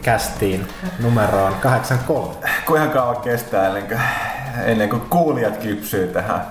Trek-kästiin 0.00 0.68
numeroon 0.98 1.54
83. 1.54 2.34
Kuinka 2.66 2.88
kauan 2.88 3.16
kestää 3.16 3.66
ennen 3.66 3.86
kuin, 3.86 4.00
ennen 4.64 4.88
kuin 4.88 5.00
kuulijat 5.00 5.56
kypsyy 5.56 6.06
tähän 6.06 6.46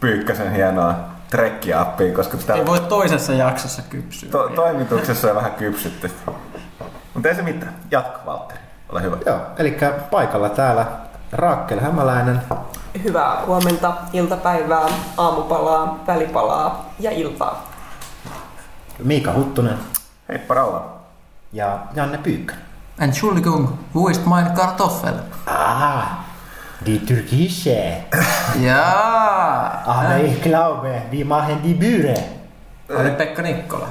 Pyykkäsen 0.00 0.52
hienoa 0.52 0.94
trekkiappiin, 1.30 2.14
koska 2.14 2.36
sitä... 2.36 2.54
Ei 2.54 2.66
voi 2.66 2.80
toisessa 2.80 3.32
jaksossa 3.32 3.82
kypsyä. 3.82 4.30
To- 4.30 4.48
toimituksessa 4.48 5.28
on 5.30 5.36
vähän 5.36 5.52
kypsytty. 5.52 6.10
Mutta 7.14 7.28
ei 7.28 7.34
se 7.34 7.42
mitään. 7.42 7.74
Jatka, 7.90 8.20
Valtteri. 8.26 8.60
Ole 8.88 9.02
hyvä. 9.02 9.16
Joo, 9.26 9.40
eli 9.58 9.76
paikalla 10.10 10.48
täällä 10.48 10.86
Raakkel 11.32 11.80
Hämäläinen. 11.80 12.40
Hyvää 13.04 13.42
huomenta, 13.46 13.92
iltapäivää, 14.12 14.86
aamupalaa, 15.16 16.04
välipalaa 16.06 16.90
ja 17.00 17.10
iltaa. 17.10 17.70
Miika 18.98 19.32
Huttunen. 19.32 19.78
Heippa 20.28 20.54
Raula. 20.54 20.96
Ja 21.52 21.78
Janne 21.94 22.18
Pyykkö. 22.18 22.54
Entschuldigung, 22.98 23.78
wo 23.92 24.08
ist 24.08 24.24
mein 24.24 24.54
Kartoffel? 24.54 25.14
Ah, 25.46 26.24
die 26.86 26.98
türkische. 27.00 28.04
ja. 28.60 29.82
Ah, 29.84 30.16
ich 30.18 30.40
glaube, 30.40 31.02
wir 31.10 31.26
machen 31.26 31.60
die 31.64 31.74
Büre. 31.74 32.14
Oli 32.88 33.10
Pekka 33.10 33.42
Nikkola. 33.42 33.88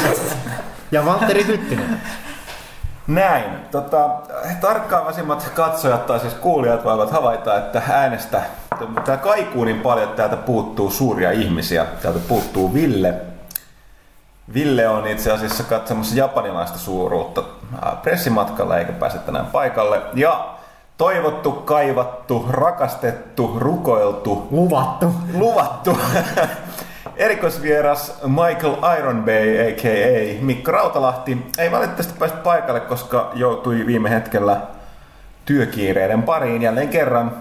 ja 0.92 1.06
Valtteri 1.06 1.44
Hyttinen. 1.44 2.00
Näin. 3.06 3.44
Tota, 3.70 4.10
tarkkaavasimmat 4.60 5.50
katsojat 5.54 6.06
tai 6.06 6.20
siis 6.20 6.34
kuulijat 6.34 6.84
voivat 6.84 7.10
havaita, 7.10 7.58
että 7.58 7.82
äänestä 7.88 8.42
tämä 9.04 9.16
kaikuu 9.16 9.64
niin 9.64 9.80
paljon, 9.80 10.04
että 10.04 10.16
täältä 10.16 10.36
puuttuu 10.36 10.90
suuria 10.90 11.30
ihmisiä. 11.30 11.86
Täältä 12.02 12.20
puuttuu 12.28 12.74
Ville. 12.74 13.14
Ville 14.54 14.88
on 14.88 15.06
itse 15.06 15.32
asiassa 15.32 15.64
katsomassa 15.64 16.14
japanilaista 16.14 16.78
suuruutta 16.78 17.42
pressimatkalla 18.02 18.78
eikä 18.78 18.92
pääse 18.92 19.18
tänään 19.18 19.46
paikalle. 19.46 20.00
Ja 20.14 20.48
toivottu, 20.96 21.52
kaivattu, 21.52 22.46
rakastettu, 22.50 23.56
rukoiltu, 23.58 24.48
luvattu, 24.50 25.14
luvattu 25.34 25.98
Erikoisvieras 27.16 28.20
Michael 28.26 28.98
Ironbay, 28.98 29.68
a.k.a. 29.68 30.44
Mikko 30.44 30.72
Rautalahti, 30.72 31.46
ei 31.58 31.70
valitettavasti 31.72 32.18
päästä 32.18 32.38
paikalle, 32.38 32.80
koska 32.80 33.30
joutui 33.34 33.86
viime 33.86 34.10
hetkellä 34.10 34.60
työkiireiden 35.44 36.22
pariin 36.22 36.62
jälleen 36.62 36.88
kerran. 36.88 37.32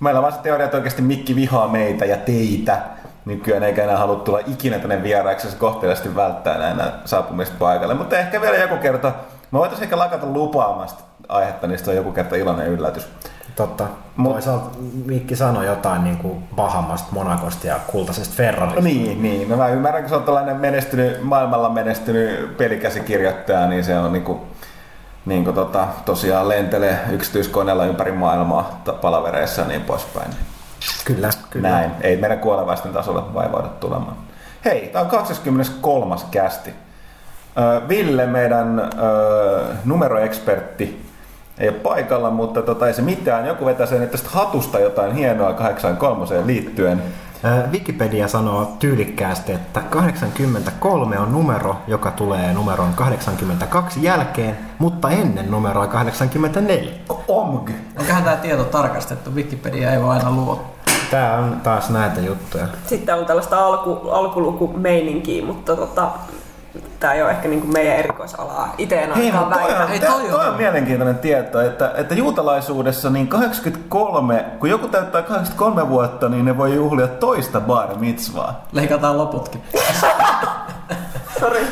Meillä 0.00 0.20
on 0.20 0.32
se 0.32 0.38
teoria, 0.38 0.64
että 0.64 0.76
oikeasti 0.76 1.02
Mikki 1.02 1.36
vihaa 1.36 1.68
meitä 1.68 2.04
ja 2.04 2.16
teitä 2.16 2.82
nykyään 3.24 3.62
eikä 3.62 3.84
enää 3.84 3.96
halua 3.96 4.16
tulla 4.16 4.40
ikinä 4.46 4.78
tänne 4.78 5.02
vieraaksi, 5.02 5.50
se 5.50 5.56
kohteliaasti 5.56 6.16
välttää 6.16 6.58
näin 6.58 6.92
saapumista 7.04 7.54
paikalle. 7.58 7.94
Mutta 7.94 8.18
ehkä 8.18 8.40
vielä 8.40 8.56
joku 8.56 8.76
kerta, 8.76 9.12
mä 9.50 9.58
voitaisiin 9.58 9.84
ehkä 9.84 9.98
lakata 9.98 10.26
lupaamasta 10.26 11.02
aihetta, 11.28 11.66
niin 11.66 11.80
on 11.88 11.96
joku 11.96 12.12
kerta 12.12 12.36
iloinen 12.36 12.68
yllätys. 12.68 13.08
Totta. 13.56 13.86
Mut, 14.16 14.32
Toisaalta 14.32 14.78
Mikki 15.04 15.36
sanoi 15.36 15.66
jotain 15.66 16.04
niin 16.04 16.16
kuin 16.16 16.44
Bahamasta, 16.56 17.08
Monakosta 17.10 17.66
ja 17.66 17.80
kultaisesta 17.86 18.34
Ferrarista. 18.34 18.80
Niin, 18.80 19.22
niin. 19.22 19.48
No 19.48 19.56
mä 19.56 19.68
ymmärrän, 19.68 20.02
kun 20.02 20.08
se 20.08 20.16
on 20.16 20.22
tällainen 20.22 20.56
menestynyt, 20.56 21.22
maailmalla 21.22 21.68
menestynyt 21.68 22.56
pelikäsikirjoittaja, 22.56 23.66
niin 23.66 23.84
se 23.84 23.98
on 23.98 24.12
niin 24.12 24.24
kuin, 24.24 24.40
niin 25.26 25.44
kuin 25.44 25.54
tota, 25.54 25.86
tosiaan 26.04 26.48
lentelee 26.48 26.98
yksityiskoneella 27.10 27.84
ympäri 27.84 28.12
maailmaa 28.12 28.82
palavereissa 29.00 29.62
ja 29.62 29.68
niin 29.68 29.82
poispäin. 29.82 30.30
Kyllä, 31.04 31.30
kyllä. 31.50 31.68
Näin. 31.68 31.90
Ei 32.00 32.16
meidän 32.16 32.38
kuolevaisten 32.38 32.92
tasolla 32.92 33.34
vaivaudu 33.34 33.68
tulemaan. 33.68 34.16
Hei, 34.64 34.88
tämä 34.88 35.04
on 35.04 35.10
23. 35.10 36.16
kästi. 36.30 36.74
Ville, 37.88 38.26
meidän 38.26 38.90
numeroekspertti, 39.84 41.08
ei 41.58 41.68
ole 41.68 41.76
paikalla, 41.76 42.30
mutta 42.30 42.62
tota, 42.62 42.86
ei 42.86 42.94
se 42.94 43.02
mitään. 43.02 43.46
Joku 43.46 43.66
vetää 43.66 43.86
sen 43.86 44.08
tästä 44.08 44.28
hatusta 44.32 44.78
jotain 44.78 45.12
hienoa 45.12 45.52
83 45.52 46.26
liittyen. 46.46 47.02
Wikipedia 47.70 48.28
sanoo 48.28 48.72
tyylikkäästi, 48.78 49.52
että 49.52 49.80
83 49.80 51.18
on 51.18 51.32
numero, 51.32 51.76
joka 51.86 52.10
tulee 52.10 52.52
numeron 52.52 52.92
82 52.94 54.02
jälkeen, 54.02 54.58
mutta 54.78 55.10
ennen 55.10 55.50
numeroa 55.50 55.86
84. 55.86 56.92
Omg. 57.28 57.70
Onkohan 57.98 58.22
tämä 58.22 58.36
tieto 58.36 58.64
tarkastettu? 58.64 59.30
Wikipedia 59.34 59.92
ei 59.92 60.02
voi 60.02 60.10
aina 60.10 60.30
luottaa. 60.30 60.78
Tämä 61.10 61.34
on 61.34 61.60
taas 61.62 61.90
näitä 61.90 62.20
juttuja. 62.20 62.66
Sitten 62.86 63.14
on 63.14 63.26
tällaista 63.26 63.58
alku, 63.66 64.10
alkulukumeininkiä, 64.10 65.44
mutta 65.44 65.76
tota, 65.76 66.10
tämä 67.00 67.12
ei 67.12 67.22
ole 67.22 67.30
ehkä 67.30 67.48
niin 67.48 67.60
kuin 67.60 67.72
meidän 67.72 67.96
erikoisalaa. 67.96 68.74
Itse 68.78 69.02
en 69.02 69.14
Hei, 69.14 69.32
toi, 69.32 69.40
on, 69.40 69.88
Hei, 69.88 70.00
toi, 70.00 70.22
toi 70.30 70.48
on 70.48 70.56
mielenkiintoinen 70.56 71.18
tieto, 71.18 71.60
että, 71.60 71.92
että 71.96 72.14
juutalaisuudessa 72.14 73.10
niin 73.10 73.28
83, 73.28 74.44
kun 74.58 74.70
joku 74.70 74.88
täyttää 74.88 75.22
83 75.22 75.88
vuotta, 75.88 76.28
niin 76.28 76.44
ne 76.44 76.56
voi 76.56 76.74
juhlia 76.74 77.08
toista 77.08 77.60
bar 77.60 77.98
mitzvaa. 77.98 78.64
Leikataan 78.72 79.18
loputkin. 79.18 79.62
Sori. 81.40 81.66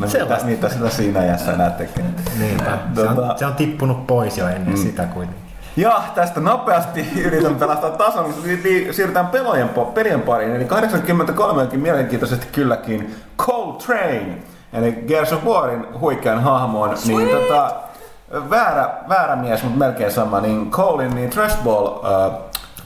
No 0.00 0.06
mitä, 0.06 0.38
mitä 0.44 0.68
sillä 0.68 0.90
siinä 0.90 1.24
jässä 1.24 1.52
näet 1.52 1.76
tekee? 1.76 2.04
Niinpä. 2.38 2.78
Se 2.94 3.02
on, 3.02 3.38
se 3.38 3.46
on 3.46 3.54
tippunut 3.54 4.06
pois 4.06 4.38
jo 4.38 4.48
ennen 4.48 4.74
mm. 4.74 4.76
sitä 4.76 5.04
kuitenkin. 5.04 5.47
Ja 5.78 6.02
tästä 6.14 6.40
nopeasti 6.40 7.08
yritän 7.26 7.54
pelastaa 7.54 7.90
tason, 7.90 8.34
niin 8.44 8.94
siirrytään 8.94 9.26
pelojen, 9.26 9.70
pelien 9.94 10.22
pariin. 10.22 10.56
Eli 10.56 10.64
83 10.64 11.62
onkin 11.62 11.80
mielenkiintoisesti 11.80 12.46
kylläkin 12.52 13.14
Train, 13.86 14.44
eli 14.72 14.92
Gears 14.92 15.32
of 15.32 15.44
Warin 15.44 16.00
huikean 16.00 16.42
hahmoon. 16.42 16.96
Niin 17.06 17.28
tota, 17.28 17.72
väärä, 18.50 18.90
väärä 19.08 19.36
mies, 19.36 19.62
mutta 19.62 19.78
melkein 19.78 20.12
sama, 20.12 20.40
niin 20.40 20.70
Colein 20.70 21.14
niin 21.14 21.30
Trashball 21.30 21.86
äh, 21.86 22.38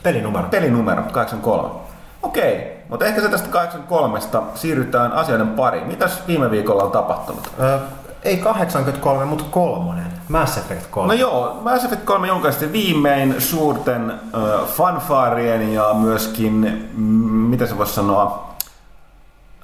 pelinumero. 0.02 0.48
pelinumero 0.50 1.02
83. 1.02 1.74
Okei, 2.22 2.82
mutta 2.88 3.04
ehkä 3.04 3.20
se 3.20 3.28
tästä 3.28 3.48
83 3.48 4.18
siirrytään 4.54 5.12
asioiden 5.12 5.48
pariin. 5.48 5.86
Mitäs 5.86 6.22
viime 6.26 6.50
viikolla 6.50 6.82
on 6.82 6.92
tapahtunut? 6.92 7.52
Äh, 7.60 7.80
ei 8.22 8.36
83, 8.36 9.24
mutta 9.24 9.44
kolmonen. 9.50 10.11
Mass 10.32 10.58
Effect 10.58 10.86
3. 10.90 11.06
No 11.06 11.20
joo, 11.20 11.60
Mass 11.62 11.84
Effect 11.84 12.04
3 12.04 12.28
julkaistiin 12.28 12.72
viimein 12.72 13.34
suurten 13.40 14.10
äh, 14.10 14.66
fanfaarien 14.66 15.74
ja 15.74 15.94
myöskin, 15.94 16.88
mm, 16.94 17.04
mitä 17.50 17.66
se 17.66 17.78
voisi 17.78 17.94
sanoa? 17.94 18.54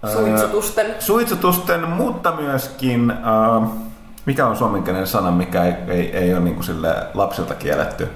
Äh, 0.05 0.11
suitsutusten. 0.11 0.95
Suitsutusten, 0.99 1.89
mutta 1.89 2.33
myöskin, 2.33 3.11
äh, 3.11 3.71
mikä 4.27 4.47
on 4.47 4.57
suomenkielinen 4.57 5.07
sana, 5.07 5.31
mikä 5.31 5.65
ei, 5.65 5.75
ei, 5.89 6.17
ei 6.17 6.35
ole 6.35 6.41
niin 6.41 6.65
sille 6.65 6.95
lapsilta 7.15 7.55
kielletty. 7.55 8.09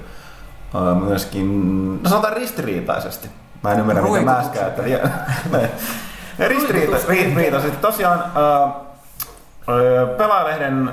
Äh, 0.75 0.97
myöskin, 1.01 2.03
no 2.03 2.09
sanotaan 2.09 2.33
ristiriitaisesti. 2.33 3.29
Mä 3.63 3.71
en 3.71 3.79
ymmärrä, 3.79 4.01
mitä 4.01 4.21
mä 4.25 4.37
äsken 4.37 4.61
ajattelin. 4.61 4.99
Ristiriitaisesti. 6.49 7.77
Tosiaan 7.77 8.19
äh, 8.19 8.73
Pelaajalehden 10.17 10.91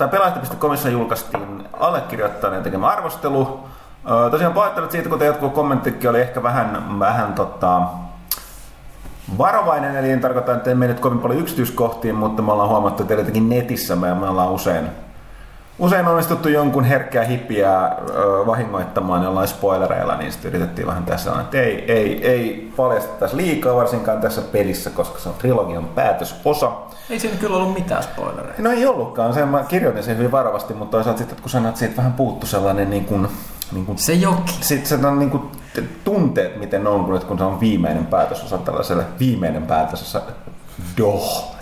tai 0.00 0.08
pelaajat.comissa 0.08 0.88
julkaistiin 0.88 1.68
allekirjoittaneen 1.72 2.62
tekemä 2.62 2.88
arvostelu. 2.88 3.60
Tosiaan 4.30 4.52
pahoittelut 4.52 4.90
siitä, 4.90 5.08
kun 5.08 5.24
jotkut 5.24 5.54
kommenttikin 5.54 6.10
oli 6.10 6.20
ehkä 6.20 6.42
vähän, 6.42 6.98
vähän 6.98 7.32
tota, 7.32 7.82
varovainen, 9.38 9.96
eli 9.96 10.10
en 10.10 10.20
tarkoita, 10.20 10.54
että 10.54 10.70
emme 10.70 10.86
nyt 10.86 11.00
kovin 11.00 11.18
paljon 11.18 11.40
yksityiskohtiin, 11.40 12.14
mutta 12.14 12.42
me 12.42 12.52
ollaan 12.52 12.68
huomattu, 12.68 13.02
että 13.02 13.14
tietenkin 13.14 13.48
netissä 13.48 13.96
me, 13.96 14.14
me 14.14 14.28
ollaan 14.28 14.52
usein 14.52 14.88
usein 15.80 16.08
onnistuttu 16.08 16.48
jonkun 16.48 16.84
herkkää 16.84 17.24
hippiä 17.24 17.90
vahingoittamaan 18.46 19.22
jollain 19.22 19.48
spoilereilla, 19.48 20.16
niin 20.16 20.32
sitten 20.32 20.48
yritettiin 20.48 20.86
vähän 20.86 21.04
tässä 21.04 21.40
että 21.40 21.60
ei, 21.60 21.92
ei, 21.92 22.26
ei 22.26 22.72
paljastettaisi 22.76 23.36
liikaa 23.36 23.76
varsinkaan 23.76 24.20
tässä 24.20 24.40
pelissä, 24.42 24.90
koska 24.90 25.18
se 25.18 25.28
on 25.28 25.34
trilogian 25.34 25.84
päätösosa. 25.84 26.72
Ei 27.10 27.18
siinä 27.18 27.36
kyllä 27.36 27.56
ollut 27.56 27.74
mitään 27.74 28.02
spoilereita. 28.02 28.62
No 28.62 28.70
ei 28.70 28.86
ollutkaan, 28.86 29.34
sen 29.34 29.48
mä 29.48 29.64
kirjoitin 29.68 30.02
sen 30.02 30.16
hyvin 30.16 30.32
varovasti, 30.32 30.74
mutta 30.74 30.96
toisaalta 30.96 31.18
sitten 31.18 31.38
kun 31.40 31.50
sanat, 31.50 31.76
siitä 31.76 31.96
vähän 31.96 32.12
puuttu 32.12 32.46
sellainen 32.46 32.90
niin 32.90 33.04
kuin, 33.04 33.28
niin 33.72 33.86
kuin, 33.86 33.98
se 33.98 34.12
jokin. 34.12 34.54
Sitten 34.60 35.00
se 35.00 35.06
on 35.06 35.18
niin 35.18 35.30
kuin, 35.30 35.42
tunteet, 36.04 36.56
miten 36.56 36.86
on, 36.86 37.04
kun, 37.04 37.20
kun 37.20 37.38
se 37.38 37.44
on 37.44 37.60
viimeinen 37.60 38.06
päätösosa 38.06 38.58
tällaiselle 38.58 39.04
viimeinen 39.18 39.62
päätösosa. 39.62 40.20
Doh 40.98 41.59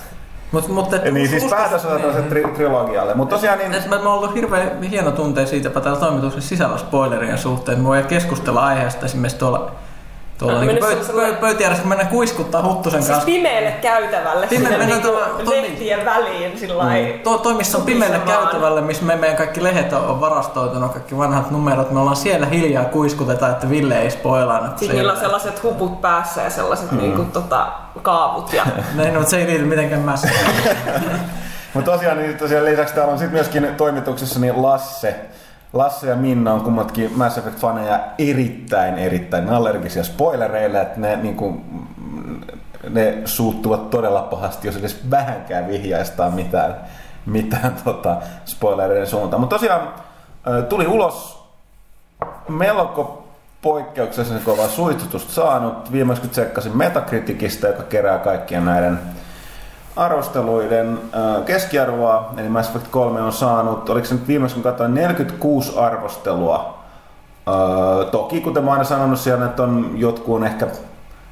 Mut, 0.52 0.68
mutta, 0.68 0.96
niin 0.96 1.28
siis 1.28 1.44
päätös 1.44 1.84
on 1.84 2.00
niin. 2.00 2.44
tri- 2.44 2.54
trilogialle. 2.54 3.14
Mutta 3.14 3.36
tosiaan 3.36 3.58
niin... 3.58 3.74
Et, 3.74 3.86
mä, 3.86 3.98
mä 3.98 4.12
ollut 4.14 4.34
hirveän 4.34 4.82
hieno 4.82 5.10
tuntea 5.10 5.46
siitä 5.46 5.68
jopa 5.68 5.80
täällä 5.80 6.00
toimituksen 6.00 6.42
sisällä 6.42 6.78
spoilerien 6.78 7.38
suhteen. 7.38 7.78
Me 7.78 7.84
voidaan 7.84 8.08
keskustella 8.08 8.66
aiheesta 8.66 9.06
esimerkiksi 9.06 9.38
tuolla 9.38 9.72
tuolla 10.38 10.55
Mä 10.55 10.61
niin 10.64 10.67
menin 10.69 10.85
pöy, 10.85 11.05
sellaiselle- 11.05 11.35
pö, 11.35 11.40
pöytiärässä, 11.40 11.82
kun 11.82 11.88
mennään 11.88 12.11
kuiskuttaa 12.11 12.62
Huttusen 12.62 13.02
Siis 13.02 13.11
kanssa. 13.11 13.26
pimeälle 13.26 13.70
käytävälle 13.70 14.46
Pimeä- 14.46 14.69
sinne 14.69 14.79
mennään 14.79 15.02
tuolla- 15.02 15.50
lehtien 15.50 16.05
väliin 16.05 16.58
sillä 16.58 16.85
mm. 16.85 17.20
Tuo, 17.25 17.38
toi, 17.38 17.55
missä 17.55 17.79
on 17.79 17.85
pimeälle 17.85 18.19
käytävälle, 18.19 18.81
missä 18.81 19.05
me 19.05 19.17
meidän 19.17 19.37
kaikki 19.37 19.62
lehdet 19.62 19.93
on 19.93 20.20
varastoitunut, 20.20 20.93
kaikki 20.93 21.17
vanhat 21.19 21.50
numerot, 21.50 21.90
me 21.90 22.00
ollaan 22.00 22.17
siellä 22.17 22.46
hiljaa 22.46 22.85
kuiskutetaan, 22.85 23.52
että 23.52 23.70
Ville 23.70 23.99
ei 24.00 24.11
spoilaa. 24.11 24.73
Siis 24.76 24.90
se 24.90 24.96
niillä 24.96 25.12
on 25.12 25.19
sellaiset 25.20 25.62
huput 25.62 26.00
päässä 26.00 26.43
ja 26.43 26.50
sellaiset 26.50 26.93
mm. 26.93 26.99
niinku, 26.99 27.25
tota, 27.25 27.67
kaavut. 28.02 28.52
Ja... 28.52 28.67
Näin, 28.94 29.14
no, 29.14 29.20
mutta 29.20 29.31
se 29.31 29.38
ei 29.38 29.46
liity 29.46 29.64
mitenkään 29.64 30.02
mässä. 30.02 30.29
Mutta 31.75 31.91
tosiaan, 31.91 32.19
niin 32.19 32.38
tosiaan 32.38 32.64
lisäksi 32.64 32.94
täällä 32.94 33.12
on 33.12 33.19
sitten 33.19 33.34
myöskin 33.34 33.69
toimituksessa 33.76 34.41
niin 34.41 34.62
Lasse. 34.62 35.14
Lasse 35.73 36.06
ja 36.06 36.17
Minna 36.17 36.53
on 36.53 36.61
kummatkin 36.61 37.12
Mass 37.17 37.38
Effect-faneja 37.38 38.00
erittäin, 38.19 38.99
erittäin 38.99 39.49
allergisia 39.49 40.05
spoilereille, 40.05 40.81
että 40.81 41.00
ne, 41.00 41.17
niinku, 41.17 41.61
ne 42.91 43.23
suuttuvat 43.25 43.91
todella 43.91 44.23
pahasti, 44.23 44.69
jos 44.69 44.76
edes 44.76 45.11
vähänkään 45.11 45.69
vihjaistaan 45.69 46.35
mitään, 46.35 46.76
mitään 47.26 47.76
tota, 47.85 48.17
spoilereiden 48.44 49.06
suuntaan. 49.06 49.41
Mutta 49.41 49.56
tosiaan 49.56 49.94
tuli 50.69 50.87
ulos 50.87 51.44
melko 52.49 53.29
poikkeuksellisen 53.62 54.43
kova 54.44 54.69
suitsutusta 54.69 55.32
saanut. 55.32 55.93
Viimeksi 55.93 56.29
tsekkasin 56.29 56.76
Metacriticistä, 56.76 57.67
joka 57.67 57.82
kerää 57.82 58.19
kaikkien 58.19 58.65
näiden 58.65 58.99
arvosteluiden 59.98 60.98
keskiarvoa, 61.46 62.34
eli 62.36 62.48
Mass 62.48 62.68
Effect 62.68 62.86
3 62.90 63.22
on 63.22 63.32
saanut, 63.32 63.88
oliko 63.90 64.06
se 64.06 64.14
nyt 64.14 64.28
viimeksi 64.28 64.54
kun 64.54 64.62
katsoin, 64.62 64.94
46 64.94 65.78
arvostelua. 65.78 66.78
Toki, 68.10 68.40
kuten 68.40 68.64
mä 68.64 68.70
oon 68.70 68.78
aina 68.78 68.84
sanonut, 68.84 69.18
siellä 69.18 69.46
että 69.46 69.62
on 69.62 69.90
jotkut 69.94 70.44
ehkä 70.44 70.66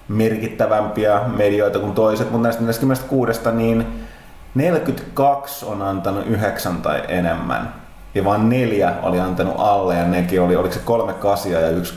merkittävämpiä 0.08 1.20
medioita 1.36 1.78
kuin 1.78 1.92
toiset, 1.92 2.30
mutta 2.30 2.42
näistä 2.42 2.62
46, 2.62 3.40
niin 3.52 4.06
42 4.54 5.66
on 5.66 5.82
antanut 5.82 6.26
9 6.26 6.76
tai 6.76 7.02
enemmän. 7.08 7.74
Ja 8.14 8.24
vain 8.24 8.48
neljä 8.48 8.92
oli 9.02 9.20
antanut 9.20 9.54
alle 9.58 9.94
ja 9.94 10.04
nekin 10.04 10.42
oli, 10.42 10.56
oliko 10.56 10.74
se 10.74 10.80
3 10.84 11.12
kasia 11.12 11.60
ja 11.60 11.68
1 11.68 11.94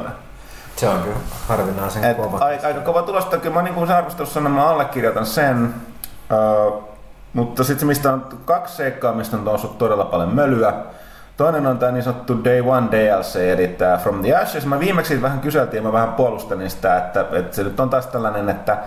8,5. 0.00 0.10
Se 0.80 0.88
on 0.88 1.02
kyllä 1.02 1.16
harvinaisen 1.48 2.04
Et 2.04 2.16
kova. 2.16 2.38
aika, 2.38 2.66
aika 2.66 2.80
kova 2.80 3.02
tulos, 3.02 3.24
että 3.24 3.36
kyllä 3.36 3.54
mä 3.54 3.62
niin 3.62 3.74
kuin 3.74 3.86
se 3.86 3.94
arvostelussa 3.94 4.34
sanon, 4.34 4.52
mä 4.52 4.68
allekirjoitan 4.68 5.26
sen. 5.26 5.74
Öö, 6.32 6.70
mutta 7.32 7.64
sitten 7.64 7.80
se, 7.80 7.86
mistä 7.86 8.12
on 8.12 8.26
kaksi 8.44 8.76
seikkaa, 8.76 9.12
mistä 9.12 9.36
on 9.36 9.44
noussut 9.44 9.78
todella 9.78 10.04
paljon 10.04 10.34
mölyä. 10.34 10.74
Toinen 11.36 11.66
on 11.66 11.78
tämä 11.78 11.92
niin 11.92 12.02
sanottu 12.02 12.44
Day 12.44 12.60
One 12.60 12.86
DLC, 12.90 13.36
eli 13.36 13.68
tämä 13.68 13.96
From 13.96 14.22
the 14.22 14.36
Ashes. 14.36 14.66
Mä 14.66 14.80
viimeksi 14.80 15.22
vähän 15.22 15.40
kyseltiin 15.40 15.78
ja 15.78 15.82
mä 15.82 15.92
vähän 15.92 16.12
puolustelin 16.12 16.70
sitä, 16.70 16.96
että, 16.96 17.26
että 17.32 17.56
se 17.56 17.62
nyt 17.62 17.80
on 17.80 17.90
taas 17.90 18.06
tällainen, 18.06 18.48
että 18.48 18.78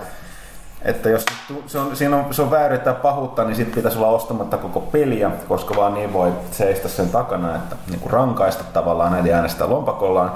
että 0.82 1.10
jos 1.10 1.26
se 1.68 1.80
on, 1.80 1.96
siinä 1.96 2.16
on, 2.16 2.34
se 2.34 2.42
on 2.42 2.52
vääryyttä 2.52 2.94
pahuutta, 2.94 3.44
niin 3.44 3.56
sitten 3.56 3.76
pitäisi 3.76 3.98
olla 3.98 4.08
ostamatta 4.08 4.58
koko 4.58 4.80
peliä, 4.80 5.32
koska 5.48 5.76
vaan 5.76 5.94
niin 5.94 6.14
voi 6.14 6.32
seistä 6.52 6.88
sen 6.88 7.10
takana, 7.10 7.56
että 7.56 7.76
niin 7.90 8.00
kuin 8.00 8.14
rankaista 8.14 8.64
tavallaan 8.74 9.20
eli 9.20 9.34
äänestää 9.34 9.70
lompakollaan. 9.70 10.32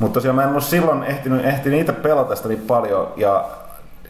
Mutta 0.00 0.14
tosiaan 0.14 0.36
mä 0.36 0.42
en 0.42 0.52
ole 0.52 0.60
silloin 0.60 1.04
ehtinyt, 1.04 1.44
ehtinyt 1.44 1.80
itse 1.80 1.92
pelata 1.92 2.36
sitä 2.36 2.48
niin 2.48 2.64
paljon, 2.66 3.08
ja 3.16 3.44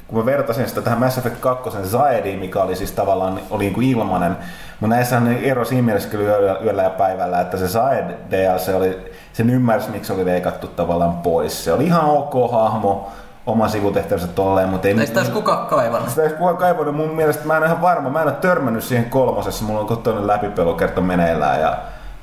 kun 0.06 0.18
mä 0.18 0.26
vertasin 0.26 0.68
sitä 0.68 0.82
tähän 0.82 0.98
Mass 0.98 1.18
Effect 1.18 1.36
2 1.40 1.70
Zaediin, 1.82 2.38
mikä 2.38 2.62
oli 2.62 2.76
siis 2.76 2.92
tavallaan 2.92 3.40
oli 3.50 3.64
niin 3.64 3.74
kuin 3.74 3.86
ilmanen, 3.86 4.36
mutta 4.80 4.96
näissä 4.96 5.16
on 5.16 5.28
ero 5.28 5.64
siinä 5.64 5.82
mielessä 5.82 6.08
kyllä 6.08 6.24
yöllä, 6.24 6.58
yöllä 6.64 6.82
ja 6.82 6.90
päivällä, 6.90 7.40
että 7.40 7.56
se 7.56 7.68
Zaed 7.68 8.14
DLC 8.30 8.74
oli, 8.74 9.12
sen 9.32 9.50
ymmärsi 9.50 9.90
miksi 9.90 10.06
se 10.06 10.12
oli 10.12 10.24
leikattu 10.24 10.66
tavallaan 10.66 11.12
pois. 11.12 11.64
Se 11.64 11.72
oli 11.72 11.84
ihan 11.84 12.04
ok 12.04 12.52
hahmo, 12.52 13.08
oma 13.46 13.68
sivutehtävänsä 13.68 14.26
tolleen, 14.26 14.68
mutta 14.68 14.88
ei... 14.88 15.00
Eikö 15.00 15.12
tässä 15.12 15.32
kukaan 15.32 15.66
kaivannut? 15.66 16.10
Sitä 16.10 16.22
ei 16.22 16.30
kukaan 16.30 16.56
kaivannut. 16.56 16.96
Mun 16.96 17.16
mielestä 17.16 17.46
mä 17.46 17.56
en 17.56 17.62
ole 17.62 17.66
ihan 17.66 17.82
varma. 17.82 18.10
Mä 18.10 18.22
en 18.22 18.28
ole 18.28 18.36
törmännyt 18.36 18.84
siihen 18.84 19.10
kolmosessa. 19.10 19.64
Mulla 19.64 19.80
on 19.80 19.86
kotoinen 19.86 20.26
läpipelukerta 20.26 21.00
meneillään 21.00 21.60
ja 21.60 21.78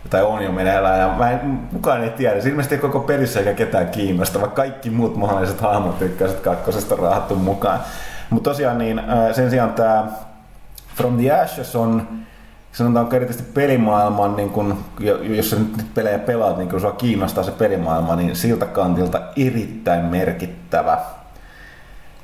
tai 0.09 0.23
on 0.23 0.43
jo 0.43 0.51
meneillään 0.51 0.99
ja 0.99 1.07
mä 1.17 1.31
en, 1.31 1.59
kukaan 1.73 2.03
ei 2.03 2.09
tiedä. 2.09 2.41
Se 2.41 2.49
ilmeisesti 2.49 2.75
ei 2.75 2.81
koko 2.81 2.99
pelissä 2.99 3.39
eikä 3.39 3.53
ketään 3.53 3.87
kiinnosta, 3.87 4.41
vaikka 4.41 4.55
kaikki 4.55 4.89
muut 4.89 5.15
mahdolliset 5.15 5.61
hahmot 5.61 6.01
ykköset 6.01 6.39
kakkosesta 6.39 6.95
on 6.95 7.01
rahattu 7.01 7.35
mukaan. 7.35 7.79
Mutta 8.29 8.49
tosiaan 8.49 8.77
niin, 8.77 9.01
sen 9.31 9.49
sijaan 9.49 9.73
tämä 9.73 10.07
From 10.95 11.17
the 11.17 11.31
Ashes 11.31 11.75
on 11.75 12.07
sanotaanko 12.71 13.15
erityisesti 13.15 13.51
pelimaailman, 13.53 14.35
niin 14.35 14.49
kun, 14.49 14.83
jos 15.21 15.49
sä 15.49 15.55
nyt 15.55 15.93
pelejä 15.93 16.19
pelaat, 16.19 16.57
niin 16.57 16.69
kun 16.69 16.81
sua 16.81 16.91
kiinnostaa 16.91 17.43
se 17.43 17.51
pelimaailma, 17.51 18.15
niin 18.15 18.35
siltä 18.35 18.65
kantilta 18.65 19.21
erittäin 19.35 20.05
merkittävä. 20.05 20.97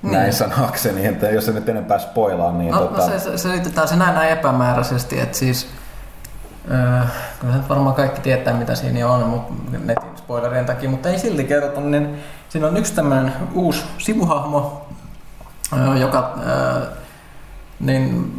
Niin. 0.04 0.14
Näin 0.14 0.34
sanakseni, 0.34 1.06
että 1.06 1.30
jos 1.30 1.46
se 1.46 1.52
nyt 1.52 1.70
enempää 1.70 2.00
spoilaa, 2.00 2.52
niin 2.52 2.72
No, 2.72 2.80
tota... 2.80 2.98
no 2.98 3.08
se, 3.08 3.20
se, 3.20 3.38
selitetään 3.38 3.88
se 3.88 3.96
näin, 3.96 4.16
näin 4.16 4.30
epämääräisesti, 4.30 5.20
että 5.20 5.38
siis 5.38 5.68
Kyllä 7.40 7.56
nyt 7.56 7.70
varmaan 7.70 7.96
kaikki 7.96 8.22
tietää 8.22 8.54
mitä 8.54 8.76
siinä 8.76 9.08
on 9.08 9.30
mutta 9.30 9.54
netin 9.78 10.18
spoilerien 10.18 10.66
takia, 10.66 10.90
mutta 10.90 11.10
ei 11.10 11.20
silti 11.20 11.44
kerrota, 11.44 11.82
niin 11.82 12.20
siinä 12.50 12.68
on 12.68 12.78
yksi 12.78 12.96
tämmöinen 12.96 13.34
uusi 13.54 13.84
sivuhahmo, 13.98 14.88
öö, 15.74 15.96
joka 15.96 16.34
öö, 16.48 16.86
niin 17.80 18.32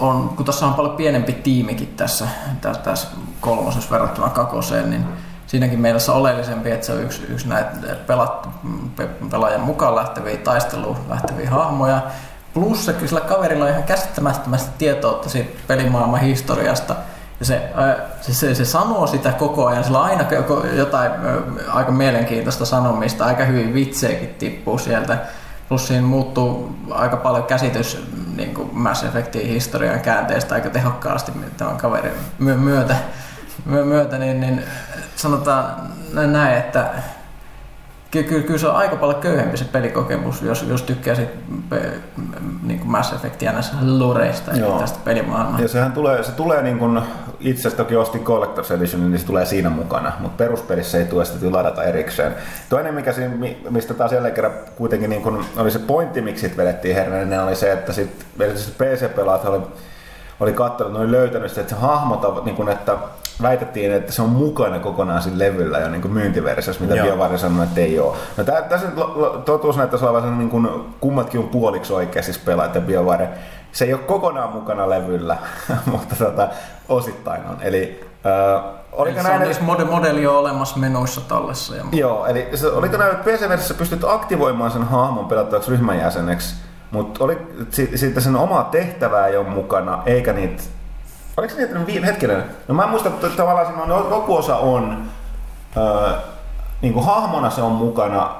on, 0.00 0.28
kun 0.28 0.46
tässä 0.46 0.66
on 0.66 0.74
paljon 0.74 0.96
pienempi 0.96 1.32
tiimikin 1.32 1.94
tässä, 1.96 2.28
tässä, 2.82 3.08
kolmosessa 3.40 3.90
verrattuna 3.90 4.28
kakoseen, 4.28 4.90
niin 4.90 5.04
siinäkin 5.46 5.80
mielessä 5.80 6.12
oleellisempi, 6.12 6.70
että 6.70 6.86
se 6.86 6.92
on 6.92 7.02
yksi, 7.02 7.22
yksi 7.28 7.48
näitä 7.48 7.70
pelat, 8.06 8.48
pe, 8.96 9.08
pelaajan 9.30 9.60
mukaan 9.60 9.96
lähteviä 9.96 10.36
taisteluun 10.36 10.96
lähteviä 11.08 11.50
hahmoja. 11.50 12.02
Plus 12.54 12.84
se, 12.84 12.94
sillä 13.06 13.20
kaverilla 13.20 13.64
on 13.64 13.70
ihan 13.70 13.82
käsittämättömästi 13.82 14.70
tietoutta 14.78 15.28
siitä 15.28 15.58
pelimaailman 15.66 16.20
historiasta. 16.20 16.96
Ja 17.40 17.46
se, 17.46 17.70
se, 18.20 18.34
se, 18.34 18.54
se 18.54 18.64
sanoo 18.64 19.06
sitä 19.06 19.32
koko 19.32 19.66
ajan, 19.66 19.84
sillä 19.84 19.98
on 19.98 20.04
aina 20.04 20.24
jotain 20.72 21.10
aika 21.68 21.92
mielenkiintoista 21.92 22.64
sanomista, 22.64 23.24
aika 23.24 23.44
hyvin 23.44 23.74
vitsejäkin 23.74 24.34
tippuu 24.38 24.78
sieltä. 24.78 25.18
Plus 25.68 25.88
siinä 25.88 26.06
muuttuu 26.06 26.76
aika 26.90 27.16
paljon 27.16 27.44
käsitys 27.44 28.06
niin 28.36 28.54
kuin 28.54 28.70
Mass 28.72 29.04
Effectin 29.04 29.46
historian 29.46 30.00
käänteestä 30.00 30.54
aika 30.54 30.70
tehokkaasti 30.70 31.32
tämän 31.56 31.76
kaverin 31.76 32.12
myötä, 32.38 32.96
myötä 33.64 34.18
niin, 34.18 34.40
niin 34.40 34.62
sanotaan 35.16 35.76
näin, 36.12 36.58
että 36.58 36.90
kyllä, 38.10 38.28
kyllä, 38.28 38.42
kyllä 38.42 38.58
se 38.58 38.68
on 38.68 38.76
aika 38.76 38.96
paljon 38.96 39.20
köyhempi 39.20 39.56
se 39.56 39.64
pelikokemus, 39.64 40.42
jos, 40.42 40.62
jos 40.62 40.82
tykkää 40.82 41.14
sit, 41.14 41.28
pe, 41.68 41.92
niin 42.62 42.78
kuin 42.78 42.90
Mass 42.90 43.12
Effectia 43.12 43.52
näissä 43.52 43.74
lureista 43.80 44.52
ja 44.52 44.66
tästä 44.66 44.98
pelimaailmaa. 45.04 45.60
Ja 45.60 45.68
sehän 45.68 45.92
tulee, 45.92 46.22
se 46.22 46.32
tulee 46.32 46.62
niin 46.62 46.78
kuin, 46.78 47.02
itse 47.44 47.60
asiassa 47.60 47.76
toki 47.76 47.96
ostin 47.96 48.24
Collector's 48.24 48.74
Edition, 48.74 49.10
niin 49.10 49.20
se 49.20 49.26
tulee 49.26 49.46
siinä 49.46 49.70
mukana, 49.70 50.12
mutta 50.18 50.44
peruspelissä 50.44 50.98
ei 50.98 51.04
tule 51.04 51.24
sitä 51.24 51.52
ladata 51.52 51.84
erikseen. 51.84 52.34
Toinen, 52.68 52.94
mikä 52.94 53.12
siinä, 53.12 53.34
mistä 53.70 53.94
taas 53.94 54.12
jälleen 54.12 54.34
kerran 54.34 54.52
kuitenkin 54.76 55.10
niin 55.10 55.22
kuin, 55.22 55.44
oli 55.56 55.70
se 55.70 55.78
pointti, 55.78 56.20
miksi 56.20 56.48
sit 56.48 56.56
vedettiin 56.56 56.94
herneinen, 56.94 57.42
oli 57.42 57.56
se, 57.56 57.72
että 57.72 57.92
sit, 57.92 58.26
PC-pelaat 58.78 59.44
oli, 59.44 59.62
oli 60.40 60.52
katsonut, 60.52 61.00
oli 61.00 61.10
löytänyt 61.10 61.48
sitä, 61.48 61.60
että 61.60 61.74
se 61.74 61.80
hahmot, 61.80 62.44
niin 62.44 62.56
kuin, 62.56 62.68
että 62.68 62.96
väitettiin, 63.42 63.92
että 63.92 64.12
se 64.12 64.22
on 64.22 64.30
mukana 64.30 64.78
kokonaan 64.78 65.22
siinä 65.22 65.38
levyllä 65.38 65.78
jo 65.78 65.88
niin 65.88 66.12
myyntiversiossa, 66.12 66.84
mitä 66.84 67.02
BioWare 67.02 67.38
sanoi, 67.38 67.64
että 67.64 67.80
ei 67.80 68.00
ole. 68.00 68.16
No 68.36 68.44
tä, 68.44 68.62
tässä 68.62 68.86
nyt 68.86 68.96
totuus 69.44 69.76
näyttäisi 69.76 70.04
olevan 70.04 70.38
niin 70.38 70.50
kuin, 70.50 70.68
kummatkin 71.00 71.40
on 71.40 71.48
puoliksi 71.48 71.92
oikeasti 71.92 72.32
siis 72.32 72.44
pelaajat 72.44 72.74
ja 72.74 72.80
BioWare. 72.80 73.28
Se 73.72 73.84
ei 73.84 73.92
ole 73.92 74.00
kokonaan 74.00 74.52
mukana 74.52 74.90
levyllä, 74.90 75.36
mutta 75.92 76.16
tota, 76.16 76.48
osittain 76.88 77.46
on. 77.46 77.56
Eli 77.60 78.04
äh, 78.26 78.64
Oliko 78.92 79.22
näin, 79.22 79.40
on 79.40 79.46
siis 79.46 79.60
mode- 79.60 79.84
modeli 79.84 80.26
on 80.26 80.36
olemassa 80.36 80.78
menuissa 80.78 81.20
tallessa. 81.20 81.76
Ja 81.76 81.84
joo, 81.92 82.26
eli 82.26 82.48
se, 82.54 82.66
oliko 82.66 82.96
näin, 82.96 83.12
että 83.12 83.30
PC-versiossa 83.30 83.74
pystyt 83.74 84.04
aktivoimaan 84.04 84.70
sen 84.70 84.82
hahmon 84.84 85.26
pelattavaksi 85.26 85.70
ryhmän 85.70 85.98
jäseneksi, 85.98 86.54
mutta 86.90 87.24
oli, 87.24 87.38
siitä 87.94 88.20
sen 88.20 88.36
omaa 88.36 88.64
tehtävää 88.64 89.26
ei 89.26 89.36
ole 89.36 89.48
mukana, 89.48 90.02
eikä 90.06 90.32
niitä 90.32 90.62
Oliko 91.36 91.54
se 91.54 91.60
niin, 91.60 91.70
että 91.70 91.86
viime 91.86 92.06
hetkinen? 92.06 92.44
No 92.68 92.74
mä 92.74 92.86
muistan, 92.86 93.12
että 93.12 93.28
tavallaan 93.28 93.66
siinä 93.66 93.82
on, 93.82 94.10
joku 94.10 94.36
osa 94.36 94.56
on, 94.56 95.02
öö, 95.76 96.12
niin 96.82 96.92
kuin 96.92 97.06
hahmona 97.06 97.50
se 97.50 97.62
on 97.62 97.72
mukana, 97.72 98.30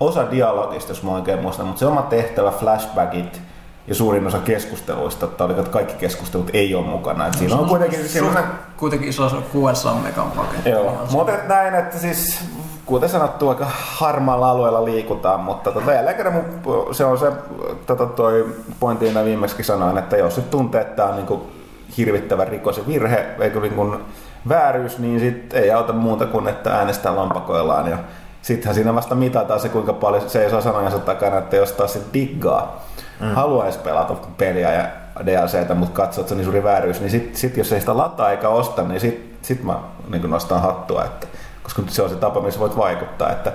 osa 0.00 0.30
dialogista, 0.30 0.90
jos 0.90 1.02
mä 1.02 1.10
oikein 1.10 1.42
muistan, 1.42 1.66
mutta 1.66 1.80
se 1.80 1.86
oma 1.86 2.02
tehtävä, 2.02 2.50
flashbackit 2.50 3.40
ja 3.86 3.94
suurin 3.94 4.26
osa 4.26 4.38
keskusteluista, 4.38 5.26
että 5.26 5.44
oliko, 5.44 5.60
että 5.60 5.72
kaikki 5.72 5.94
keskustelut 5.94 6.50
ei 6.52 6.74
ole 6.74 6.86
mukana. 6.86 7.26
Että 7.26 7.38
siinä 7.38 7.56
on 7.56 7.68
kuitenkin 7.68 8.08
semmoinen... 8.08 8.44
Kuitenkin 8.76 9.08
iso 9.08 9.42
600 9.52 9.94
megan 9.94 10.30
paketti. 10.30 10.70
Joo, 10.70 11.06
mutta 11.10 11.32
näin, 11.48 11.74
että 11.74 11.98
siis 11.98 12.44
kuten 12.86 13.08
sanottu, 13.08 13.48
aika 13.48 13.66
harmaalla 13.70 14.50
alueella 14.50 14.84
liikutaan, 14.84 15.40
mutta 15.40 15.72
tota, 15.72 15.92
jälleen 15.92 16.16
kerran 16.16 16.44
se 16.92 17.04
on 17.04 17.18
se 17.18 17.32
tota, 17.86 18.06
toi 18.06 18.54
pointti, 18.80 19.14
viimeksi 19.24 19.64
sanoin, 19.64 19.98
että 19.98 20.16
jos 20.16 20.36
nyt 20.36 20.50
tuntee, 20.50 20.80
että 20.80 20.96
tämä 20.96 21.08
on 21.08 21.16
niin 21.16 21.26
kuin 21.26 21.61
hirvittävä 21.96 22.44
rikos 22.44 22.78
ja 22.78 22.86
virhe, 22.86 23.26
eikö 23.40 23.60
niin 23.60 23.74
kuin 23.74 23.98
vääryys, 24.48 24.98
niin 24.98 25.20
sit 25.20 25.54
ei 25.54 25.70
auta 25.70 25.92
muuta 25.92 26.26
kuin, 26.26 26.48
että 26.48 26.76
äänestää 26.76 27.16
lampakoillaan 27.16 27.90
ja 27.90 27.98
sittenhän 28.42 28.74
siinä 28.74 28.94
vasta 28.94 29.14
mitataan 29.14 29.60
se, 29.60 29.68
kuinka 29.68 29.92
paljon 29.92 30.30
se 30.30 30.44
ei 30.44 30.50
saa 30.50 30.60
sanojansa 30.60 30.98
takana, 30.98 31.38
että 31.38 31.56
jos 31.56 31.72
taas 31.72 31.92
sit 31.92 32.14
diggaa, 32.14 32.84
mm. 33.20 33.26
haluaisi 33.26 33.78
pelata 33.78 34.14
peliä 34.38 34.72
ja 34.72 34.86
DLCtä, 35.26 35.74
mutta 35.74 36.02
katsoo, 36.02 36.22
että 36.22 36.28
se 36.28 36.34
on 36.34 36.38
niin 36.38 36.44
suuri 36.44 36.62
vääryys, 36.62 37.00
niin 37.00 37.10
sit, 37.10 37.36
sit 37.36 37.56
jos 37.56 37.72
ei 37.72 37.80
sitä 37.80 37.96
lataa 37.96 38.30
eikä 38.30 38.48
osta, 38.48 38.82
niin 38.82 39.00
sit, 39.00 39.38
sit 39.42 39.62
mä 39.64 39.78
niin 40.08 40.30
nostan 40.30 40.60
hattua, 40.60 41.04
että, 41.04 41.26
koska 41.62 41.82
se 41.88 42.02
on 42.02 42.10
se 42.10 42.16
tapa, 42.16 42.40
missä 42.40 42.60
voit 42.60 42.76
vaikuttaa. 42.76 43.30
Että, 43.30 43.52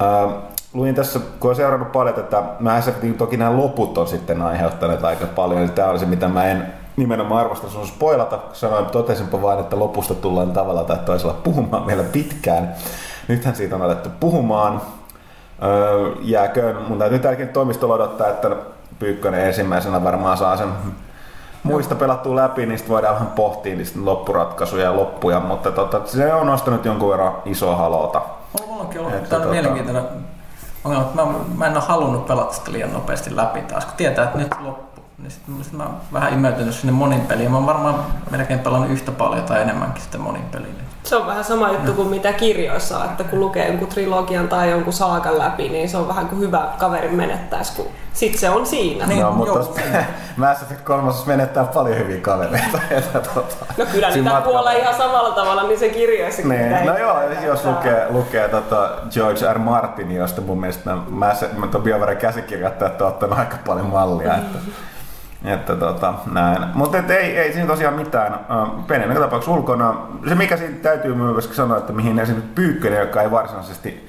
ää, 0.00 0.28
luin 0.72 0.94
tässä, 0.94 1.18
kun 1.18 1.48
olen 1.48 1.56
seurannut 1.56 1.92
paljon 1.92 2.14
tätä, 2.14 2.42
mä 2.60 2.82
niin 3.02 3.14
toki 3.14 3.36
nämä 3.36 3.56
loput 3.56 3.98
on 3.98 4.08
sitten 4.08 4.42
aiheuttaneet 4.42 5.04
aika 5.04 5.26
paljon, 5.26 5.62
eli 5.62 5.68
tämä 5.68 5.90
on 5.90 5.98
se, 5.98 6.06
mitä 6.06 6.28
mä 6.28 6.44
en 6.44 6.72
nimenomaan 6.98 7.40
arvosta 7.40 7.68
sun 7.68 7.86
spoilata, 7.86 8.38
sanoin, 8.52 8.86
totesinpa 8.86 9.42
vain, 9.42 9.60
että 9.60 9.78
lopusta 9.78 10.14
tullaan 10.14 10.52
tavalla 10.52 10.84
tai 10.84 10.98
toisella 11.06 11.34
puhumaan 11.44 11.86
vielä 11.86 12.02
pitkään. 12.02 12.74
Nythän 13.28 13.56
siitä 13.56 13.76
on 13.76 13.82
alettu 13.82 14.08
puhumaan. 14.20 14.82
Öö, 15.62 16.12
jääköön, 16.20 16.76
mun 16.88 16.98
täytyy 16.98 17.18
tälläkin 17.18 17.48
toimistolla 17.48 17.94
odottaa, 17.94 18.28
että 18.28 18.50
Pyykkönen 18.98 19.46
ensimmäisenä 19.46 20.04
varmaan 20.04 20.36
saa 20.36 20.56
sen 20.56 20.68
muista 21.62 21.94
pelattua 21.94 22.36
läpi, 22.36 22.66
niin 22.66 22.78
sitten 22.78 22.92
voidaan 22.92 23.14
vähän 23.14 23.28
pohtia 23.28 23.76
niistä 23.76 23.98
loppuratkaisuja 24.04 24.84
ja 24.84 24.96
loppuja, 24.96 25.40
mutta 25.40 25.70
tota, 25.70 26.00
se 26.04 26.34
on 26.34 26.46
nostanut 26.46 26.84
jonkun 26.84 27.10
verran 27.10 27.32
isoa 27.44 27.76
halota. 27.76 28.20
Onkin 28.68 29.00
ollut 29.00 29.14
että, 29.14 29.36
tota... 29.36 29.48
mielenkiintoinen 29.48 30.04
ongelma, 30.84 31.06
mä, 31.14 31.22
mä 31.56 31.66
en 31.66 31.76
ole 31.76 31.84
halunnut 31.86 32.26
pelata 32.26 32.52
sitä 32.52 32.72
liian 32.72 32.92
nopeasti 32.92 33.36
läpi 33.36 33.60
taas, 33.60 33.84
kun 33.84 33.94
tietää, 33.96 34.24
että 34.24 34.38
nyt 34.38 34.54
loppu. 34.60 34.87
Niin 35.18 35.30
sitten 35.30 35.64
sit 35.64 35.72
mä 35.72 35.82
oon 35.82 35.96
vähän 36.12 36.32
imeytynyt 36.32 36.74
sinne 36.74 36.92
monin 36.92 37.20
peliin. 37.20 37.50
Mä 37.50 37.56
oon 37.56 37.66
varmaan 37.66 38.04
melkein 38.30 38.60
pelannut 38.60 38.90
yhtä 38.90 39.12
paljon 39.12 39.44
tai 39.44 39.62
enemmänkin 39.62 40.02
sitten 40.02 40.20
monin 40.20 40.42
peliin. 40.42 40.74
Se 41.02 41.16
on 41.16 41.26
vähän 41.26 41.44
sama 41.44 41.70
juttu 41.70 41.92
kuin 41.92 42.08
mitä 42.08 42.32
kirjoissa, 42.32 43.04
että 43.04 43.24
kun 43.24 43.40
lukee 43.40 43.66
jonkun 43.68 43.88
trilogian 43.88 44.48
tai 44.48 44.70
jonkun 44.70 44.92
saakan 44.92 45.38
läpi, 45.38 45.68
niin 45.68 45.88
se 45.88 45.96
on 45.96 46.08
vähän 46.08 46.28
kuin 46.28 46.40
hyvä 46.40 46.68
kaveri 46.78 47.08
menettäisi, 47.08 47.72
kun 47.76 47.86
sit 48.12 48.38
se 48.38 48.50
on 48.50 48.66
siinä. 48.66 49.06
Niin, 49.06 49.20
no, 49.20 49.32
mutta 49.32 49.60
Mass 50.36 50.62
Effect 50.62 50.80
3 50.80 51.12
menettää 51.26 51.64
paljon 51.64 51.98
hyviä 51.98 52.20
kavereita. 52.20 52.78
Tota, 53.34 53.66
no 53.76 53.86
kyllä 53.92 54.10
niitä 54.10 54.40
kuolee 54.44 54.78
ihan 54.78 54.94
samalla 54.94 55.34
tavalla, 55.34 55.62
niin 55.62 55.78
se 55.78 55.88
kirjoissa. 55.88 56.42
Niin. 56.42 56.86
No 56.86 56.98
joo, 56.98 57.22
jos 57.46 57.64
lukee, 57.64 58.06
lukee 58.10 58.48
tota 58.48 58.90
George 59.10 59.52
R. 59.52 59.58
Martin, 59.58 60.12
josta 60.12 60.40
mun 60.40 60.60
mielestä 60.60 60.96
Mass 61.08 61.42
Effect, 61.42 62.20
käsikirjoittajat 62.20 63.02
on 63.02 63.08
ottanut 63.08 63.38
aika 63.38 63.56
paljon 63.66 63.86
mallia. 63.86 64.34
Että 64.34 64.58
että 65.44 65.76
tota, 65.76 66.14
näin. 66.32 66.64
Mutta 66.74 66.98
ei, 66.98 67.38
ei 67.38 67.52
siinä 67.52 67.66
tosiaan 67.66 67.94
mitään. 67.94 68.40
Penen 68.86 69.16
tapauksessa 69.16 69.56
ulkona. 69.56 69.94
Se 70.28 70.34
mikä 70.34 70.56
siinä 70.56 70.76
täytyy 70.82 71.14
myös 71.14 71.50
sanoa, 71.56 71.78
että 71.78 71.92
mihin 71.92 72.18
esimerkiksi 72.18 72.54
Pyykkönen, 72.54 73.00
joka 73.00 73.22
ei 73.22 73.30
varsinaisesti 73.30 74.08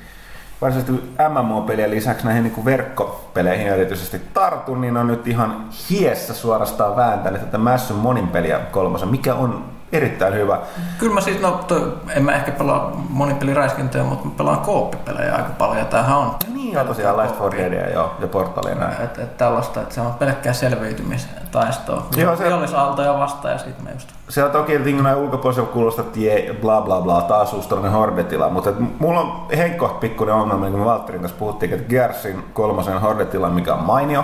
varsinaisesti 0.61 1.15
MMO-pelien 1.29 1.91
lisäksi 1.91 2.25
näihin 2.25 2.43
niin 2.43 2.65
verkkopeleihin 2.65 3.67
erityisesti 3.67 4.21
tartu, 4.33 4.75
niin 4.75 4.97
on 4.97 5.07
nyt 5.07 5.27
ihan 5.27 5.69
hiessä 5.89 6.33
suorastaan 6.33 6.95
vääntänyt 6.95 7.41
tätä 7.41 7.57
Mässyn 7.57 7.97
monin 7.97 8.27
peliä 8.27 8.59
kolmosen, 8.59 9.09
mikä 9.09 9.35
on 9.35 9.78
erittäin 9.91 10.33
hyvä. 10.33 10.59
Kyllä 10.97 11.13
mä 11.13 11.21
siis, 11.21 11.41
no 11.41 11.51
toi, 11.67 11.97
en 12.09 12.23
mä 12.23 12.31
ehkä 12.31 12.51
pelaa 12.51 12.91
monipeliräiskintöjä, 13.09 14.03
mutta 14.03 14.27
mä 14.27 14.33
pelaan 14.37 14.59
kooppipelejä 14.59 15.35
aika 15.35 15.49
paljon. 15.57 15.77
Ja 15.77 15.85
tämähän 15.85 16.17
on... 16.17 16.35
Niin, 16.53 16.73
ja 16.73 16.85
tosiaan 16.85 17.17
Last 17.17 17.39
4 17.39 17.59
Deadia 17.59 17.89
joo, 17.89 18.15
ja 18.19 18.27
Portalia 18.27 18.75
näin. 18.75 19.01
Et, 19.03 19.17
et 19.17 19.37
tällaista, 19.37 19.81
että 19.81 19.95
se 19.95 20.01
on 20.01 20.13
pelkkää 20.13 20.53
selviytymistaistoa. 20.53 22.07
Joo, 22.17 22.35
se... 22.35 22.43
Vihollisaaltoja 22.43 23.19
vastaan 23.19 23.51
ja 23.51 23.57
sitten 23.57 23.83
mä 23.83 23.91
just... 23.91 24.09
Se 24.29 24.43
on 24.43 24.51
toki 24.51 24.79
niin 24.79 25.03
näin 25.03 25.17
ulkopuolisella 25.17 25.69
kuulostaa, 25.69 26.05
että 26.05 26.61
bla 26.61 26.81
bla 26.81 27.01
bla, 27.01 27.21
taas 27.21 27.53
uusi 27.53 27.69
tällainen 27.69 27.91
hordetila, 27.91 28.49
mutta 28.49 28.73
mulla 28.99 29.19
on 29.19 29.47
henkko 29.57 29.87
pikkuinen 29.87 30.35
ongelma, 30.35 30.65
niin 30.65 30.73
kuin 30.73 30.85
Valtterin 30.85 31.21
kanssa 31.21 31.39
puhuttiin, 31.39 31.73
että 31.73 31.89
Gersin 31.89 32.43
kolmosen 32.53 33.01
hordetila, 33.01 33.49
mikä 33.49 33.73
on 33.73 33.83
mainio, 33.83 34.23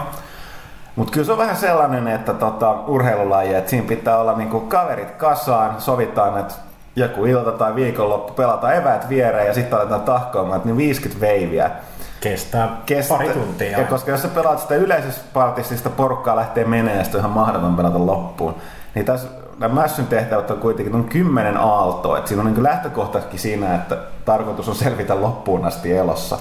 mutta 0.96 1.14
kyllä 1.14 1.26
se 1.26 1.32
on 1.32 1.38
vähän 1.38 1.56
sellainen, 1.56 2.08
että 2.08 2.34
tota, 2.34 2.72
urheilulaji, 2.72 3.54
että 3.54 3.70
siinä 3.70 3.88
pitää 3.88 4.18
olla 4.18 4.38
niinku 4.38 4.60
kaverit 4.60 5.12
kasaan, 5.12 5.82
sovitaan, 5.82 6.40
että 6.40 6.54
joku 6.96 7.26
ilta 7.26 7.52
tai 7.52 7.76
viikonloppu 7.76 8.34
pelataan 8.34 8.76
eväät 8.76 9.10
viereen 9.10 9.48
ja 9.48 9.54
sitten 9.54 9.80
aletaan 9.80 10.02
tahkoamaan, 10.02 10.58
että 10.58 10.68
niin 10.68 10.78
50 10.78 11.22
veiviä. 11.22 11.72
Kestää, 12.20 12.78
Kestää 12.86 13.18
pari 13.18 13.30
tuntia. 13.30 13.80
Ja 13.80 13.86
koska 13.86 14.12
jos 14.12 14.22
sä 14.22 14.28
pelaat 14.28 14.60
sitä 14.60 14.76
yleisessä 14.76 15.22
partissa, 15.34 15.72
niin 15.72 15.78
sitä 15.78 15.90
porukkaa 15.90 16.36
lähtee 16.36 16.66
menemään, 16.66 17.06
ja 17.14 17.20
ihan 17.20 17.32
mahdoton 17.32 17.76
pelata 17.76 18.06
loppuun. 18.06 18.56
Niin 18.96 19.06
tässä 19.06 19.28
nämä 19.60 19.82
Mässyn 19.82 20.08
tehtävät 20.08 20.52
on 20.52 20.58
kuitenkin 20.58 20.96
on 20.96 21.04
kymmenen 21.04 21.58
aaltoa. 21.58 22.18
että 22.18 22.28
siinä 22.28 22.44
on 22.44 22.54
niin 22.54 22.64
lähtökohtaisesti 22.64 23.38
siinä, 23.38 23.76
että 23.76 23.98
tarkoitus 24.26 24.70
on 24.70 24.76
selvitä 24.76 25.22
loppuun 25.22 25.66
asti 25.66 25.98
elossa. 25.98 26.38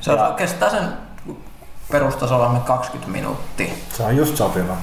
Se 0.00 0.12
on, 0.12 0.18
ja, 0.18 0.30
kestää 0.36 0.70
sen 0.70 1.05
perustasolla 1.90 2.62
20 2.64 3.12
minuuttia. 3.12 3.74
Se 3.96 4.02
on 4.02 4.16
just 4.16 4.36
sopiva. 4.36 4.76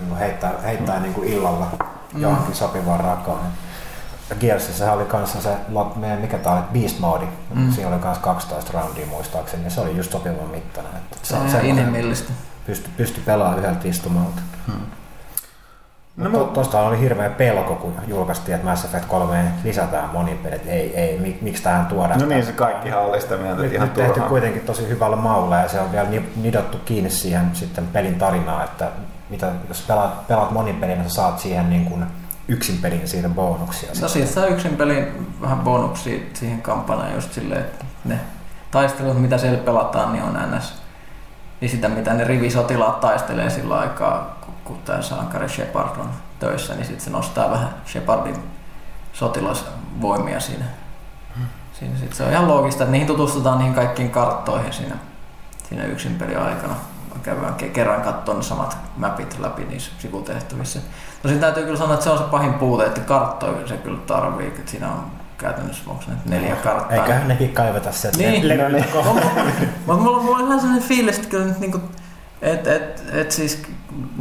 Niin 0.00 0.16
heittää, 0.16 0.52
heittää 0.64 0.96
mm. 0.96 1.02
niin 1.02 1.14
kuin 1.14 1.28
illalla 1.28 1.68
mm. 2.14 2.20
johonkin 2.20 2.54
sopivaan 2.54 3.00
rakoon. 3.00 3.40
Gearsissä 4.40 4.92
oli 4.92 5.04
kanssa 5.04 5.40
se, 5.40 5.56
mikä 6.20 6.38
tää 6.38 6.52
oli, 6.52 6.80
Beast 6.80 6.98
Mode. 6.98 7.28
Mm. 7.54 7.72
Siinä 7.72 7.88
oli 7.88 7.98
myös 8.04 8.18
12 8.18 8.72
roundia 8.72 9.06
muistaakseni, 9.06 9.64
ja 9.64 9.70
se 9.70 9.80
oli 9.80 9.96
just 9.96 10.12
sopivan 10.12 10.48
mittainen. 10.50 10.92
Että 10.96 11.16
se, 11.22 11.36
on 11.36 11.64
inhimillistä. 11.64 12.32
Pysty, 12.66 12.90
pysty 12.96 13.20
pelaamaan 13.20 13.58
yhdeltä 13.58 13.88
istumalta. 13.88 14.40
Hmm. 14.66 14.86
No, 16.16 16.28
no, 16.28 16.44
tuosta 16.44 16.80
oli 16.80 17.00
hirveä 17.00 17.30
pelko, 17.30 17.74
kun 17.74 17.94
julkaistiin, 18.06 18.54
että 18.54 18.68
Mass 18.68 18.84
Effect 18.84 19.04
3 19.04 19.44
lisätään 19.64 20.10
monipelit. 20.12 20.66
Ei, 20.66 20.96
ei, 20.96 21.18
mik, 21.18 21.42
miksi 21.42 21.62
tähän 21.62 21.86
tuodaan? 21.86 22.20
No 22.20 22.26
niin, 22.26 22.46
se 22.46 22.52
kaikki 22.52 22.92
oli 22.92 23.20
sitä 23.20 23.36
mieltä, 23.36 23.62
että 23.62 23.74
ihan 23.74 23.88
nyt 23.88 23.94
tehty 23.94 24.20
kuitenkin 24.20 24.62
tosi 24.62 24.88
hyvällä 24.88 25.16
maulla 25.16 25.56
ja 25.56 25.68
se 25.68 25.80
on 25.80 25.92
vielä 25.92 26.08
nidottu 26.36 26.78
kiinni 26.84 27.10
siihen 27.10 27.50
sitten 27.52 27.86
pelin 27.86 28.14
tarinaa, 28.14 28.64
että 28.64 28.88
mitä, 29.30 29.52
jos 29.68 29.84
pelaat, 29.88 30.28
pelaat 30.28 30.50
monipelin, 30.50 30.98
niin 30.98 31.10
sä 31.10 31.14
saat 31.14 31.38
siihen 31.38 31.70
niin 31.70 31.84
kuin 31.84 32.06
yksin 32.48 32.78
pelin 32.78 33.08
siitä 33.08 33.28
bonuksia. 33.28 33.90
No 34.00 34.08
siitä 34.08 34.32
saa 34.32 34.46
yksin 34.46 34.76
pelin 34.76 35.34
vähän 35.40 35.58
bonuksia 35.58 36.20
siihen 36.34 36.62
kampanjaan 36.62 37.14
just 37.14 37.32
silleen, 37.32 37.60
että 37.60 37.84
ne 38.04 38.20
taistelut, 38.70 39.22
mitä 39.22 39.38
siellä 39.38 39.58
pelataan, 39.58 40.12
niin 40.12 40.24
on 40.24 40.38
ns. 40.56 40.82
Niin 41.60 41.70
sitä, 41.70 41.88
mitä 41.88 42.14
ne 42.14 42.24
rivisotilaat 42.24 43.00
taistelee 43.00 43.50
sillä 43.50 43.78
aikaa, 43.78 44.38
kun 44.64 44.78
tämä 44.84 45.02
sankari 45.02 45.48
Shepard 45.48 45.96
on 45.98 46.10
töissä, 46.38 46.74
niin 46.74 46.86
sitten 46.86 47.04
se 47.04 47.10
nostaa 47.10 47.50
vähän 47.50 47.74
Shepardin 47.86 48.36
sotilasvoimia 49.12 50.40
siinä. 50.40 50.64
Hmm. 51.36 51.46
siinä 51.78 51.98
sit 51.98 52.14
se 52.14 52.24
on 52.24 52.30
ihan 52.30 52.48
loogista, 52.48 52.82
että 52.84 52.92
niihin 52.92 53.06
tutustutaan 53.06 53.58
niihin 53.58 53.74
kaikkiin 53.74 54.10
karttoihin 54.10 54.72
siinä, 54.72 54.94
siinä 55.68 55.84
yksin 55.84 56.14
peli 56.14 56.36
aikana. 56.36 56.74
Käydään 57.22 57.54
kerran 57.54 58.02
katsoa 58.02 58.42
samat 58.42 58.76
mapit 58.96 59.38
läpi 59.38 59.64
niissä 59.64 59.92
sivutehtävissä. 59.98 60.80
Tosin 61.22 61.40
täytyy 61.40 61.64
kyllä 61.64 61.78
sanoa, 61.78 61.94
että 61.94 62.04
se 62.04 62.10
on 62.10 62.18
se 62.18 62.24
pahin 62.24 62.54
puute, 62.54 62.86
että 62.86 63.00
karttoja 63.00 63.68
se 63.68 63.76
kyllä 63.76 63.98
tarvii, 64.06 64.46
että 64.46 64.70
siinä 64.70 64.88
on 64.88 65.04
käytännössä, 65.38 65.82
onko 65.86 66.04
ne 66.08 66.14
neljä 66.26 66.56
karttaa. 66.56 66.96
Eiköhän 66.96 67.28
nekin 67.28 67.52
kaivata 67.52 67.92
sieltä. 67.92 68.18
Niin, 68.18 68.42
mutta 69.86 70.02
mulla, 70.02 70.22
mulla 70.22 70.38
on 70.38 70.46
ihan 70.46 70.60
sellainen 70.60 70.88
fiilis, 70.88 71.16
että 71.16 71.28
kyllä 71.28 71.44
nyt 71.44 71.58
niinku 71.58 71.80
et, 72.42 72.66
et, 72.66 73.02
et 73.12 73.30
siis, 73.30 73.62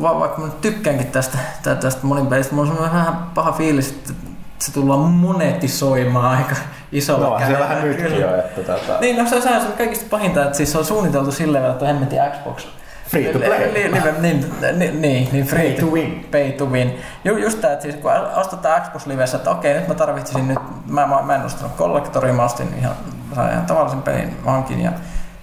va, 0.02 0.20
vaikka 0.20 0.42
mä 0.42 0.48
tykkäänkin 0.62 1.08
tästä, 1.08 1.38
tästä 1.64 2.02
pelistä, 2.30 2.56
mulla 2.56 2.72
on 2.72 2.82
vähän 2.82 3.18
paha 3.34 3.52
fiilis, 3.52 3.92
että 3.92 4.14
se 4.60 4.74
tullaan 4.74 5.00
monetisoimaan 5.00 6.38
aika 6.38 6.56
isolla 6.92 7.30
no, 7.30 7.40
kädellä. 7.40 7.58
se 7.58 7.64
vähän 7.64 7.84
nytkin 7.84 8.20
jo, 8.20 8.36
että 8.36 8.62
tota... 8.62 9.00
Niin, 9.00 9.18
no 9.18 9.30
se 9.30 9.36
on, 9.36 9.42
se 9.42 9.50
on 9.50 9.74
kaikista 9.78 10.06
pahinta, 10.10 10.46
että 10.46 10.58
siis 10.58 10.72
se 10.72 10.78
on 10.78 10.86
suunniteltu 10.86 11.32
silleen, 11.32 11.66
että 11.66 11.86
hemmetin 11.86 12.20
Xbox 12.32 12.68
Free 13.12 13.34
to 13.34 13.40
play. 13.40 13.74
Li, 13.74 13.90
niin, 14.22 14.46
niin, 14.78 15.02
niin, 15.02 15.30
niin 15.32 15.46
free 15.46 15.70
pay 15.70 15.80
to 15.80 15.86
win. 15.86 16.28
Pay 16.32 16.52
to 16.52 16.66
win. 16.66 17.00
Ju, 17.24 17.38
just 17.38 17.62
tämä, 17.62 17.74
että 17.74 17.84
siis 17.84 17.96
kun 17.96 18.12
ostetaan 18.36 18.82
Xbox 18.82 19.06
Livessä, 19.06 19.38
että 19.38 19.52
okei, 19.52 19.74
nyt 19.74 19.88
mä 19.88 19.94
tarvitsisin 19.94 20.48
nyt, 20.48 20.60
mä, 20.88 21.08
mä, 21.08 21.22
mä 21.22 21.36
en 21.36 21.46
ostanut 21.46 21.76
kollektoria, 21.76 22.34
mä 22.34 22.44
ostin 22.44 22.74
ihan, 22.80 22.96
sain 23.36 23.52
ihan 23.52 23.66
tavallisen 23.66 24.02
pelin 24.02 24.38
hankin 24.46 24.82
ja 24.82 24.92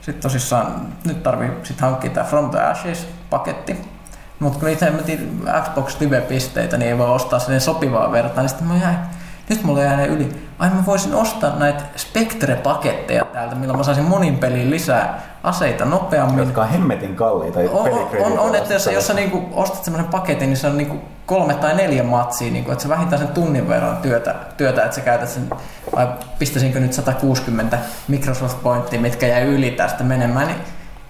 sitten 0.00 0.22
tosissaan 0.22 0.86
nyt 1.04 1.22
tarvii 1.22 1.50
sit 1.62 1.80
hankkia 1.80 2.10
tämä 2.10 2.26
From 2.26 2.50
the 2.50 2.58
Ashes-paketti. 2.58 3.76
Mutta 4.38 4.58
kun 4.58 4.68
niitä 4.68 4.84
hemmetin 4.84 5.42
Xbox 5.64 6.00
Live-pisteitä, 6.00 6.76
niin 6.76 6.88
ei 6.88 6.98
voi 6.98 7.10
ostaa 7.10 7.38
sinne 7.38 7.60
sopivaa 7.60 8.12
vertaa, 8.12 8.42
niin 8.42 8.48
sitten 8.48 8.68
mä 8.68 8.76
jäin, 8.76 8.96
nyt 9.48 9.62
mulla 9.62 9.82
jäi 9.82 10.06
yli. 10.06 10.48
Ai 10.58 10.70
mä 10.70 10.86
voisin 10.86 11.14
ostaa 11.14 11.58
näitä 11.58 11.82
Spectre-paketteja 11.96 13.24
täältä, 13.24 13.54
millä 13.54 13.76
mä 13.76 13.82
saisin 13.82 14.04
monin 14.04 14.38
peliin 14.38 14.70
lisää 14.70 15.22
aseita 15.42 15.84
nopeammin. 15.84 16.38
Jotka 16.38 16.62
on 16.62 16.68
hemmetin 16.68 17.16
kalliita. 17.16 17.58
On, 17.72 18.08
on, 18.20 18.38
on 18.38 18.54
että 18.54 18.72
jos, 18.72 18.86
jos 18.86 19.06
sä 19.06 19.14
niinku 19.14 19.48
ostat 19.52 19.84
semmoisen 19.84 20.10
paketin, 20.10 20.48
niin 20.48 20.56
se 20.56 20.66
on 20.66 20.76
niinku 20.76 20.96
kolme 21.26 21.54
tai 21.54 21.74
neljä 21.74 22.02
matsia, 22.02 22.52
niinku, 22.52 22.70
että 22.70 22.82
sä 22.82 22.88
vähintään 22.88 23.22
sen 23.22 23.34
tunnin 23.34 23.68
verran 23.68 23.96
työtä, 23.96 24.34
työtä 24.56 24.84
että 24.84 24.94
sä 24.94 25.00
käytät 25.00 25.28
sen, 25.28 25.50
vai 25.96 26.08
pistäisinkö 26.38 26.80
nyt 26.80 26.92
160 26.92 27.78
Microsoft 28.08 28.62
Pointtia, 28.62 29.00
mitkä 29.00 29.26
jäi 29.26 29.42
yli 29.42 29.70
tästä 29.70 30.04
menemään, 30.04 30.46
niin 30.46 30.60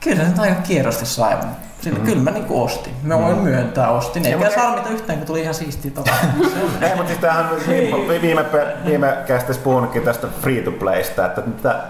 Kyllä 0.01 0.17
se 0.17 0.29
nyt 0.29 0.39
aika 0.39 0.63
kierrosti 0.63 1.07
sai. 1.07 1.37
Sillä 1.81 1.99
mm. 1.99 2.05
kyllä 2.05 2.23
mä 2.23 2.31
niinku 2.31 2.63
ostin. 2.63 2.93
Mä 3.03 3.19
voin 3.19 3.37
mm. 3.37 3.43
myöntää 3.43 3.91
ostin. 3.91 4.27
Eikä 4.27 4.39
mutta- 4.39 4.55
sarmita 4.55 4.89
yhtään, 4.89 5.19
kun 5.19 5.27
tuli 5.27 5.43
ihan 5.43 5.55
siistiä 5.55 5.91
tota. 5.91 6.11
Ei, 6.83 6.91
mutta 6.97 7.07
siis 7.07 7.19
tämähän 7.19 7.51
viime, 7.69 8.23
viime, 8.23 8.45
viime 8.85 9.17
kästissä 9.27 9.63
puhunutkin 9.63 10.03
tästä 10.03 10.27
free 10.43 10.63
to 10.63 10.71
playsta, 10.71 11.27
että 11.27 11.43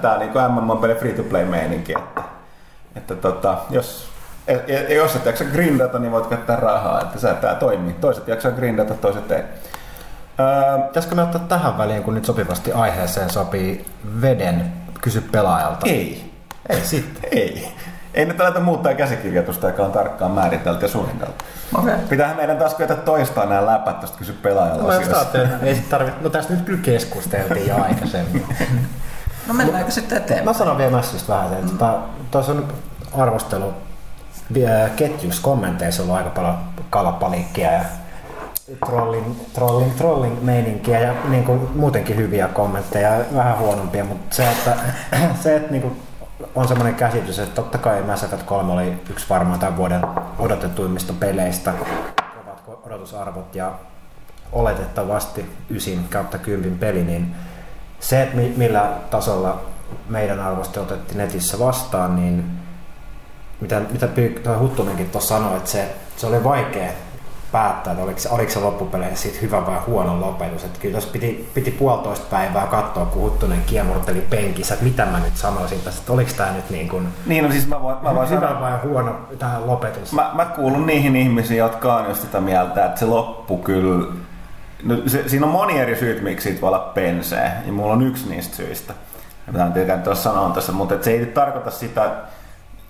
tämä 0.03 0.15
on 0.15 0.21
niin 0.21 0.31
MMO-peli 0.53 0.95
free 0.95 1.13
to 1.13 1.23
play 1.23 1.45
meininki, 1.45 1.95
että, 1.99 2.21
että 2.97 3.15
tota, 3.15 3.59
jos, 3.71 4.09
ja- 4.47 4.83
ja 4.83 4.95
jos 4.95 5.17
et 5.17 5.27
jaksa 5.27 5.45
grindata, 5.45 5.99
niin 5.99 6.13
voit 6.13 6.27
käyttää 6.27 6.57
rahaa, 6.57 7.01
että 7.01 7.19
se 7.21 7.35
tämä 7.35 7.55
toimii. 7.55 7.93
Toiset 7.93 8.29
jaksaa 8.29 8.53
grindata, 8.53 8.95
toiset 8.95 9.31
ei. 9.31 9.43
Öö, 10.41 10.79
pitäisikö 10.87 11.15
me 11.15 11.23
ottaa 11.23 11.41
tähän 11.49 11.79
väliin, 11.79 12.03
kun 12.03 12.15
nyt 12.15 12.25
sopivasti 12.25 12.73
aiheeseen 12.73 13.31
sopii 13.31 13.87
veden 14.21 14.73
kysy 15.01 15.21
pelaajalta? 15.21 15.87
Ei. 15.87 16.31
Ei 16.69 16.81
sitten. 16.81 17.31
Ei. 17.33 17.69
Ei 18.19 18.25
nyt 18.27 18.41
aleta 18.41 18.61
muuttaa 18.61 18.95
käsikirjoitusta, 18.95 19.67
joka 19.67 19.83
on 19.85 19.93
tarkkaan 19.93 20.31
määritelty 20.31 20.85
ja 20.85 20.89
suunniteltu. 20.89 21.45
Okei. 21.79 21.95
Pitäähän 22.09 22.37
meidän 22.37 22.57
taas 22.57 22.75
kyetä 22.75 22.95
toistaa 22.95 23.47
nämä 23.47 23.67
läpät 23.67 24.01
tuosta 24.01 24.19
kysy 24.19 24.33
pelaajalta 24.33 24.83
No, 24.83 24.89
asioista. 24.89 25.39
ei 25.63 25.75
sit 25.75 25.89
tarvitse. 25.89 26.21
No 26.23 26.31
tästä 26.31 26.53
nyt 26.55 26.65
kyllä 26.65 26.79
keskusteltiin 26.83 27.69
jo 27.69 27.83
aikaisemmin. 27.85 28.47
No 29.47 29.55
mennäänkö 29.55 29.91
sitten 29.91 30.19
Mä 30.19 30.25
eteenpäin? 30.25 30.57
sanon 30.57 30.79
vielä 30.79 30.91
Mässistä 30.91 31.33
vähän, 31.33 31.53
että 31.53 31.67
tota, 31.73 31.95
tuossa 32.31 32.53
on 32.53 32.69
arvostelu 33.19 33.75
vie- 34.55 34.91
ketjussa 34.97 35.43
kommenteissa 35.43 36.03
ollut 36.03 36.17
aika 36.17 36.31
paljon 36.31 36.59
kalapalikkia 36.91 37.73
ja 37.73 37.81
trolling, 38.87 39.35
trolling, 39.55 39.95
trolling 39.97 40.43
meininkiä 40.43 41.01
ja 41.01 41.15
niin 41.29 41.45
kuin 41.45 41.69
muutenkin 41.75 42.17
hyviä 42.17 42.49
kommentteja 42.49 43.15
ja 43.15 43.25
vähän 43.35 43.59
huonompia, 43.59 44.05
mutta 44.05 44.37
se, 44.37 44.51
että, 44.51 44.77
se, 45.43 45.57
että 45.57 45.71
niin 45.73 45.83
kuin 45.83 46.03
on 46.55 46.69
semmoinen 46.69 46.95
käsitys, 46.95 47.39
että 47.39 47.55
totta 47.55 47.79
kai 47.79 48.03
Mass 48.03 48.23
Effect 48.23 48.43
3 48.43 48.73
oli 48.73 48.93
yksi 49.11 49.27
varmaan 49.29 49.59
tämän 49.61 49.77
vuoden 49.77 50.01
odotetuimmista 50.39 51.13
peleistä, 51.13 51.73
kovat 51.73 52.87
odotusarvot 52.87 53.55
ja 53.55 53.73
oletettavasti 54.53 55.57
9 55.71 56.05
kautta 56.11 56.39
10 56.39 56.79
peli, 56.79 57.05
niin 57.05 57.35
se, 58.01 58.23
että 58.23 58.37
mi- 58.37 58.55
millä 58.57 58.93
tasolla 59.11 59.61
meidän 60.09 60.41
arvoste 60.41 60.81
otettiin 60.81 61.19
netissä 61.19 61.59
vastaan, 61.59 62.17
niin 62.17 62.51
mitä, 63.61 63.81
mitä 63.91 64.09
Huttunenkin 64.59 65.11
tuossa 65.11 65.35
sanoi, 65.35 65.57
että 65.57 65.71
se, 65.71 65.97
se 66.17 66.27
oli 66.27 66.45
vaikea 66.45 66.91
päättää, 67.53 67.93
että 67.93 68.05
oliko 68.05 68.21
oliko 68.31 68.51
se 68.51 68.59
loppupeleissä 68.59 69.23
siitä 69.23 69.39
hyvä 69.43 69.67
vai 69.67 69.79
huono 69.87 70.21
lopetus. 70.21 70.65
Että 70.65 70.79
kyllä 70.81 70.93
tuossa 70.93 71.11
piti, 71.11 71.51
piti 71.55 71.71
puolitoista 71.71 72.27
päivää 72.31 72.67
katsoa, 72.67 73.07
kun 73.07 73.23
Huttunen 73.23 73.63
kiemurteli 73.67 74.21
penkissä, 74.31 74.75
että 74.75 74.87
mitä 74.87 75.07
mä 75.07 75.21
nyt 75.21 75.37
sanoisin 75.37 75.81
tässä, 75.81 76.01
että 76.01 76.13
oliko 76.13 76.31
tämä 76.37 76.53
nyt 76.53 76.71
niin 76.71 76.89
kuin 76.89 77.09
Niin, 77.27 77.45
no 77.45 77.51
siis 77.51 77.69
mä 77.69 77.83
voin, 77.83 77.97
mä 78.03 78.15
voin 78.15 78.31
hyvä 78.31 78.49
sanoa, 78.49 78.61
vai 78.61 78.79
huono 78.85 79.17
tämä 79.39 79.67
lopetus. 79.67 80.13
Mä, 80.13 80.31
mä 80.35 80.45
kuulun 80.45 80.87
niihin 80.87 81.17
ihmisiin, 81.17 81.59
jotka 81.59 81.97
on 81.97 82.09
just 82.09 82.21
sitä 82.21 82.41
mieltä, 82.41 82.85
että 82.85 83.01
se 83.01 83.07
loppu 83.07 83.59
kyllä... 83.59 84.07
No, 84.83 84.97
se, 85.07 85.29
siinä 85.29 85.47
on 85.47 85.53
moni 85.53 85.79
eri 85.79 85.97
syyt, 85.97 86.23
miksi 86.23 86.43
siitä 86.43 86.61
voi 86.61 86.69
olla 86.69 86.91
pensee, 86.95 87.53
ja 87.67 87.73
mulla 87.73 87.93
on 87.93 88.03
yksi 88.03 88.29
niistä 88.29 88.57
syistä. 88.57 88.95
Tämä 89.53 89.65
on 89.65 89.73
tietenkin 89.73 90.05
tuossa 90.05 90.31
sanoa 90.31 90.51
tässä, 90.51 90.73
mutta 90.73 90.95
se 91.03 91.11
ei 91.11 91.27
tarkoita 91.27 91.71
sitä, 91.71 92.11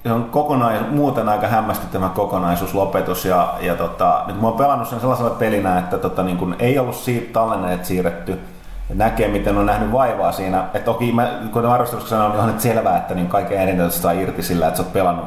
se 0.03 0.13
on 0.13 0.25
kokonais, 0.25 0.81
muuten 0.91 1.29
aika 1.29 1.47
hämmästyttävä 1.47 2.09
kokonaisuuslopetus, 2.09 3.25
ja, 3.25 3.55
ja 3.61 3.75
tota, 3.75 4.25
nyt 4.27 4.41
mä 4.41 4.49
oon 4.49 4.59
pelannut 4.59 4.89
sen 4.89 5.01
sellaisella 5.01 5.31
pelinä, 5.31 5.79
että 5.79 5.99
tota, 5.99 6.23
niin 6.23 6.37
kun 6.37 6.57
ei 6.59 6.79
ollut 6.79 6.95
siitä 6.97 7.33
tallenneet 7.33 7.85
siirretty, 7.85 8.41
ja 8.89 8.95
näkee, 8.95 9.29
miten 9.29 9.57
on 9.57 9.67
nähnyt 9.67 9.93
vaivaa 9.93 10.33
siinä. 10.33 10.65
Et 10.75 10.85
toki, 10.85 11.13
mä, 11.13 11.31
kuten 11.53 11.71
arvostelussa 11.71 12.11
sanoin, 12.11 12.33
niin 12.33 12.41
on 12.41 12.49
nyt 12.49 12.61
selvää, 12.61 12.97
että 12.97 13.15
niin 13.15 13.29
kaiken 13.29 13.61
eniten 13.61 13.91
saa 13.91 14.13
irti 14.13 14.43
sillä, 14.43 14.67
että 14.67 14.77
sä 14.77 14.83
oot 14.83 14.93
pelannut 14.93 15.27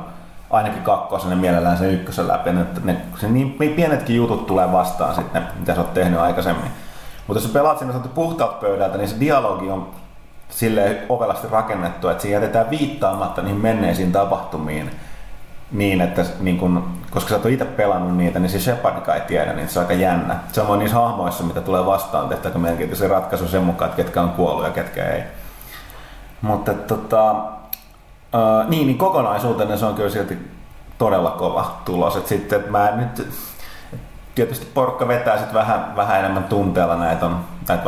ainakin 0.50 0.84
kakkosen 0.84 1.32
ja 1.32 1.38
mielellään 1.38 1.78
sen 1.78 1.92
ykkösen 1.92 2.28
läpi. 2.28 2.52
Ne, 2.52 2.66
ne, 2.84 3.02
se 3.18 3.28
niin 3.28 3.54
pienetkin 3.76 4.16
jutut 4.16 4.46
tulee 4.46 4.72
vastaan 4.72 5.16
sitten, 5.16 5.48
mitä 5.60 5.76
sä 5.76 5.82
oot 5.82 5.94
tehnyt 5.94 6.20
aikaisemmin. 6.20 6.72
Mutta 7.28 7.44
jos 7.44 7.48
sä 7.48 7.54
pelaat 7.54 7.80
sinne 7.80 7.94
puhtaalta 8.14 8.54
pöydältä, 8.54 8.98
niin 8.98 9.08
se 9.10 9.20
dialogi 9.20 9.70
on 9.70 9.90
silleen 10.52 10.98
ovelasti 11.10 11.48
rakennettu, 11.52 12.10
että 12.10 12.22
siinä 12.22 12.36
jätetään 12.36 12.70
viittaamatta 12.70 13.42
niihin 13.42 13.62
menneisiin 13.62 14.12
tapahtumiin 14.12 14.92
niin, 15.72 16.02
että 16.02 16.26
niin 16.40 16.58
kun, 16.58 16.84
koska 17.12 17.30
sä 17.30 17.40
ole 17.44 17.54
itse 17.54 17.66
pelannut 17.66 18.18
niitä, 18.18 18.40
niin 18.40 18.50
se 18.50 18.60
Shepardika 18.60 19.16
ei 19.16 19.22
tiedä, 19.22 19.54
niin 19.54 19.70
se 19.70 19.80
on 19.80 19.86
aika 19.86 20.02
jännä. 20.02 20.36
Samoin 20.52 20.80
niissä 20.80 20.98
hahmoissa, 20.98 21.44
mitä 21.44 21.62
tulee 21.62 21.86
vastaan, 21.86 22.30
tehdäänkö 22.30 22.60
merkitys 22.60 23.02
ratkaisu 23.02 23.48
sen 23.48 23.64
mukaan, 23.64 23.90
että 23.90 24.04
ketkä 24.04 24.22
on 24.22 24.30
kuollut 24.30 24.66
ja 24.66 24.72
ketkä 24.72 25.06
ei. 25.06 25.24
Mutta 26.42 26.74
tota, 26.74 27.36
Uh, 28.36 28.70
niin, 28.70 28.88
niin 28.88 28.98
kokonaisuutena 28.98 29.78
se 29.78 29.86
on 29.86 29.96
kyllä 29.96 30.10
silti 30.10 30.38
todella 30.98 31.32
kova 31.32 31.82
tulos. 31.86 32.16
Et 32.16 32.28
sitten, 32.28 32.64
mä 32.70 32.92
nyt, 32.96 33.28
tietysti 34.36 34.68
porukka 34.74 35.08
vetää 35.08 35.38
sit 35.38 35.54
vähän, 35.54 35.96
vähän 35.96 36.20
enemmän 36.20 36.44
tunteella 36.44 36.96
näitä, 36.96 37.26
on, 37.26 37.40
näitä 37.68 37.84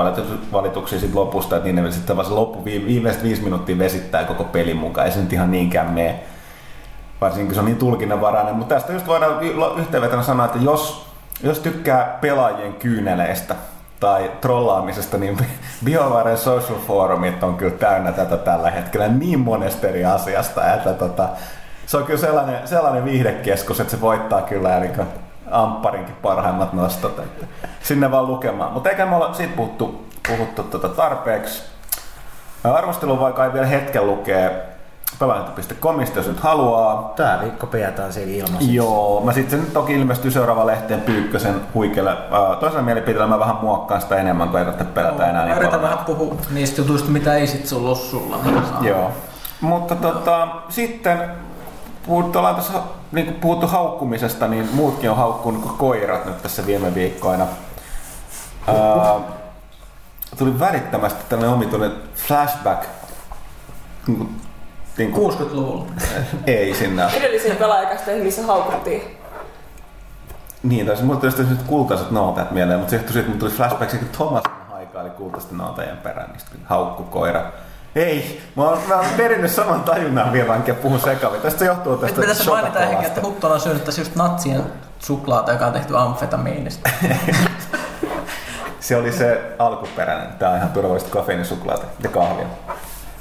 valituksia 0.51 0.99
sit 0.99 1.13
lopusta, 1.13 1.55
että 1.55 1.69
niin 1.69 1.83
ne 1.83 1.91
sitten 1.91 2.17
loppu 2.17 2.65
vi- 2.65 2.85
viimeiset 2.85 3.23
viisi 3.23 3.41
minuuttia 3.41 3.77
vesittää 3.77 4.23
koko 4.23 4.43
pelin 4.43 4.77
mukaan, 4.77 5.07
ei 5.07 5.13
se 5.13 5.19
nyt 5.19 5.33
ihan 5.33 5.51
niinkään 5.51 5.91
mene. 5.91 6.19
Varsinkin 7.21 7.53
se 7.53 7.59
on 7.59 7.65
niin 7.65 7.77
tulkinnanvarainen. 7.77 8.55
Mutta 8.55 8.75
tästä 8.75 8.93
just 8.93 9.07
voidaan 9.07 9.43
yhteenvetona 9.77 10.23
sanoa, 10.23 10.45
että 10.45 10.59
jos, 10.59 11.07
jos 11.43 11.59
tykkää 11.59 12.17
pelaajien 12.21 12.73
kyyneleistä 12.73 13.55
tai 13.99 14.31
trollaamisesta, 14.41 15.17
niin 15.17 15.37
BioWaren 15.85 16.37
social 16.37 16.79
forumit 16.87 17.43
on 17.43 17.55
kyllä 17.55 17.77
täynnä 17.77 18.11
tätä 18.11 18.37
tällä 18.37 18.71
hetkellä 18.71 19.07
niin 19.07 19.39
monesta 19.39 19.87
eri 19.87 20.05
asiasta, 20.05 20.73
että 20.73 20.93
tota, 20.93 21.29
se 21.85 21.97
on 21.97 22.03
kyllä 22.03 22.19
sellainen, 22.19 22.67
sellainen 22.67 23.05
viihdekeskus, 23.05 23.79
että 23.79 23.91
se 23.91 24.01
voittaa 24.01 24.41
kyllä 24.41 24.77
eli 24.77 24.89
Ampparinkin 25.53 26.15
parhaimmat 26.21 26.73
nostot. 26.73 27.19
Että 27.19 27.45
sinne 27.81 28.11
vaan 28.11 28.27
lukemaan. 28.27 28.71
Mutta 28.71 28.89
eikä 28.89 29.05
me 29.05 29.15
olla 29.15 29.33
siitä 29.33 29.55
puhuttu, 29.55 30.05
puhuttu 30.27 30.63
tota 30.63 30.89
tarpeeksi. 30.89 31.63
Arvostelu 32.63 33.19
voi 33.19 33.33
kai 33.33 33.53
vielä 33.53 33.67
hetken 33.67 34.07
lukee 34.07 34.69
pelaajat.comista, 35.19 36.19
jos 36.19 36.27
nyt 36.27 36.39
haluaa. 36.39 37.13
Tää 37.15 37.41
viikko 37.41 37.67
pidetään 37.67 38.13
siinä 38.13 38.31
ilmaiseksi. 38.31 38.75
Joo, 38.75 39.21
mä 39.25 39.33
sitten 39.33 39.59
nyt 39.59 39.73
toki 39.73 39.93
ilmestyy 39.93 40.31
seuraava 40.31 40.65
lehteen 40.65 41.01
Pyykkösen 41.01 41.61
huikealle. 41.73 42.11
Äh, 42.11 42.57
Toisella 42.59 42.83
mielipiteellä 42.83 43.27
mä 43.27 43.39
vähän 43.39 43.55
muokkaan 43.61 44.01
sitä 44.01 44.15
enemmän, 44.15 44.49
kun 44.49 44.59
ei 44.59 44.65
tarvitse 44.65 44.93
pelätä 44.93 45.29
enää 45.29 45.45
niin 45.45 45.57
Yritän 45.57 45.79
paljon. 45.79 45.91
vähän 45.91 46.05
puhua 46.05 46.35
niistä 46.51 46.81
jutuista, 46.81 47.11
mitä 47.11 47.33
ei 47.35 47.47
sit 47.47 47.67
sulla 47.67 47.89
ole 47.89 47.97
sulla. 47.97 48.37
Niin. 48.43 48.63
Joo. 48.81 49.11
Mutta 49.61 49.95
tota, 49.95 50.47
sitten 50.69 51.31
puhuttu, 52.05 52.39
ollaan 52.39 52.55
tässä 52.55 52.73
niin 53.11 53.25
kuin 53.25 53.39
puhuttu 53.39 53.67
haukkumisesta, 53.67 54.47
niin 54.47 54.69
muutkin 54.73 55.09
on 55.09 55.17
haukkunut 55.17 55.61
kuin 55.61 55.77
koirat 55.77 56.25
nyt 56.25 56.41
tässä 56.41 56.65
viime 56.65 56.95
viikkoina. 56.95 57.47
Ää, 58.67 59.19
tuli 60.37 60.59
välittömästi 60.59 61.23
tällainen 61.29 61.55
omituinen 61.55 61.91
flashback. 62.15 62.83
Niin 64.07 64.17
kuin, 64.17 64.41
niin 64.97 65.11
kuin, 65.11 65.33
60-luvulla. 65.33 65.85
ei 66.47 66.75
sinne. 66.75 67.03
Edellisiin 67.13 67.55
pelaajakasteihin, 67.55 68.23
missä 68.23 68.45
haukuttiin. 68.45 69.17
Niin, 70.63 70.85
tai 70.85 70.97
se 70.97 71.03
mulle 71.03 71.19
tuli 71.19 71.31
sitten 71.31 71.57
kultaiset 71.67 72.11
nootajat 72.11 72.51
mieleen, 72.51 72.79
mutta 72.79 72.89
se 72.89 72.95
johtui 72.95 73.13
siitä, 73.13 73.19
että 73.19 73.45
mulle 73.45 73.51
tuli 73.55 73.57
flashback 73.57 73.99
kun 73.99 74.09
Thomas 74.09 74.43
haikaili 74.71 75.09
kultaisten 75.09 75.57
nootajien 75.57 75.97
perään, 75.97 76.29
niin 76.29 76.39
sitten 76.39 76.61
haukkukoira. 76.65 77.41
Ei, 77.95 78.41
mä 78.55 78.63
oon, 78.63 78.79
mä 78.87 78.95
oon 78.95 79.05
perinnyt 79.17 79.51
saman 79.51 79.83
tajunnan 79.83 80.33
vielä, 80.33 80.55
enkä 80.55 80.73
puhun 80.73 80.99
sekavin. 80.99 81.41
Tästä 81.41 81.59
se 81.59 81.65
johtuu 81.65 81.97
tästä 81.97 82.21
pitäisi 82.21 82.49
mainita 82.49 82.79
ehkä, 82.79 82.95
Coca-Colasta. 82.95 83.47
että 83.47 83.59
syönyt 83.59 83.83
tässä 83.85 84.01
just 84.01 84.15
natsien 84.15 84.63
suklaata, 84.99 85.51
joka 85.51 85.65
on 85.65 85.73
tehty 85.73 85.97
amfetamiinista. 85.97 86.89
Se 88.79 88.95
oli 88.95 89.11
se 89.11 89.41
alkuperäinen. 89.59 90.33
Tää 90.39 90.49
on 90.49 90.57
ihan 90.57 90.69
turvallista 90.69 91.09
kofeiinisuklaata 91.09 91.85
ja 91.99 92.09
kahvia. 92.09 92.45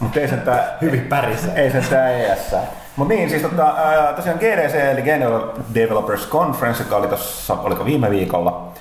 Mutta 0.00 0.20
ei 0.20 0.28
sen 0.28 0.40
tää, 0.40 0.76
Hyvin 0.80 1.00
pärisee. 1.00 1.52
ei 1.54 1.70
sen 1.70 1.84
tää 1.90 2.10
ES. 2.10 2.54
Mut 2.96 3.08
niin, 3.08 3.30
siis 3.30 3.42
tota, 3.42 3.74
tosiaan 4.16 4.38
GDC 4.38 4.74
eli 4.74 5.02
General 5.02 5.42
Developers 5.74 6.28
Conference, 6.28 6.82
joka 6.82 6.96
oli 6.96 7.08
tossa, 7.08 7.54
oliko 7.54 7.84
viime 7.84 8.10
viikolla 8.10 8.72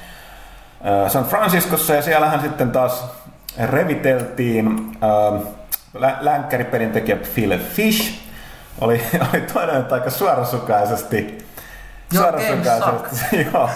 San 1.07 1.25
Franciscossa 1.25 1.93
ja 1.93 2.01
siellähän 2.01 2.41
sitten 2.41 2.71
taas 2.71 3.05
reviteltiin 3.65 4.97
ää, 5.01 5.39
lä- 5.93 6.17
länkkäripelin 6.21 6.91
tekijä 6.91 7.17
Phil 7.33 7.59
Fish 7.59 8.19
oli, 8.81 9.01
oli 9.33 9.41
todennut 9.41 9.91
aika 9.91 10.09
suorasukaisesti 10.09 11.45
Joo, 12.11 12.23
suorasukaisesti 12.23 13.41
joo, 13.53 13.69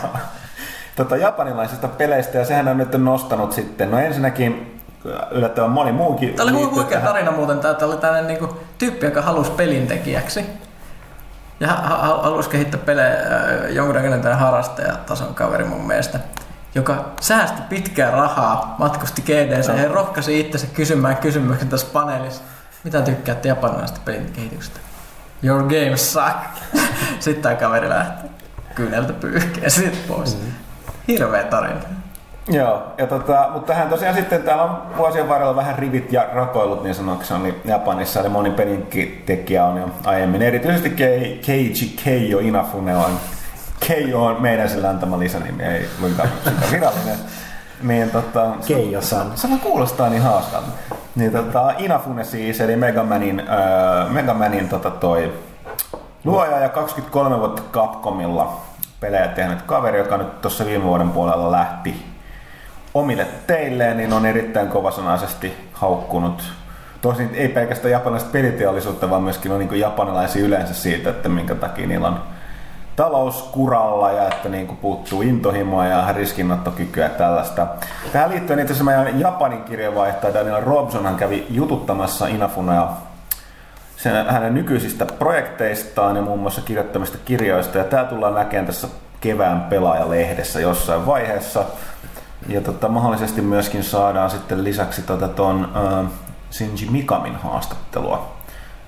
tota, 0.95 1.17
japanilaisista 1.17 1.87
peleistä 1.87 2.37
ja 2.37 2.45
sehän 2.45 2.67
on 2.67 2.77
nyt 2.77 2.91
nostanut 2.97 3.51
sitten, 3.51 3.91
no 3.91 3.99
ensinnäkin 3.99 4.81
yllättävän 5.31 5.69
moni 5.71 5.91
muukin 5.91 6.33
Tämä 6.33 6.49
oli 6.51 6.63
huikea 6.63 6.83
tähän. 6.99 7.03
tarina 7.07 7.31
muuten. 7.31 7.59
Tämä 7.59 7.75
oli 7.81 7.97
tällainen 7.97 8.27
niinku 8.27 8.57
tyyppi, 8.77 9.05
joka 9.05 9.21
halusi 9.21 9.51
pelintekijäksi. 9.51 10.45
Ja 11.59 11.67
ha- 11.67 11.97
ha- 11.97 12.21
halusi 12.23 12.49
kehittää 12.49 12.79
pelejä 12.85 13.13
äh, 13.13 13.69
jonkunnäköinen 13.69 14.21
tämmöinen 14.21 14.45
harrastajatason 14.45 15.35
kaveri 15.35 15.63
mun 15.63 15.87
mielestä. 15.87 16.19
Joka 16.75 17.05
säästi 17.21 17.61
pitkää 17.69 18.11
rahaa, 18.11 18.75
matkusti 18.79 19.21
GDC 19.21 19.77
ja 19.81 19.87
rohkaisi 19.87 20.39
itsensä 20.39 20.67
kysymään 20.67 21.17
kysymyksen 21.17 21.69
tässä 21.69 21.87
paneelissa. 21.93 22.43
Mitä 22.83 23.01
tykkäätte 23.01 23.47
japanilaisesta 23.47 24.01
pelin 24.05 24.31
kehityksestä? 24.33 24.79
your 25.43 25.63
game 25.63 25.97
suck. 25.97 26.37
Sitten 27.19 27.43
tämä 27.43 27.55
kaveri 27.55 27.89
lähti 27.89 28.27
kyyneltä 28.75 29.13
pyyhkeen 29.13 29.71
sitten 29.71 30.01
pois. 30.07 30.37
Mm. 30.37 30.51
Hirveä 31.07 31.43
tarina. 31.43 31.79
Joo, 32.47 32.83
ja 32.97 33.07
tota, 33.07 33.49
mutta 33.53 33.73
tähän 33.73 33.89
tosiaan 33.89 34.15
sitten 34.15 34.43
täällä 34.43 34.63
on 34.63 34.97
vuosien 34.97 35.29
varrella 35.29 35.55
vähän 35.55 35.79
rivit 35.79 36.13
ja 36.13 36.27
rakoillut 36.33 36.83
niin 36.83 36.95
sanokseni 36.95 37.43
niin 37.43 37.55
Japanissa, 37.65 38.19
eli 38.19 38.29
moni 38.29 38.51
pelintekijä 38.51 39.65
on 39.65 39.77
jo 39.77 39.89
aiemmin. 40.03 40.41
Erityisesti 40.41 40.89
Kei, 40.89 41.41
Keiji 41.45 41.95
Keijo 42.03 42.39
Inafune 42.39 42.97
on, 42.97 43.11
Keijo 43.79 44.25
on 44.25 44.41
meidän 44.41 44.69
sillä 44.69 44.89
antama 44.89 45.19
lisänimi, 45.19 45.63
ei 45.63 45.89
luinkaan 45.99 46.29
sitä 46.43 46.51
virallinen. 46.71 47.17
Niin, 47.81 48.09
tota, 48.09 48.51
Keijo-san. 48.67 49.31
Se, 49.35 49.47
se 49.47 49.57
kuulostaa 49.63 50.09
niin 50.09 50.21
hauskalta. 50.21 50.67
Niin, 51.15 51.31
tota, 51.31 51.73
Inafune 51.77 52.23
siis, 52.23 52.61
eli 52.61 52.75
Megamanin, 52.75 53.39
äh, 53.39 54.11
Megamanin 54.11 54.69
tota, 54.69 54.91
toi 54.91 55.33
luoja 56.23 56.59
ja 56.59 56.69
23 56.69 57.39
vuotta 57.39 57.61
Capcomilla 57.71 58.61
pelejä 58.99 59.27
tehnyt 59.27 59.61
kaveri, 59.61 59.97
joka 59.97 60.17
nyt 60.17 60.41
tuossa 60.41 60.65
viime 60.65 60.83
vuoden 60.83 61.09
puolella 61.09 61.51
lähti 61.51 62.05
omille 62.93 63.27
teilleen, 63.47 63.97
niin 63.97 64.13
on 64.13 64.25
erittäin 64.25 64.67
kovasanaisesti 64.67 65.69
haukkunut 65.73 66.43
tosin 67.09 67.29
ei 67.33 67.49
pelkästään 67.49 67.91
japanilaista 67.91 68.29
peliteollisuutta, 68.31 69.09
vaan 69.09 69.23
myöskin 69.23 69.51
on 69.51 69.59
niin 69.59 69.79
japanilaisia 69.79 70.45
yleensä 70.45 70.73
siitä, 70.73 71.09
että 71.09 71.29
minkä 71.29 71.55
takia 71.55 71.87
niillä 71.87 72.07
on 72.07 72.19
talouskuralla 72.95 74.11
ja 74.11 74.27
että 74.27 74.49
niin 74.49 74.67
kuin 74.67 74.77
puuttuu 74.77 75.21
intohimoa 75.21 75.85
ja 75.85 76.13
riskinottokykyä 76.13 77.03
ja 77.03 77.09
tällaista. 77.09 77.67
Tähän 78.11 78.29
liittyen 78.29 78.59
itse 78.59 78.73
asiassa 78.73 78.83
meidän 78.83 79.19
Japanin 79.19 79.63
kirjeenvaihtaja 79.63 80.33
Daniel 80.33 80.61
Robson 80.63 81.05
hän 81.05 81.15
kävi 81.15 81.45
jututtamassa 81.49 82.27
Inafunea 82.27 82.87
sen, 83.97 84.25
hänen 84.25 84.53
nykyisistä 84.53 85.05
projekteistaan 85.05 86.15
ja 86.15 86.21
muun 86.21 86.39
muassa 86.39 86.61
kirjoittamista 86.61 87.17
kirjoista. 87.25 87.77
Ja 87.77 87.83
tämä 87.83 88.03
tullaan 88.03 88.35
näkemään 88.35 88.65
tässä 88.65 88.87
kevään 89.21 89.61
pelaajalehdessä 89.61 90.59
jossain 90.59 91.05
vaiheessa. 91.05 91.63
Ja 92.47 92.61
tota, 92.61 92.89
mahdollisesti 92.89 93.41
myöskin 93.41 93.83
saadaan 93.83 94.29
sitten 94.29 94.63
lisäksi 94.63 95.01
tota 95.01 95.27
ton, 95.27 95.69
uh, 96.03 96.09
Shinji 96.51 96.87
Mikamin 96.91 97.35
haastattelua 97.35 98.34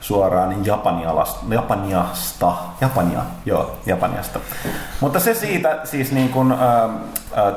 suoraan 0.08 0.66
Japanialasta, 0.66 1.46
Japaniasta, 1.50 2.54
Japania, 2.82 3.20
joo, 3.46 3.72
Japaniasta. 3.86 4.40
Mutta 5.02 5.20
se 5.20 5.34
siitä 5.34 5.80
siis 5.84 6.12
niin 6.12 6.30
kuin, 6.30 6.52
ä, 6.52 6.58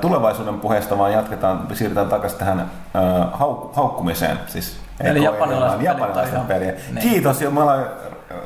tulevaisuuden 0.00 0.60
puheesta 0.60 0.98
vaan 0.98 1.12
jatketaan, 1.12 1.66
siirrytään 1.72 2.08
takaisin 2.08 2.38
tähän 2.38 2.60
ä, 2.60 2.66
hau, 3.32 3.56
haukkumiseen. 3.72 4.38
Siis 4.46 4.76
Eli 5.00 5.24
japanilaisten, 5.24 5.84
japanilaisten 5.84 6.40
peliä. 6.40 6.72
Niin. 6.72 6.98
Kiitos, 6.98 7.42
jo, 7.42 7.50
mä 7.50 7.62
aloin 7.62 7.86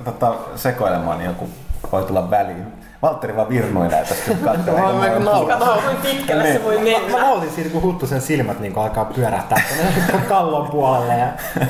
tota, 0.05 0.35
sekoilemaan, 0.57 1.19
niin 1.19 1.29
joku 1.29 1.49
voi 1.93 2.03
tulla 2.03 2.31
väliin. 2.31 2.67
Valtteri 3.05 3.37
vaan 3.37 3.49
virnuilee 3.49 4.05
tästä 4.05 4.31
katsomaan. 4.45 5.47
Kato, 5.47 5.83
kuinka 5.83 6.03
pitkälle 6.03 6.53
se 6.53 6.64
voi 6.64 6.79
mennä. 6.79 7.19
Mä 7.19 7.23
nautin 7.23 7.51
siitä, 7.51 7.71
kun 7.71 7.83
Huttusen 7.83 8.21
silmät 8.21 8.61
niin 8.61 8.79
alkaa 8.79 9.05
pyörähtää 9.05 9.62
kallon 10.29 10.67
puolelle. 10.67 11.19
Ja... 11.19 11.27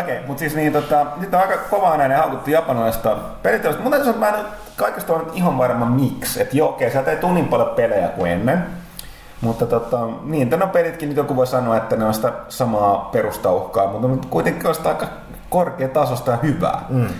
okay, 0.00 0.26
mutta 0.26 0.40
siis 0.40 0.54
niin, 0.54 0.72
tota, 0.72 1.06
nyt 1.16 1.34
on 1.34 1.40
aika 1.40 1.56
kovaa 1.70 1.96
näin 1.96 2.12
haukuttu 2.12 2.50
japanilaista 2.50 3.16
pelittelusta. 3.42 3.82
Mutta 3.82 3.96
että 3.96 4.12
mä 4.12 4.28
en 4.28 4.44
kaikesta 4.76 5.12
ole 5.12 5.22
ihan 5.34 5.58
varma 5.58 5.86
miksi. 5.86 6.42
Että 6.42 6.56
joo, 6.56 6.68
okei, 6.68 6.86
okay, 6.86 6.92
sieltä 6.92 7.10
ei 7.10 7.16
tule 7.16 7.32
niin 7.32 7.48
paljon 7.48 7.68
pelejä 7.68 8.08
kuin 8.08 8.30
ennen. 8.30 8.66
Mutta 9.40 9.66
tota, 9.66 10.08
niin, 10.22 10.50
tänä 10.50 10.66
pelitkin 10.66 11.08
nyt 11.08 11.18
joku 11.18 11.36
voi 11.36 11.46
sanoa, 11.46 11.76
että 11.76 11.96
ne 11.96 12.04
on 12.04 12.14
sitä 12.14 12.32
samaa 12.48 13.08
perustauhkaa, 13.12 13.86
mutta 13.86 14.28
kuitenkin 14.28 14.66
on 14.66 14.74
sitä 14.74 14.88
aika 14.88 15.06
korkeatasosta 15.50 16.30
ja 16.30 16.36
hyvää. 16.42 16.82
Mm, 16.88 17.00
mm. 17.00 17.10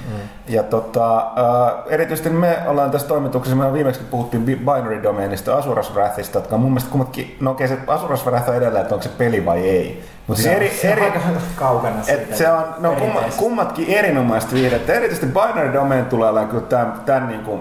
Ja 0.48 0.62
tota, 0.62 1.18
äh, 1.18 1.74
erityisesti 1.86 2.30
me 2.30 2.58
ollaan 2.66 2.90
tässä 2.90 3.08
toimituksessa, 3.08 3.56
me 3.56 3.72
viimeksi 3.72 4.00
puhuttiin 4.10 4.44
Binary 4.44 5.02
Domainista, 5.02 5.56
Asuras 5.56 5.94
Wrathista, 5.94 6.38
jotka 6.38 6.54
on 6.54 6.60
mun 6.60 6.70
mielestä 6.70 6.90
kummatkin, 6.90 7.36
no 7.40 7.50
okei 7.50 7.68
se 7.68 7.78
Asuras 7.86 8.26
Wrath 8.26 8.48
on 8.48 8.56
edelleen, 8.56 8.82
että 8.82 8.94
onko 8.94 9.02
se 9.02 9.10
peli 9.18 9.46
vai 9.46 9.68
ei. 9.68 10.04
Mutta 10.26 10.42
se, 10.42 10.52
eri, 10.52 10.70
se 10.70 10.92
eri, 10.92 11.02
on 11.02 11.12
kaukana 11.56 12.02
siitä. 12.02 12.36
Se 12.36 12.52
on, 12.52 12.64
no 12.78 12.92
kumma, 12.92 13.20
kummatkin 13.36 13.88
erinomaista 13.88 14.54
viidettä. 14.54 14.92
Erityisesti 14.92 15.26
Binary 15.26 15.72
Domain 15.72 16.04
tulee 16.04 16.30
olemaan 16.30 16.50
kyllä 16.50 16.66
tämän, 16.66 16.92
tämän 17.06 17.28
niin 17.28 17.40
kuin 17.40 17.60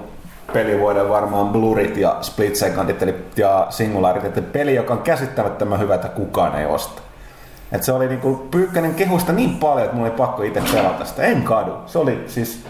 pelivuoden 0.53 1.09
varmaan 1.09 1.49
Blurit 1.49 1.97
ja 1.97 2.17
Split 2.21 2.55
Secondit 2.55 3.03
eli, 3.03 3.15
ja 3.35 3.67
Singularit, 3.69 4.25
että 4.25 4.41
peli, 4.41 4.75
joka 4.75 4.93
on 4.93 5.01
käsittämättömän 5.01 5.79
hyvä, 5.79 5.95
että 5.95 6.07
kukaan 6.07 6.59
ei 6.59 6.65
osta. 6.65 7.01
Et 7.71 7.83
se 7.83 7.91
oli 7.91 8.07
niinku 8.07 8.47
Pyykkänen 8.51 8.95
kehusta 8.95 9.33
niin 9.33 9.57
paljon, 9.57 9.85
että 9.85 9.95
mulla 9.95 10.09
oli 10.09 10.17
pakko 10.17 10.43
itse 10.43 10.61
pelata 10.73 11.05
sitä. 11.05 11.21
En 11.21 11.43
kadu. 11.43 11.71
Se 11.85 11.97
oli 11.99 12.23
siis... 12.27 12.65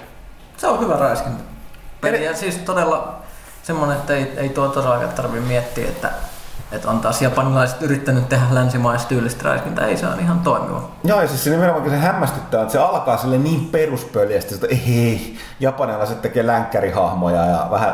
Se 0.57 0.67
on 0.67 0.79
hyvä 0.79 0.95
räiskintä. 0.95 1.43
Peli 2.01 2.25
ja 2.25 2.35
siis 2.35 2.57
todella 2.57 3.15
semmonen, 3.63 3.97
että 3.97 4.13
ei, 4.13 4.33
ei 4.37 4.49
tuo 4.49 4.67
todellakaan 4.67 5.13
tarvitse 5.13 5.47
miettiä, 5.47 5.87
että 5.87 6.11
että 6.71 6.89
on 6.89 6.99
taas 6.99 7.21
japanilaiset 7.21 7.81
yrittänyt 7.81 8.29
tehdä 8.29 8.45
länsimaista 8.51 9.09
tyylistä 9.09 9.49
räiskintää, 9.49 9.87
ei 9.87 9.97
se 9.97 10.07
on 10.07 10.19
ihan 10.19 10.39
toimiva. 10.39 10.89
Joo, 11.03 11.21
ja 11.21 11.27
siis 11.27 11.43
se 11.43 11.49
nimenomaan 11.49 11.89
se 11.89 11.97
hämmästyttää, 11.97 12.61
että 12.61 12.71
se 12.71 12.79
alkaa 12.79 13.17
sille 13.17 13.37
niin 13.37 13.65
peruspöljästi, 13.65 14.55
että 14.55 14.67
ei, 14.67 15.37
japanilaiset 15.59 16.21
tekee 16.21 16.47
länkkärihahmoja 16.47 17.45
ja 17.45 17.67
vähän 17.71 17.93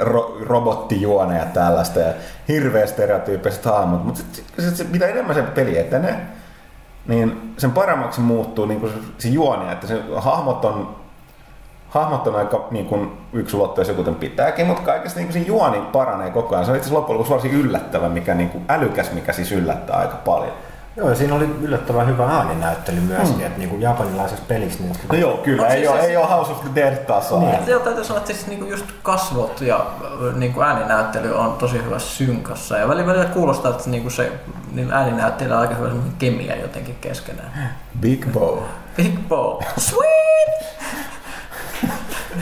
ro- 0.00 0.44
robottijuoneja 0.46 1.40
ja 1.40 1.46
tällaista 1.46 2.00
ja 2.00 2.12
hirveä 2.48 2.86
stereotyyppiset 2.86 3.64
hahmot, 3.64 4.04
mutta 4.04 4.20
sit, 4.20 4.44
sit, 4.58 4.76
sit, 4.76 4.92
mitä 4.92 5.06
enemmän 5.06 5.34
se 5.34 5.42
peli 5.42 5.78
etenee, 5.78 6.26
niin 7.06 7.54
sen 7.58 7.70
paremmaksi 7.70 8.20
muuttuu 8.20 8.66
niin 8.66 8.80
se, 8.88 8.94
se 9.18 9.28
juoni, 9.28 9.72
että 9.72 9.86
se 9.86 10.02
hahmot 10.16 10.64
on 10.64 10.99
hahmot 11.90 12.26
on 12.26 12.36
aika 12.36 12.68
niin 12.70 12.86
kuin 12.86 13.18
yksulotteisia, 13.32 13.94
kuten 13.94 14.14
pitääkin, 14.14 14.66
mutta 14.66 14.82
kaikesta 14.82 15.20
niin 15.20 15.32
kuin 15.32 15.46
juoni 15.46 15.80
paranee 15.92 16.30
koko 16.30 16.54
ajan. 16.54 16.64
Se 16.64 16.70
on 16.70 16.76
itse 16.76 16.84
asiassa 16.84 16.98
loppujen 16.98 17.18
lopuksi 17.18 17.32
varsin 17.32 17.52
yllättävä, 17.52 18.08
mikä 18.08 18.34
niin 18.34 18.50
kuin 18.50 18.64
älykäs, 18.68 19.12
mikä 19.12 19.32
siis 19.32 19.52
yllättää 19.52 19.96
aika 19.96 20.16
paljon. 20.24 20.52
Joo, 20.96 21.08
ja 21.08 21.14
siinä 21.14 21.34
oli 21.34 21.44
yllättävän 21.60 22.06
hyvä 22.06 22.24
ääninäyttely 22.24 23.00
myöskin, 23.00 23.38
mm. 23.38 23.46
että 23.46 23.58
niin 23.58 23.70
kuin 23.70 23.82
japanilaisessa 23.82 24.44
pelissä... 24.48 24.82
Niin... 24.82 24.96
No 25.12 25.18
joo, 25.18 25.36
kyllä, 25.36 25.66
ei, 25.66 25.78
siis 25.78 25.90
ole, 25.90 26.00
ei 26.00 26.16
ole 26.16 26.26
House 26.26 26.52
of 26.52 26.60
the 26.60 26.70
Dead 26.74 26.96
tasoa. 26.96 27.40
Niin. 27.40 27.64
Se 27.64 27.78
täytyy 27.78 28.04
sanoa, 28.04 28.18
että 28.18 28.32
siis 28.32 28.46
niin 28.46 28.58
kuin 28.58 28.70
just 28.70 28.86
kasvot 29.02 29.60
ja 29.60 29.86
niin 30.34 30.52
kuin 30.52 30.66
ääninäyttely 30.66 31.34
on 31.34 31.52
tosi 31.52 31.84
hyvä 31.84 31.98
synkassa. 31.98 32.78
Ja 32.78 32.88
välillä, 32.88 33.06
välillä 33.06 33.24
kuulostaa, 33.24 33.70
että 33.70 33.90
niin 33.90 34.02
kuin 34.02 34.12
se 34.12 34.32
niin 34.72 34.92
ääninäyttely 34.92 35.52
on 35.52 35.58
aika 35.58 35.74
hyvä 35.74 35.90
kemia 36.18 36.56
jotenkin 36.56 36.96
keskenään. 37.00 37.76
Big 38.00 38.26
Bow. 38.32 38.58
Big 38.96 39.28
Bow. 39.28 39.62
Sweet! 39.78 40.79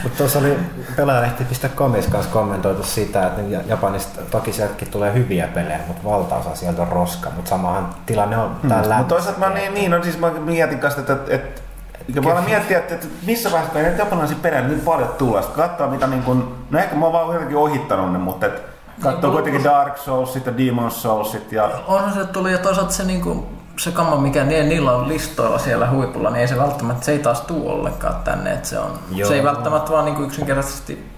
Mutta 0.02 0.18
tuossa 0.18 0.38
oli 0.38 0.58
pelaajalehti.comissa 0.96 2.10
kanssa 2.10 2.32
kommentoitu 2.32 2.82
sitä, 2.82 3.26
että 3.26 3.40
Japanista 3.66 4.20
toki 4.30 4.52
sieltäkin 4.52 4.90
tulee 4.90 5.14
hyviä 5.14 5.48
pelejä, 5.48 5.80
mutta 5.86 6.04
valtaosa 6.04 6.54
sieltä 6.54 6.82
on 6.82 6.88
roska, 6.88 7.30
mutta 7.30 7.48
samahan 7.48 7.94
tilanne 8.06 8.36
on 8.36 8.56
hmm. 8.60 8.68
täällä. 8.68 8.96
Mutta 8.96 9.14
toisaalta 9.14 9.40
mä 9.40 9.50
niin, 9.50 9.74
niin, 9.74 9.90
no 9.90 10.02
siis 10.02 10.18
mä 10.18 10.30
mietin 10.30 10.78
kanssa, 10.78 11.00
että, 11.00 11.12
että, 11.12 11.34
että 11.34 11.60
ja 12.14 12.22
voidaan 12.22 12.44
miettiä, 12.44 12.78
että, 12.78 12.94
että 12.94 13.06
missä 13.26 13.50
vaiheessa, 13.50 13.72
kun 13.72 13.82
näitä 13.82 13.98
japanilaisia 13.98 14.38
pelejä 14.42 14.62
niin 14.62 14.80
paljon 14.80 15.08
tulee, 15.08 15.42
sitten 15.42 15.64
katsoa 15.68 15.86
mitä 15.86 16.06
niin 16.06 16.22
kuin, 16.22 16.44
no 16.70 16.78
ehkä 16.78 16.96
mä 16.96 17.04
oon 17.04 17.12
vaan 17.12 17.32
jotenkin 17.32 17.56
ohittanut 17.56 18.12
ne, 18.12 18.18
mutta 18.18 18.46
että 18.46 18.60
katsoo 19.02 19.20
niin, 19.22 19.32
kuitenkin 19.32 19.64
Dark 19.64 19.96
Soulsit 19.96 20.46
ja 20.46 20.56
Demon 20.58 20.90
Soulsit. 20.90 21.52
Ja... 21.52 21.70
Onhan 21.86 22.12
se 22.12 22.24
tuli 22.24 22.52
ja 22.52 22.58
toisaalta 22.58 22.92
se 22.92 23.04
niin 23.04 23.20
kuin, 23.20 23.57
se 23.78 23.90
kamma, 23.90 24.16
mikä 24.16 24.44
niin, 24.44 24.68
niillä 24.68 24.92
on 24.92 25.08
listoilla 25.08 25.58
siellä 25.58 25.90
huipulla, 25.90 26.30
niin 26.30 26.40
ei 26.40 26.48
se 26.48 26.58
välttämättä, 26.58 27.04
se 27.04 27.12
ei 27.12 27.18
taas 27.18 27.40
tuu 27.40 27.70
ollenkaan 27.70 28.16
tänne. 28.24 28.52
Että 28.52 28.68
se, 28.68 28.78
on, 28.78 28.98
Joo. 29.10 29.28
se 29.28 29.34
ei 29.34 29.44
välttämättä 29.44 29.90
vaan 29.90 30.04
niin 30.04 30.24
yksinkertaisesti 30.24 31.08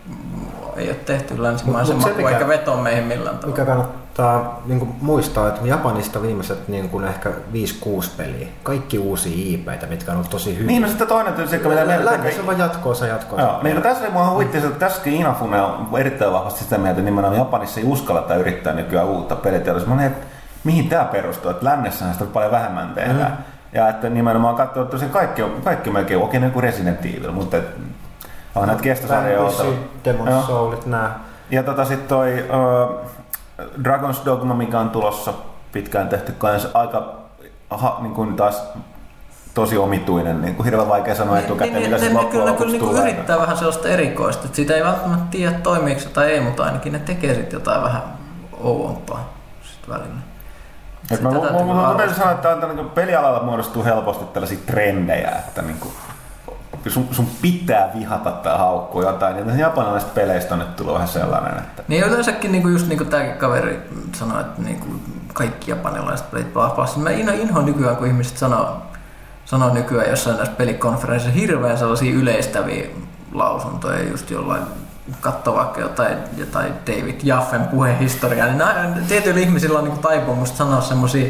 ei 0.77 0.89
ole 0.89 0.97
tehty 0.97 1.43
länsimaisen 1.43 1.97
maku, 1.97 2.15
mikä, 2.17 2.29
eikä 2.29 2.49
veto 2.49 2.77
meihin 2.77 3.05
millään 3.05 3.39
tavalla. 3.39 3.57
Mikä 3.57 3.65
kannattaa 3.65 4.63
niin 4.67 4.79
kuin, 4.79 4.95
muistaa, 5.01 5.49
että 5.49 5.61
Japanista 5.67 6.23
viimeiset 6.23 6.69
niin 6.69 6.89
kuin, 6.89 7.05
ehkä 7.05 7.31
5-6 7.31 7.33
peliä, 8.17 8.49
kaikki 8.63 8.99
uusia 8.99 9.33
IPitä, 9.37 9.87
mitkä 9.87 10.11
on 10.11 10.17
ollut 10.17 10.31
tosi 10.31 10.55
hyviä. 10.55 10.67
Niin, 10.67 10.83
no 10.83 10.89
sitten 10.89 11.07
toinen 11.07 11.35
tietysti, 11.35 11.69
mitä 11.69 11.85
ne 11.85 12.05
Lähdössä 12.05 12.41
on 12.41 12.47
vaan 12.47 12.59
jatkoosa 12.59 13.07
jatkoa. 13.07 13.41
Joo, 13.41 13.63
niin, 13.63 13.77
no, 13.77 13.83
tässä 13.83 14.05
oli 14.05 14.13
mua 14.13 14.31
huvitti, 14.31 14.59
että 14.59 14.71
tässäkin 14.71 15.13
Inafune 15.13 15.63
on 15.63 15.89
erittäin 15.99 16.33
vahvasti 16.33 16.65
sitä 16.65 16.79
mieltä, 16.79 16.91
että 16.91 17.03
nimenomaan 17.03 17.39
Japanissa 17.39 17.81
ei 17.81 17.87
uskalleta 17.87 18.35
yrittää 18.35 18.73
nykyään 18.73 19.07
uutta 19.07 19.37
peliteollisuutta. 19.37 20.03
Mihin 20.65 20.89
tämä 20.89 21.05
perustuu, 21.05 21.51
että 21.51 21.65
lännessä 21.65 22.13
sitä 22.13 22.25
paljon 22.25 22.53
vähemmän 22.53 22.91
tehdään. 22.95 23.31
Mm. 23.31 23.45
Ja 23.73 23.89
että 23.89 24.09
nimenomaan 24.09 24.55
katsoo, 24.55 24.83
että 24.83 25.07
kaikki, 25.07 25.43
on, 25.43 25.63
kaikki 25.65 25.91
melkein 25.91 26.21
on 26.21 26.25
okei, 26.25 26.41
kuin 26.41 26.63
Resident 26.63 27.05
Evil, 27.05 27.33
mutta 27.33 27.57
et, 27.57 27.65
on 28.55 28.67
näitä 28.67 28.83
kestosarjoja. 28.83 29.53
Demon 30.05 30.43
Soulit, 30.47 30.87
nää. 30.87 31.19
Ja 31.51 31.63
tota 31.63 31.85
sit 31.85 32.09
toi 32.09 32.45
uh, 32.49 33.01
Dragon's 33.83 34.25
Dogma, 34.25 34.55
mikä 34.55 34.81
on 34.81 34.91
tulossa 34.91 35.33
pitkään 35.73 36.09
tehty 36.09 36.33
kanssa 36.33 36.69
aika 36.75 37.15
ha, 37.71 37.99
niin 38.03 38.15
kuin 38.15 38.37
taas 38.37 38.63
tosi 39.55 39.79
omituinen, 39.79 40.43
niin 40.43 40.55
kuin 40.55 40.65
hirveän 40.65 40.89
vaikea 40.89 41.15
sanoa 41.15 41.35
niin, 41.35 41.45
etukäteen, 41.45 41.75
niin, 41.75 41.91
mitä 41.91 42.05
se 42.05 42.13
loppujen 42.13 42.45
kyllä, 42.45 42.57
kyllä 42.57 42.73
niin 42.73 43.03
yrittää 43.03 43.39
vähän 43.39 43.57
sellaista 43.57 43.89
erikoista, 43.89 44.45
että 44.45 44.57
siitä 44.57 44.75
ei 44.75 44.85
välttämättä 44.85 45.27
tiedä 45.31 45.53
toimiiko 45.53 46.01
tai 46.13 46.31
ei, 46.33 46.41
mutta 46.41 46.65
ainakin 46.65 46.93
ne 46.93 46.99
tekee 46.99 47.35
sitten 47.35 47.57
jotain 47.57 47.83
vähän 47.83 48.03
ouompaa 48.61 49.35
sitten 49.63 49.95
välillä. 49.95 50.30
Et 51.11 51.21
mä, 51.21 51.31
mä, 51.31 51.39
mä, 51.39 52.07
mä 52.07 52.15
sanoa, 52.15 52.33
että 52.33 52.57
niin 52.75 52.91
pelialalla 52.91 53.43
muodostuu 53.43 53.85
helposti 53.85 54.25
tällaisia 54.25 54.59
trendejä, 54.67 55.31
että 55.31 55.63
niin 55.63 55.79
kuin, 55.81 55.95
sun, 56.89 57.09
sun 57.11 57.27
pitää 57.43 57.91
vihata 57.95 58.31
tai 58.31 58.59
haukkua 58.59 59.03
jotain. 59.03 59.49
Ja 59.49 59.55
japanilaisista 59.55 60.15
peleistä 60.15 60.55
on 60.55 60.59
nyt 60.59 60.77
tullut 60.77 60.95
vähän 60.95 61.09
sellainen, 61.09 61.59
että 61.59 61.83
Niin 61.89 62.05
yleensäkin 62.05 62.53
niinku 62.53 62.69
just 62.69 62.89
niinku 62.89 63.05
tääkin 63.05 63.37
kaveri 63.37 63.89
sanoi, 64.15 64.41
että 64.41 64.63
niinku 64.63 64.87
kaikki 65.33 65.71
japanilaiset 65.71 66.31
pelit 66.31 66.53
passin. 66.53 67.03
Mä 67.03 67.11
inho, 67.11 67.33
inhoan 67.33 67.67
nykyään, 67.67 67.97
kun 67.97 68.07
ihmiset 68.07 68.37
sanoo, 68.37 68.83
sanoo 69.45 69.75
nykyään 69.75 70.11
jossain 70.11 70.37
näissä 70.37 70.55
pelikonferensseissa 70.57 71.41
hirveän 71.41 71.79
sellaisia 71.79 72.15
yleistäviä 72.15 72.87
lausuntoja 73.33 74.09
just 74.09 74.31
jollain 74.31 74.63
katso 75.21 75.55
vaikka 75.55 75.81
jotain, 75.81 76.19
jotain 76.37 76.73
David 76.87 77.21
Jaffen 77.23 77.65
puhehistoriaa, 77.67 78.47
niin 78.47 78.59
nää- 78.59 78.97
tietyillä 79.09 79.41
ihmisillä 79.41 79.79
on 79.79 79.85
niinku 79.85 80.01
taipumus 80.03 80.59
sanoa 80.59 80.81
semmoisia 80.81 81.29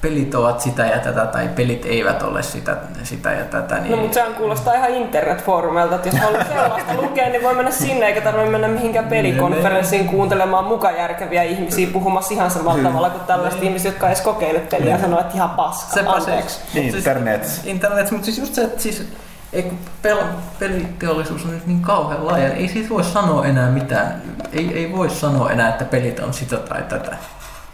pelit 0.00 0.34
ovat 0.34 0.60
sitä 0.60 0.86
ja 0.86 0.98
tätä 0.98 1.26
tai 1.26 1.48
pelit 1.48 1.86
eivät 1.86 2.22
ole 2.22 2.42
sitä, 2.42 2.76
sitä 3.02 3.32
ja 3.32 3.44
tätä. 3.44 3.78
Niin 3.78 3.90
No 3.90 3.96
mutta 3.96 4.14
sehän 4.14 4.34
kuulostaa 4.34 4.74
ihan 4.74 4.90
internetfoorumelta, 4.90 5.94
että 5.94 6.08
jos 6.08 6.18
haluaa 6.18 6.44
sellaista 6.54 6.94
lukea, 6.94 7.28
niin 7.28 7.42
voi 7.42 7.54
mennä 7.54 7.70
sinne 7.70 8.06
eikä 8.06 8.20
tarvitse 8.20 8.50
mennä 8.50 8.68
mihinkään 8.68 9.04
pelikonferenssiin 9.04 10.08
kuuntelemaan 10.08 10.64
muka 10.64 10.90
järkeviä 10.90 11.42
ihmisiä 11.42 11.86
puhumassa 11.92 12.34
ihan 12.34 12.50
samalla 12.50 12.82
tavalla 12.82 13.10
kuin 13.10 13.24
tällaiset 13.26 13.62
ihmiset, 13.62 13.92
jotka 13.92 14.06
edes 14.06 14.20
kokeilut 14.20 14.68
peliä 14.68 14.90
ja 14.90 14.98
sanoo, 15.00 15.20
että 15.20 15.34
ihan 15.34 15.50
paska. 15.50 15.94
Sepä 15.94 16.10
se. 16.10 16.16
Anteeksi. 16.16 16.60
Niin, 16.74 16.84
Siis- 16.84 16.94
internet. 16.94 17.60
Internet, 17.64 18.10
mutta 18.10 18.24
siis 18.24 18.38
just 18.38 18.54
se, 18.54 18.62
että 18.64 18.82
siis, 18.82 19.08
ei, 19.52 19.62
kun 19.62 19.78
pel, 20.02 20.18
peliteollisuus 20.58 21.44
on 21.44 21.50
nyt 21.50 21.66
niin 21.66 21.82
kauhean 21.82 22.26
laaja, 22.26 22.52
ei 22.52 22.68
siitä 22.68 22.88
voi 22.88 23.04
sanoa 23.04 23.46
enää 23.46 23.70
mitään. 23.70 24.22
Ei, 24.52 24.78
ei 24.78 24.92
voi 24.96 25.10
sanoa 25.10 25.50
enää, 25.50 25.68
että 25.68 25.84
pelit 25.84 26.18
on 26.18 26.34
sitä 26.34 26.56
tai 26.56 26.82
tätä. 26.82 27.16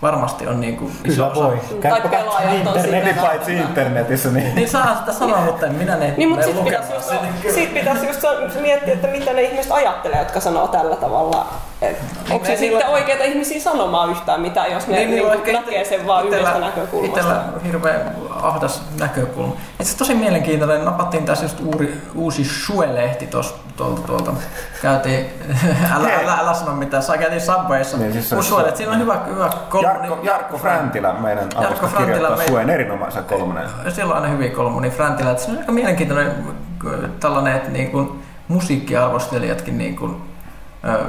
Varmasti 0.03 0.47
on 0.47 0.61
niin 0.61 0.77
kuin 0.77 0.93
Kyllä 1.03 1.35
voi. 1.35 1.61
Käypä 1.81 2.09
pelaajat 2.09 2.65
katsomaan 2.65 2.69
on 2.69 2.77
internet. 2.77 3.05
Niin 3.05 3.17
paitsi 3.17 3.57
internetissä, 3.57 4.29
niin 4.29 4.55
Niin 4.55 4.69
saa 4.69 4.97
sitä 4.97 5.13
sanoa, 5.13 5.41
mutta 5.41 5.67
en 5.67 5.75
minä 5.75 5.97
ne 5.97 6.15
Niin, 6.17 6.29
mutta 6.29 6.45
sitten 6.45 6.65
pitäisi, 6.65 6.93
just, 6.95 7.09
sitä. 7.09 7.55
sit 7.55 7.75
pitäisi 7.75 8.07
just 8.07 8.23
miettiä, 8.61 8.95
että 8.95 9.09
mitä 9.09 9.33
ne 9.33 9.43
ihmiset 9.43 9.73
ajattelee, 9.73 10.19
jotka 10.19 10.41
sanoo 10.41 10.69
tällä 10.69 10.97
tavalla. 10.97 11.47
Et 11.83 11.97
onko 12.31 12.45
se 12.47 12.51
sitten 12.57 12.69
niillä- 12.71 12.87
oikeita 12.89 13.25
ihmisiä 13.25 13.61
sanomaan 13.61 14.11
yhtään 14.11 14.41
mitään, 14.41 14.73
jos 14.73 14.87
ne 14.87 14.97
niin, 14.97 15.11
niin, 15.11 15.33
ehkä 15.33 15.53
näkee 15.53 15.85
sen 15.85 16.07
vaan 16.07 16.27
itellä- 16.27 16.49
yhdestä 16.51 16.67
näkökulmasta. 16.67 17.21
Itellä 17.21 17.43
hirveän 17.65 18.17
ahdas 18.43 18.83
näkökulma. 19.01 19.57
Itse 19.81 19.97
tosi 19.97 20.15
mielenkiintoinen. 20.15 20.85
Napattiin 20.85 21.25
tässä 21.25 21.45
just 21.45 21.61
uuri, 21.61 22.01
uusi 22.15 22.45
Shue-lehti 22.45 23.27
tuolta, 23.27 24.03
tuolta. 24.07 24.33
Käytiin, 24.83 25.27
älä, 25.97 26.09
älä, 26.23 26.35
älä 26.41 26.55
sano 26.55 26.73
mitään, 26.73 27.03
saa 27.03 27.19
käytiin 27.19 27.41
Subwayssa. 27.41 27.97
Niin, 27.97 28.13
siis 28.13 28.29
se- 28.29 28.37
Uusi 28.37 28.49
Shue-lehti, 28.49 28.77
siinä 28.77 28.93
on 28.93 28.99
hyvä, 28.99 29.17
hyvä 29.27 29.51
kolumni. 29.69 29.93
Jarkko, 30.07 30.19
Jarkko 30.23 30.59
Fräntilä, 30.59 31.13
meidän 31.13 31.39
Jarkko 31.45 31.59
alusta 31.61 31.77
Fräntilä, 31.87 32.05
kirjoittaa 32.07 32.37
meidän- 32.37 32.49
suen 32.53 32.71
erinomaisen 32.71 33.25
kolmonen. 33.25 33.65
Siellä 33.89 34.15
on 34.15 34.23
aina 34.23 34.33
hyviä 34.35 34.51
kolmonia 34.51 34.91
Fräntilä. 34.91 35.31
että 35.31 35.43
Se 35.43 35.51
on 35.51 35.59
aika 35.59 35.73
mielenkiintoinen 35.73 36.33
k- 36.79 37.21
tällainen, 37.21 37.57
että 37.57 37.71
niin 37.71 37.91
kuin 37.91 38.23
musiikkiarvostelijatkin 38.49 39.79
niin 39.79 39.97
kuin, 39.97 40.23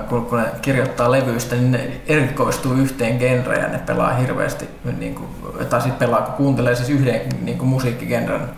kun, 0.09 0.27
ne 0.31 0.45
kirjoittaa 0.61 1.11
levyistä, 1.11 1.55
niin 1.55 1.71
ne 1.71 2.01
erikoistuu 2.07 2.73
yhteen 2.73 3.17
genreen 3.17 3.61
ja 3.61 3.67
ne 3.67 3.77
pelaa 3.77 4.13
hirveästi, 4.13 4.69
niin 4.97 5.15
kuin, 5.15 5.29
tai 5.69 5.81
sitten 5.81 6.07
pelaa, 6.07 6.21
kun 6.21 6.33
kuuntelee 6.33 6.75
siis 6.75 6.89
yhden 6.89 7.21
niin 7.41 7.57
kuin 7.57 7.69
musiikkigenren 7.69 8.49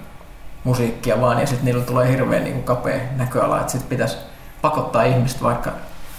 musiikkia 0.63 1.21
vaan, 1.21 1.39
ja 1.39 1.47
sitten 1.47 1.65
niillä 1.65 1.83
tulee 1.83 2.11
hirveän 2.11 2.43
niin 2.43 2.53
kuin 2.53 2.63
kapea 2.63 2.99
näköala, 3.17 3.59
että 3.59 3.71
sitten 3.71 3.89
pitäisi 3.89 4.17
pakottaa 4.61 5.03
ihmiset 5.03 5.43
vaikka 5.43 5.71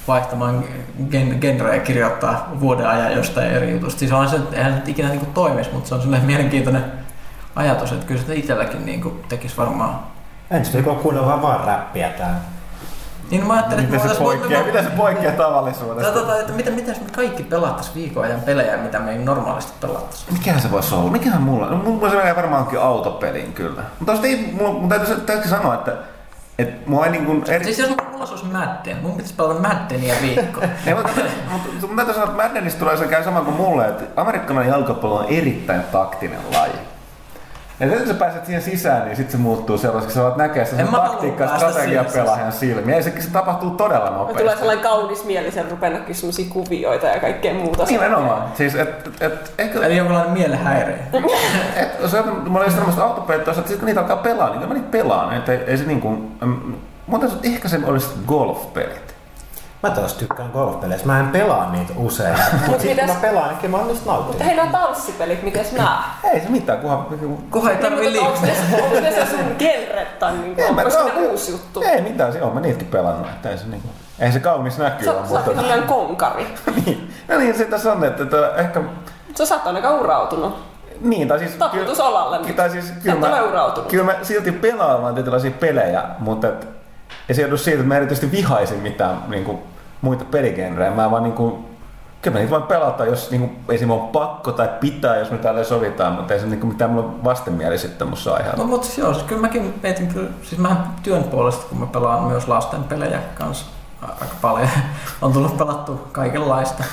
vaihtamaan 0.08 0.64
gen- 1.10 1.38
genreä 1.40 1.74
ja 1.74 1.80
kirjoittaa 1.80 2.48
vuoden 2.60 2.88
ajan 2.88 3.12
jostain 3.12 3.50
eri 3.50 3.72
jutusta. 3.72 3.98
Siis 3.98 4.12
on 4.12 4.28
se, 4.28 4.36
eihän 4.52 4.74
se 4.74 4.90
ikinä 4.90 5.08
niin 5.08 5.26
toimisi, 5.26 5.70
mutta 5.72 5.88
se 5.88 5.94
on 5.94 6.02
sellainen 6.02 6.26
mielenkiintoinen 6.26 6.84
ajatus, 7.56 7.92
että 7.92 8.06
kyllä 8.06 8.20
sitä 8.20 8.32
itselläkin 8.32 8.86
niin 8.86 9.00
kuin 9.00 9.24
tekisi 9.28 9.56
varmaan. 9.56 9.98
Ensi 10.50 10.72
viikolla 10.72 10.98
kuunnellaan 10.98 11.42
vaan 11.42 11.66
räppiä 11.66 12.08
täällä. 12.08 12.40
Niin 13.30 13.46
mä 13.46 13.52
ajattelin, 13.52 13.84
että 13.84 13.96
Miten 13.96 14.10
se 14.10 14.22
poikkeaa, 14.22 14.64
miten 14.64 14.84
se 14.84 14.90
poikkeaa 14.90 15.32
tavallisuudesta? 15.32 16.12
Tota, 16.12 16.40
että 16.40 16.52
miten, 16.52 16.74
miten 16.74 16.96
me 17.04 17.10
kaikki 17.16 17.42
pelattaisiin 17.42 17.94
viikon 17.94 18.24
ajan 18.24 18.40
pelejä, 18.40 18.76
mitä 18.76 18.98
me 18.98 19.12
ei 19.12 19.18
normaalisti 19.18 19.72
pelattaisi? 19.80 20.24
Mikähän 20.32 20.62
se 20.62 20.70
voisi 20.70 20.94
olla? 20.94 21.10
Mikähän 21.10 21.42
mulla? 21.42 21.66
No, 21.66 21.76
mulla 21.76 22.10
se 22.10 22.16
menee 22.16 22.36
varmaankin 22.36 22.80
autopeliin 22.80 23.52
kyllä. 23.52 23.82
Mutta 23.98 24.26
ei, 24.26 24.50
mulla, 24.52 24.72
mun 24.72 24.88
täytyy, 24.88 25.16
täytyy 25.20 25.50
sanoa, 25.50 25.74
että 25.74 25.92
et 26.58 26.86
mua 26.86 27.06
ei 27.06 27.12
niin 27.12 27.26
kuin 27.26 27.44
eri... 27.48 27.64
Siis 27.64 27.78
jos 27.78 27.88
mulla 27.88 28.26
olisi 28.30 28.44
Madden, 28.44 28.96
mun 29.02 29.12
pitäisi 29.12 29.34
pelata 29.34 29.60
Maddenia 29.60 30.14
viikko. 30.22 30.60
Ei, 30.86 30.94
mutta, 30.94 31.10
mutta 31.72 31.86
mun 31.86 31.96
täytyy 31.96 32.14
sanoa, 32.14 32.30
että 32.30 32.42
Maddenista 32.42 32.78
tulee 32.78 32.96
se 32.96 33.06
käy 33.06 33.24
sama 33.24 33.40
kuin 33.40 33.56
mulle, 33.56 33.86
että 33.88 34.04
amerikkalainen 34.20 34.72
jalkapallo 34.72 35.16
on 35.16 35.26
erittäin 35.28 35.82
taktinen 35.82 36.40
laji. 36.52 36.72
Ja 37.80 37.86
sitten 37.86 38.04
kun 38.04 38.14
sä 38.14 38.18
pääset 38.18 38.46
siihen 38.46 38.62
sisään, 38.62 39.04
niin 39.04 39.16
sitten 39.16 39.32
se 39.32 39.38
muuttuu 39.38 39.78
sellaiseksi, 39.78 40.14
sä 40.14 40.22
voit 40.22 40.36
näkeä 40.36 40.64
sen 40.64 40.90
mä 40.90 40.98
taktiikka 40.98 41.44
ja 41.44 41.48
päästä 41.50 41.70
strategia 41.70 42.02
siihen 42.02 42.24
pelaajan 42.24 42.52
silmiä. 42.52 42.96
Ja 42.96 43.02
se, 43.02 43.12
se 43.18 43.30
tapahtuu 43.30 43.70
todella 43.70 44.10
nopeasti. 44.10 44.42
tulee 44.42 44.56
sellainen 44.56 44.84
kaunis 44.84 45.24
mielisen 45.24 45.70
rupeaa 45.70 45.92
näkyä 45.92 46.14
semmosia 46.14 46.46
kuvioita 46.48 47.06
ja 47.06 47.20
kaikkea 47.20 47.54
muuta. 47.54 47.84
Nimenomaan. 47.84 48.42
Siis, 48.54 48.74
et, 48.74 48.88
et, 48.88 49.22
et, 49.32 49.52
ehkä, 49.58 49.86
Eli 49.86 49.96
jonkinlainen 49.96 50.32
mielenhäiriö. 50.32 50.96
et, 51.76 52.00
jos 52.00 52.14
ajatellaan, 52.14 52.50
mulla 52.50 52.64
oli 52.64 52.72
semmoista 52.72 53.04
autopelit, 53.04 53.48
että 53.48 53.54
sitten 53.54 53.78
kun 53.78 53.86
niitä 53.86 54.00
alkaa 54.00 54.16
pelaa, 54.16 54.50
niin 54.50 54.68
mä 54.68 54.74
niitä 54.74 54.90
pelaan. 54.90 55.36
Että 55.36 55.52
ei, 55.52 55.58
ei 55.66 55.76
se 55.76 55.84
niin 55.84 56.00
kuin, 56.00 56.38
mutta 57.06 57.26
ehkä 57.42 57.68
se 57.68 57.78
olisi 57.84 58.08
golfpelit. 58.26 59.09
Mä 59.82 59.90
taas 59.90 60.14
tykkään 60.14 60.50
golfpeleistä. 60.52 61.06
Mä 61.06 61.20
en 61.20 61.28
pelaa 61.28 61.72
niitä 61.72 61.92
usein. 61.96 62.36
Mutta 62.66 62.82
sitten 62.82 62.96
kun 62.96 63.04
mitäs- 63.04 63.14
mä 63.14 63.20
pelaan, 63.20 63.58
niin 63.62 63.70
mä 63.70 63.76
oon 63.76 63.86
niistä 63.86 64.04
Mutta 64.10 64.22
nauttinut. 64.22 64.46
hei, 64.46 64.56
nämä 64.56 64.72
tanssipelit, 64.72 65.42
mites 65.42 65.72
nää? 65.72 66.02
Ei 66.32 66.40
se 66.40 66.48
mitään, 66.48 66.78
kunhan... 66.78 67.06
Kuha 67.50 67.70
ei 67.70 67.76
tarvii 67.76 68.10
Niin, 68.10 68.24
mutta 68.24 68.40
liikkua. 68.46 68.84
Onko 68.86 69.00
ne, 69.00 69.10
se 69.12 69.26
sun 69.30 69.54
genre 69.58 70.06
tai 70.18 70.32
niinku, 70.32 70.62
mä- 70.62 70.82
onko 70.82 70.90
se 70.90 70.98
uusi 71.30 71.52
juttu? 71.52 71.82
Ei 71.82 72.00
mitään, 72.00 72.32
se 72.32 72.42
on 72.42 72.54
mä 72.54 72.60
niitäkin 72.60 72.88
pelannut. 72.88 73.26
Että 73.28 73.50
ei 73.50 73.58
se 73.58 73.66
niin 73.66 73.82
kuin, 73.82 73.92
ei 74.18 74.32
se 74.32 74.40
kaunis 74.40 74.78
näky 74.78 75.04
Sä, 75.04 75.12
ole, 75.12 75.26
sä 75.28 75.34
oot 75.34 75.46
mutta... 75.56 75.82
konkari. 75.86 76.46
niin. 76.86 77.14
No 77.28 77.38
niin, 77.38 77.58
se 77.58 77.64
tässä 77.64 77.92
on, 77.92 78.04
että, 78.04 78.22
että 78.22 78.52
ehkä... 78.56 78.80
Sä 79.38 79.46
saat 79.46 79.66
ainakaan 79.66 80.00
urautunut. 80.00 80.70
Niin, 81.00 81.28
tai 81.28 81.38
siis... 81.38 81.56
Olalle 82.00 82.38
nyt. 82.38 82.56
Tai 82.56 82.70
siis, 82.70 82.92
kyllä 83.02 83.28
mä, 83.28 83.36
kyllä 83.88 84.04
mä 84.04 84.14
silti 84.22 84.52
pelaan 84.52 85.02
vaan 85.02 85.14
tällaisia 85.14 85.50
pelejä, 85.50 86.02
mutta 86.18 86.48
et, 86.48 86.79
ei 87.30 87.34
se 87.34 87.42
joudu 87.42 87.56
siitä, 87.56 87.78
että 87.78 87.88
mä 87.88 87.96
erityisesti 87.96 88.32
vihaisin 88.36 88.78
mitään 88.78 89.22
niin 89.28 89.44
kuin, 89.44 89.58
muita 90.00 90.24
peligenrejä. 90.24 90.90
Mä 90.90 91.10
vaan 91.10 91.22
niin 91.22 91.32
kuin, 91.32 91.64
kyllä 92.22 92.34
mä 92.34 92.38
niitä 92.38 92.50
vaan 92.50 92.62
pelata, 92.62 93.04
jos 93.04 93.30
niin 93.30 93.40
kuin, 93.40 93.74
esimerkiksi 93.74 94.04
on 94.04 94.08
pakko 94.08 94.52
tai 94.52 94.68
pitää, 94.80 95.16
jos 95.16 95.30
me 95.30 95.38
täällä 95.38 95.64
sovitaan, 95.64 96.12
mutta 96.12 96.34
ei 96.34 96.40
se 96.40 96.46
niin 96.46 96.60
kuin, 96.60 96.72
mitään 96.72 96.90
mulle 96.90 97.24
vastenmielisyyttä 97.24 98.04
musta 98.04 98.34
aiheuta. 98.34 98.56
No 98.56 98.64
mutta 98.64 98.86
siis 98.86 98.98
joo, 98.98 99.14
siis 99.14 99.26
kyllä 99.26 99.40
mäkin 99.40 99.74
mietin 99.82 100.08
kyllä, 100.08 100.30
siis 100.42 100.60
mähän 100.60 100.84
työn 101.02 101.24
puolesta, 101.24 101.66
kun 101.68 101.78
mä 101.78 101.86
pelaan 101.86 102.24
myös 102.24 102.48
lasten 102.48 102.84
pelejä 102.84 103.20
kanssa 103.34 103.66
aika 104.02 104.34
paljon. 104.40 104.68
on 105.22 105.32
tullut 105.32 105.58
pelattu 105.58 106.08
kaikenlaista. 106.12 106.84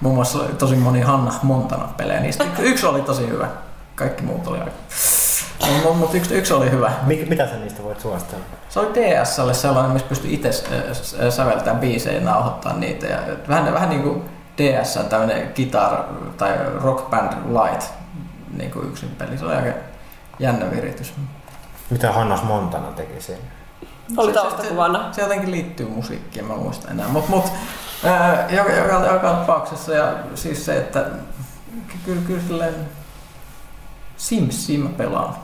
Muun 0.00 0.14
muassa 0.14 0.38
tosi 0.58 0.76
moni 0.76 1.00
Hanna 1.00 1.32
Montana 1.42 1.88
pelejä, 1.96 2.20
niistä 2.20 2.44
yksi 2.58 2.86
oli 2.86 3.00
tosi 3.00 3.28
hyvä. 3.28 3.48
Kaikki 3.94 4.22
muut 4.22 4.46
oli 4.46 4.58
aika... 4.58 4.70
Mutta 5.66 5.92
mut 5.92 6.14
yksi, 6.14 6.34
yksi 6.34 6.52
oli 6.54 6.70
hyvä. 6.70 6.92
Mik, 7.06 7.28
mitä 7.28 7.46
sä 7.46 7.54
niistä 7.56 7.82
voit 7.82 8.00
suositella? 8.00 8.44
Se 8.68 8.80
oli 8.80 8.94
DSlle 8.94 9.54
sellainen, 9.54 9.92
missä 9.92 10.08
pystyi 10.08 10.34
itse 10.34 10.48
äh, 10.48 11.30
säveltämään 11.32 11.78
biisejä 11.80 12.18
ja 12.18 12.24
nauhoittaa 12.24 12.72
niitä. 12.76 13.06
Ja 13.06 13.18
vähän, 13.48 13.74
vähän 13.74 13.88
niin 13.88 14.02
kuin 14.02 14.22
DS 14.58 14.96
on 14.96 15.06
tämmöinen 15.06 15.52
guitar 15.56 16.04
tai 16.36 16.52
rock 16.82 17.10
band 17.10 17.32
light 17.32 17.86
niin 18.56 18.70
kuin 18.70 18.88
yksin 18.88 19.08
peli. 19.08 19.38
Se 19.38 19.44
oli 19.44 19.54
aika 19.54 19.78
jännä 20.38 20.70
viritys. 20.70 21.14
Mitä 21.90 22.12
Hannas 22.12 22.42
Montana 22.42 22.86
teki 22.86 23.20
siinä? 23.20 23.42
Oli 24.16 24.32
Se- 24.32 24.40
taustakuvana. 24.40 25.08
Se, 25.08 25.14
se 25.14 25.22
jotenkin 25.22 25.50
liittyy 25.50 25.88
musiikkiin, 25.88 26.44
mä 26.44 26.54
en 26.54 26.60
muista 26.60 26.90
enää. 26.90 27.08
Mutta 27.08 27.30
mut, 27.30 27.44
ää, 28.04 28.46
joka, 28.50 28.72
joka, 28.72 29.06
joka, 29.06 29.30
tapauksessa 29.30 29.94
ja 29.94 30.12
siis 30.34 30.64
se, 30.64 30.76
että 30.76 31.04
ky- 31.88 31.98
kyllä, 32.04 32.22
kyllä 32.26 32.42
silleen 32.46 32.74
Simsia 34.16 34.78
mä 34.78 34.88
pelaan. 34.88 35.34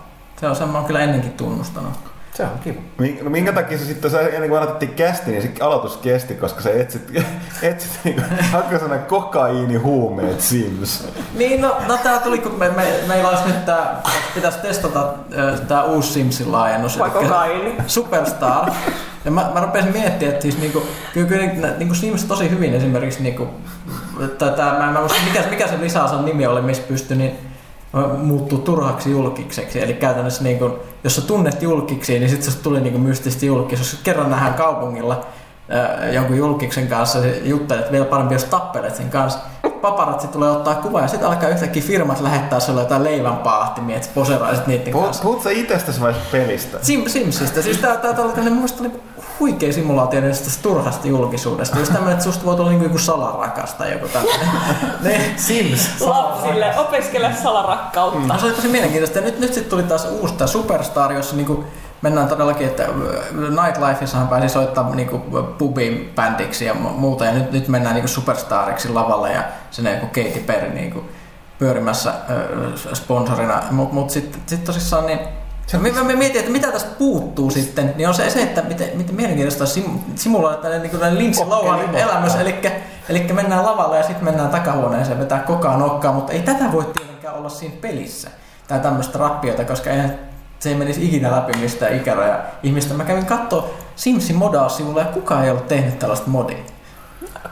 Se 0.40 0.46
on 0.64 0.76
oon 0.76 0.84
kyllä 0.84 1.00
ennenkin 1.00 1.32
tunnustanut. 1.32 1.92
Se 2.34 2.42
on 2.42 2.58
kiva. 2.64 2.80
Mink- 3.02 3.22
No 3.24 3.30
minkä 3.30 3.52
takia 3.52 3.78
se 3.78 3.84
sitten, 3.84 4.10
se, 4.10 4.20
ennen 4.20 4.48
kuin 4.48 4.58
aloitettiin 4.58 4.94
kästi, 4.94 5.30
niin 5.30 5.42
se 5.42 5.50
aloitus 5.64 5.96
kesti, 5.96 6.34
koska 6.34 6.62
sä 6.62 6.70
etsit, 6.70 7.10
etsit 7.62 7.90
niin 8.04 8.24
hakkasana 8.52 8.98
kokaiini 8.98 9.76
huumeet 9.76 10.40
Sims. 10.40 11.08
Niin, 11.34 11.60
no, 11.60 11.76
no 11.88 11.96
tää 11.96 12.18
tuli, 12.18 12.38
kun 12.38 12.58
me, 12.58 12.68
me, 12.68 12.84
meillä 13.08 13.28
olisi 13.28 13.44
nyt 13.46 13.64
tää, 13.64 14.02
pitäisi 14.34 14.58
testata 14.58 15.12
tää 15.68 15.84
uusi 15.84 16.12
Simsin 16.12 16.52
laajennus. 16.52 16.98
Vai 16.98 17.10
kokaini? 17.10 17.76
Superstar. 17.86 18.70
Ja 19.24 19.30
mä, 19.30 19.50
mä 19.54 19.60
rupesin 19.60 19.92
miettimään, 19.92 20.32
että 20.32 20.42
siis 20.42 20.58
niinku, 20.58 20.82
kyllä, 21.12 21.46
kyllä 21.46 21.68
niinku 21.78 21.94
Sims 21.94 22.24
tosi 22.24 22.50
hyvin 22.50 22.74
esimerkiksi 22.74 23.22
niinku, 23.22 23.48
että 24.24 24.50
tää, 24.50 24.78
mä 24.78 24.86
en 24.86 24.92
mä 24.92 25.00
muista, 25.00 25.18
mikä, 25.24 25.44
mikä 25.50 25.68
se 25.68 25.80
lisäosan 25.80 26.24
nimi 26.24 26.46
oli, 26.46 26.60
missä 26.62 26.82
pystyi 26.88 27.16
niin 27.16 27.38
muuttuu 28.18 28.58
turhaksi 28.58 29.10
julkikseksi. 29.10 29.82
Eli 29.82 29.94
käytännössä 29.94 30.44
niin 30.44 30.58
kun, 30.58 30.80
jos 31.04 31.16
sä 31.16 31.22
tunnet 31.22 31.62
julkiksi, 31.62 32.18
niin 32.18 32.30
sitten 32.30 32.52
se 32.52 32.58
tuli 32.58 32.80
niin 32.80 33.00
mystisesti 33.00 33.46
julkis. 33.46 33.78
Jos 33.78 34.00
kerran 34.02 34.30
nähdään 34.30 34.54
kaupungilla 34.54 35.26
ää, 35.68 36.08
jonkun 36.12 36.36
julkiksen 36.36 36.88
kanssa 36.88 37.18
juttelet, 37.44 37.92
vielä 37.92 38.04
parempi 38.04 38.34
jos 38.34 38.44
tappelet 38.44 38.96
sen 38.96 39.10
kanssa. 39.10 39.38
paparazzi 39.80 40.28
tulee 40.28 40.50
ottaa 40.50 40.74
kuva 40.74 41.00
ja 41.00 41.08
sitten 41.08 41.28
alkaa 41.28 41.48
yhtäkkiä 41.48 41.82
firmat 41.82 42.20
lähettää 42.20 42.60
sulle 42.60 42.80
jotain 42.80 43.04
leivänpaahtimia, 43.04 43.96
että 43.96 44.08
poseraisit 44.14 44.66
niiden 44.66 44.92
Puhut, 44.92 45.06
kanssa. 45.06 45.22
puhut 45.22 45.42
sä 45.42 45.50
itsestäsi 45.50 46.00
vai 46.00 46.14
pelistä? 46.32 46.78
Sim, 46.82 47.04
Simsistä. 47.06 47.62
Siis 47.62 47.78
tää, 47.78 47.96
tää, 47.96 48.12
tää 48.12 48.24
oli 48.24 48.42
mun 48.42 48.52
mielestä 48.52 48.82
oli 48.82 48.92
huikea 49.40 49.72
simulaatio 49.72 50.20
tästä 50.20 50.62
turhasta 50.62 51.08
julkisuudesta. 51.08 51.78
Just 51.78 51.92
tämmönen, 51.92 52.12
että 52.12 52.24
susta 52.24 52.44
voi 52.44 52.56
tulla 52.56 52.70
niinku 52.70 52.84
joku 52.84 52.98
salarakas 52.98 53.74
tai 53.74 53.92
joku 53.92 54.08
tämmönen. 54.08 54.40
ne, 55.04 55.34
Sims. 55.36 56.00
Lapsille 56.00 56.78
opiskele 56.78 57.30
salarakkautta. 57.42 58.32
No, 58.34 58.38
se 58.38 58.46
oli 58.46 58.54
tosi 58.54 58.68
mielenkiintoista. 58.68 59.18
Ja 59.18 59.24
nyt, 59.24 59.38
nyt 59.38 59.54
sitten 59.54 59.70
tuli 59.70 59.82
taas 59.82 60.08
uusi 60.10 60.34
tää 60.34 60.46
Superstar, 60.46 61.12
jossa 61.12 61.36
niinku 61.36 61.64
mennään 62.02 62.28
todellakin, 62.28 62.66
että 62.66 62.86
Nightlifeissahan 63.62 64.28
pääsi 64.28 64.48
soittaa 64.48 64.94
niinku 64.94 65.18
pubin 65.58 66.12
bändiksi 66.14 66.64
ja 66.64 66.72
mu- 66.72 66.96
muuta. 66.96 67.24
Ja 67.24 67.32
nyt, 67.32 67.52
nyt 67.52 67.68
mennään 67.68 67.94
niinku 67.94 68.08
Superstariksi 68.08 68.88
lavalle 68.88 69.32
ja 69.32 69.42
sinne 69.70 69.94
joku 69.94 70.06
Katy 70.06 70.40
Perry 70.46 70.70
niinku 70.70 71.04
pyörimässä 71.58 72.12
ö, 72.30 72.94
sponsorina. 72.94 73.62
Mutta 73.70 73.94
mut 73.94 74.10
sitten 74.10 74.40
sit 74.46 74.64
tosissaan 74.64 75.06
niin 75.06 75.18
Mä, 75.72 76.02
mä 76.02 76.12
mietin, 76.12 76.38
että 76.38 76.52
mitä 76.52 76.72
tästä 76.72 76.90
puuttuu 76.98 77.50
sitten, 77.50 77.94
niin 77.96 78.08
on 78.08 78.14
se, 78.14 78.30
se 78.30 78.42
että 78.42 78.62
miten, 78.62 78.88
miten 78.94 79.14
mielenkiintoista 79.14 79.66
sim, 79.66 79.98
simuloida 80.14 80.56
tällainen 80.56 80.90
niin 80.90 81.00
kuin 81.00 81.18
Lindsay 81.18 81.46
Lohan 81.46 81.94
elämys, 81.94 82.34
eli, 82.34 82.54
eli 83.08 83.32
mennään 83.32 83.64
lavalle 83.64 83.96
ja 83.96 84.02
sitten 84.02 84.24
mennään 84.24 84.50
takahuoneeseen 84.50 85.18
vetää 85.18 85.38
kokaa 85.38 85.76
nokkaa, 85.76 86.12
mutta 86.12 86.32
ei 86.32 86.42
tätä 86.42 86.72
voi 86.72 86.84
tietenkään 86.84 87.34
olla 87.34 87.48
siinä 87.48 87.74
pelissä, 87.80 88.30
tai 88.68 88.80
tämmöistä 88.80 89.18
rappiota, 89.18 89.64
koska 89.64 89.90
eihän 89.90 90.18
se 90.58 90.68
ei 90.68 90.74
menisi 90.74 91.04
ikinä 91.04 91.32
läpi 91.32 91.58
mistään 91.58 91.96
ikäraja 91.96 92.38
ihmistä. 92.62 92.94
Mä 92.94 93.04
kävin 93.04 93.26
katsoa 93.26 93.70
Simsin 93.96 94.36
modaa-sivulla 94.36 95.00
ja 95.00 95.06
kukaan 95.06 95.44
ei 95.44 95.50
ollut 95.50 95.68
tehnyt 95.68 95.98
tällaista 95.98 96.30
modia. 96.30 96.58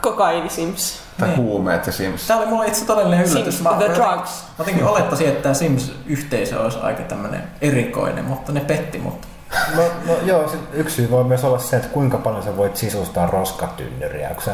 Kokaini 0.01 0.49
Sims. 0.49 1.02
Tai 1.19 1.27
Niin. 1.27 1.37
huumeet 1.37 1.87
ja 1.87 1.93
Sims. 1.93 2.27
Tämä 2.27 2.39
oli 2.39 2.49
mulle 2.49 2.67
itse 2.67 2.85
todellinen 2.85 3.25
yllätys. 3.25 3.57
Sims, 3.57 3.69
the 3.77 3.85
drugs. 3.85 4.43
Mä 4.43 4.55
jotenkin 4.59 4.85
olettaisin, 4.85 5.27
että 5.27 5.43
tämä 5.43 5.53
Sims-yhteisö 5.53 6.59
olisi 6.61 6.77
aika 6.81 7.03
tämmöinen 7.03 7.43
erikoinen, 7.61 8.25
mutta 8.25 8.51
ne 8.51 8.59
petti 8.59 8.97
mut. 8.97 9.27
No, 9.75 9.83
no 10.07 10.13
joo, 10.25 10.49
sit 10.49 10.59
yksi 10.73 10.95
syy 10.95 11.11
voi 11.11 11.23
myös 11.23 11.43
olla 11.43 11.59
se, 11.59 11.75
että 11.75 11.87
kuinka 11.87 12.17
paljon 12.17 12.43
sä 12.43 12.57
voit 12.57 12.77
sisustaa 12.77 13.27
roskatynnyriä, 13.27 14.29
kun 14.29 14.43
sä 14.43 14.51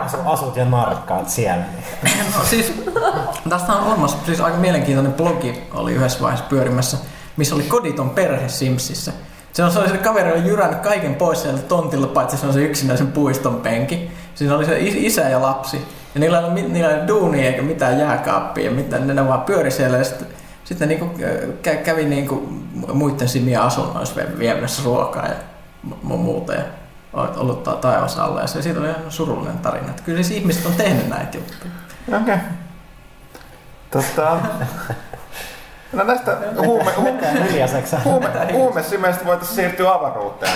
asu, 0.00 0.16
asut 0.26 0.56
ja 0.56 0.64
narkkaat 0.64 1.30
siellä. 1.30 1.64
No 2.38 2.44
siis, 2.44 2.72
tästä 3.48 3.72
on 3.72 3.86
olemassa 3.86 4.16
siis 4.26 4.40
aika 4.40 4.56
mielenkiintoinen 4.58 5.12
blogi, 5.12 5.62
oli 5.74 5.92
yhdessä 5.92 6.20
vaiheessa 6.20 6.46
pyörimässä, 6.48 6.96
missä 7.36 7.54
oli 7.54 7.62
koditon 7.62 8.10
perhe 8.10 8.48
Simsissä. 8.48 9.12
Se 9.52 9.64
on 9.64 9.72
se 9.72 9.98
kaveri 9.98 10.32
oli 10.32 10.48
jyrännyt 10.48 10.80
kaiken 10.80 11.14
pois 11.14 11.42
sieltä 11.42 11.62
tontilla, 11.62 12.06
paitsi 12.06 12.36
se 12.36 12.46
on 12.46 12.52
se 12.52 12.62
yksinäisen 12.62 13.12
puiston 13.12 13.60
penki. 13.60 14.10
Siinä 14.34 14.56
oli 14.56 14.64
se 14.64 14.78
is- 14.78 14.94
isä 14.96 15.22
ja 15.22 15.42
lapsi. 15.42 15.76
Ja 16.14 16.20
niillä 16.20 16.38
ei 16.38 16.44
ollut, 16.44 16.54
mit- 16.60 16.72
niillä 16.72 16.88
ei 16.88 16.94
ollut 16.94 17.08
duunia 17.08 17.46
eikä 17.46 17.62
mitään 17.62 17.98
jääkaappia, 17.98 18.70
mitään, 18.70 19.06
ne, 19.06 19.14
ne 19.14 19.28
vaan 19.28 19.40
pyöri 19.40 19.70
siellä 19.70 19.98
ja 19.98 20.04
sitten 20.04 20.26
sitten 20.64 20.88
niinku 20.88 21.10
kä- 21.62 21.76
kävi 21.84 22.04
niinku 22.04 22.48
muiden 22.92 23.28
simien 23.28 23.60
asunnoissa 23.60 24.16
vie- 24.16 24.38
viemässä 24.38 24.82
ruokaa 24.84 25.26
ja 25.26 25.34
mu- 25.90 26.16
muuta. 26.16 26.52
Ja 26.54 26.62
olet 27.12 27.36
ollut 27.36 27.62
ta- 27.62 27.72
taivas 27.76 28.18
alla 28.18 28.40
ja 28.40 28.46
se, 28.46 28.62
siitä 28.62 28.80
oli 28.80 28.88
ihan 28.88 29.02
surullinen 29.08 29.58
tarina. 29.58 29.88
Että 29.90 30.02
kyllä 30.02 30.22
siis 30.22 30.38
ihmiset 30.40 30.66
on 30.66 30.72
tehnyt 30.74 31.08
näitä 31.08 31.36
juttuja. 31.36 31.72
Okei. 32.08 32.34
Okay. 32.34 32.36
Tota... 33.90 34.36
No 35.92 36.04
näistä 36.04 36.36
huume, 36.66 36.92
huume, 36.92 37.20
huume, 38.04 38.28
huumesimeistä 38.52 39.24
voitaisiin 39.24 39.56
siirtyä 39.56 39.92
avaruuteen. 39.94 40.52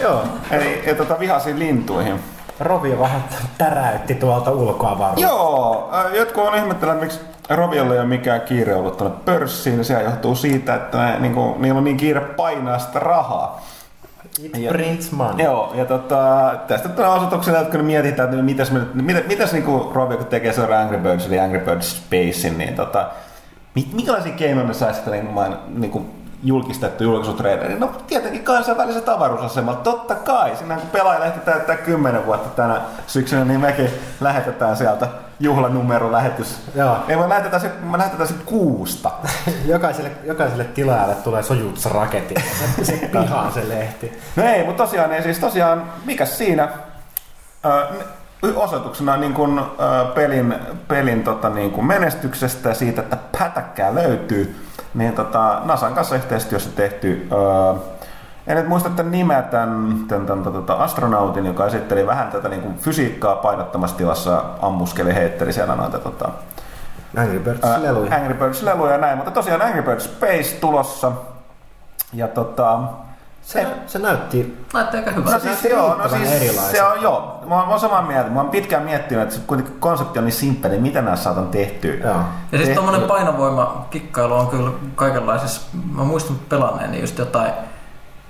Joo, 0.00 0.24
Eli 0.50 0.82
ja 0.86 0.94
tota, 0.94 1.18
vihaisiin 1.18 1.58
lintuihin. 1.58 2.20
Rovi 2.60 2.98
vähän 2.98 3.24
täräytti 3.58 4.14
tuolta 4.14 4.50
ulkoavaruudesta. 4.50 5.32
Joo, 5.32 5.90
äh, 5.94 6.14
jotkut 6.14 6.44
on 6.44 6.54
ihmettelevät, 6.54 7.00
miksi 7.00 7.20
Roviolla 7.48 7.94
ei 7.94 8.00
ole 8.00 8.08
mikään 8.08 8.40
kiire 8.40 8.74
ollut 8.74 8.96
tuonne 8.96 9.16
pörssiin. 9.24 9.84
Se 9.84 10.02
johtuu 10.02 10.34
siitä, 10.34 10.74
että 10.74 10.98
ne, 10.98 11.18
niinku, 11.18 11.56
niillä 11.58 11.78
on 11.78 11.84
niin 11.84 11.96
kiire 11.96 12.20
painaa 12.20 12.78
sitä 12.78 12.98
rahaa. 12.98 13.66
It 14.42 14.68
prints 14.68 15.12
money. 15.12 15.44
Joo, 15.44 15.72
ja 15.74 15.84
tota, 15.84 16.52
tästä 16.68 16.88
tulee 16.88 17.08
osoituksena, 17.08 17.58
että 17.58 17.76
kun 17.76 17.86
mietitään, 17.86 18.28
että 18.28 18.42
mitäs, 18.42 18.70
me, 18.70 18.80
mitä, 18.94 19.22
mitäs 19.28 19.52
niinku 19.52 19.90
Rovio, 19.94 20.16
kun 20.16 20.26
tekee 20.26 20.52
seuraavan 20.52 20.84
Angry 20.84 20.98
Birds, 20.98 21.26
eli 21.26 21.38
Angry 21.38 21.60
Birds 21.60 21.96
Spacein, 21.96 22.58
niin 22.58 22.74
tota, 22.74 23.06
mit, 23.74 23.92
minkälaisia 23.92 24.32
keinoja 24.32 24.66
ne 24.66 24.74
saisi 24.74 25.10
niin, 25.10 25.30
main, 25.30 25.54
niin 25.68 25.90
kuin 25.90 26.25
julkistettu 26.42 27.04
julkaisutreilerin? 27.04 27.80
No 27.80 27.90
tietenkin 28.06 28.44
kansainväliset 28.44 29.08
avaruusasemat, 29.08 29.82
totta 29.82 30.14
kai. 30.14 30.56
Siinä 30.56 30.76
kun 30.76 30.88
pelaajalehti 30.88 31.40
täyttää 31.40 31.76
10 31.76 32.26
vuotta 32.26 32.48
tänä 32.48 32.80
syksynä, 33.06 33.44
niin 33.44 33.60
mekin 33.60 33.90
lähetetään 34.20 34.76
sieltä 34.76 35.08
juhlanumero 35.40 36.12
lähetys. 36.12 36.60
Joo. 36.74 36.96
Ei, 37.08 37.16
me 37.16 37.28
lähetetään 37.28 37.60
sit, 37.60 37.90
me 37.90 37.98
lähetetään 37.98 38.28
sit 38.28 38.42
kuusta. 38.42 39.10
Jokaiselle, 39.64 40.10
jokaiselle 40.24 40.64
tilaajalle 40.64 41.14
tulee 41.14 41.42
sojutsa 41.42 41.88
raketti. 41.88 42.34
Se, 42.76 42.84
se 42.84 43.08
pihaan 43.12 43.52
se 43.52 43.68
lehti. 43.68 44.18
No 44.36 44.44
ei, 44.44 44.64
mutta 44.64 44.82
tosiaan, 44.82 45.10
niin 45.10 45.22
siis 45.22 45.38
tosiaan, 45.38 45.92
mikä 46.04 46.26
siinä 46.26 46.68
ö, 47.64 47.86
osoituksena 48.56 49.16
niin 49.16 49.34
kuin, 49.34 49.58
ö, 49.58 49.62
pelin, 50.14 50.54
pelin 50.88 51.24
tota, 51.24 51.48
niin 51.48 51.70
kuin 51.70 51.86
menestyksestä 51.86 52.68
ja 52.68 52.74
siitä, 52.74 53.02
että 53.02 53.18
pätäkkää 53.38 53.94
löytyy, 53.94 54.65
niin 54.94 55.12
tota, 55.12 55.60
NASAn 55.64 55.94
kanssa 55.94 56.16
yhteistyössä 56.16 56.70
tehty, 56.76 57.28
ö, 57.32 57.74
en 58.46 58.56
nyt 58.56 58.68
muista 58.68 58.90
tämän 58.90 59.12
nimeä, 59.12 59.42
tämän, 59.42 60.04
tämän, 60.08 60.26
tämän 60.26 60.52
tota, 60.52 60.74
astronautin, 60.74 61.46
joka 61.46 61.66
esitteli 61.66 62.06
vähän 62.06 62.30
tätä 62.30 62.48
niin 62.48 62.62
kuin 62.62 62.76
fysiikkaa 62.76 63.36
painottomassa 63.36 63.96
tilassa, 63.96 64.44
ammuskeli, 64.62 65.14
heitteli 65.14 65.52
siellä 65.52 65.76
noita 65.76 65.98
tota, 65.98 66.28
Angry 67.16 67.38
Birds 67.38 67.64
ää, 67.64 67.82
leluja. 67.82 68.16
Angry 68.16 68.34
Birds 68.34 68.62
leluja 68.62 68.92
ja 68.92 68.98
näin, 68.98 69.16
mutta 69.16 69.30
tosiaan 69.30 69.62
Angry 69.62 69.82
Birds 69.82 70.04
Space 70.04 70.56
tulossa. 70.60 71.12
Ja 72.12 72.28
tota, 72.28 72.78
Se, 73.46 73.66
se 73.86 73.98
näytti 73.98 74.64
Näyttää 74.74 74.98
aika 75.00 75.10
hyvä. 75.10 75.30
No 75.30 75.30
Se 75.30 75.40
siis 75.40 75.44
näytti 75.52 75.68
joo, 75.68 75.94
no 75.94 76.08
siis 76.08 76.30
erilaiselta. 76.32 76.70
se 76.70 76.82
on 76.82 77.02
joo. 77.02 77.40
Mä, 77.48 77.54
oon- 77.54 77.64
mä 77.64 77.70
oon 77.70 77.80
samaa 77.80 78.02
mieltä. 78.02 78.30
Mä 78.30 78.40
oon 78.40 78.50
pitkään 78.50 78.82
miettinyt, 78.82 79.22
että 79.22 79.34
se 79.34 79.40
kuitenkin 79.46 79.76
konsepti 79.80 80.18
on 80.18 80.24
niin 80.24 80.32
simppeli, 80.32 80.78
mitä 80.78 81.02
nämä 81.02 81.16
saatan 81.16 81.48
tehtyä. 81.48 81.94
Joo. 81.94 82.12
Ja 82.12 82.18
siis 82.50 82.60
Tehty. 82.62 82.74
tuommoinen 82.74 83.08
painovoima 83.08 83.86
kikkailu 83.90 84.34
on 84.34 84.46
kyllä 84.48 84.70
kaikenlaisissa, 84.94 85.60
mä 85.94 86.04
muistan 86.04 86.36
pelanneeni 86.48 87.00
just 87.00 87.18
jotain 87.18 87.52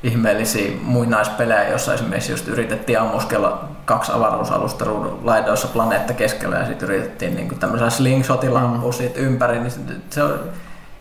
ihmeellisiä 0.03 0.73
muinaispelejä, 0.83 1.69
jossa 1.69 1.95
esimerkiksi 1.95 2.33
just 2.33 2.49
yritettiin 2.49 3.01
ammuskella 3.01 3.65
kaksi 3.85 4.13
avaruusalusta 4.13 4.85
ruudun 4.85 5.21
laidoissa 5.25 5.69
planeetta 5.69 6.13
keskellä 6.13 6.57
ja 6.57 6.67
sitten 6.67 6.89
yritettiin 6.89 7.37
niin 7.37 7.59
tämmöisellä 7.59 7.91
slingshotilla 7.91 8.61
ampua 8.61 8.93
siitä 8.93 9.21
ympäri, 9.21 9.59
niin 9.59 9.71
se- 9.71 9.81
se 10.11 10.23
on 10.23 10.39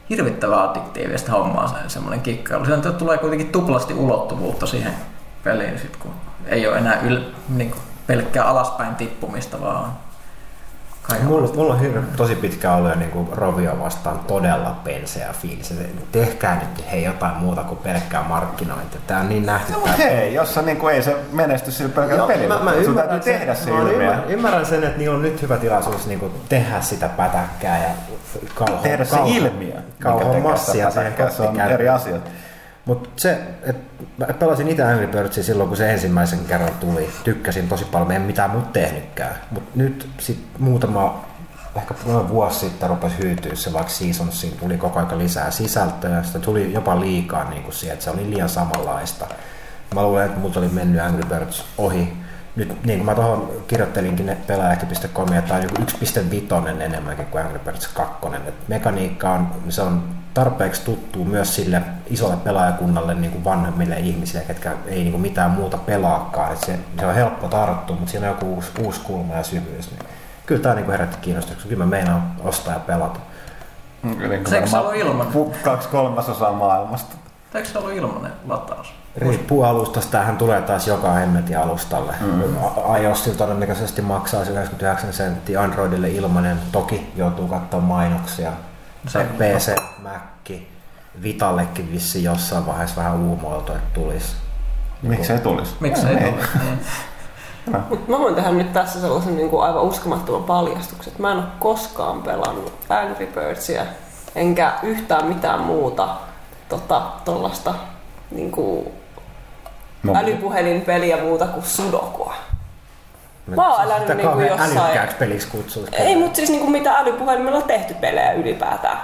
hirvittävän 0.09 0.59
addiktiivista 0.59 1.31
hommaa 1.31 1.67
se, 1.67 1.75
semmoinen 1.87 2.21
kikkailu. 2.21 2.65
Siinä 2.65 2.91
tulee 2.91 3.17
kuitenkin 3.17 3.51
tuplasti 3.51 3.93
ulottuvuutta 3.93 4.65
siihen 4.65 4.93
peliin, 5.43 5.79
sit, 5.79 5.97
kun 5.97 6.11
ei 6.45 6.67
ole 6.67 6.77
enää 6.77 6.99
yl, 7.01 7.19
niin 7.49 7.71
kuin 7.71 7.81
pelkkää 8.07 8.45
alaspäin 8.45 8.95
tippumista, 8.95 9.61
vaan 9.61 9.91
kaiken 11.09 11.27
Mulla, 11.27 11.53
mulla 11.55 11.73
on 11.73 11.79
hirveän, 11.79 12.07
tosi 12.17 12.35
pitkä 12.35 12.73
ollut 12.73 12.89
jo 12.91 12.95
niin 12.95 13.27
Rovio 13.31 13.79
vastaan 13.79 14.19
todella 14.19 14.79
penseä 14.83 15.33
fiilis. 15.41 15.73
Tehkää 16.11 16.55
nyt 16.55 16.91
hei 16.91 17.03
jotain 17.03 17.37
muuta 17.37 17.63
kuin 17.63 17.77
pelkkää 17.77 18.23
markkinointia. 18.23 18.99
Tää 19.07 19.19
on 19.19 19.29
niin 19.29 19.45
nähty. 19.45 19.71
No, 19.71 19.79
mutta 19.79 19.93
hei, 19.97 20.33
jos 20.33 20.53
sä 20.53 20.61
niinku, 20.61 20.87
ei 20.87 21.03
se 21.03 21.15
menesty 21.31 21.71
sillä 21.71 21.89
pelkällä 21.95 22.17
Joo, 22.19 22.27
pelillä. 22.27 22.57
mä, 22.59 22.63
mä 22.63 22.83
Sun 22.85 22.95
täytyy 22.95 23.21
sen, 23.23 23.33
tehdä 23.39 23.55
se 23.55 23.71
ilmiö. 23.71 23.91
ymmärrän, 23.93 24.23
ymmärrän 24.29 24.65
sen, 24.65 24.83
että 24.83 24.97
niillä 24.97 25.15
on 25.15 25.21
nyt 25.21 25.41
hyvä 25.41 25.57
tilaisuus 25.57 26.07
niin 26.07 26.19
kuin, 26.19 26.31
tehdä 26.49 26.81
sitä 26.81 27.09
pätäkkää 27.09 27.77
ja 27.83 27.89
kauho, 28.55 28.81
Tehdä 28.83 29.05
se 29.05 29.15
kauho- 29.15 29.35
ilmiö. 29.37 29.73
mikä 29.75 29.81
Kauho 30.03 30.19
tekee 30.19 30.33
sitä 30.35 30.49
massia 30.49 30.91
siihen. 30.91 31.31
Se 31.31 31.41
on 31.41 31.59
eri 31.61 31.89
asia. 31.89 32.15
Mutta 32.85 33.09
se, 33.17 33.37
että 33.63 33.94
mä 34.17 34.25
pelasin 34.25 34.67
itse 34.67 34.83
Angry 34.83 35.07
Birdsia 35.07 35.43
silloin, 35.43 35.69
kun 35.69 35.77
se 35.77 35.91
ensimmäisen 35.91 36.39
kerran 36.47 36.73
tuli. 36.79 37.09
Tykkäsin 37.23 37.67
tosi 37.67 37.85
paljon, 37.85 38.11
en 38.11 38.21
mitään 38.21 38.49
muuta 38.49 38.67
tehnytkään. 38.73 39.35
Mutta 39.51 39.71
nyt 39.75 40.09
sit 40.19 40.47
muutama, 40.59 41.25
ehkä 41.75 41.93
noin 42.05 42.29
vuosi 42.29 42.59
sitten 42.59 42.89
rupesi 42.89 43.17
hyytyä 43.19 43.55
se, 43.55 43.73
vaikka 43.73 43.91
Seasonsiin 43.91 44.57
tuli 44.57 44.77
koko 44.77 44.99
ajan 44.99 45.19
lisää 45.19 45.51
sisältöä. 45.51 46.23
Sitä 46.23 46.39
tuli 46.39 46.73
jopa 46.73 46.99
liikaa 46.99 47.49
niin 47.49 47.63
kuin 47.63 47.73
siihen, 47.73 47.93
että 47.93 48.03
se 48.03 48.11
oli 48.11 48.29
liian 48.29 48.49
samanlaista. 48.49 49.25
Mä 49.95 50.03
luulen, 50.03 50.25
että 50.25 50.39
multa 50.39 50.59
oli 50.59 50.69
mennyt 50.69 51.01
Angry 51.01 51.29
Birds 51.29 51.65
ohi. 51.77 52.13
Nyt 52.55 52.83
niin 52.83 52.99
kuin 52.99 53.05
mä 53.05 53.15
tuohon 53.15 53.51
kirjoittelinkin 53.67 54.25
ne 54.25 54.37
pelaajakin.com, 54.47 55.33
että 55.33 55.47
tämä 55.47 55.59
on 55.59 55.63
joku 55.63 55.75
1.5 56.71 56.81
enemmänkin 56.81 57.25
kuin 57.25 57.43
Angry 57.43 57.59
Birds 57.59 57.87
2. 57.87 58.27
Et 58.47 58.67
mekaniikka 58.67 59.31
on, 59.31 59.47
se 59.69 59.81
on 59.81 60.03
tarpeeksi 60.35 60.81
tuttu 60.81 61.25
myös 61.25 61.55
sille 61.55 61.81
isolle 62.07 62.37
pelaajakunnalle 62.37 63.15
niin 63.15 63.31
kuin 63.31 63.43
vanhemmille 63.43 63.99
ihmisille, 63.99 64.43
ketkä 64.47 64.73
ei 64.85 64.99
niin 64.99 65.11
kuin 65.11 65.21
mitään 65.21 65.51
muuta 65.51 65.77
pelaakaan. 65.77 66.53
Et 66.53 66.59
se, 66.59 66.79
se 66.99 67.05
on 67.05 67.15
helppo 67.15 67.47
tarttua, 67.47 67.95
mutta 67.95 68.11
siinä 68.11 68.27
on 68.27 68.33
joku 68.35 68.53
uusi, 68.53 68.71
uusi 68.79 69.01
kulma 69.01 69.33
ja 69.33 69.43
syvyys. 69.43 69.91
Niin 69.91 69.99
kyllä 70.45 70.61
tämä 70.61 70.75
niin 70.75 70.85
kuin 70.85 70.91
herätti 70.91 71.17
kiinnostuksen. 71.21 71.69
Kyllä 71.69 71.85
mä 71.85 71.89
meinaan 71.89 72.31
ostaa 72.43 72.73
ja 72.73 72.79
pelata. 72.79 73.19
Niin 74.03 74.17
kuin 74.17 74.47
Se 74.47 74.55
eikö 74.55 74.67
se 74.67 74.77
ollut 74.77 74.95
ilman? 74.95 75.27
Kaksi 75.63 75.89
kolmasosaa 75.89 76.53
maailmasta. 76.53 77.15
Eikö 77.55 77.67
se 77.69 77.77
ollut 77.77 77.93
ilmanen 77.93 78.31
lataus? 78.47 78.93
Riippuu 79.17 79.63
alustasta, 79.63 80.11
tämähän 80.11 80.37
tulee 80.37 80.61
taas 80.61 80.87
joka 80.87 81.11
hemmetin 81.11 81.59
alustalle. 81.59 82.13
Mm. 82.21 82.55
iOSilla 83.01 83.37
todennäköisesti 83.37 84.01
maksaa 84.01 84.45
se 84.45 84.51
99 84.51 85.13
senttiä, 85.13 85.61
Androidille 85.61 86.09
ilmanen, 86.09 86.59
toki 86.71 87.11
joutuu 87.15 87.47
katsomaan 87.47 87.87
mainoksia. 87.87 88.51
Se 89.07 89.23
PC, 89.23 89.75
Mac, 90.03 90.51
Vitallekin 91.23 91.91
vissi 91.91 92.23
jossain 92.23 92.65
vaiheessa 92.65 92.95
vähän 93.01 93.19
uumoiltu, 93.19 93.71
että 93.71 93.93
tulisi. 93.93 94.35
Miksi 95.01 95.33
ei 95.33 95.39
tulisi? 95.39 95.75
Miksi 95.79 96.07
ei 96.07 96.15
Ei. 96.15 96.31
tullut? 96.31 96.45
Niin. 96.63 96.79
Mut 97.89 98.07
mä 98.07 98.19
voin 98.19 98.35
tehdä 98.35 98.51
nyt 98.51 98.73
tässä 98.73 99.01
sellaisen 99.01 99.37
niin 99.37 99.49
kuin 99.49 99.63
aivan 99.63 99.81
uskomattoman 99.83 100.43
paljastuksen, 100.43 101.11
että 101.11 101.21
mä 101.21 101.31
en 101.31 101.37
ole 101.37 101.45
koskaan 101.59 102.23
pelannut 102.23 102.73
Angry 102.89 103.27
Birdsia, 103.27 103.85
enkä 104.35 104.73
yhtään 104.83 105.25
mitään 105.25 105.59
muuta 105.59 106.07
tota, 106.69 107.01
tollasta 107.25 107.75
niin 108.31 108.51
kuin 108.51 108.87
No, 110.03 110.13
älypuhelinpeliä 110.15 111.17
muuta 111.17 111.45
kuin 111.45 111.65
sudokua. 111.65 112.33
Mä 113.47 113.73
oon 113.75 113.83
elänyt 113.85 114.01
Sitä 114.01 114.13
niinku 114.13 114.29
kauhean 114.31 114.49
jossain- 114.49 114.77
älykkääksi 114.77 115.15
peliksi 115.17 115.47
kutsuisi. 115.47 115.95
Ei, 115.95 116.15
mutta 116.15 116.35
siis 116.35 116.49
niin 116.49 116.59
kuin 116.61 116.71
mitä 116.71 116.91
älypuhelimella 116.93 117.57
on 117.57 117.63
tehty 117.63 117.93
pelejä 117.93 118.31
ylipäätään. 118.31 118.97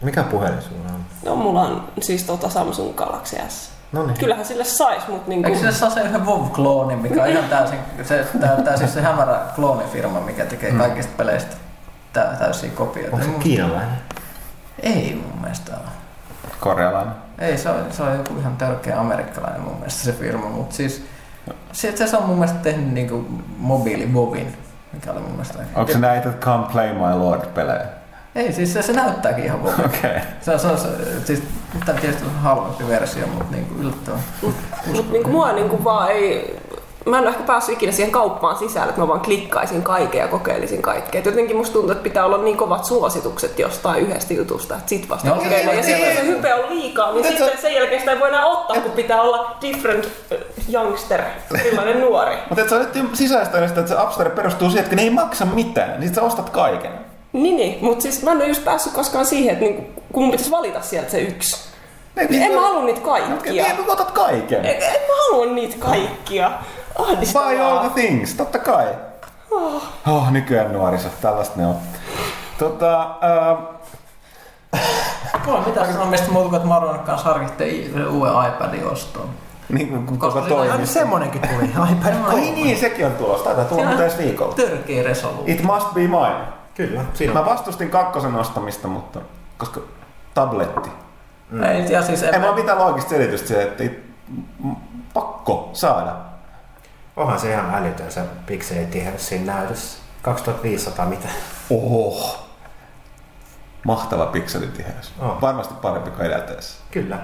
Mikä 0.00 0.22
puhelin 0.22 0.62
sulla 0.62 0.88
on? 0.88 1.04
No 1.24 1.36
mulla 1.36 1.60
on 1.62 1.88
siis 2.00 2.22
tota 2.24 2.48
Samsung 2.48 2.94
Galaxy 2.94 3.36
S. 3.48 3.70
No 3.92 4.06
niin. 4.06 4.18
Kyllähän 4.18 4.44
sille 4.44 4.64
sais, 4.64 5.08
mutta 5.08 5.28
niin 5.28 5.38
Eikö 5.38 5.48
kuin... 5.48 5.58
sille 5.58 5.72
saa 5.72 5.90
se 5.90 6.00
yhden 6.00 6.26
WoW-klooni, 6.26 6.96
mikä 6.96 7.22
on 7.22 7.28
ihan 7.28 7.44
täysin, 7.44 7.78
se, 8.02 8.26
tää, 8.40 8.56
tää 8.62 8.76
siis 8.76 8.94
se 8.94 9.00
hämärä 9.02 9.38
kloonifirma, 9.54 10.20
mikä 10.20 10.44
tekee 10.44 10.72
kaikista 10.72 11.12
peleistä 11.16 11.56
tä, 12.12 12.26
täysiä 12.38 12.70
kopioita. 12.70 13.16
Onko 13.16 13.26
se 13.26 13.32
Mun- 13.32 13.42
kiinalainen? 13.42 13.98
Ei 14.82 15.22
mun 15.22 15.40
mielestä 15.40 15.72
ole. 15.72 15.90
korealainen. 16.60 17.14
Ei, 17.38 17.58
se 17.58 17.68
on, 17.70 17.86
se 17.90 18.02
on 18.02 18.16
joku 18.16 18.38
ihan 18.40 18.56
törkeä 18.56 19.00
amerikkalainen 19.00 19.60
mun 19.60 19.74
mielestä 19.76 20.02
se 20.02 20.12
firma, 20.12 20.48
mutta 20.48 20.76
siis 20.76 21.06
se, 21.72 22.06
se 22.06 22.16
on 22.16 22.26
mun 22.26 22.36
mielestä 22.38 22.58
tehnyt 22.58 22.92
niinku 22.92 23.26
mobiilivovin, 23.58 24.56
mikä 24.92 25.12
oli 25.12 25.20
mun 25.20 25.30
mielestä 25.30 25.58
Onko 25.74 25.92
se 25.92 25.98
näitä 25.98 26.32
Come 26.40 26.66
Play 26.72 26.92
My 26.92 27.18
Lord-pelejä? 27.18 27.86
Ei, 28.34 28.52
siis 28.52 28.72
se, 28.72 28.82
se 28.82 28.92
näyttääkin 28.92 29.44
ihan. 29.44 29.60
Okei. 29.60 29.84
Okay. 29.84 30.20
Se 30.40 30.52
on, 30.52 30.60
se 30.60 30.66
on 30.66 30.78
se, 30.78 30.88
siis 31.24 31.42
tämä 31.86 32.00
tietysti 32.00 32.24
on 32.24 32.34
halvempi 32.34 32.88
versio, 32.88 33.26
mutta 33.26 33.54
niinku 33.54 33.74
yllättävän. 33.74 34.20
Mutta 34.42 35.12
niinku 35.12 35.30
mua 35.30 35.52
niinku 35.52 35.84
vaan 35.84 36.10
ei... 36.10 36.58
Mä 37.06 37.18
en 37.18 37.22
ole 37.22 37.30
ehkä 37.30 37.42
päässyt 37.42 37.74
ikinä 37.74 37.92
siihen 37.92 38.12
kauppaan 38.12 38.56
sisälle, 38.56 38.88
että 38.88 39.00
mä 39.00 39.08
vaan 39.08 39.20
klikkaisin 39.20 39.82
kaiken 39.82 40.20
ja 40.20 40.28
kokeilisin 40.28 40.82
kaikkea. 40.82 41.18
Et 41.18 41.26
jotenkin 41.26 41.56
musta 41.56 41.72
tuntuu, 41.72 41.90
että 41.90 42.02
pitää 42.02 42.24
olla 42.24 42.38
niin 42.38 42.56
kovat 42.56 42.84
suositukset 42.84 43.58
jostain 43.58 44.02
yhdestä 44.02 44.34
jutusta, 44.34 44.74
että 44.74 44.88
sit 44.88 45.08
vasta 45.08 45.28
No, 45.28 45.34
kokeilee. 45.34 45.74
Ja 45.74 45.82
sitten 45.82 46.16
se 46.16 46.26
hype 46.26 46.54
on 46.54 46.76
liikaa, 46.76 47.12
niin 47.12 47.24
sitten 47.24 47.58
sen 47.60 47.74
jälkeen 47.74 48.00
sitä 48.00 48.12
ei 48.12 48.20
voi 48.20 48.28
enää 48.28 48.46
ottaa, 48.46 48.80
kun 48.80 48.92
pitää 48.92 49.22
olla 49.22 49.56
different 49.62 50.04
äh, 50.04 50.38
youngster, 50.72 51.22
sellainen 51.62 52.00
nuori. 52.00 52.36
Mutta 52.48 52.62
et 52.62 52.68
sä 52.68 52.76
olet 52.76 52.88
sisäistänyt 53.12 53.68
sitä, 53.68 53.80
että 53.80 53.92
se 53.92 54.00
App 54.00 54.34
perustuu 54.34 54.68
siihen, 54.68 54.84
että 54.84 54.96
ne 54.96 55.02
ei 55.02 55.10
maksa 55.10 55.44
mitään, 55.44 56.00
niin 56.00 56.14
sä 56.14 56.22
ostat 56.22 56.50
kaiken. 56.50 56.92
Niin, 57.32 57.56
niin. 57.56 57.78
mutta 57.84 58.02
siis 58.02 58.22
mä 58.22 58.30
en 58.30 58.36
ole 58.36 58.46
just 58.46 58.64
päässyt 58.64 58.92
koskaan 58.92 59.26
siihen, 59.26 59.52
että 59.52 59.64
niinku, 59.64 60.02
kun 60.12 60.22
mun 60.22 60.30
pitäisi 60.30 60.50
valita 60.50 60.82
sieltä 60.82 61.10
se 61.10 61.20
yksi. 61.20 61.66
Ne, 62.16 62.24
Niin 62.24 62.42
en 62.42 62.52
mä 62.52 62.60
halua 62.60 62.84
niitä 62.84 63.00
kaikkia. 63.00 63.64
Niin, 63.64 63.90
otat 63.90 64.10
kaiken. 64.10 64.66
En, 64.66 64.74
en 64.82 65.00
mä 65.08 65.14
halua 65.30 65.46
niitä 65.46 65.76
kaikkia. 65.78 66.50
Ahdistavaa. 66.98 67.48
Buy 67.48 67.60
all 67.60 67.78
the 67.78 68.00
things, 68.00 68.34
totta 68.34 68.58
kai. 68.58 68.86
Oh. 69.50 69.82
Oh, 70.08 70.30
nykyään 70.30 70.72
nuoriso, 70.72 71.08
tällaista 71.20 71.54
ne 71.56 71.66
on. 71.66 71.76
Tota, 72.58 73.02
äh, 73.02 73.56
Mulla 75.46 75.58
on 75.58 75.68
mitään 75.68 75.92
sanomista 75.92 76.30
muuta 76.32 76.48
kuin, 76.48 76.56
että 76.56 76.68
Maron 76.68 76.98
kanssa 76.98 77.28
harkittiin 77.28 78.08
uuden 78.08 78.32
iPadin 78.48 78.86
ostoon. 78.86 79.28
niin 79.68 79.88
kuin 79.88 80.06
koko 80.06 80.32
Koska 80.32 80.54
toimisto. 80.54 80.86
Semmonenkin 80.86 81.42
tuli. 81.42 81.64
iPad 81.92 82.14
Ai 82.26 82.40
niin, 82.50 82.78
sekin 82.78 83.06
on 83.06 83.12
tulossa. 83.12 83.44
Taitaa 83.44 83.64
tulla 83.64 83.84
muuten 83.84 84.04
ensi 84.04 84.18
viikolla. 84.18 84.54
Törkeä 84.54 85.02
resoluutio. 85.02 85.54
It 85.54 85.62
must 85.62 85.94
be 85.94 86.00
mine. 86.00 86.36
Kyllä. 86.74 87.00
Siinä 87.14 87.32
Mä 87.32 87.44
vastustin 87.44 87.90
kakkosen 87.90 88.34
ostamista, 88.34 88.88
mutta 88.88 89.20
koska 89.58 89.80
tabletti. 90.34 90.90
Ei, 91.70 91.92
ja 91.92 92.02
siis 92.02 92.22
Ei 92.22 92.28
en, 92.28 92.40
mulla 92.40 92.52
ole 92.52 92.60
mitään 92.60 92.78
loogista 92.78 93.10
selitystä 93.10 93.48
siihen, 93.48 93.66
että 93.66 93.84
it, 93.84 93.98
pakko 95.14 95.70
saada. 95.72 96.12
Onhan 97.16 97.40
se 97.40 97.52
ihan 97.52 97.74
älytön 97.74 98.12
se 98.12 98.20
pikselitiheys 98.46 99.28
siinä 99.28 99.54
näytössä. 99.54 99.98
2500 100.22 101.06
mitä? 101.06 101.28
Oho. 101.70 102.38
Mahtava 103.84 104.26
pikselitiheys. 104.26 105.12
On. 105.18 105.40
Varmasti 105.40 105.74
parempi 105.82 106.10
kuin 106.10 106.26
edeltäessä. 106.26 106.78
Kyllä. 106.90 107.18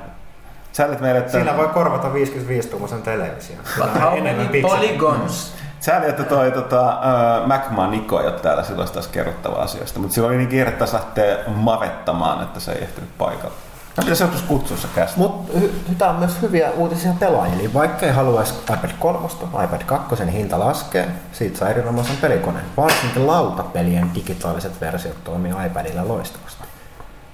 Sä 0.73 0.87
olet 0.87 1.01
meille, 1.01 1.19
että, 1.21 1.33
Siinä 1.33 1.57
voi 1.57 1.69
korvata 1.69 2.09
55-tuumaisen 2.09 3.03
television. 3.03 3.59
but 3.77 4.01
how 4.01 4.13
enemmän 4.17 4.37
many 4.37 4.49
pikseleitä. 4.49 4.87
polygons? 4.99 5.55
Sääli, 5.81 6.09
että 6.09 6.25
toi 6.25 6.51
tota, 6.53 6.99
uh, 7.43 7.47
MacMan 7.47 7.91
Niko 7.91 8.21
ei 8.21 8.27
ole 8.27 8.41
täällä 8.41 8.63
silloin 8.63 8.93
taas 8.93 9.09
kerrottava 9.09 9.55
asioista, 9.63 9.99
mutta 10.01 10.15
silloin 10.15 10.31
oli 10.31 10.39
niin 10.39 10.49
kiire 10.49 10.71
taas 10.71 10.93
lähteä 10.93 11.37
mavettamaan, 11.47 12.43
että 12.43 12.61
se 12.61 12.73
ei 12.73 12.83
ehtinyt 12.83 13.19
paikalle. 13.19 13.55
Mä 13.97 14.03
pitäisi 14.03 14.23
joskus 14.23 14.43
kutsua 14.43 14.77
se 14.77 14.89
kästä. 14.95 15.19
Mutta 15.19 15.53
tämä 15.99 16.11
on 16.11 16.17
myös 16.17 16.43
hyviä 16.43 16.71
uutisia 16.71 17.13
pelaajille. 17.21 17.63
Eli 17.63 17.75
vaikka 17.75 18.07
ei 18.07 18.13
haluaisi 18.13 18.55
iPad 18.75 18.91
3, 18.99 19.29
iPad 19.65 19.83
2 19.87 20.33
hinta 20.33 20.59
laskee, 20.59 21.09
siitä 21.33 21.59
saa 21.59 21.69
erinomaisen 21.69 22.17
pelikoneen. 22.17 22.65
Varsinkin 22.77 23.27
lautapelien 23.27 24.11
digitaaliset 24.15 24.81
versiot 24.81 25.25
toimii 25.25 25.53
iPadilla 25.67 26.09
loistavasti. 26.09 26.63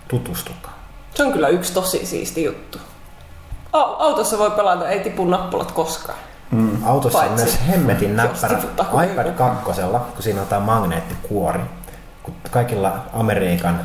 Tutustukaa. 0.09 0.79
Se 1.15 1.25
on 1.25 1.33
kyllä 1.33 1.49
yksi 1.49 1.73
tosi 1.73 2.07
siisti 2.07 2.45
juttu. 2.45 2.79
Au- 3.73 3.97
Autossa 3.99 4.39
voi 4.39 4.51
pelata, 4.51 4.89
ei 4.89 5.01
tipu 5.01 5.25
nappulat 5.25 5.73
koskaan. 5.73 6.19
Autossa 6.85 7.19
on 7.19 7.25
Paitsi, 7.25 7.45
myös 7.45 7.59
hemmetin 7.69 8.17
näppärä 8.17 8.59
iPad 9.05 9.27
joku. 9.27 9.39
2, 9.39 9.65
kun 10.15 10.23
siinä 10.23 10.41
on 10.41 10.47
tämä 10.47 10.61
magneettikuori. 10.61 11.61
Kun 12.23 12.35
kaikilla 12.51 12.99
Amerikan 13.13 13.81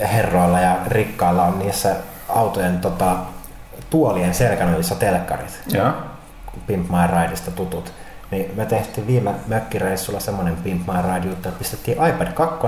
herroilla 0.00 0.60
ja 0.60 0.76
rikkailla 0.86 1.44
on 1.44 1.58
niissä 1.58 1.96
autojen 2.28 2.80
tota, 2.80 3.16
tuolien 3.90 4.34
selkänojissa 4.34 4.94
telkkarit. 4.94 5.60
Joo. 5.72 5.92
Pimp 6.66 6.90
My 6.90 7.20
Rideista 7.20 7.50
tutut. 7.50 7.92
Niin 8.30 8.52
me 8.56 8.66
tehtiin 8.66 9.06
viime 9.06 9.34
mökkireissulla 9.46 10.20
semmoinen 10.20 10.56
Pimp 10.56 10.86
My 10.86 11.14
Ride 11.14 11.28
juttu, 11.28 11.48
että 11.48 11.58
pistettiin 11.58 11.96
iPad 12.08 12.32
2, 12.32 12.66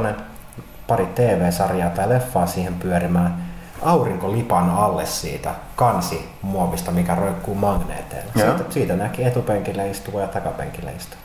pari 0.87 1.07
TV-sarjaa 1.07 1.91
tai 1.91 2.09
leffaa 2.09 2.47
siihen 2.47 2.75
pyörimään, 2.75 3.45
aurinkolipan 3.83 4.71
alle 4.71 5.07
siitä 5.07 5.55
kansi 5.77 6.29
muovista, 6.43 6.91
mikä 6.91 7.15
roikkuu 7.15 7.55
magneeteilla. 7.55 8.33
Siitä, 8.37 8.65
siitä 8.71 8.97
näki 8.97 9.25
etupenkillä 9.25 9.85
istuva 9.85 10.21
ja 10.21 10.29
takapenkillä 10.29 10.91
istuva. 10.91 11.21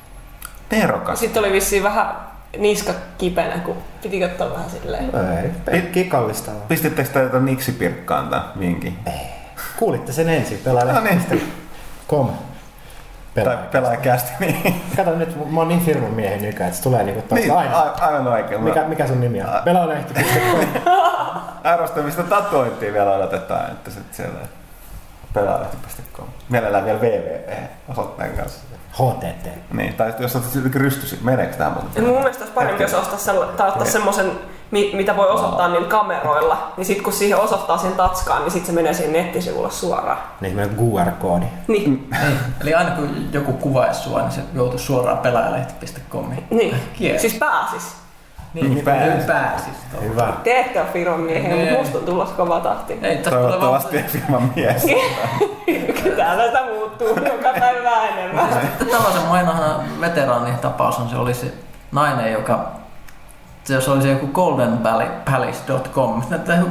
Nerokas. 0.72 1.20
Sitten 1.20 1.44
oli 1.44 1.52
vissiin 1.52 1.84
vähän 1.84 2.33
niska 2.58 2.94
kipenä, 3.18 3.58
kun 3.60 3.78
piti 4.02 4.24
ottaa 4.26 4.50
vähän 4.52 4.70
silleen. 4.70 5.04
Ei, 5.44 5.50
penkki 5.66 6.04
kallista. 6.04 6.52
Pistittekö 6.68 7.10
te 7.10 7.20
tätä 7.26 7.40
niksipirkkaan 7.40 8.28
tämän 8.30 8.44
vinkin? 8.60 8.98
Kuulitte 9.80 10.12
sen 10.14 10.30
ensin, 10.30 10.60
pelaaja. 10.64 10.94
No 10.94 11.02
niin. 11.02 11.54
Kom. 12.08 12.28
Tai 12.28 13.44
Pelaaja. 13.44 13.60
pelaajakästi, 13.72 14.32
niin. 14.40 14.82
Kato 14.96 15.16
nyt, 15.16 15.52
mä 15.52 15.60
oon 15.60 15.68
niin 15.68 15.82
firman 15.86 16.12
miehen 16.12 16.42
nykä, 16.42 16.66
että 16.66 16.78
se 16.78 16.84
tulee 16.84 17.04
niinku 17.04 17.22
taas 17.22 17.42
niin 17.42 17.54
aina. 17.54 17.80
a- 17.80 17.94
aivan 18.02 18.28
oikein. 18.28 18.62
Mikä, 18.64 18.84
mikä 18.84 19.08
sun 19.08 19.22
nimi 19.22 19.42
on? 19.42 19.48
Pelaajalehti.com. 19.66 20.84
Arvostamista 21.64 22.24
tatointia 22.24 22.94
vielä 22.94 23.12
odotetaan, 23.12 23.72
että 23.72 23.92
sitten 23.92 24.16
siellä 24.16 24.40
pelaajalehti.com. 25.34 26.26
Mielellään 26.50 26.86
vielä 26.86 27.00
www-osoitteen 27.00 28.32
kanssa. 28.38 28.60
HTT. 28.94 29.48
Niin, 29.74 29.94
tai 29.94 30.14
jos 30.20 30.36
otat 30.36 30.52
sitten 30.52 30.74
rystysi, 30.82 31.20
meneekö 31.22 31.56
tämä 31.58 31.70
muuten? 31.70 32.04
Mun 32.04 32.18
mielestä 32.18 32.42
olisi 32.44 32.54
parempi, 32.54 32.84
jos 32.84 32.94
ostaa 32.94 33.18
sella, 33.18 33.46
tai 33.46 33.68
ottaa 33.70 33.86
semmoisen, 33.86 34.32
mi- 34.72 34.92
mitä 34.96 35.18
voi 35.18 35.28
osoittaa 35.30 35.68
niillä 35.68 35.88
kameroilla. 35.88 36.74
Niin 36.78 36.86
sit 36.86 37.02
kun 37.02 37.14
siihen 37.14 37.40
osoittaa 37.40 37.78
sen 37.78 37.92
tatskaan, 37.94 38.42
niin 38.42 38.52
sit 38.52 38.66
se 38.66 38.72
menee 38.72 38.94
siihen 38.94 39.14
nettisivulle 39.14 39.72
suoraan. 39.72 40.18
Niin 40.42 40.56
semmoinen 40.56 40.78
QR-koodi. 41.06 41.46
Niin, 41.68 42.10
Ei. 42.26 42.34
Eli 42.62 42.74
aina 42.74 42.92
kun 42.92 43.28
joku 43.32 43.54
kuvaisi 43.54 44.02
sua, 44.02 44.20
niin 44.22 44.32
se 44.32 44.42
joutuu 44.54 44.80
suoraan 44.80 45.18
pelaajalehti.comiin. 45.18 46.44
niin. 46.50 46.76
Kiel. 46.94 47.20
Siis 47.20 47.34
pääsis. 47.34 48.03
Niin, 48.54 48.74
Niin 48.74 48.86
pääsis. 48.86 49.26
pääsis. 49.26 49.74
Hyvä. 50.02 50.34
Te 50.44 50.60
ette 50.60 50.82
ole 50.82 50.90
firman 50.94 51.20
miehiä, 51.20 51.50
Niin. 51.50 51.60
mutta 51.62 51.80
musta 51.80 51.98
on 51.98 52.04
tulossa 52.06 52.36
kova 52.36 52.60
tahti. 52.60 53.00
Ei, 53.02 53.18
Toivottavasti 53.18 53.98
ei 53.98 54.04
firman 54.04 54.52
mies. 54.56 54.86
Täällä 56.18 56.46
sitä 56.46 56.60
muuttuu 56.74 57.08
joka 57.08 57.50
päivä 57.60 57.84
vähän 57.84 58.10
enemmän. 58.20 58.48
Sitten 58.62 58.88
tällaisen 58.88 59.22
mainahan 59.22 59.76
veteraanin 60.02 60.56
tapaus 60.58 61.00
on, 61.00 61.10
se 61.10 61.16
oli 61.16 61.34
se 61.34 61.54
nainen, 61.92 62.34
joka 62.34 62.72
se 63.64 63.82
se 63.82 63.92
oli 63.92 64.02
se 64.02 64.10
joku 64.12 64.28
goldenpalace.com. 64.28 66.22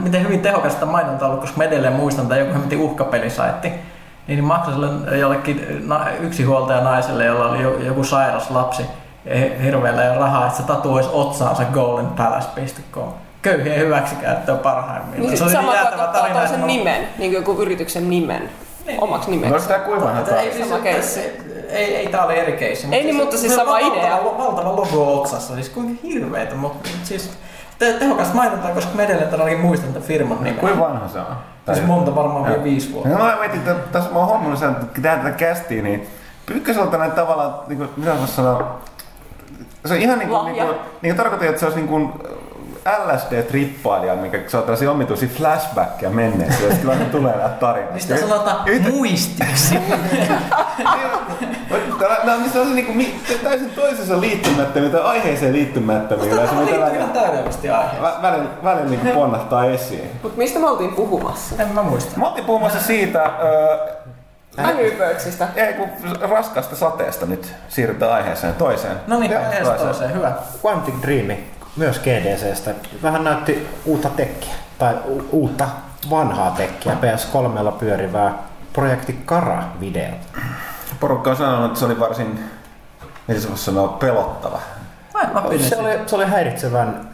Miten 0.02 0.22
hyvin 0.24 0.40
tehokasta 0.40 0.86
mainonta 0.86 1.24
on 1.24 1.30
ollut, 1.30 1.40
koska 1.44 1.56
mä 1.58 1.64
edelleen 1.64 1.92
muistan, 1.92 2.26
tai 2.26 2.38
joku 2.38 2.52
hemmetin 2.52 2.80
uhkapelisaitti. 2.80 3.68
Niin, 3.68 3.80
niin 4.26 4.44
maksoi 4.44 4.72
sille 4.74 5.16
jollekin 5.18 5.86
yksinhuoltaja 6.20 6.80
naiselle, 6.80 7.24
jolla 7.24 7.50
oli 7.50 7.62
jo- 7.62 7.78
joku 7.78 8.04
sairas 8.04 8.50
lapsi 8.50 8.82
hirveällä 9.64 10.02
ja 10.02 10.14
rahaa, 10.18 10.46
että 10.46 10.56
se 10.58 10.62
tatuoisi 10.62 11.08
otsaansa 11.12 11.62
goldenpalace.com. 11.64 13.08
köyhien 13.42 13.78
hyväksikäyttöä 13.78 14.54
parhaimmillaan. 14.54 15.28
Niin 15.28 15.38
se 15.38 15.44
oli 15.44 15.52
sama 15.52 15.62
niin 15.62 15.70
kuin 15.72 15.82
jäätävä 15.84 16.04
ottaa 16.04 16.58
mä- 16.58 16.66
nimen, 16.66 17.08
niin 17.18 17.30
kuin 17.30 17.32
joku 17.32 17.52
yrityksen 17.62 18.10
nimen, 18.10 18.50
omaksi 19.00 19.30
No 19.30 19.36
nimeksi. 19.36 19.60
sitä 19.62 19.78
kuivan 19.78 20.18
Että 20.18 20.40
Ei, 20.40 20.52
siis, 20.52 20.68
Sama 20.68 20.82
keissi. 20.82 21.20
ei, 21.68 21.96
ei, 21.96 22.06
tää 22.08 22.24
oli 22.24 22.38
eri 22.38 22.52
keissi. 22.52 22.88
Ei 22.92 23.04
niin, 23.04 23.16
mutta 23.16 23.36
siis 23.36 23.54
se 23.54 23.60
on 23.60 23.66
sama 23.66 23.78
valtava- 23.78 23.98
idea. 23.98 24.18
Valtava 24.38 24.76
logo 24.76 25.20
otsassa, 25.20 25.54
siis 25.54 25.68
kuinka 25.68 26.00
hirveetä, 26.02 26.54
mutta 26.54 26.88
siis 27.02 27.30
te, 27.78 27.92
tehokas 27.92 28.34
mainonta, 28.34 28.68
koska 28.68 28.90
mä 28.94 29.02
edelleen 29.02 29.28
todellakin 29.30 29.60
muistan 29.60 29.88
tämän 29.92 30.08
firman 30.08 30.38
nimen. 30.44 30.54
Kuinka 30.60 30.80
vanha 30.80 31.08
se 31.08 31.18
on? 31.18 31.26
Siis 31.74 31.86
monta 31.86 32.14
varmaan 32.14 32.44
vielä 32.46 32.64
viisi 32.64 32.92
vuotta. 32.92 33.08
No 33.08 33.18
mä 33.18 33.36
mietin, 33.40 33.60
että 33.60 33.74
tässä 33.92 34.10
mä 34.10 34.18
oon 34.18 34.28
huomannut 34.28 34.58
sen, 34.58 34.70
että 34.70 34.86
tehdään 34.94 35.20
tätä 35.20 35.30
kästiä, 35.36 35.82
niin 35.82 36.06
Pyykköseltä 36.46 36.96
näin 36.98 37.12
tavallaan, 37.12 37.54
niin 37.68 37.78
kuin, 37.78 37.90
mitä 37.96 38.12
sanoa, 38.26 38.80
se 39.86 39.94
on 39.94 40.00
ihan 40.00 40.18
niin 40.18 40.28
kuin, 40.28 40.44
niin 40.44 40.56
kuin, 40.66 40.76
niin 41.02 41.14
kuin 41.14 41.16
tarkoitan, 41.16 41.48
että 41.48 41.60
se 41.60 41.66
olisi 41.66 41.78
niin 41.78 41.88
kuin 41.88 42.12
LSD-trippailija, 42.86 44.16
mikä 44.16 44.38
saa 44.48 44.62
tällaisia 44.62 44.90
omituisia 44.90 45.28
flashbackia 45.36 46.10
menneeseen, 46.10 46.64
ja 46.68 46.74
sitten 46.74 47.10
tulee 47.10 47.32
näitä 47.36 47.48
tarinoita. 47.48 47.94
Mistä 47.94 48.16
sanotaan 48.16 48.68
Yhtä- 48.68 48.90
muistiksi? 48.90 49.74
Nämä 52.24 52.34
on 52.44 52.50
sellaisia 52.50 52.74
niin 52.74 52.86
kuin, 52.86 53.20
täysin 53.42 53.70
toisensa 53.70 54.20
liittymättömiä 54.20 54.90
tai 54.90 55.00
aiheeseen 55.00 55.52
liittymättömiä. 55.52 56.24
Mutta 56.24 56.46
tämä 56.46 56.60
mitä 56.60 56.76
liittyy 56.76 56.96
ihan 56.98 57.10
täydellisesti 57.10 57.70
aiheeseen. 57.70 58.02
vä- 58.04 58.22
välillä, 58.22 58.48
välillä 58.64 58.88
niin 58.90 59.00
kuin 59.00 59.12
ponnahtaa 59.14 59.64
esiin. 59.64 60.10
Mutta 60.22 60.38
mistä 60.38 60.58
me 60.58 60.66
oltiin 60.70 60.94
puhumassa? 60.94 61.54
En 61.62 61.68
mä 61.68 61.82
muista. 61.82 62.20
Mä 62.20 62.28
oltiin 62.28 62.44
puhumassa 62.44 62.80
siitä, 62.80 63.22
öö, 63.42 63.76
Angry 64.56 64.96
ei 65.56 65.72
kun 65.74 65.88
raskaasta 66.20 66.76
sateesta 66.76 67.26
nyt 67.26 67.54
siirrytään 67.68 68.12
aiheeseen 68.12 68.54
toiseen. 68.54 68.96
No 69.06 69.18
niin, 69.18 69.32
edes 69.32 69.68
toiseen, 69.68 70.14
hyvä. 70.14 70.32
Quantic 70.66 70.94
Dream, 71.02 71.38
myös 71.76 71.98
GDCstä, 71.98 72.70
vähän 73.02 73.24
näytti 73.24 73.68
uutta 73.84 74.08
tekkiä, 74.10 74.54
tai 74.78 74.94
u- 75.06 75.28
uutta 75.30 75.68
vanhaa 76.10 76.50
tekkiä, 76.50 76.96
PS3 77.00 77.72
pyörivää 77.72 78.32
projekti 78.72 79.12
Kara-videota. 79.24 80.26
Porukka 81.00 81.30
on 81.30 81.36
sanonut, 81.36 81.66
että 81.66 81.78
se 81.78 81.84
oli 81.84 82.00
varsin, 82.00 82.50
miten 83.28 83.42
se 83.42 83.48
voisi 83.48 83.64
sanoa, 83.64 83.88
pelottava. 83.88 84.60
Se 85.68 85.76
oli, 85.76 86.00
se 86.06 86.16
oli 86.16 86.26
häiritsevän 86.26 87.08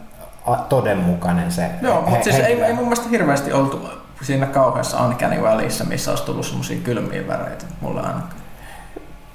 todenmukainen 0.69 1.51
se 1.51 1.69
Joo, 1.81 2.03
he- 2.05 2.09
mutta 2.09 2.23
siis 2.23 2.35
ei, 2.39 2.61
ei 2.63 2.73
mun 2.73 2.83
mielestä 2.83 3.09
hirveästi 3.09 3.53
oltu 3.53 3.89
siinä 4.21 4.45
kauheassa 4.45 5.05
Uncanny 5.05 5.43
välissä, 5.43 5.83
missä 5.83 6.11
olisi 6.11 6.23
tullut 6.23 6.45
semmosia 6.45 6.77
kylmiä 6.83 7.27
väreitä. 7.27 7.65
Mulla 7.81 7.99
ainakaan. 7.99 8.39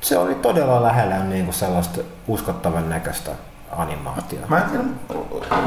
Se 0.01 0.19
oli 0.19 0.35
todella 0.35 0.83
lähellä 0.83 1.19
niin 1.19 1.45
kuin 1.45 1.55
sellaista 1.55 2.01
uskottavan 2.29 2.91
näköistä 2.91 3.31
animaatiota. 3.77 4.47
Mä 4.49 4.59
en 4.59 4.65
tiedä, 4.71 4.85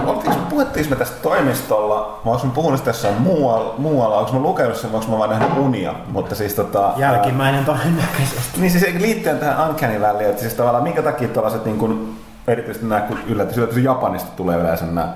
oltiinko, 0.06 0.40
puhuttiinko 0.50 0.90
me 0.90 0.96
tästä 0.96 1.18
toimistolla, 1.22 2.22
onko 2.26 2.46
me 2.46 2.52
puhunut 2.54 2.84
tässä 2.84 3.12
muualla, 3.20 3.76
muualla, 3.78 4.18
onko 4.18 4.32
mä 4.32 4.40
lukenut 4.40 4.76
sen, 4.78 4.90
onko 4.94 5.12
mä 5.12 5.18
vaan 5.18 5.30
nähnyt 5.30 5.58
unia, 5.58 5.94
mutta 6.08 6.36
siis 6.36 6.54
tota... 6.54 6.94
Jälkimmäinen 6.98 7.66
todennäköisesti. 7.66 8.62
Niin 8.62 8.72
siis 8.72 8.86
liittyen 9.00 9.40
tähän 9.40 9.70
Uncanny 9.70 10.02
Valley, 10.02 10.30
että 10.30 10.42
siis 10.42 10.54
tavallaan 10.54 10.84
minkä 10.84 11.02
takia 11.02 11.28
tällaiset 11.28 11.66
niin 11.66 11.78
kuin, 11.78 12.20
erityisesti 12.48 12.88
nämä, 12.88 13.02
kun 13.02 13.20
yllätys, 13.28 13.58
yllätys 13.58 13.78
Japanista 13.78 14.30
tulee 14.36 14.58
yleensä 14.58 14.86
nämä 14.86 15.14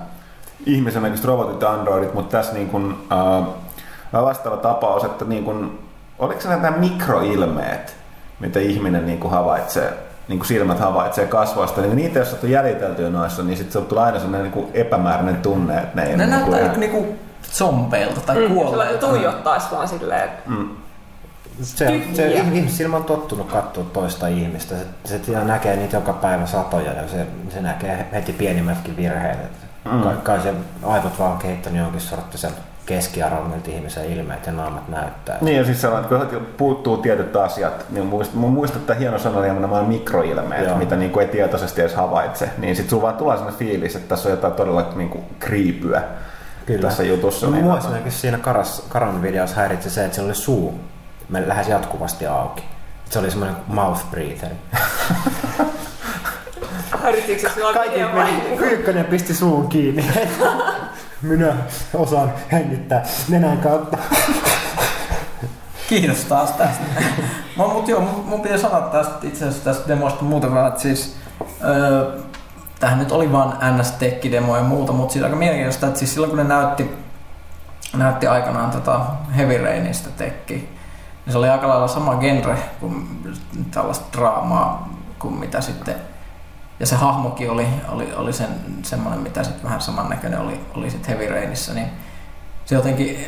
ihmisen 0.66 1.02
näköiset 1.04 1.26
robotit 1.26 1.62
ja 1.62 1.70
androidit, 1.72 2.14
mutta 2.14 2.38
tässä 2.38 2.54
niin 2.54 2.70
kuin, 2.70 2.98
äh, 3.12 3.48
vastaava 4.14 4.58
tapaus, 4.58 5.04
että 5.04 5.26
niin 5.26 5.44
kuin, 5.44 5.80
oliko 6.20 6.42
se 6.42 6.48
nämä 6.50 6.72
mikroilmeet, 6.72 7.96
mitä 8.40 8.60
ihminen 8.60 9.06
niin 9.06 9.20
kuin 9.20 9.32
havaitsee, 9.32 9.94
niin 10.28 10.40
kuin 10.40 10.48
silmät 10.48 10.80
havaitsee 10.80 11.26
kasvoista, 11.26 11.82
niin 11.82 11.96
niitä 11.96 12.20
jos 12.20 12.38
on 12.44 12.50
jäljitelty 12.50 13.10
noissa, 13.10 13.44
niin 13.44 13.58
sitten 13.58 13.86
tulee 13.86 14.04
aina 14.04 14.20
sellainen 14.20 14.44
niin 14.44 14.52
kuin 14.54 14.68
epämääräinen 14.74 15.36
tunne, 15.42 15.78
että 15.78 16.02
ne 16.02 16.04
ei 16.08 16.18
Ne 16.18 16.26
niin 16.26 16.40
kuin 16.40 16.52
näyttää 16.52 16.60
ihan- 16.70 16.80
niinku 16.80 17.16
zombeilta 17.52 18.22
tai 18.22 18.36
Mm, 18.36 18.42
sillä 18.42 18.54
kuolleilta. 18.56 19.08
tuijottaisi 19.08 19.68
vaan 19.72 19.88
silleen, 19.88 20.30
Mm. 20.46 20.70
Se, 21.62 21.86
se 22.14 22.24
Tyhjiä. 22.24 22.44
ihmissilmä 22.44 22.98
on 22.98 23.04
tottunut 23.04 23.48
katsoa 23.52 23.84
toista 23.94 24.28
ihmistä. 24.28 24.76
Se, 25.06 25.20
se 25.24 25.44
näkee 25.44 25.76
niitä 25.76 25.98
joka 25.98 26.14
päivä 26.14 26.46
satoja 26.46 26.94
ja 26.94 27.08
se, 27.08 27.28
se 27.54 27.62
näkee 27.62 28.06
heti 28.14 28.34
pienimmätkin 28.34 28.98
virheet. 28.98 29.38
Mm. 29.86 29.92
Mm. 29.92 30.04
Kai, 30.04 30.16
kai 30.24 30.42
se 30.42 30.54
aivot 30.84 31.20
vaan 31.20 31.32
on 31.32 31.38
kehittänyt 31.38 31.80
jonkin 31.80 32.02
sorttisen 32.02 32.52
keskiarvon, 32.86 33.50
miltä 33.50 33.72
ihmisen 33.72 34.12
ilmeet 34.12 34.46
ja 34.46 34.52
naamat 34.52 34.90
näyttää. 34.90 35.38
Niin 35.42 35.58
ja 35.58 35.66
siis 35.66 35.82
sellainen, 35.82 36.22
että 36.22 36.36
kun 36.36 36.46
puuttuu 36.58 36.98
tietyt 36.98 37.36
asiat, 37.36 37.86
niin 37.90 38.06
muistat, 38.06 38.36
mä 38.36 38.48
muistan 38.48 38.82
että 38.82 38.94
hieno 38.94 39.20
sana 39.20 39.38
oli 39.38 39.48
nämä 39.48 39.82
mikroilmeet, 39.82 40.68
Joo. 40.68 40.78
mitä 40.78 40.96
niin 40.96 41.12
kuin 41.12 41.26
ei 41.26 41.32
tietoisesti 41.32 41.82
edes 41.82 41.96
havaitse. 41.96 42.50
Niin 42.58 42.76
sit 42.76 42.90
sulla 42.90 43.04
vaan 43.04 43.16
tulee 43.16 43.38
sellainen 43.38 43.60
fiilis, 43.60 43.96
että 43.96 44.08
tässä 44.08 44.30
on 44.30 44.36
jotain 44.36 44.54
todella 44.54 44.94
niin 44.96 45.10
kuin 45.10 45.24
kriipyä 45.40 46.02
tässä 46.82 47.04
jutussa. 47.04 47.46
No, 47.46 47.52
niin, 47.52 47.66
mua 47.66 47.78
esimerkiksi 47.78 48.20
siinä 48.20 48.38
Karas, 48.38 48.86
Karan 48.90 49.22
videossa 49.22 49.56
häiritsi 49.56 49.90
se, 49.90 50.06
että 50.06 50.16
se 50.16 50.22
oli 50.22 50.36
suu 50.36 50.80
me 51.32 51.48
lähes 51.48 51.68
jatkuvasti 51.68 52.28
auki. 52.28 52.64
Se 53.10 53.20
oli 53.20 53.30
semmoinen 53.32 53.58
mouth 53.68 54.02
breather. 54.12 54.50
häiritsikö 57.04 57.42
se 57.42 57.50
silloin 57.54 57.76
Kaikki 57.76 58.00
meni, 58.00 58.58
Pyykkönen 58.58 59.06
pisti 59.06 59.34
suun 59.34 59.70
kiinni. 59.70 60.06
Minä 61.22 61.56
osaan 61.94 62.34
hengittää 62.52 63.04
nenän 63.30 63.58
kautta. 63.58 63.98
Kiitos 65.90 66.18
taas 66.18 66.52
tästä. 66.52 66.84
Mä, 67.58 67.68
mut 67.68 67.88
joo, 67.88 68.02
mun, 68.02 68.26
mun 68.26 68.42
pitää 68.42 68.58
sanoa 68.58 68.82
tästä, 68.82 69.28
itse 69.28 69.48
asiassa 69.48 69.64
tästä 69.64 69.88
demosta 69.88 70.24
muuten 70.24 70.54
vähän, 70.54 70.68
että 70.68 70.82
siis 70.82 71.16
öö, 71.64 72.20
tämähän 72.80 73.00
nyt 73.00 73.12
oli 73.12 73.32
vaan 73.32 73.78
ns 73.78 73.94
demo 74.32 74.58
ja 74.58 74.64
muuta, 74.64 74.92
mutta 74.92 75.14
siis 75.14 75.26
aika 75.26 75.36
mielenkiintoista, 75.36 75.88
että 75.88 76.00
siis 76.00 76.14
silloin 76.14 76.30
kun 76.30 76.38
ne 76.38 76.44
näytti, 76.44 76.96
näytti 77.96 78.28
aikanaan 78.28 78.72
tota 78.72 79.00
Heavy 79.38 79.58
Rainista 79.58 80.10
tekki, 80.18 80.54
niin 80.54 81.32
se 81.32 81.38
oli 81.38 81.50
aika 81.50 81.68
lailla 81.68 81.88
sama 81.88 82.16
genre 82.16 82.58
kuin 82.80 83.24
tällaista 83.72 84.06
draamaa 84.18 84.90
kuin 85.20 85.34
mitä 85.34 85.62
sitten 85.62 85.96
ja 86.82 86.88
se 86.88 86.96
hahmokin 86.96 87.52
oli, 87.52 87.68
oli, 87.90 88.14
oli 88.16 88.34
sen, 88.34 88.50
semmoinen, 88.84 89.20
mitä 89.22 89.44
sitten 89.44 89.64
vähän 89.64 89.82
samannäköinen 89.82 90.40
oli, 90.40 90.60
oli 90.76 90.90
sitten 90.90 91.18
Heavy 91.18 91.34
Rainissa, 91.34 91.74
niin 91.74 91.88
se 92.66 92.76
jotenkin 92.76 93.26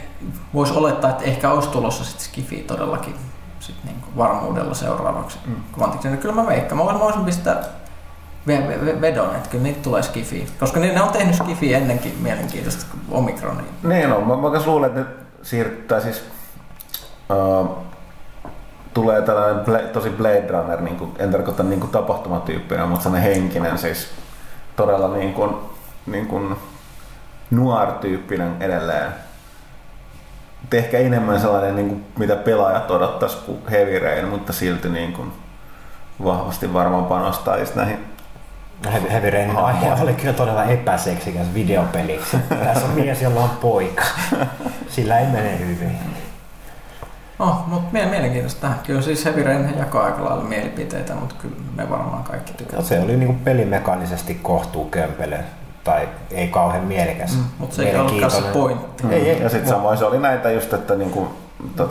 voisi 0.54 0.74
olettaa, 0.74 1.10
että 1.10 1.24
ehkä 1.24 1.51
olisi 1.51 1.70
tulossa 1.70 2.04
sitten 2.04 2.26
Skifi 2.26 2.56
todellakin 2.56 3.16
sit 3.60 3.76
niinku 3.84 4.08
varmuudella 4.18 4.74
seuraavaksi. 4.74 5.38
Mm. 5.45 5.56
Niin 6.04 6.18
kyllä 6.18 6.36
mä 6.36 6.47
veikkaan. 6.47 6.78
Mä 6.78 6.99
voisin, 6.99 7.26
pistää 7.26 7.64
ve- 8.47 8.68
ve- 8.68 8.86
ve- 8.86 9.01
vedon, 9.01 9.36
että 9.36 9.49
kyllä 9.49 9.64
niitä 9.64 9.82
tulee 9.84 10.04
Skifi. 10.04 10.47
Koska 10.60 10.80
ne, 10.80 10.93
ne 10.93 11.01
on 11.01 11.10
tehnyt 11.10 11.36
Skifi 11.36 11.74
ennenkin 11.74 12.18
mielenkiintoista 12.22 12.86
kuin 12.91 13.18
Omikroniin. 13.18 13.68
Niin 13.84 14.14
on, 14.14 14.28
mä, 14.28 14.36
mä 14.36 14.51
luulen, 14.66 14.89
että 14.89 14.99
ne 15.01 15.08
siirtää 15.41 15.99
siis... 15.99 16.24
Uh, 17.30 17.78
tulee 18.93 19.21
tällainen 19.21 19.89
tosi 19.93 20.09
Blade 20.09 20.47
Runner, 20.49 20.81
niin 20.81 20.97
kuin, 20.97 21.11
en 21.19 21.31
tarkoita 21.31 21.63
niin 21.63 21.79
kuin 21.79 21.91
tapahtumatyyppinen, 21.91 22.89
mutta 22.89 23.03
sellainen 23.03 23.33
henkinen 23.33 23.77
siis 23.77 24.11
todella 24.75 25.07
niin 25.07 25.33
kuin, 25.33 25.55
niin 26.05 26.27
kuin 26.27 26.55
noir-tyyppinen 27.51 28.55
edelleen. 28.59 29.07
Et 30.63 30.73
ehkä 30.73 30.97
enemmän 30.97 31.39
sellainen, 31.39 31.75
niin 31.75 31.89
kuin, 31.89 32.05
mitä 32.19 32.35
pelaajat 32.35 32.91
odottaisi 32.91 33.37
kuin 33.45 33.67
Heavy 33.71 33.99
Rain, 33.99 34.27
mutta 34.27 34.53
silti 34.53 34.89
niin 34.89 35.13
kuin, 35.13 35.31
vahvasti 36.23 36.73
varmaan 36.73 37.05
panostaa 37.05 37.57
just 37.57 37.75
näihin 37.75 38.13
Heavy 38.91 39.09
Heavy 39.09 39.29
Rainin 39.29 39.57
aihe 39.57 40.01
oli 40.01 40.13
kyllä 40.13 40.33
todella 40.33 40.63
epäseksikäs 40.63 41.53
videopeliksi. 41.53 42.37
Tässä 42.49 42.85
on 42.85 42.91
mies, 42.91 43.21
jolla 43.21 43.39
on 43.39 43.49
poika. 43.49 44.03
Sillä 44.89 45.19
ei 45.19 45.27
mene 45.27 45.59
hyvin. 45.59 45.99
No, 47.39 47.63
mutta 47.67 47.89
mie- 47.91 48.05
mielenkiintoista 48.05 48.61
tähän. 48.61 48.79
Kyllä 48.88 49.01
siis 49.01 49.25
Heavy 49.25 49.43
Rain 49.43 49.73
jakaa 49.77 50.03
aika 50.03 50.25
lailla 50.25 50.43
mielipiteitä, 50.43 51.13
mutta 51.15 51.36
kyllä 51.41 51.55
me 51.75 51.89
varmaan 51.89 52.23
kaikki 52.23 52.51
No, 52.51 52.57
tykkäämme. 52.57 52.86
se 52.88 52.99
oli 52.99 53.15
niinku 53.17 53.36
pelimekaanisesti 53.43 54.39
kohtuu 54.41 54.86
kömpelö. 54.86 55.38
Tai 55.84 56.09
ei 56.31 56.47
kauhean 56.47 56.84
mielekäs. 56.84 57.36
Mm, 57.36 57.43
mutta 57.57 57.75
se 57.75 57.84
ei 57.84 57.95
ollutkaan 57.99 58.31
se 58.31 58.41
pointti. 58.53 59.03
Ei, 59.11 59.29
ei, 59.29 59.41
ja 59.43 59.49
sitten 59.49 59.67
mut- 59.69 59.75
samoin 59.77 59.97
se 59.97 60.05
oli 60.05 60.19
näitä 60.19 60.51
just, 60.51 60.73
että 60.73 60.95
niin 60.95 61.09
kuin, 61.11 61.29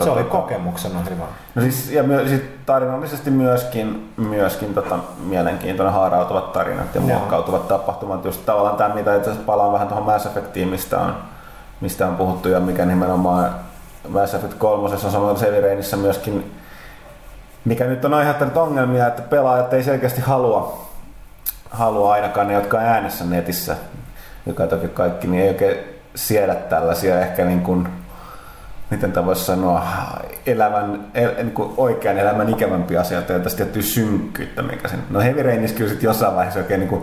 Se 0.05 0.11
oli 0.11 0.25
kokemuksena 0.25 1.01
hyvä. 1.11 1.25
No 1.55 1.63
siis, 1.63 1.91
ja 1.91 2.03
my, 2.03 2.29
siis 2.29 2.43
tarinallisesti 2.67 3.31
myöskin, 3.31 4.13
myöskin 4.17 4.75
tota, 4.75 4.99
mielenkiintoinen 5.25 5.95
haarautuvat 5.95 6.53
tarinat 6.53 6.95
ja 6.95 7.01
Joo. 7.01 7.09
muokkautuvat 7.09 7.69
tapahtumat. 7.69 8.25
Just 8.25 8.47
tavallaan 8.47 8.77
tämä, 8.77 8.95
mitä 8.95 9.17
itse 9.17 9.31
asiassa 9.31 9.47
palaan 9.47 9.73
vähän 9.73 9.89
tuohon 9.89 10.05
Mass 10.07 10.27
Effectiin, 10.27 10.69
mistä 10.69 10.99
on, 10.99 11.15
mistä 11.81 12.07
on 12.09 12.17
puhuttu 12.17 12.49
ja 12.49 12.61
mikä 12.61 12.85
nimenomaan 12.87 13.55
Mass 14.09 14.35
Effect 14.35 14.55
3 14.55 14.83
on 14.83 14.99
samoin 14.99 15.37
Sevirainissa 15.37 15.97
myöskin, 15.97 16.53
mikä 17.65 17.85
nyt 17.85 18.05
on 18.05 18.15
aiheuttanut 18.15 18.57
ongelmia, 18.57 19.07
että 19.07 19.23
pelaajat 19.23 19.73
ei 19.73 19.85
selkeästi 19.85 20.21
halua, 20.21 20.89
halua 21.71 22.13
ainakaan 22.13 22.49
ne, 22.49 22.55
jotka 22.55 22.79
on 22.79 22.85
äänessä 22.85 23.25
netissä, 23.25 23.77
joka 24.47 24.67
toki 24.67 24.89
kaikki, 24.89 25.27
niin 25.27 25.43
ei 25.43 25.49
oikein 25.49 25.77
siedä 26.15 26.55
tällaisia 26.55 27.21
ehkä 27.21 27.45
niin 27.45 27.61
kuin, 27.61 27.89
miten 28.91 29.13
tämä 29.13 29.27
voisi 29.27 29.45
sanoa, 29.45 29.87
elämän, 30.47 31.07
el, 31.15 31.35
niin 31.37 31.51
kuin 31.51 31.75
oikean 31.77 32.19
elämän 32.19 32.49
ikävämpiä 32.49 33.01
asioita 33.01 33.33
ja 33.33 33.39
tästä 33.39 33.57
tiettyä 33.57 33.83
synkkyyttä, 33.83 34.63
mikä 34.63 34.89
sen. 34.89 35.03
No 35.11 35.21
Heavy 35.21 35.43
Rainissa 35.43 35.77
kyllä 35.77 35.91
sitten 35.91 36.09
jossain 36.09 36.37
vaiheessa 36.37 36.61
oikein 36.61 36.81
niin 36.81 36.89
kuin, 36.89 37.03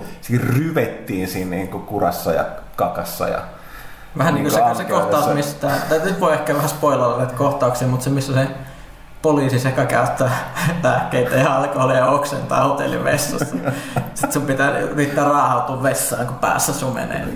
ryvettiin 0.57 1.27
siinä 1.27 1.51
niin 1.51 1.67
kuin 1.67 1.83
kurassa 1.83 2.33
ja 2.33 2.45
kakassa 2.75 3.27
ja 3.27 3.39
Vähän 4.20 4.34
niin 4.34 4.43
kuin 4.43 4.53
se, 4.53 4.76
se 4.78 4.84
kohtaus, 4.84 5.55
tää, 5.55 5.78
tää, 5.89 5.99
nyt 6.05 6.20
voi 6.20 6.34
ehkä 6.34 6.55
vähän 6.55 6.70
spoilata 6.70 7.17
näitä 7.17 7.34
kohtauksia, 7.34 7.88
mutta 7.88 8.03
se 8.03 8.09
missä 8.09 8.34
se 8.34 8.47
poliisi 9.22 9.59
sekä 9.59 9.86
käyttää 9.86 10.32
lääkkeitä 10.84 11.36
ja 11.36 11.55
alkoholia 11.55 11.97
ja 11.97 12.05
oksentaa 12.05 12.63
hotellin 12.63 13.03
vessassa. 13.03 13.55
Sitten 14.13 14.32
sun 14.32 14.41
pitää 14.41 14.78
yrittää 14.78 15.26
raahautua 15.26 15.84
vessaan, 15.84 16.28
kun 16.28 16.36
päässä 16.36 16.74
sumenee. 16.74 17.28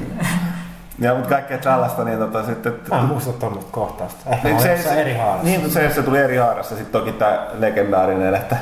Ja, 1.00 1.14
mutta 1.14 1.30
kaikkea 1.30 1.58
tällaista, 1.58 2.04
niin 2.04 2.20
tota, 2.20 2.46
sitten... 2.46 2.74
Mä 2.90 3.00
en 3.00 3.06
muista 3.06 3.34
tuommoista 3.34 3.72
kohtausta. 3.72 4.30
Ehkä 4.30 4.48
Niin 4.48 4.58
niin 4.58 4.78
se, 4.78 4.84
se, 4.84 4.90
se, 4.90 5.02
eri 5.02 5.18
haarassa. 5.18 5.44
Niin, 5.44 5.72
se, 5.72 5.94
se 5.94 6.04
tuli 6.04 6.18
eri 6.18 6.38
haarassa. 6.38 6.76
Sitten 6.76 7.02
toki 7.02 7.12
tämä 7.12 7.48
legendaarinen, 7.54 8.36
että 8.36 8.58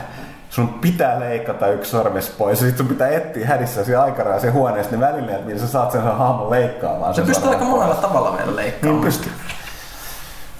sun 0.51 0.67
pitää 0.81 1.19
leikata 1.19 1.67
yksi 1.67 1.91
sormes 1.91 2.29
pois 2.29 2.61
ja 2.61 2.67
sit 2.67 2.77
sun 2.77 2.87
pitää 2.87 3.07
etsiä 3.09 3.47
hädissä 3.47 3.83
siinä 3.83 4.01
aikana 4.01 4.39
sen 4.39 4.53
huoneesta 4.53 4.95
ne 4.95 4.99
välineet, 5.01 5.45
millä 5.45 5.59
sä 5.59 5.67
saat 5.67 5.91
sen 5.91 6.01
hahmon 6.01 6.49
leikkaamaan. 6.49 7.13
Se 7.13 7.21
pystyy 7.21 7.49
aika 7.49 7.65
monella 7.65 7.95
tavalla 7.95 8.31
vielä 8.31 8.45
Niin 8.45 8.55
leikkaamaan. 8.55 9.03
pystyy. 9.05 9.31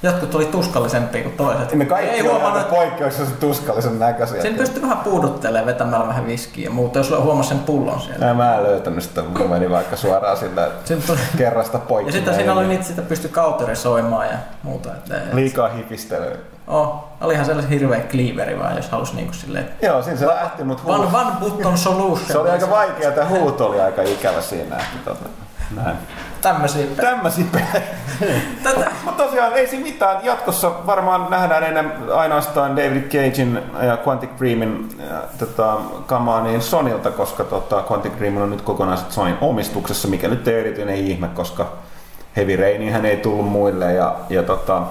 Jotkut 0.03 0.29
tuli 0.29 0.45
tuskallisempia 0.45 1.23
kuin 1.23 1.37
toiset. 1.37 1.71
Ja 1.71 1.77
me 1.77 1.85
kaikki 1.85 2.15
ei 2.15 2.21
huomannut, 2.21 2.61
että 2.61 2.75
poikkeuksellisen 2.75 3.37
tuskallisen 3.37 3.99
näköisiä. 3.99 4.41
sen 4.41 4.55
pystyy 4.55 4.81
vähän 4.81 4.97
puuduttelemaan 4.97 5.65
vetämällä 5.65 6.07
vähän 6.07 6.27
viskiä 6.27 6.63
ja 6.65 6.71
muuta, 6.71 6.99
jos 6.99 7.09
huomasi 7.21 7.49
sen 7.49 7.59
pullon 7.59 8.01
siellä. 8.01 8.25
Ja 8.25 8.33
mä 8.33 8.55
en 8.55 8.63
löytänyt 8.63 9.03
sitä, 9.03 9.21
kun 9.37 9.49
meni 9.49 9.69
vaikka 9.69 9.95
suoraan 9.95 10.37
sillä 10.37 10.69
Sen 10.85 11.01
tuli... 11.01 11.17
kerrasta 11.37 11.79
poikki. 11.79 12.09
Ja 12.09 12.13
sitten 12.13 12.35
siinä 12.35 12.53
oli 12.53 12.67
niitä, 12.67 12.83
sitä 12.83 13.01
pystyi 13.01 13.29
kauterisoimaan 13.29 14.25
ja 14.27 14.37
muuta. 14.63 14.89
Että, 14.89 15.17
et, 15.17 15.33
Liikaa 15.33 15.67
hifistelyä. 15.69 16.35
oh, 16.67 17.03
olihan 17.21 17.45
sellainen 17.45 17.71
hirveä 17.71 17.99
cleaveri 17.99 18.59
vaan, 18.59 18.75
jos 18.75 18.89
halusi 18.89 19.15
niinku 19.15 19.33
silleen... 19.33 19.69
Joo, 19.81 20.01
siinä 20.01 20.19
se 20.19 20.27
lähti, 20.27 20.63
mutta 20.63 20.83
One, 20.85 21.03
huuto. 21.03 21.17
one 21.17 21.31
button 21.39 21.77
solution. 21.87 22.27
Se 22.27 22.37
oli 22.37 22.49
aika 22.49 22.69
vaikea, 22.69 23.11
tämä 23.11 23.29
huuto 23.29 23.65
oli 23.67 23.81
aika 23.81 24.01
ikävä 24.01 24.41
siinä. 24.41 24.75
että 24.75 25.09
Tota, 25.09 25.29
näin. 25.75 25.97
Tämmöisiä. 26.41 26.85
Tämmöisiä 26.95 27.45
pelejä. 27.51 27.87
Tätä, 28.63 28.91
Mutta 29.05 29.23
tosiaan 29.23 29.53
ei 29.53 29.67
siinä 29.67 29.83
mitään. 29.83 30.25
Jatkossa 30.25 30.71
varmaan 30.85 31.27
nähdään 31.29 31.63
enää 31.63 31.83
ainoastaan 32.15 32.75
David 32.75 33.03
Cagein 33.03 33.59
ja 33.81 33.97
Quantic 34.07 34.29
Dreamin 34.39 34.89
ja, 35.09 35.23
tota, 35.37 35.77
kamaa 36.05 36.43
niin 36.43 36.61
Sonilta, 36.61 37.11
koska 37.11 37.43
tota, 37.43 37.83
Quantic 37.91 38.11
Dream 38.19 38.37
on 38.37 38.49
nyt 38.49 38.61
kokonaiset 38.61 39.11
Sonin 39.11 39.37
omistuksessa, 39.41 40.07
mikä 40.07 40.27
nyt 40.27 40.47
ei 40.47 40.59
erityinen 40.59 40.95
ihme, 40.95 41.27
koska 41.27 41.71
Heavy 42.35 42.55
Rainihän 42.55 43.05
ei 43.05 43.17
tullut 43.17 43.49
muille 43.49 43.93
ja, 43.93 44.15
ja 44.29 44.43
tota, 44.43 44.81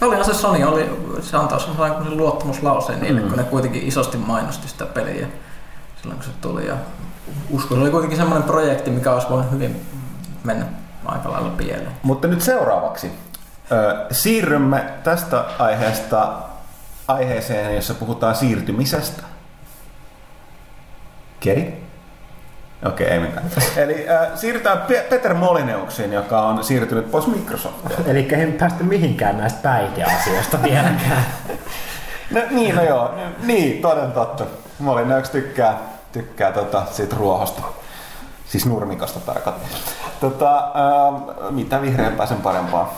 Olihan 0.00 0.24
se 0.24 0.34
Sony, 0.34 0.64
oli, 0.64 0.90
se 1.20 1.36
antoi 1.36 1.60
sellainen 1.60 2.16
luottamuslauseen 2.16 3.00
niille, 3.00 3.20
mm. 3.20 3.28
kun 3.28 3.38
ne 3.38 3.44
kuitenkin 3.44 3.88
isosti 3.88 4.16
mainosti 4.16 4.68
sitä 4.68 4.86
peliä 4.86 5.26
silloin 6.06 6.20
kun 6.20 6.32
se 6.32 6.40
tuli. 6.40 6.66
Ja 6.66 6.74
uskon, 7.50 7.78
se 7.78 7.82
oli 7.82 7.90
kuitenkin 7.90 8.18
semmoinen 8.18 8.48
projekti, 8.48 8.90
mikä 8.90 9.12
olisi 9.12 9.28
voinut 9.30 9.50
hyvin 9.50 9.80
mennä 10.44 10.66
aika 11.08 11.32
lailla 11.32 11.50
pieleen. 11.50 11.92
Mutta 12.02 12.28
nyt 12.28 12.40
seuraavaksi 12.40 13.12
ö, 13.72 14.06
siirrymme 14.10 14.84
tästä 15.04 15.44
aiheesta 15.58 16.32
aiheeseen, 17.08 17.76
jossa 17.76 17.94
puhutaan 17.94 18.34
siirtymisestä. 18.34 19.22
Keri? 21.40 21.86
Okei, 22.84 23.06
ei 23.06 23.18
mitään. 23.20 23.46
Eli 23.76 24.06
äh, 24.08 24.28
siirrytään 24.34 24.78
Pe- 24.78 25.06
Peter 25.10 25.34
Molineuksiin, 25.34 26.12
joka 26.12 26.40
on 26.40 26.64
siirtynyt 26.64 27.10
pois 27.10 27.26
Microsoftia. 27.26 27.96
Eli 28.06 28.28
ei 28.34 28.52
päästy 28.52 28.84
mihinkään 28.84 29.38
näistä 29.38 29.58
päihdeasioista 29.62 30.62
vieläkään. 30.62 31.26
No, 32.30 32.40
niin, 32.50 32.74
no 32.74 32.82
joo. 32.82 33.14
Niin, 33.44 33.82
toden 33.82 34.12
totta. 34.12 34.44
Molineux 34.78 35.30
tykkää, 35.30 35.78
tykkää 36.12 36.52
tota, 36.52 36.82
siitä 36.90 37.16
ruohosta. 37.16 37.62
Siis 38.48 38.66
nurmikosta 38.66 39.20
tarkoitan. 39.20 39.62
Tota, 40.20 40.56
äh, 40.58 41.50
mitä 41.50 41.82
vihreämpää 41.82 42.26
sen 42.26 42.40
parempaa. 42.42 42.94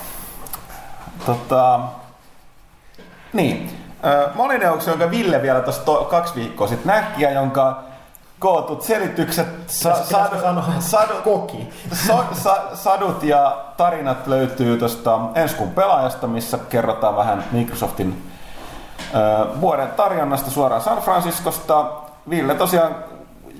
Tota, 1.26 1.80
niin. 3.32 3.84
Äh, 4.04 4.34
Molineux, 4.34 4.86
jonka 4.86 5.10
Ville 5.10 5.42
vielä 5.42 5.60
tuossa 5.60 5.82
to- 5.82 6.04
kaksi 6.10 6.34
viikkoa 6.34 6.66
sitten 6.68 6.86
näki 6.86 7.22
ja 7.22 7.30
jonka 7.30 7.82
kootut 8.38 8.82
selitykset, 8.82 9.46
sa- 9.66 9.88
Pitäisikö 9.90 10.40
sanoa 10.40 10.64
sadut, 10.78 11.20
koki? 11.20 11.68
so, 12.06 12.24
sa, 12.32 12.56
sadut 12.74 13.22
ja 13.22 13.58
tarinat 13.76 14.26
löytyy 14.26 14.78
tuosta 14.78 15.18
ensi 15.34 15.54
kuun 15.54 15.70
pelaajasta, 15.70 16.26
missä 16.26 16.58
kerrotaan 16.58 17.16
vähän 17.16 17.44
Microsoftin 17.52 18.30
ö, 19.14 19.46
vuoden 19.60 19.88
tarjonnasta 19.90 20.50
suoraan 20.50 20.82
San 20.82 20.98
Franciscosta. 20.98 21.84
Ville 22.30 22.54
tosiaan 22.54 22.94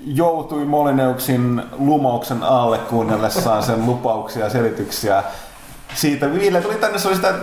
joutui 0.05 0.65
Molineuksin 0.65 1.63
lumouksen 1.71 2.43
alle 2.43 2.77
kuunnellessaan 2.77 3.63
sen 3.63 3.85
lupauksia 3.85 4.43
ja 4.43 4.49
selityksiä. 4.49 5.23
Siitä 5.93 6.33
Ville 6.33 6.61
tuli 6.61 6.75
tänne, 6.75 6.99
se 6.99 7.07
oli 7.07 7.15
sitä 7.15 7.33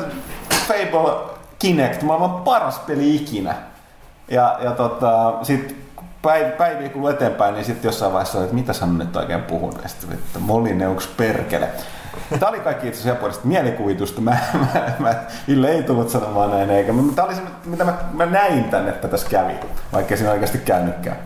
Fable 0.69 1.37
Kinect, 1.59 2.03
maailman 2.03 2.43
paras 2.43 2.79
peli 2.79 3.17
ikinä. 3.17 3.55
Ja, 4.29 4.59
ja 4.63 4.71
tota, 4.71 5.35
sitten 5.43 5.77
päiv- 6.27 6.57
päiviä 6.59 6.89
kun 6.89 7.11
eteenpäin, 7.11 7.55
niin 7.55 7.65
sitten 7.65 7.89
jossain 7.89 8.13
vaiheessa 8.13 8.39
oli, 8.39 8.45
että 8.45 8.57
mitä 8.57 8.73
hän 8.81 8.99
nyt 8.99 9.17
oikein. 9.17 9.45
Ja 9.83 9.89
sitten 9.89 10.13
että 10.13 10.39
Molineux 10.39 11.07
perkele. 11.07 11.69
Tämä 12.41 12.51
oli 12.51 12.61
kaikki 12.61 12.89
itse 12.89 13.11
asiassa 13.11 13.41
mielikuvitusta. 13.45 14.21
Mä, 14.21 14.37
mä, 14.53 14.93
mä, 14.99 15.15
Ville 15.49 15.69
ei 15.69 15.83
tullut 15.83 16.11
sanomaan 16.11 16.51
näin, 16.51 16.71
eikä. 16.71 16.93
Tämä 17.15 17.27
oli 17.27 17.35
se, 17.35 17.41
mitä 17.65 17.85
mä, 17.85 17.95
mä 18.13 18.27
näin 18.27 18.65
tänne, 18.65 18.91
että 18.91 19.09
tässä 19.09 19.29
kävi, 19.29 19.55
vaikka 19.93 20.17
siinä 20.17 20.33
oikeasti 20.33 20.59
käynytkään. 20.59 21.17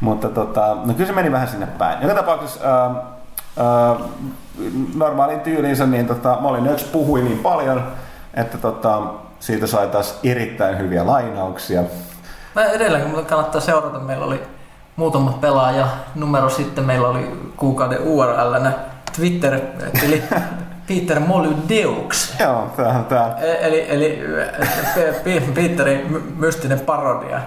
Mutta 0.00 0.28
tota, 0.28 0.76
no 0.84 0.94
kyllä 0.94 1.06
se 1.06 1.12
meni 1.12 1.32
vähän 1.32 1.48
sinne 1.48 1.66
päin. 1.66 2.02
Joka 2.02 2.14
tapauksessa 2.14 2.60
ää, 2.64 2.90
ää, 3.56 3.96
normaalin 4.94 5.40
tyyliinsä 5.40 5.86
niin 5.86 6.06
tota, 6.06 6.36
Molineux 6.40 6.84
puhui 6.84 7.22
niin 7.22 7.38
paljon, 7.38 7.82
että 8.34 8.58
tota, 8.58 9.02
siitä 9.40 9.66
sai 9.66 9.88
taas 9.88 10.18
erittäin 10.24 10.78
hyviä 10.78 11.06
lainauksia. 11.06 11.82
Mä 12.54 12.64
edelleen 12.64 13.10
kun 13.10 13.26
kannattaa 13.26 13.60
seurata, 13.60 13.98
meillä 13.98 14.24
oli 14.24 14.42
muutama 14.96 15.38
pelaaja 15.40 15.86
numero 16.14 16.50
sitten, 16.50 16.84
meillä 16.84 17.08
oli 17.08 17.52
kuukauden 17.56 18.02
URL 18.02 18.54
Twitter, 19.16 19.60
eli 20.04 20.22
Peter 20.88 21.20
Molydeux. 21.20 22.34
Joo, 22.40 22.66
tämähän 22.76 23.04
tää. 23.04 23.36
E- 23.40 23.66
Eli, 23.66 23.86
eli 23.88 24.22
P- 24.94 25.54
Peterin 25.54 26.12
my- 26.12 26.22
mystinen 26.36 26.80
parodia, 26.80 27.40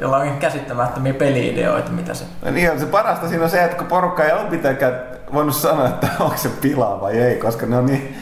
jolla 0.00 0.16
on 0.16 0.36
käsittämättömiä 0.38 1.14
peli-ideoita, 1.14 1.90
mitä 1.90 2.14
se... 2.14 2.24
Niin, 2.50 2.80
se 2.80 2.86
parasta 2.86 3.28
siinä 3.28 3.44
on 3.44 3.50
se, 3.50 3.64
että 3.64 3.76
kun 3.76 3.86
porukka 3.86 4.24
ei 4.24 4.30
alun 4.30 4.46
pitäenkään 4.46 5.00
voinut 5.34 5.54
sanoa, 5.54 5.88
että 5.88 6.08
onko 6.20 6.36
se 6.36 6.48
pilaa 6.48 7.00
vai 7.00 7.18
ei, 7.18 7.36
koska 7.36 7.66
ne 7.66 7.76
on 7.76 7.86
niin... 7.86 8.16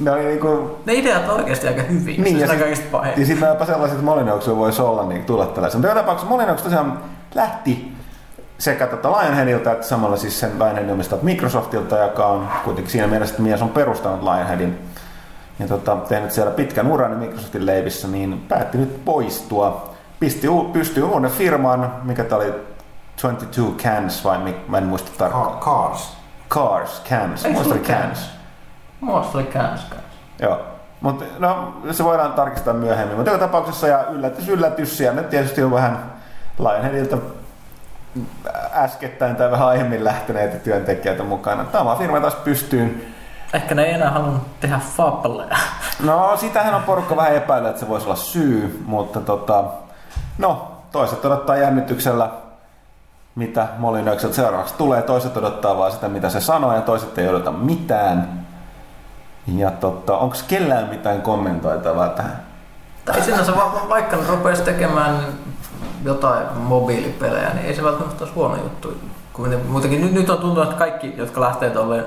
Ne 0.00 0.10
oli 0.10 0.24
niinku... 0.24 0.78
Ne 0.86 0.94
ideat 0.94 1.28
on 1.28 1.34
oikeasti 1.36 1.68
aika 1.68 1.82
hyviä, 1.82 2.22
Niin, 2.22 2.38
se 2.38 2.44
on 2.44 2.50
sit- 2.50 2.58
kaikista 2.60 2.86
pahin. 2.92 3.12
Ja 3.16 3.26
sitten 3.26 3.48
näitä 3.48 3.64
sellaiset 3.64 4.02
Molinouksia 4.02 4.56
voisi 4.56 4.82
olla 4.82 5.06
niin 5.06 5.24
tulla 5.24 5.46
tällaisen. 5.46 5.78
Mutta 5.80 5.88
joka 5.88 6.00
tapauksessa 6.00 6.30
Molinoux 6.30 6.62
tosiaan 6.62 6.98
lähti 7.34 7.95
sekä 8.58 8.86
tota 8.86 9.12
Lionheadilta 9.12 9.72
että 9.72 9.86
samalla 9.86 10.16
siis 10.16 10.40
sen 10.40 10.58
Lionheadin 10.58 10.92
omistat 10.92 11.22
Microsoftilta, 11.22 11.98
joka 11.98 12.26
on 12.26 12.48
kuitenkin 12.64 12.92
siinä 12.92 13.06
mielessä, 13.06 13.32
että 13.32 13.42
mies 13.42 13.62
on 13.62 13.68
perustanut 13.68 14.22
Lionheadin 14.22 14.78
ja 15.58 15.66
tota, 15.66 15.96
tehnyt 15.96 16.30
siellä 16.30 16.52
pitkän 16.52 16.86
uran 16.86 17.10
Microsoftin 17.10 17.66
leivissä, 17.66 18.08
niin 18.08 18.44
päätti 18.48 18.78
nyt 18.78 19.04
poistua. 19.04 19.94
Pisti, 20.20 20.48
u- 20.48 20.70
pystyi 20.72 21.02
uuden 21.02 21.30
firman, 21.30 21.92
mikä 22.02 22.24
tämä 22.24 22.36
oli 22.42 22.54
22 23.22 23.76
Cans 23.76 24.24
vai 24.24 24.54
mä 24.68 24.78
en 24.78 24.84
muista 24.84 25.10
tarkkaan. 25.18 25.58
Cars. 25.58 26.16
Cars, 26.48 27.02
Cans, 27.10 27.44
muista 27.48 27.74
ollut 27.74 27.86
Cans. 27.86 28.30
Muista 29.00 29.38
oli 29.38 29.46
kanssa. 29.46 29.86
Joo. 30.42 30.60
Mutta 31.00 31.24
no, 31.38 31.76
se 31.90 32.04
voidaan 32.04 32.32
tarkistaa 32.32 32.74
myöhemmin. 32.74 33.16
Mutta 33.16 33.30
joka 33.30 33.46
tapauksessa 33.46 33.88
ja 33.88 34.04
yllätys, 34.10 34.48
yllätys, 34.48 34.98
siellä 34.98 35.20
nyt 35.20 35.30
tietysti 35.30 35.62
on 35.62 35.70
vähän 35.70 36.12
Lionheadilta 36.58 37.18
äskettäin 38.72 39.36
tai 39.36 39.50
vähän 39.50 39.68
aiemmin 39.68 40.04
lähteneitä 40.04 40.56
työntekijöitä 40.56 41.22
mukana. 41.22 41.64
Tämä 41.64 41.96
firma 41.96 42.20
taas 42.20 42.34
pystyyn. 42.34 43.02
Ehkä 43.52 43.74
ne 43.74 43.82
ei 43.84 43.94
enää 43.94 44.10
halunnut 44.10 44.60
tehdä 44.60 44.80
fableja. 44.96 45.56
No, 46.04 46.36
sitähän 46.36 46.74
on 46.74 46.82
porukka 46.82 47.16
vähän 47.16 47.34
epäillä, 47.34 47.68
että 47.68 47.80
se 47.80 47.88
voisi 47.88 48.06
olla 48.06 48.16
syy, 48.16 48.82
mutta 48.86 49.20
tota, 49.20 49.64
no, 50.38 50.72
toiset 50.92 51.24
odottaa 51.24 51.56
jännityksellä, 51.56 52.30
mitä 53.34 53.66
Molinökseltä 53.78 54.36
seuraavaksi 54.36 54.74
tulee. 54.74 55.02
Toiset 55.02 55.36
odottaa 55.36 55.78
vaan 55.78 55.92
sitä, 55.92 56.08
mitä 56.08 56.28
se 56.30 56.40
sanoo, 56.40 56.74
ja 56.74 56.80
toiset 56.80 57.18
ei 57.18 57.28
odota 57.28 57.52
mitään. 57.52 58.46
Ja 59.46 59.70
tota, 59.70 60.16
onko 60.16 60.36
kellään 60.48 60.88
mitään 60.88 61.22
kommentoitavaa 61.22 62.08
tähän? 62.08 62.42
Tai 63.04 63.22
sinänsä 63.22 63.56
va- 63.56 63.72
va- 63.74 63.88
vaikka 63.88 64.16
ne 64.16 64.22
rupeaisi 64.28 64.62
tekemään 64.62 65.18
jotain 66.06 66.46
mobiilipelejä, 66.56 67.50
niin 67.54 67.66
ei 67.66 67.74
se 67.74 67.84
välttämättä 67.84 68.24
olisi 68.24 68.34
huono 68.34 68.56
juttu. 68.56 68.94
Muutenkin 69.68 70.00
nyt, 70.00 70.12
nyt 70.12 70.30
on 70.30 70.38
tuntunut, 70.38 70.64
että 70.64 70.78
kaikki, 70.78 71.14
jotka 71.16 71.40
lähtee 71.40 71.70
tuolle 71.70 72.04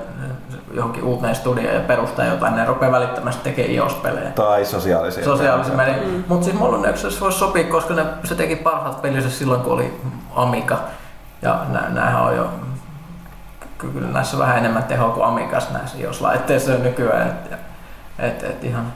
johonkin 0.74 1.04
uuteen 1.04 1.34
studioon 1.34 1.74
ja 1.74 1.80
perustaa 1.80 2.24
jotain, 2.24 2.56
ne 2.56 2.66
rupeaa 2.66 2.92
välittömästi 2.92 3.42
tekemään 3.44 3.74
iOS-pelejä. 3.74 4.30
Tai 4.30 4.64
sosiaalisia. 4.64 5.24
Sosiaalisen 5.24 5.76
median. 5.76 6.04
Mm. 6.04 6.24
Mutta 6.28 6.44
siis 6.44 6.56
Molyneux 6.58 7.20
voisi 7.20 7.38
sopia, 7.38 7.64
koska 7.64 7.94
ne, 7.94 8.04
se 8.24 8.34
teki 8.34 8.56
parhaat 8.56 9.02
pelinsä 9.02 9.30
silloin, 9.30 9.60
kun 9.60 9.72
oli 9.72 10.00
Amiga. 10.36 10.78
Ja 11.42 11.60
nä, 11.68 11.88
näähän 11.88 12.22
on 12.22 12.36
jo 12.36 12.50
kyllä 13.80 14.08
näissä 14.08 14.36
on 14.36 14.42
vähän 14.42 14.58
enemmän 14.58 14.84
tehoa 14.84 15.10
kuin 15.10 15.26
Amigas 15.26 15.70
näissä 15.70 15.98
jos 15.98 16.20
laitteissa 16.20 16.72
on 16.72 16.82
nykyään. 16.82 17.28
Et, 17.28 17.52
et, 18.18 18.42
et 18.42 18.64
ihan, 18.64 18.92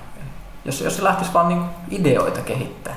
jos, 0.64 0.80
jos 0.80 0.96
se 0.96 1.04
lähtisi 1.04 1.34
vaan 1.34 1.48
niinku 1.48 1.64
ideoita 1.90 2.40
kehittää. 2.40 2.94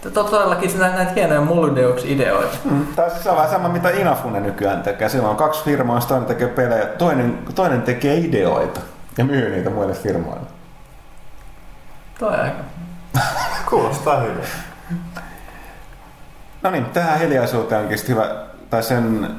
Tätä 0.00 0.20
on 0.20 0.26
todellakin 0.26 0.78
näitä, 0.78 0.96
näitä 0.96 1.12
hienoja 1.12 1.40
Mullydeux-ideoita. 1.40 2.56
Mm, 2.64 2.86
tai 2.96 3.10
siis 3.10 3.26
on 3.26 3.36
vähän 3.36 3.50
sama, 3.50 3.68
mitä 3.68 3.90
Inafune 3.90 4.40
nykyään 4.40 4.82
tekee. 4.82 5.08
Siellä 5.08 5.28
on 5.28 5.36
kaksi 5.36 5.64
firmaa, 5.64 5.96
joista 5.96 6.08
toinen 6.08 6.28
tekee 6.28 6.48
pelejä, 6.48 6.86
toinen, 6.86 7.38
toinen 7.54 7.82
tekee 7.82 8.16
ideoita 8.16 8.80
ja 9.18 9.24
myy 9.24 9.50
niitä 9.50 9.70
muille 9.70 9.94
firmoille. 9.94 10.46
Toi 12.18 12.34
aika. 12.34 12.62
Kuulostaa 13.70 14.20
hyvin. 14.20 14.44
No 16.62 16.70
niin, 16.70 16.84
tähän 16.84 17.18
hiljaisuuteen 17.18 17.82
onkin 17.82 17.98
hyvä, 18.08 18.34
tai 18.70 18.82
sen, 18.82 19.30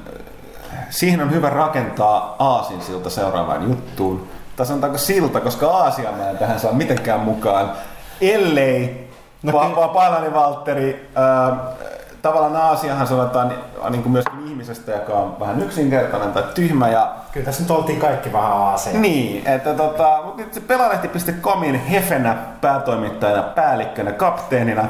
siihen 0.89 1.22
on 1.22 1.32
hyvä 1.32 1.49
rakentaa 1.49 2.36
aasinsilta 2.39 3.09
seuraavaan 3.09 3.64
juttuun. 3.64 4.28
Tai 4.55 4.66
sanotaanko 4.66 4.97
silta, 4.97 5.39
koska 5.39 5.68
Aasia 5.68 6.12
mä 6.12 6.30
en 6.30 6.38
tähän 6.38 6.59
saa 6.59 6.74
mitenkään 6.74 7.20
mukaan. 7.20 7.72
Ellei, 8.22 9.11
no, 9.44 9.54
vaan, 9.54 9.76
vaan 9.76 9.89
Pailani 9.89 10.34
Valtteri, 10.34 11.10
ää, 11.16 11.58
tavallaan 12.22 12.56
Aasiahan 12.56 13.08
sanotaan 13.08 13.54
niin 13.89 14.04
kuin 14.04 14.12
myöskin 14.12 14.48
ihmisestä, 14.48 14.92
joka 14.92 15.14
on 15.14 15.39
vähän 15.39 15.62
yksinkertainen 15.62 16.32
tai 16.32 16.44
tyhmä. 16.56 16.89
Ja... 16.89 17.16
Kyllä 17.32 17.46
tässä 17.46 17.62
nyt 17.62 17.72
oltiin 17.72 18.00
kaikki 18.00 18.34
vähän 18.34 18.52
Aasia. 18.52 19.00
Niin, 19.00 19.48
että 19.48 19.74
tota, 19.74 20.20
mutta 20.26 20.42
nyt 20.42 20.54
se 20.54 20.60
pelalehti.comin 20.60 21.76
hefenä, 21.76 22.36
päätoimittajana, 22.62 23.44
päällikkönä, 23.44 24.12
kapteenina, 24.12 24.86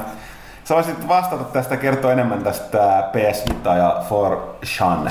Sä 0.64 0.74
voisit 0.74 1.08
vastata 1.08 1.44
tästä, 1.44 1.76
kertoa 1.76 2.12
enemmän 2.12 2.44
tästä 2.44 3.08
PS 3.12 3.42
Vita 3.48 3.74
ja 3.74 4.02
For 4.08 4.38
Shan 4.64 5.10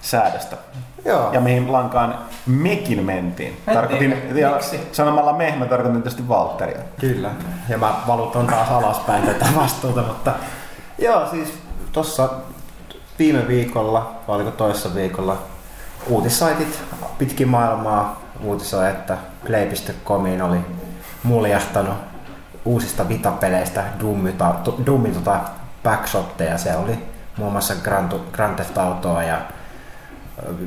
säädöstä. 0.00 0.56
Joo. 1.04 1.32
Ja 1.32 1.40
mihin 1.40 1.72
lankaan 1.72 2.18
mekin 2.46 3.04
mentiin. 3.04 3.62
Tarkoitin, 3.74 4.22
ja 4.34 4.58
sanomalla 4.92 5.32
me, 5.32 5.54
mä 5.58 5.66
tarkoitin 5.66 6.02
tietysti 6.02 6.28
Valtteria. 6.28 6.78
Kyllä. 7.00 7.30
Ja 7.68 7.78
mä 7.78 7.94
valutan 8.06 8.46
taas 8.46 8.70
alaspäin 8.70 9.22
tätä 9.22 9.46
vastuuta, 9.60 10.02
mutta 10.02 10.32
joo, 10.98 11.26
siis 11.26 11.54
tossa 11.92 12.28
viime 13.18 13.48
viikolla, 13.48 14.14
vai 14.28 14.36
oliko 14.36 14.50
toissa 14.50 14.94
viikolla, 14.94 15.38
uutissaitit 16.08 16.82
pitkin 17.18 17.48
maailmaa 17.48 18.20
uutisoi, 18.42 18.90
että 18.90 19.18
Play.comiin 19.46 20.42
oli 20.42 20.58
muljahtanut 21.22 21.94
uusista 22.64 23.08
Vita-peleistä 23.08 23.84
Doomita, 24.00 24.54
Doomin 24.86 25.14
tota 25.14 25.40
backshotteja. 25.84 26.58
Se 26.58 26.76
oli 26.76 26.98
muun 27.36 27.52
muassa 27.52 27.74
Grand, 27.74 28.12
Grand 28.32 28.54
Theft 28.54 28.78
Autoa 28.78 29.22
ja 29.22 29.38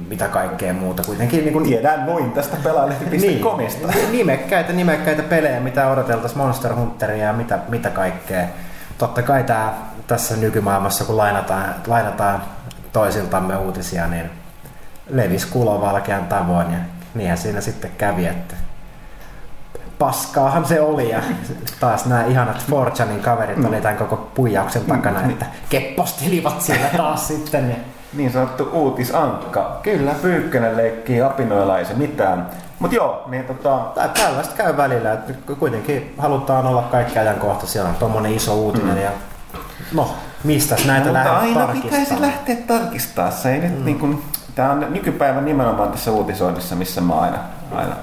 mitä 0.07 0.27
kaikkea 0.27 0.73
muuta. 0.73 1.03
Kuitenkin 1.03 1.39
niin 1.39 1.53
kun... 1.53 1.63
Tiedään 1.63 2.05
noin 2.05 2.31
tästä 2.31 2.57
pelaajalehti.comista. 2.63 3.87
niin, 3.87 4.11
nimekkäitä, 4.11 4.73
nimekkäitä 4.73 5.23
pelejä, 5.23 5.59
mitä 5.59 5.87
odoteltaisiin 5.87 6.37
Monster 6.37 6.75
Hunteria 6.75 7.25
ja 7.25 7.33
mitä, 7.33 7.59
mitä 7.69 7.89
kaikkea. 7.89 8.47
Totta 8.97 9.21
kai 9.21 9.43
tää, 9.43 9.73
tässä 10.07 10.35
nykymaailmassa, 10.35 11.03
kun 11.03 11.17
lainataan, 11.17 11.75
lainataan 11.87 12.43
toisiltamme 12.93 13.57
uutisia, 13.57 14.07
niin 14.07 14.29
levisi 15.09 15.47
kulovalkean 15.47 16.25
tavoin 16.25 16.71
ja 16.71 16.77
niinhän 17.15 17.37
siinä 17.37 17.61
sitten 17.61 17.91
kävi, 17.97 18.25
että 18.25 18.55
paskaahan 19.99 20.65
se 20.65 20.81
oli 20.81 21.09
ja 21.09 21.21
taas 21.79 22.05
nämä 22.05 22.25
ihanat 22.25 22.65
Fortunin 22.69 23.19
kaverit 23.19 23.65
oli 23.65 23.81
tämän 23.81 23.97
koko 23.97 24.31
puijauksen 24.35 24.85
takana, 24.85 25.21
että 25.21 25.45
keppostelivat 25.69 26.61
siellä 26.61 26.87
taas 26.97 27.27
sitten. 27.27 27.69
Ja... 27.69 27.75
Niin 28.13 28.31
sanottu 28.31 28.69
uutisankka. 28.73 29.79
Kyllä. 29.83 30.15
Pyykkönen 30.21 30.77
leikkii 30.77 31.21
apinoilla, 31.21 31.79
ei 31.79 31.85
se 31.85 31.93
mitään. 31.93 32.49
Mut 32.79 32.93
joo, 32.93 33.23
niin 33.27 33.45
tota... 33.45 33.79
Tällaista 34.13 34.55
käy 34.55 34.77
välillä, 34.77 35.13
että 35.13 35.33
kuitenkin 35.59 36.15
halutaan 36.17 36.67
olla 36.67 36.81
kaikki 36.81 37.19
ajankohtaisia. 37.19 37.83
On 37.83 37.95
tuommoinen 37.95 38.33
iso 38.33 38.55
uutinen 38.55 38.95
mm. 38.95 39.01
ja 39.01 39.11
no, 39.93 40.15
mistä 40.43 40.75
näitä 40.87 41.07
no, 41.07 41.13
lähdetään 41.13 41.41
aina 41.41 41.59
tarkistaa? 41.59 41.91
pitäisi 41.91 42.21
lähteä 42.21 42.55
tarkistaa. 42.55 43.31
Se 43.31 43.53
ei 43.53 43.59
mm. 43.59 43.67
nyt 43.67 43.85
niin 43.85 43.99
kuin, 43.99 44.23
Tämä 44.55 44.71
on 44.71 44.85
nykypäivän 44.89 45.45
nimenomaan 45.45 45.91
tässä 45.91 46.11
uutisoinnissa, 46.11 46.75
missä 46.75 47.01
mä 47.01 47.13
aina, 47.13 47.37
aina 47.71 47.95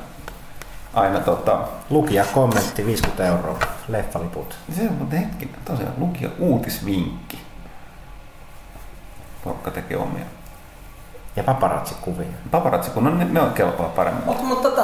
aina 0.95 1.21
tota... 1.21 1.59
Lukija 1.91 2.25
kommentti 2.25 2.87
50 2.87 3.27
euroa, 3.27 3.59
leffaliput. 3.89 4.55
Se 4.77 4.83
on 4.83 5.11
hetki, 5.11 5.51
tosiaan 5.65 5.93
lukija 5.99 6.31
uutisvinkki. 6.39 7.40
Porukka 9.45 9.71
tekee 9.71 9.97
omia. 9.97 10.25
Ja 11.37 11.43
paparazzi-kuvia. 11.43 12.27
Paparazzi-kuvia, 12.51 13.11
no 13.11 13.17
ne, 13.17 13.25
ne 13.25 13.41
on 13.41 13.53
kelpaa 13.53 13.89
paremmin. 13.89 14.25
Mutta 14.25 14.43
mut, 14.43 14.63
tota, 14.63 14.83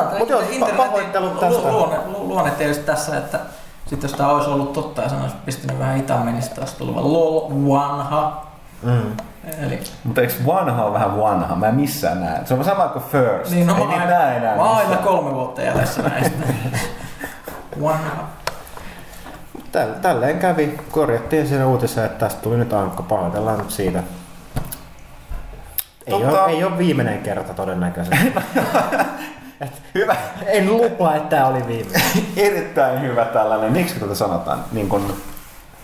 Mut 0.58 0.76
pahoittelut 0.76 1.40
tästä. 1.40 1.72
Luonne, 1.72 1.98
luonne 2.06 2.50
tietysti 2.50 2.84
tässä, 2.84 3.18
että 3.18 3.40
sitten 3.86 4.08
jos 4.08 4.16
tämä 4.16 4.30
olisi 4.30 4.50
ollut 4.50 4.72
totta 4.72 5.02
ja 5.02 5.08
sanoisi 5.08 5.36
pistänyt 5.44 5.78
vähän 5.78 5.96
Itämenistä, 5.98 6.54
niin 6.54 6.60
olisi 6.60 6.76
tullut 6.76 6.96
lol 6.96 7.50
vanha. 7.68 8.46
Mm. 8.82 9.16
Eli... 9.58 9.82
Mutta 10.04 10.20
eikö 10.20 10.32
vanha 10.46 10.84
on 10.84 10.92
vähän 10.92 11.20
vanha? 11.20 11.56
Mä 11.56 11.68
en 11.68 11.74
missään 11.74 12.20
näe. 12.20 12.40
Se 12.44 12.54
on 12.54 12.64
sama 12.64 12.88
kuin 12.88 13.04
first. 13.04 13.50
Niin, 13.50 13.66
no, 13.66 13.76
Ei 13.76 13.86
mä, 13.86 13.92
aina, 13.92 14.32
enää 14.32 14.56
mä 14.56 14.70
aina 14.70 14.96
kolme 14.96 15.34
vuotta 15.34 15.62
jäljessä 15.62 16.02
näistä. 16.02 16.38
vanha. 17.82 18.24
Täl, 19.72 19.92
tälleen 20.02 20.38
kävi. 20.38 20.80
Korjattiin 20.90 21.48
siinä 21.48 21.66
uutisessa, 21.66 22.04
että 22.04 22.18
tästä 22.18 22.42
tuli 22.42 22.56
nyt 22.56 22.72
ankka. 22.72 23.02
Pahoitellaan 23.02 23.58
nyt 23.58 23.70
siitä. 23.70 24.02
Ei, 26.06 26.10
Totta... 26.10 26.44
ole, 26.44 26.52
ei 26.52 26.64
ole 26.64 26.78
viimeinen 26.78 27.22
kerta 27.22 27.54
todennäköisesti. 27.54 28.16
Et 29.60 29.82
hyvä. 29.94 30.16
En 30.46 30.72
lupaa, 30.72 31.16
että 31.16 31.28
tämä 31.28 31.46
oli 31.46 31.66
viimeinen. 31.66 32.02
Erittäin 32.36 33.00
hyvä 33.00 33.24
tällainen. 33.24 33.72
Miksi 33.72 34.00
tätä 34.00 34.14
sanotaan? 34.14 34.64
Niin 34.72 34.88
kun 34.88 35.16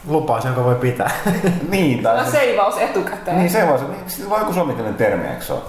Lupaus, 0.07 0.45
jonka 0.45 0.65
voi 0.65 0.75
pitää. 0.75 1.11
niin, 1.71 2.03
tai... 2.03 2.17
No 2.17 2.31
seivaus 2.31 2.79
etukäteen. 2.79 3.39
Niin, 3.39 3.51
seivaus. 3.51 3.81
Niin, 3.81 4.31
vai 4.31 4.41
joku 4.41 4.53
suomikielinen 4.53 4.99
termi, 4.99 5.29
eikö 5.29 5.45
se 5.45 5.53
ole? 5.53 5.63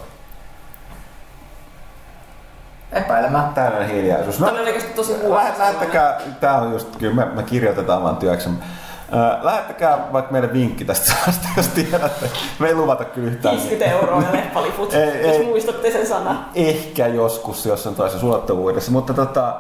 Epäilemättä. 2.91 3.62
Tällainen 3.62 3.89
hiljaisuus. 3.89 4.39
No, 4.39 4.47
Todennäköisesti 4.47 4.93
tosi 4.93 5.14
huono. 5.14 5.36
Lähettäkää, 5.58 6.22
tää 6.39 6.62
on 6.62 6.72
just, 6.72 6.95
kyllä 6.95 7.16
me, 7.16 7.26
me 7.26 7.43
kirjoitetaan 7.43 8.04
vaan 8.04 8.18
työksemme. 8.18 8.66
Äh, 9.14 9.43
lähettäkää 9.43 10.07
vaikka 10.14 10.32
meille 10.32 10.53
vinkki 10.53 10.86
tästä 10.86 11.05
saasta, 11.05 11.47
jos 11.57 11.68
tiedätte. 11.68 12.30
Me 12.59 12.68
ei 12.68 12.76
luvata 12.76 13.05
kyllä 13.05 13.28
yhtään. 13.28 13.55
50 13.55 13.91
euroa 13.91 14.22
ja 14.22 14.32
leppaliput, 14.32 14.93
ei, 14.93 15.28
jos 15.28 15.36
ei, 15.36 15.45
muistatte 15.45 15.91
sen 15.91 16.07
sanan. 16.07 16.45
Ehkä 16.55 17.07
joskus 17.07 17.66
jossain 17.66 17.95
toisessa 17.95 18.28
ulottavuudessa. 18.28 18.91
Mutta 18.91 19.14
tota, 19.14 19.55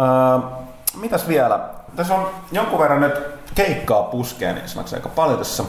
äh, 0.00 0.42
mitäs 1.00 1.28
vielä? 1.28 1.60
Tässä 1.96 2.14
on 2.14 2.30
jonkun 2.52 2.78
verran 2.78 3.00
nyt 3.00 3.14
keikkaa 3.54 4.02
puskeen 4.02 4.54
niin 4.54 4.68
sanoksi 4.68 4.94
aika 4.94 5.08
paljon 5.08 5.38
tässä 5.38 5.64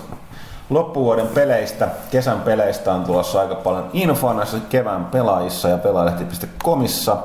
loppuvuoden 0.69 1.27
peleistä, 1.27 1.87
kesän 2.11 2.41
peleistä 2.41 2.93
on 2.93 3.03
tulossa 3.03 3.39
aika 3.39 3.55
paljon 3.55 3.89
infoa 3.93 4.33
näissä 4.33 4.57
kevään 4.69 5.05
pelaajissa 5.05 5.69
ja 5.69 5.77
pelaajalehti.comissa. 5.77 7.17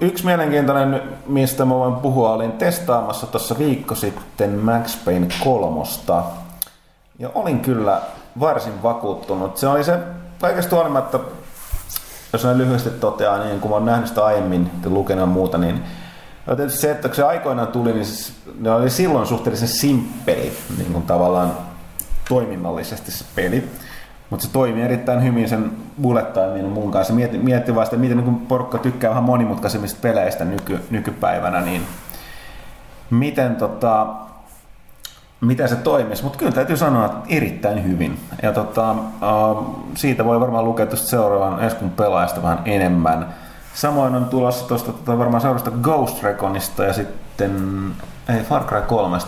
Yksi 0.00 0.26
mielenkiintoinen, 0.26 1.02
mistä 1.26 1.64
mä 1.64 1.74
voin 1.74 1.94
puhua, 1.94 2.30
olin 2.30 2.52
testaamassa 2.52 3.26
tuossa 3.26 3.58
viikko 3.58 3.94
sitten 3.94 4.50
Max 4.50 5.04
Payne 5.04 5.28
kolmosta. 5.44 6.24
Ja 7.18 7.30
olin 7.34 7.60
kyllä 7.60 8.00
varsin 8.40 8.82
vakuuttunut. 8.82 9.56
Se 9.56 9.68
oli 9.68 9.84
se 9.84 9.98
kaikesta 10.40 10.76
huolimatta, 10.76 11.20
jos 12.32 12.44
näin 12.44 12.58
lyhyesti 12.58 12.90
toteaa, 12.90 13.44
niin 13.44 13.60
kun 13.60 13.70
mä 13.70 13.76
oon 13.76 13.86
nähnyt 13.86 14.08
sitä 14.08 14.24
aiemmin 14.24 14.70
ja 14.84 14.90
lukenut 14.90 15.30
muuta, 15.30 15.58
niin 15.58 15.84
No 16.46 16.56
tietysti 16.56 16.80
se, 16.80 16.90
että 16.90 17.08
kun 17.08 17.16
se 17.16 17.22
aikoinaan 17.22 17.68
tuli, 17.68 17.92
niin 17.92 18.06
se, 18.06 18.32
ne 18.60 18.70
oli 18.70 18.90
silloin 18.90 19.26
suhteellisen 19.26 19.68
simppeli 19.68 20.52
niin 20.78 20.92
kuin 20.92 21.02
tavallaan 21.02 21.52
toiminnallisesti 22.28 23.10
se 23.10 23.24
peli. 23.34 23.70
Mutta 24.30 24.46
se 24.46 24.52
toimii 24.52 24.82
erittäin 24.82 25.24
hyvin 25.24 25.48
sen 25.48 25.70
bullet 26.02 26.32
timein 26.32 26.66
mun 26.66 26.90
kanssa. 26.90 27.12
Mietti, 27.12 27.38
mietti 27.38 27.74
vasta, 27.74 27.96
miten 27.96 28.16
niin 28.16 28.36
porukka 28.36 28.78
tykkää 28.78 29.10
vähän 29.10 29.24
monimutkaisemmista 29.24 29.98
peleistä 30.02 30.44
nyky, 30.44 30.80
nykypäivänä, 30.90 31.60
niin 31.60 31.82
miten, 33.10 33.56
tota, 33.56 34.06
miten 35.40 35.68
se 35.68 35.76
toimisi. 35.76 36.22
Mutta 36.22 36.38
kyllä 36.38 36.52
täytyy 36.52 36.76
sanoa, 36.76 37.06
että 37.06 37.18
erittäin 37.28 37.84
hyvin. 37.84 38.18
Ja 38.42 38.52
tota, 38.52 38.94
siitä 39.94 40.24
voi 40.24 40.40
varmaan 40.40 40.64
lukea 40.64 40.96
seuraavan 40.96 41.64
Eskun 41.64 41.90
pelaajasta 41.90 42.42
vähän 42.42 42.62
enemmän. 42.64 43.34
Samoin 43.74 44.14
on 44.14 44.24
tulossa 44.24 44.68
tuosta 44.68 44.92
tota, 44.92 45.18
varmaan 45.18 45.40
seurasta 45.40 45.70
Ghost 45.70 46.22
Reconista 46.22 46.84
ja 46.84 46.92
sitten 46.92 47.29
ei 48.28 48.42
Far 48.42 48.64
Cry 48.64 48.82
3 48.82 49.18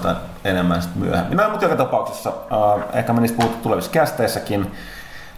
enemmän 0.44 0.82
sitten 0.82 1.02
myöhemmin. 1.02 1.36
No, 1.36 1.48
mutta 1.50 1.64
joka 1.64 1.76
tapauksessa 1.76 2.30
uh, 2.30 2.82
ehkä 2.92 3.12
me 3.12 3.20
niistä 3.20 3.36
puhuttu 3.36 3.58
tulevissa 3.62 3.90
kästeissäkin. 3.90 4.72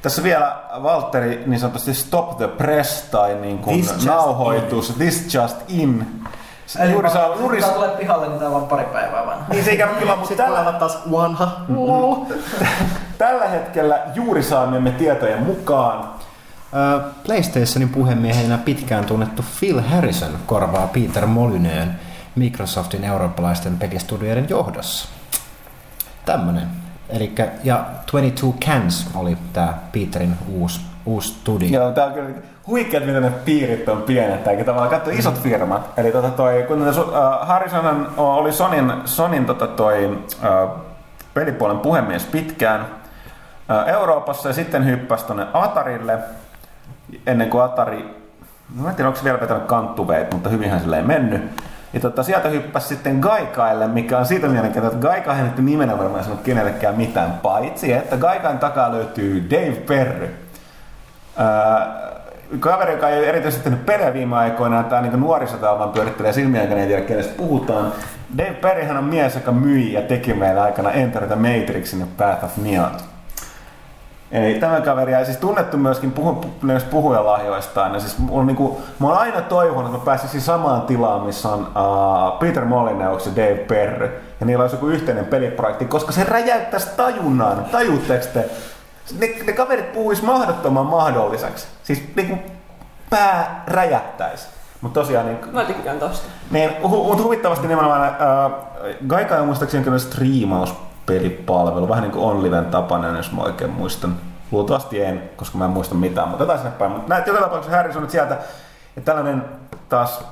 Tässä 0.03 0.22
vielä 0.22 0.57
Valtteri 0.83 1.43
niin 1.47 1.61
sanotusti 1.61 1.95
Stop 1.95 2.37
the 2.37 2.49
Press 2.49 3.03
tai 3.03 3.35
niin 3.35 3.59
kuin 3.59 3.85
this 3.85 4.07
nauhoitus 4.07 4.91
in. 4.91 4.95
This 4.97 5.35
Just 5.35 5.57
In. 5.68 6.07
Eli 6.79 6.93
juuri 6.93 7.11
saa, 7.11 7.35
juuri... 7.39 7.62
Kun 7.62 7.75
tulee 7.75 7.91
pihalle, 7.91 8.29
niin 8.29 8.39
tämä 8.39 8.57
on 8.57 8.66
pari 8.66 8.85
päivää 8.85 9.27
vanha. 9.27 9.45
Niin 9.49 9.64
se 9.64 9.72
ikävä 9.72 9.93
kyllä, 9.95 10.16
mutta 10.16 10.35
tällä 10.35 10.61
on 10.61 10.75
taas 10.75 10.99
vanha. 11.11 11.61
Tällä 13.18 13.49
hetkellä 13.49 13.99
juuri 14.14 14.43
saamiemme 14.43 14.91
tietojen 14.91 15.43
mukaan 15.43 16.09
Ö, 16.75 17.01
PlayStationin 17.27 17.89
puhemiehenä 17.89 18.59
pitkään 18.59 19.05
tunnettu 19.05 19.45
Phil 19.61 19.81
Harrison 19.81 20.39
korvaa 20.47 20.87
Peter 20.87 21.27
Molyneen 21.27 22.01
Microsoftin 22.37 23.05
eurooppalaisten 23.05 23.78
pelistudioiden 23.78 24.47
johdossa. 24.49 25.09
Tämmönen. 26.26 26.68
Elikkä, 27.09 27.49
ja 27.64 27.85
22 28.12 28.61
Cans 28.61 29.11
oli 29.14 29.39
tää 29.53 29.78
Peterin 29.93 30.37
uusi, 30.49 30.80
uusi 31.07 31.28
studio. 31.28 31.68
Joo, 31.68 31.93
tää 31.93 32.07
on 32.07 32.12
kyllä 32.12 32.30
huikeet, 32.66 33.07
miten 33.07 33.22
ne 33.22 33.30
piirit 33.30 33.89
on 33.89 34.03
pienet, 34.03 34.47
eikä 34.47 34.64
tavallaan 34.64 34.91
katso 34.91 35.11
isot 35.11 35.43
firmat. 35.43 35.99
Eli 35.99 36.12
tota 36.12 36.30
toi, 36.30 36.64
kun 36.68 36.89
uh, 36.89 36.97
Harrison 37.41 38.12
oli 38.16 38.53
Sonin, 38.53 38.93
Sonin 39.05 39.47
tota 39.47 39.66
toi, 39.66 40.07
uh, 40.07 40.70
pelipuolen 41.35 41.78
puhemies 41.78 42.24
pitkään 42.26 42.80
uh, 42.80 43.89
Euroopassa 43.89 44.49
ja 44.49 44.53
sitten 44.53 44.87
hyppäsi 44.87 45.24
tonne 45.24 45.47
Atarille 45.53 46.18
ennen 47.26 47.51
kuin 47.51 47.64
Atari, 47.64 48.24
mä 48.74 48.91
en 48.91 48.95
tiedä 48.95 49.09
onko 49.09 49.18
se 49.18 49.24
vielä 49.24 49.41
vetänyt 49.41 49.64
kanttuveit, 49.64 50.32
mutta 50.32 50.49
hyvinhän 50.49 50.80
sille 50.80 50.97
ei 50.97 51.03
mennyt. 51.03 51.43
Ja 51.95 52.01
tota, 52.01 52.22
sieltä 52.22 52.49
hyppäsi 52.49 52.88
sitten 52.88 53.18
Gaikaille, 53.18 53.88
mikä 53.88 54.18
on 54.18 54.26
siitä 54.26 54.49
mielenkiintoista, 54.49 54.97
että 54.97 55.09
Gaika 55.09 55.36
ei 55.36 55.42
nyt 55.42 55.59
nimenä 55.59 55.99
varmaan 55.99 56.24
sanonut 56.24 56.45
kenellekään 56.45 56.95
mitään, 56.95 57.32
paitsi 57.42 57.92
että 57.92 58.16
Gaikan 58.16 58.59
takaa 58.59 58.92
löytyy 58.92 59.51
Dave 59.51 59.76
Perry. 59.86 60.36
Ää, 61.36 62.05
kaveri, 62.61 62.92
joka 62.92 63.09
ei 63.09 63.28
erityisesti 63.28 63.64
tehnyt 63.64 63.86
pelejä 63.86 64.14
viime 64.14 64.36
aikoina, 64.36 64.82
tämä 64.82 65.03
niin 65.03 65.20
nuorisotalvan 65.20 65.78
vaan 65.78 65.90
pyörittelee 65.90 66.32
silmiä, 66.32 66.62
eikä 66.62 66.74
ei 66.74 66.86
tiedä 66.86 67.03
kenestä 67.03 67.34
puhutaan. 67.36 67.92
Dave 68.38 68.55
Perryhän 68.55 68.97
on 68.97 69.05
mies, 69.05 69.34
joka 69.34 69.53
myi 69.53 69.92
ja 69.92 70.03
teki 70.03 70.34
meillä 70.34 70.62
aikana 70.62 70.90
Enter 70.90 71.26
the 71.26 71.36
Matrixin 71.36 72.01
ja 72.01 72.07
Path 72.16 72.45
of 72.45 72.57
Neon. 72.57 72.90
Eli 74.35 74.55
tämä 74.55 74.80
kaveri, 74.80 75.12
ja 75.12 75.24
siis 75.24 75.37
tunnettu 75.37 75.76
myöskin 75.76 76.12
puhu, 76.12 76.45
myös 76.62 76.85
puhujalahjoistaan. 76.85 77.95
Ja 77.95 78.01
siis 78.01 78.18
mulla, 78.18 78.45
niin 78.45 78.57
kuin, 78.57 78.76
mä 78.99 79.09
oon 79.09 79.18
aina 79.18 79.41
toivonut, 79.41 79.87
että 79.87 79.99
mä 79.99 80.05
pääsisin 80.05 80.41
samaan 80.41 80.82
tilaan, 80.82 81.26
missä 81.26 81.49
on 81.49 81.61
uh, 81.61 82.39
Peter 82.39 82.64
Molyneux 82.64 83.26
ja 83.26 83.32
Dave 83.37 83.55
Perry. 83.55 84.20
Ja 84.41 84.47
niillä 84.47 84.62
olisi 84.62 84.76
joku 84.76 84.87
yhteinen 84.87 85.26
peliprojekti, 85.26 85.85
koska 85.85 86.12
se 86.12 86.24
räjäyttäisi 86.24 86.89
tajunnan. 86.97 87.64
Tajuutteko 87.64 88.24
te? 88.35 88.51
Ne, 89.18 89.28
ne 89.47 89.53
kaverit 89.53 89.93
puhuis 89.93 90.22
mahdottoman 90.22 90.87
mahdolliseksi. 90.87 91.66
Siis 91.82 92.03
niin 92.16 92.28
kuin 92.28 92.43
pää 93.11 93.64
räjättäisi. 93.66 94.49
Mutta 94.80 95.01
tosiaan 95.01 95.26
niin... 95.26 95.39
Mä 95.53 95.64
tykkään 95.64 95.99
tosta. 95.99 96.26
Niin, 96.51 96.70
hu- 96.70 97.07
mutta 97.07 97.22
huvittavasti 97.22 97.66
nimenomaan 97.66 98.03
äh, 98.03 98.14
Gaika 99.09 99.37
on 99.37 99.47
muistaakseni 99.47 99.85
kyllä 99.85 99.99
striimauspelipalvelu, 101.05 101.88
vähän 101.88 102.02
niin 102.02 102.12
kuin 102.12 102.24
OnLiven 102.24 102.66
tapainen, 102.66 103.16
jos 103.16 103.32
mä 103.32 103.42
oikein 103.42 103.70
muistan. 103.70 104.16
Luultavasti 104.50 105.02
en, 105.02 105.30
koska 105.36 105.59
mä 105.59 105.64
en 105.64 105.70
muista 105.70 105.94
mitään, 105.94 106.28
mutta 106.28 106.42
jotain 106.42 106.59
sinne 106.59 106.72
päin. 106.78 106.90
Mutta 106.92 107.09
näet 107.09 107.26
joka 107.26 107.40
tapauksessa 107.40 107.76
Harrison 107.76 108.02
nyt 108.02 108.11
sieltä, 108.11 108.34
että 108.96 109.12
tällainen 109.12 109.44
taas 109.88 110.24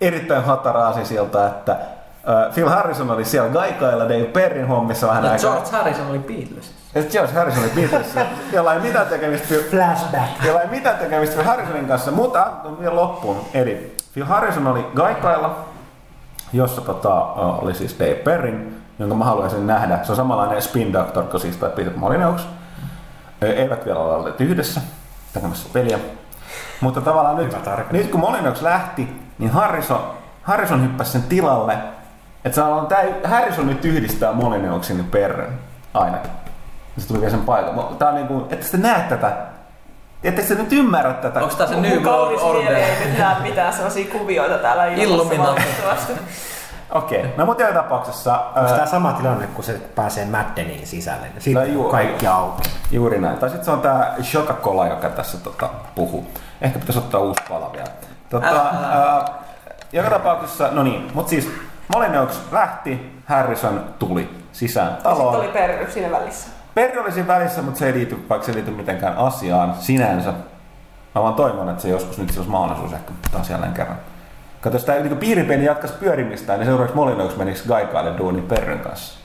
erittäin 0.00 0.44
hatara 0.44 0.88
asia 0.88 1.04
sieltä, 1.04 1.46
että 1.46 1.76
Phil 2.54 2.68
Harrison 2.68 3.10
oli 3.10 3.24
siellä 3.24 3.48
Gaikailla 3.50 4.04
Dave 4.04 4.24
Perrin 4.24 4.66
hommissa 4.66 5.06
vähän 5.06 5.24
Ja 5.24 5.30
aikaa. 5.30 5.52
George 5.52 5.70
Harrison 5.70 6.06
oli 6.10 6.18
Beatlesissa. 6.18 6.74
Ja 6.94 7.02
George 7.02 7.32
Harrison 7.32 7.62
oli 7.62 7.72
Beatlesissa, 7.74 8.20
jolla 8.52 8.74
ei 8.74 8.80
mitään 8.80 9.06
tekemistä 9.06 9.48
Phil, 9.48 9.62
Flashback. 9.70 10.44
jolla 10.46 10.60
ei 10.60 10.68
mitään 10.68 10.98
tekemistä 10.98 11.34
Phil 11.36 11.46
Harrisonin 11.46 11.86
kanssa, 11.86 12.10
mutta 12.10 12.46
on 12.64 12.80
vielä 12.80 12.96
loppuun. 12.96 13.36
Eli 13.54 13.96
Phil 14.12 14.24
Harrison 14.24 14.66
oli 14.66 14.86
Gaikailla, 14.94 15.56
jossa 16.52 16.80
tota, 16.80 17.14
oli 17.34 17.74
siis 17.74 17.96
Dave 17.98 18.14
Perrin, 18.14 18.79
jonka 19.00 19.14
mä 19.14 19.24
haluaisin 19.24 19.66
nähdä. 19.66 19.98
Se 20.02 20.12
on 20.12 20.16
samanlainen 20.16 20.62
Spin 20.62 20.92
Doctor 20.92 21.24
kuin 21.24 21.40
siis 21.40 21.56
toi 21.56 21.70
Peter 21.70 21.92
Molyneux. 21.96 22.48
Ö, 23.42 23.52
Eivät 23.52 23.84
vielä 23.84 23.98
ole 23.98 24.14
olleet 24.14 24.40
yhdessä 24.40 24.80
tekemässä 25.32 25.68
peliä. 25.72 25.98
Mutta 26.80 27.00
tavallaan 27.00 27.36
nyt, 27.36 27.56
nyt 27.92 28.10
kun 28.10 28.20
Molyneux 28.20 28.62
lähti, 28.62 29.08
niin 29.38 29.50
Harrison, 29.50 30.00
Harrison 30.42 30.82
hyppäsi 30.82 31.12
sen 31.12 31.22
tilalle. 31.22 31.78
Että 32.44 32.54
se 32.54 32.62
on, 32.62 32.86
tää, 32.86 33.04
Harrison 33.24 33.66
nyt 33.66 33.84
yhdistää 33.84 34.32
Molyneuxin 34.32 34.98
ja 34.98 35.04
Perren 35.10 35.58
ainakin. 35.94 36.30
Ja 36.96 37.02
se 37.02 37.08
tuli 37.08 37.20
vielä 37.20 37.30
sen 37.30 37.40
paikan. 37.40 37.96
Tää 37.98 38.08
on 38.08 38.14
niinku, 38.14 38.46
että 38.50 38.66
te 38.70 38.76
näet 38.76 39.08
tätä. 39.08 39.36
Ettekö 40.24 40.48
te 40.48 40.54
nyt 40.54 40.72
ymmärrä 40.72 41.12
tätä? 41.12 41.40
Onko 41.40 41.54
tää 41.54 41.66
se 41.66 41.80
New 41.80 42.02
World 42.02 42.38
Order? 42.40 42.72
ei 42.72 43.18
näe 43.18 43.40
mitään 43.42 43.72
sellaisia 43.72 44.12
kuvioita 44.12 44.58
täällä 44.58 44.86
ilmassa 44.86 45.34
Illuminati. 45.34 45.62
Okei, 46.90 47.20
okay. 47.20 47.30
no 47.36 47.46
mutta 47.46 47.62
joka 47.62 47.74
tapauksessa... 47.74 48.38
Onko 48.38 48.60
ää, 48.60 48.74
tämä 48.74 48.86
sama 48.86 49.12
tilanne, 49.12 49.46
kun 49.46 49.64
se 49.64 49.72
pääsee 49.94 50.24
Maddeniin 50.24 50.86
sisälle? 50.86 51.26
Sitten 51.38 51.54
No 51.54 51.74
juu, 51.74 51.88
kaikki 51.88 52.26
auki. 52.26 52.70
Juuri 52.90 53.20
näin. 53.20 53.38
Tai 53.38 53.48
sitten 53.48 53.64
se 53.64 53.70
on 53.70 53.80
tää 53.80 54.14
Coca-Cola, 54.32 54.86
joka 54.86 55.08
tässä 55.08 55.38
tota, 55.38 55.68
puhuu. 55.94 56.26
Ehkä 56.60 56.78
pitäisi 56.78 56.98
ottaa 56.98 57.20
uusi 57.20 57.42
pala 57.48 57.72
vielä. 57.72 57.90
Tota, 58.30 58.46
ää, 58.46 59.24
joka 59.92 60.10
tapauksessa, 60.10 60.68
no 60.72 60.82
niin, 60.82 61.10
mutta 61.14 61.30
siis 61.30 61.50
Molyneux 61.94 62.40
lähti, 62.52 63.20
Harrison 63.26 63.84
tuli 63.98 64.44
sisään 64.52 64.86
Ja 64.86 64.92
sitten 64.92 65.12
taloon. 65.12 65.36
oli 65.36 65.48
Perry 65.48 65.90
siinä 65.90 66.10
välissä. 66.10 66.48
Perri 66.74 66.98
oli 66.98 67.12
siinä 67.12 67.28
välissä, 67.28 67.62
mutta 67.62 67.78
se 67.78 67.86
ei 67.86 67.92
liity, 67.92 68.26
vaikka 68.28 68.44
se 68.44 68.50
ei 68.52 68.56
liity 68.56 68.70
mitenkään 68.70 69.16
asiaan 69.16 69.74
sinänsä. 69.78 70.32
Mä 71.14 71.22
vaan 71.22 71.34
toivon, 71.34 71.68
että 71.68 71.82
se 71.82 71.88
joskus 71.88 72.18
nyt 72.18 72.30
se 72.30 72.38
olisi 72.38 72.50
mahdollisuus 72.50 72.92
ehkä 72.92 73.12
taas 73.32 73.50
jälleen 73.50 73.72
kerran. 73.72 73.96
Kato, 74.60 74.78
tämä 74.78 74.98
niin 74.98 75.16
piiripeini 75.16 75.64
jatkaisi 75.64 75.96
pyörimistään, 76.00 76.58
niin 76.58 76.66
seuraavaksi 76.66 76.96
Molyneux 76.96 77.36
menisi 77.36 77.68
Gaikaille 77.68 78.18
duuniin 78.18 78.44
Perrin 78.44 78.78
kanssa. 78.78 79.20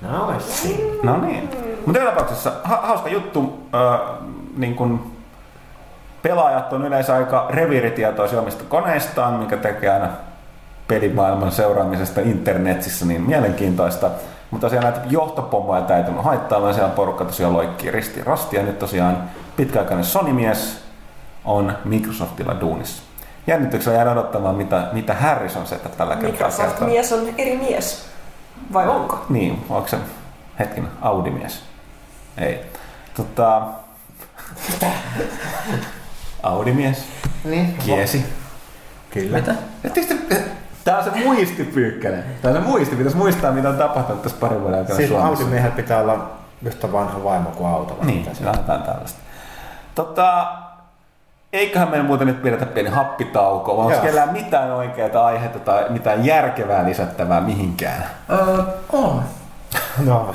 No, 0.00 0.34
see. 0.40 0.76
No 1.02 1.20
niin. 1.20 1.50
Mutta 1.86 1.98
joka 2.00 2.10
tapauksessa 2.10 2.52
ha- 2.64 2.80
hauska 2.82 3.08
juttu. 3.08 3.66
Äh, 3.74 4.00
niin 4.56 4.74
kun 4.74 5.12
pelaajat 6.22 6.72
on 6.72 6.86
yleensä 6.86 7.16
aika 7.16 7.46
reviiritietoisia 7.50 8.40
omista 8.40 8.64
koneistaan, 8.68 9.34
mikä 9.34 9.56
tekee 9.56 9.90
aina 9.90 10.08
pelimaailman 10.88 11.52
seuraamisesta 11.52 12.20
internetissä 12.20 13.06
niin 13.06 13.22
mielenkiintoista. 13.22 14.10
Mutta 14.50 14.66
tosiaan 14.66 14.84
näitä 14.84 15.00
johtopommoja 15.10 15.82
täytynyt 15.82 16.24
haittaamaan. 16.24 16.74
Siellä 16.74 16.90
porukka 16.90 17.24
tosiaan 17.24 17.52
loikkii 17.52 17.90
ristiin 17.90 18.26
rastia. 18.26 18.62
Nyt 18.62 18.78
tosiaan 18.78 19.16
pitkäaikainen 19.56 20.04
Sony-mies 20.04 20.89
on 21.44 21.76
Microsoftilla 21.84 22.60
duunissa. 22.60 23.02
Jännityksellä 23.46 23.96
jäädä 23.96 24.10
odottamaan, 24.10 24.54
mitä, 24.54 24.88
mitä 24.92 25.14
Harrison 25.14 25.66
sieltä 25.66 25.88
tällä 25.88 26.16
kertaa. 26.16 26.48
Microsoft-mies 26.48 27.12
on 27.12 27.28
eri 27.38 27.56
mies. 27.56 28.06
Vai 28.72 28.88
onko? 28.88 29.24
Niin, 29.28 29.64
onko 29.68 29.88
se 29.88 29.96
hetken 30.58 30.88
Audi-mies? 31.02 31.62
Ei. 32.38 32.60
Tota... 33.16 33.62
Audi-mies. 36.42 37.04
Niin. 37.44 37.76
Kiesi. 37.84 38.26
Kyllä. 39.10 39.38
Mitä? 39.38 39.54
Tää 40.84 40.98
on 40.98 41.04
se 41.04 41.10
muistipyykkäinen. 41.24 42.24
Tää 42.42 42.50
on 42.50 42.56
se 42.56 42.62
muisti. 42.62 42.96
Pitäisi 42.96 43.16
muistaa, 43.18 43.52
mitä 43.52 43.68
on 43.68 43.76
tapahtunut 43.76 44.22
tässä 44.22 44.38
parin 44.40 44.60
vuoden 44.60 44.78
aikana 44.78 44.96
Siis 44.96 45.08
Suomessa. 45.08 45.28
Audi-miehellä 45.28 45.76
pitää 45.76 46.00
olla 46.00 46.30
yhtä 46.62 46.92
vanha 46.92 47.24
vaimo 47.24 47.50
kuin 47.50 47.70
autolla. 47.70 48.04
Niin, 48.04 48.24
se- 48.36 48.44
jotain 48.44 48.82
tällaista. 48.82 49.20
Tota, 49.94 50.46
eiköhän 51.52 51.88
meidän 51.90 52.06
muuten 52.06 52.26
nyt 52.26 52.42
pidetä 52.42 52.66
pieni 52.66 52.90
happitauko, 52.90 53.76
vai 53.76 53.86
onko 53.86 53.98
kellään 53.98 54.32
mitään 54.32 54.72
oikeaa 54.72 55.26
aihetta 55.26 55.58
tai 55.58 55.86
mitään 55.88 56.24
järkevää 56.24 56.84
lisättävää 56.84 57.40
mihinkään? 57.40 58.04
Öö, 58.30 58.62
on. 58.92 59.22
No, 60.06 60.16
On. 60.16 60.34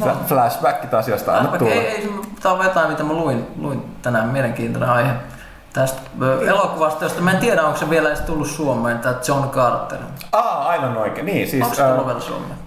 Fla- 0.00 0.24
Flashbackit 0.26 0.94
asioista 0.94 1.32
anna 1.32 1.48
Flashback, 1.48 1.58
tulla. 1.58 1.74
ei, 1.74 1.86
ei, 1.88 2.10
tää 2.42 2.52
on 2.52 2.64
jotain, 2.64 2.90
mitä 2.90 3.02
mä 3.02 3.12
luin, 3.12 3.46
luin 3.58 3.96
tänään, 4.02 4.28
mielenkiintoinen 4.28 4.90
aihe 4.90 5.12
tästä 5.72 6.00
elokuvasta, 6.48 7.04
josta 7.04 7.20
mä 7.22 7.30
en 7.30 7.36
tiedä, 7.38 7.62
onko 7.62 7.78
se 7.78 7.90
vielä 7.90 8.08
edes 8.08 8.20
tullut 8.20 8.46
Suomeen, 8.46 8.98
tämä 8.98 9.14
John 9.28 9.48
Carter. 9.50 9.98
Aa, 10.32 10.68
aivan 10.68 10.96
oikein. 10.96 11.26
Niin, 11.26 11.48
siis, 11.48 11.62
Onko 11.64 11.74
se 11.76 11.82
tullut 11.82 12.06
vielä 12.06 12.20
Suomeen? 12.20 12.63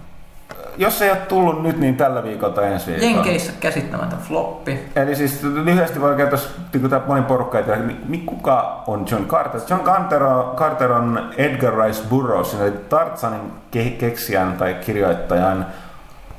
Jos 0.78 1.02
ei 1.02 1.10
ole 1.10 1.18
tullut 1.18 1.64
nyt, 1.64 1.80
niin 1.80 1.98
tällä 1.98 2.24
viikolla 2.24 2.54
tai 2.54 2.72
ensi 2.74 2.92
viikolla. 2.92 3.12
Jenkeissä 3.16 3.52
käsittämätön 3.60 4.20
floppi. 4.20 4.90
Eli 4.96 5.16
siis 5.16 5.44
lyhyesti 5.44 6.02
voi 6.02 6.16
kertoa, 6.16 6.40
niin 6.74 6.82
kun 6.82 6.90
tää 6.90 7.02
moni 7.08 7.22
porukka 7.22 7.58
ei 7.58 7.64
tiedä, 7.64 7.80
mi- 8.08 8.18
kuka 8.26 8.84
on 8.88 9.06
John 9.12 9.26
Carter. 9.26 9.62
John 9.70 9.82
Carter 9.84 10.24
on, 10.24 10.56
Carter 10.56 10.92
on 10.92 11.30
Edgar 11.38 11.74
Rice 11.74 12.04
Burroughs, 12.10 12.54
eli 12.54 12.72
Tartsanin 12.72 13.52
ke- 13.76 13.98
keksijän 14.00 14.54
tai 14.54 14.74
kirjoittajan 14.74 15.66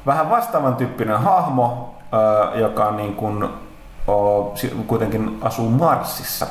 vähän 0.06 0.30
vastaavan 0.30 0.76
tyyppinen 0.76 1.18
hahmo, 1.20 1.94
joka 2.54 2.84
on 2.84 2.96
niin 2.96 3.14
kuin, 3.14 3.48
kuitenkin 4.86 5.38
asuu 5.42 5.70
Marsissa. 5.70 6.46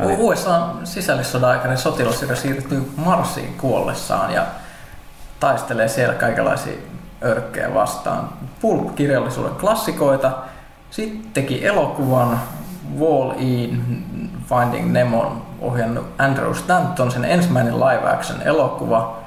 Eli, 0.00 0.16
USA 0.18 0.66
sisällissodan 0.84 1.50
aikainen 1.50 1.78
sotilas, 1.78 2.22
joka 2.22 2.34
siirtyy 2.34 2.90
Marsiin 2.96 3.54
kuollessaan 3.58 4.32
ja 4.32 4.42
taistelee 5.40 5.88
siellä 5.88 6.14
kaikenlaisia 6.14 6.72
örkkejä 7.22 7.74
vastaan. 7.74 8.28
Pulp-kirjallisuuden 8.60 9.54
klassikoita. 9.54 10.30
Sitten 10.90 11.32
teki 11.32 11.66
elokuvan 11.66 12.40
Wall-E 12.98 13.76
Finding 14.48 14.92
Nemon 14.92 15.42
ohjannut 15.60 16.06
Andrew 16.18 16.54
Stanton, 16.54 17.10
sen 17.10 17.24
ensimmäinen 17.24 17.80
live 17.80 18.10
action 18.10 18.42
elokuva. 18.42 19.18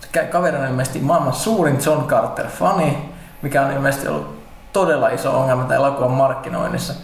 Se 0.00 0.24
kaveri 0.24 0.56
on 0.56 0.66
ilmeisesti 0.66 0.98
maailman 0.98 1.32
suurin 1.32 1.78
John 1.86 2.06
Carter-fani, 2.06 3.12
mikä 3.42 3.62
on 3.62 3.72
ilmeisesti 3.72 4.08
ollut 4.08 4.42
todella 4.72 5.08
iso 5.08 5.40
ongelma 5.40 5.62
tämän 5.62 5.76
elokuvan 5.76 6.10
markkinoinnissa. 6.10 6.94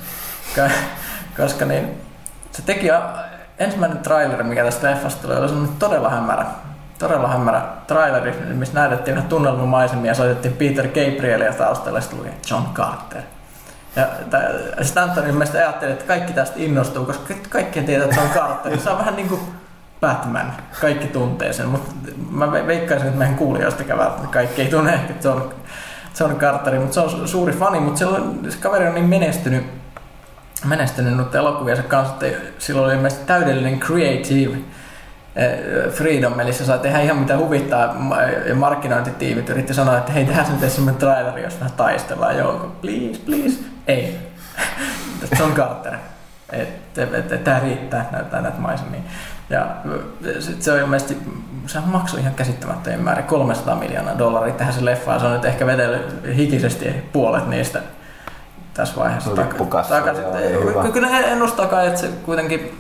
Ka- 0.57 0.70
Koska 1.36 1.64
niin, 1.64 2.01
se 2.53 2.62
teki 2.62 2.88
ensimmäinen 3.59 3.99
traileri, 3.99 4.45
mikä 4.45 4.64
tästä 4.64 4.90
leffasta 4.90 5.22
tuli, 5.22 5.36
oli 5.36 5.68
todella 5.78 6.09
hämärä. 6.09 6.45
Todella 7.03 7.28
hämärä 7.28 7.62
traileri, 7.86 8.32
missä 8.53 8.74
näytettiin 8.74 9.16
vähän 9.16 9.28
tunnelmamaisemia 9.28 10.11
ja 10.11 10.14
soitettiin 10.14 10.55
Peter 10.55 10.86
Gabrielia 10.86 11.53
taustalla 11.53 11.98
ja 11.98 12.03
sitten 12.03 12.18
luki 12.18 12.30
John 12.50 12.64
Carter. 12.74 13.22
Ja 13.96 14.07
Stanton 14.82 15.26
ilmeisesti 15.26 15.59
ajatteli, 15.59 15.92
että 15.92 16.05
kaikki 16.05 16.32
tästä 16.32 16.55
innostuu, 16.59 17.05
koska 17.05 17.34
kaikki 17.48 17.82
tietää, 17.82 18.09
että 18.09 18.20
on 18.20 18.28
Carter. 18.28 18.78
Se 18.78 18.90
on 18.90 18.98
vähän 18.98 19.16
niin 19.16 19.28
kuin 19.28 19.40
Batman. 20.00 20.53
Kaikki 20.80 21.07
tuntee 21.07 21.53
sen, 21.53 21.68
mutta 21.68 21.90
mä 22.30 22.46
ve- 22.46 22.66
veikkaisin, 22.66 23.07
että 23.07 23.18
meidän 23.18 23.36
kuulijoistakaan 23.36 23.98
välttämättä 23.98 24.32
kaikki 24.32 24.62
ei 24.62 24.68
tunne 24.68 24.92
ehkä 24.92 25.14
John, 25.24 25.42
John 26.20 26.36
Carterin, 26.36 26.80
mutta 26.80 26.94
se 26.94 27.00
on 27.00 27.11
su- 27.11 27.26
suuri 27.26 27.53
fani, 27.53 27.80
mutta 27.80 27.98
se, 27.98 28.07
kaveri 28.61 28.86
on 28.86 28.94
niin 28.94 29.09
menestynyt, 29.09 29.64
menestynyt 30.64 31.16
nyt 31.16 31.34
elokuviensa 31.34 31.82
kanssa, 31.82 32.26
että 32.26 32.50
sillä 32.59 32.82
oli 32.82 32.94
ilmeisesti 32.94 33.26
täydellinen 33.26 33.80
creative 33.80 34.57
freedom, 35.91 36.41
eli 36.41 36.53
se 36.53 36.64
saa 36.64 36.78
tehdä 36.78 37.01
ihan 37.01 37.16
mitä 37.16 37.37
huvittaa, 37.37 37.97
ja 38.49 38.55
markkinointitiimit 38.55 39.49
yritti 39.49 39.74
sanoa, 39.74 39.99
että 39.99 40.12
hei, 40.12 40.24
tehdään 40.24 40.61
nyt 40.61 40.72
semmoinen 40.72 41.01
traileri, 41.01 41.43
jos 41.43 41.61
vähän 41.61 41.72
taistellaan 41.72 42.39
joukko, 42.39 42.66
please, 42.66 43.20
please, 43.26 43.59
ei. 43.87 44.18
John 45.39 45.53
Carter. 45.53 45.95
Että 46.53 47.03
et, 47.03 47.14
et, 47.14 47.33
et, 47.33 47.45
tämä 47.45 47.59
riittää, 47.59 48.09
näyttää 48.12 48.41
näitä 48.41 48.59
maisemia. 48.59 49.01
Ja 49.51 49.66
sit 50.41 50.62
se 50.62 50.72
on 50.72 50.78
ilmeisesti, 50.78 51.18
se 51.66 51.80
maksoi 51.80 52.20
ihan 52.20 52.35
käsittämättömiä 52.35 52.99
määrä, 52.99 53.22
300 53.22 53.76
miljoonaa 53.76 54.18
dollaria 54.18 54.55
tähän 54.55 54.74
se 54.74 54.85
leffaan. 54.85 55.20
Se 55.20 55.26
on 55.26 55.33
nyt 55.33 55.45
ehkä 55.45 55.66
vedellyt 55.66 56.37
hikisesti 56.37 56.95
puolet 57.12 57.49
niistä 57.49 57.83
tässä 58.74 58.97
vaiheessa. 58.97 59.37
Lippukassa, 59.37 59.95
takaisin. 59.95 60.24
Kyllä 60.93 61.18
ennustakaa, 61.18 61.83
että 61.83 62.01
se 62.01 62.09
kuitenkin 62.24 62.76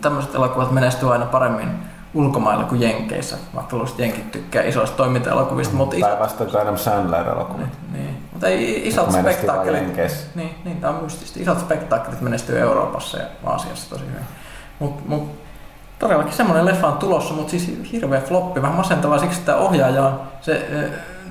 tämmöiset 0.00 0.34
elokuvat 0.34 0.70
menestyy 0.70 1.12
aina 1.12 1.26
paremmin 1.26 1.68
ulkomailla 2.14 2.64
kuin 2.64 2.80
Jenkeissä, 2.80 3.36
vaikka 3.54 3.76
luulisin, 3.76 3.98
Jenkit 3.98 4.32
tykkää 4.32 4.62
isoista 4.62 4.96
toiminta-elokuvista, 4.96 5.74
mutta 5.74 5.96
isot, 5.96 6.08
Päinvastoin 6.08 6.50
kuin 6.50 6.62
Adam 6.62 6.76
Sandler-elokuva. 6.76 7.58
niin, 7.58 7.70
niin. 7.92 8.16
Mutta 8.32 8.48
ei 8.48 8.88
isot 8.88 9.12
spektaakkelit. 9.12 9.96
Niin, 10.34 10.50
niin 10.64 10.80
tämä 10.80 10.96
on 10.96 11.02
mystistä. 11.02 11.40
Isot 11.40 11.60
spektaakkelit 11.60 12.20
menestyy 12.20 12.58
Euroopassa 12.58 13.18
ja 13.18 13.26
Aasiassa 13.46 13.90
tosi 13.90 14.04
hyvin. 14.06 14.24
Mut, 14.78 15.08
mut, 15.08 15.30
todellakin 15.98 16.32
semmoinen 16.32 16.66
leffa 16.66 16.86
on 16.86 16.98
tulossa, 16.98 17.34
mutta 17.34 17.50
siis 17.50 17.92
hirveä 17.92 18.20
floppi, 18.20 18.62
vähän 18.62 18.76
masentavaa 18.76 19.18
siksi, 19.18 19.38
että 19.38 19.56
ohjaaja 19.56 20.04
on 20.04 20.20
se 20.40 20.68
äh, 20.84 20.90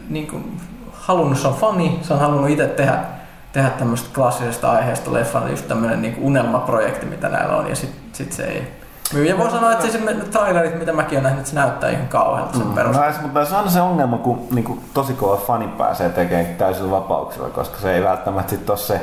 niin 0.10 0.28
kuin, 0.28 0.62
halunnut, 0.92 1.38
se 1.38 1.48
on 1.48 1.54
fani, 1.54 2.00
se 2.02 2.14
on 2.14 2.20
halunnut 2.20 2.50
itse 2.50 2.68
tehdä, 2.68 3.04
tehdä 3.52 3.70
tämmöistä 3.70 4.10
klassisesta 4.16 4.72
aiheesta 4.72 5.14
leffan, 5.14 5.50
just 5.50 5.68
tämmöinen 5.68 6.02
niin 6.02 6.18
unelmaprojekti, 6.22 7.06
mitä 7.06 7.30
näillä 7.30 7.56
on, 7.56 7.70
ja 7.70 7.76
sitten 7.76 8.00
sit 8.14 8.32
se 8.32 8.44
ei 8.44 8.74
myy. 9.14 9.26
Ja 9.26 9.38
voi 9.38 9.52
sanoa, 9.52 9.72
että 9.72 9.86
se, 9.88 9.92
se 9.92 10.16
trailerit, 10.32 10.80
mitä 10.80 10.94
mäkin 10.94 11.18
olen 11.20 11.24
nähnyt, 11.24 11.46
se 11.46 11.56
näyttää 11.56 11.90
ihan 11.90 12.08
kauhealta 12.08 12.58
sen 12.58 12.68
Mm. 12.68 12.74
perusteella. 12.74 13.12
No, 13.16 13.22
mutta 13.22 13.46
se 13.46 13.56
on 13.56 13.70
se 13.72 13.82
ongelma, 13.82 14.18
kun 14.18 14.48
niinku, 14.52 14.80
tosi 14.94 15.14
kova 15.14 15.38
fani 15.38 15.68
pääsee 15.68 16.10
tekemään 16.10 16.46
täysillä 16.56 16.92
vapauksilla, 16.92 17.50
koska 17.50 17.80
se 17.80 17.94
ei 17.94 18.04
välttämättä 18.04 18.50
sit 18.50 18.70
ole 18.70 18.78
se, 18.78 19.02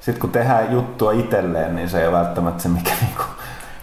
sit 0.00 0.18
kun 0.18 0.30
tehdään 0.30 0.72
juttua 0.72 1.12
itselleen, 1.12 1.76
niin 1.76 1.88
se 1.88 2.00
ei 2.00 2.08
ole 2.08 2.18
välttämättä 2.18 2.62
se, 2.62 2.68
mikä 2.68 2.90
niinku 3.00 3.22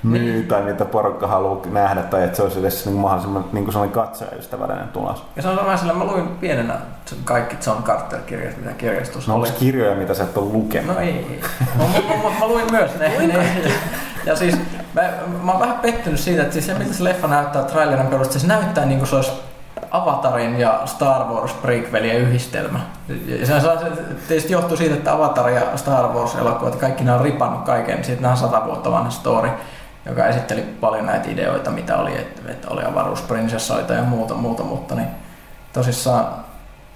myy 0.04 0.20
Niin. 0.34 0.47
tai 0.47 0.62
mitä 0.62 0.86
porukka 0.86 1.28
haluaa 1.28 1.58
nähdä, 1.72 2.02
tai 2.02 2.24
että 2.24 2.36
se 2.38 2.43
olisi 2.43 2.60
edes 2.60 2.86
niinku 2.86 3.02
mahdollisimman 3.02 3.45
niinku 3.52 3.72
sellainen 3.72 3.93
katsojaystävällinen 3.95 4.88
tulos. 4.88 5.24
Ja 5.36 5.41
se 5.41 5.47
on 5.47 5.56
vähän 5.58 5.78
sillä, 5.78 5.93
mä 5.93 6.04
luin 6.06 6.28
pienenä 6.28 6.74
kaikki 7.24 7.56
John 7.66 7.84
Carter-kirjat, 7.84 8.58
mitä 8.58 8.72
kirjastossa 8.74 9.32
No 9.32 9.38
oli. 9.38 9.47
onko 9.47 9.60
kirjoja, 9.60 9.95
mitä 9.95 10.14
sä 10.14 10.24
et 10.24 10.38
ole 10.38 10.45
lukenut? 10.52 10.95
No 10.95 11.02
ei, 11.02 11.10
ei. 11.10 11.41
Mä, 11.78 11.84
mä, 11.84 12.24
mä, 12.24 12.39
mä 12.39 12.47
luin 12.47 12.72
myös 12.72 12.91
ne. 13.00 13.28
ne. 13.28 13.45
Ja 14.26 14.36
siis 14.36 14.56
mä, 14.93 15.02
mä 15.43 15.52
oon 15.52 15.60
vähän 15.62 15.80
pettynyt 15.80 16.20
siitä, 16.20 16.41
että 16.41 16.54
siis 16.54 16.66
se 16.66 16.74
miltä 16.74 16.93
se 16.93 17.04
leffa 17.04 17.28
näyttää 17.28 17.64
trailerin 17.64 18.08
perusteella, 18.08 18.41
se 18.41 18.47
näyttää 18.47 18.86
niin 18.86 19.00
kuin 19.00 19.08
se 19.10 19.16
olisi 19.16 19.32
Avatarin 19.91 20.60
ja 20.60 20.82
Star 20.86 21.24
Wars 21.24 21.54
prequelien 21.54 22.18
yhdistelmä. 22.18 22.80
Ja 23.39 23.45
se, 23.45 23.60
se 23.60 23.70
tietysti 24.28 24.54
johtuu 24.54 24.78
siitä, 24.78 24.95
että 24.95 25.14
Avatar 25.14 25.50
ja 25.50 25.62
Star 25.76 26.08
Wars 26.08 26.36
elokuvat, 26.36 26.76
kaikki 26.76 27.04
nämä 27.04 27.18
on 27.18 27.24
ripannut 27.24 27.62
kaiken, 27.62 28.04
siitä 28.04 28.22
nämä 28.22 28.32
on 28.32 28.38
sata 28.38 28.66
vuotta 28.66 28.91
vanha 28.91 29.10
story, 29.10 29.50
joka 30.10 30.26
esitteli 30.26 30.62
paljon 30.62 31.05
näitä 31.05 31.30
ideoita, 31.30 31.72
mitä 31.72 31.97
oli, 31.97 32.18
että, 32.18 32.51
että 32.51 32.68
oli 32.70 32.86
avaruusprinsessoita 32.86 33.93
ja 33.93 34.03
muuta, 34.03 34.34
muuta 34.34 34.64
mutta 34.64 34.95
niin 34.95 35.07
tosissaan 35.74 36.28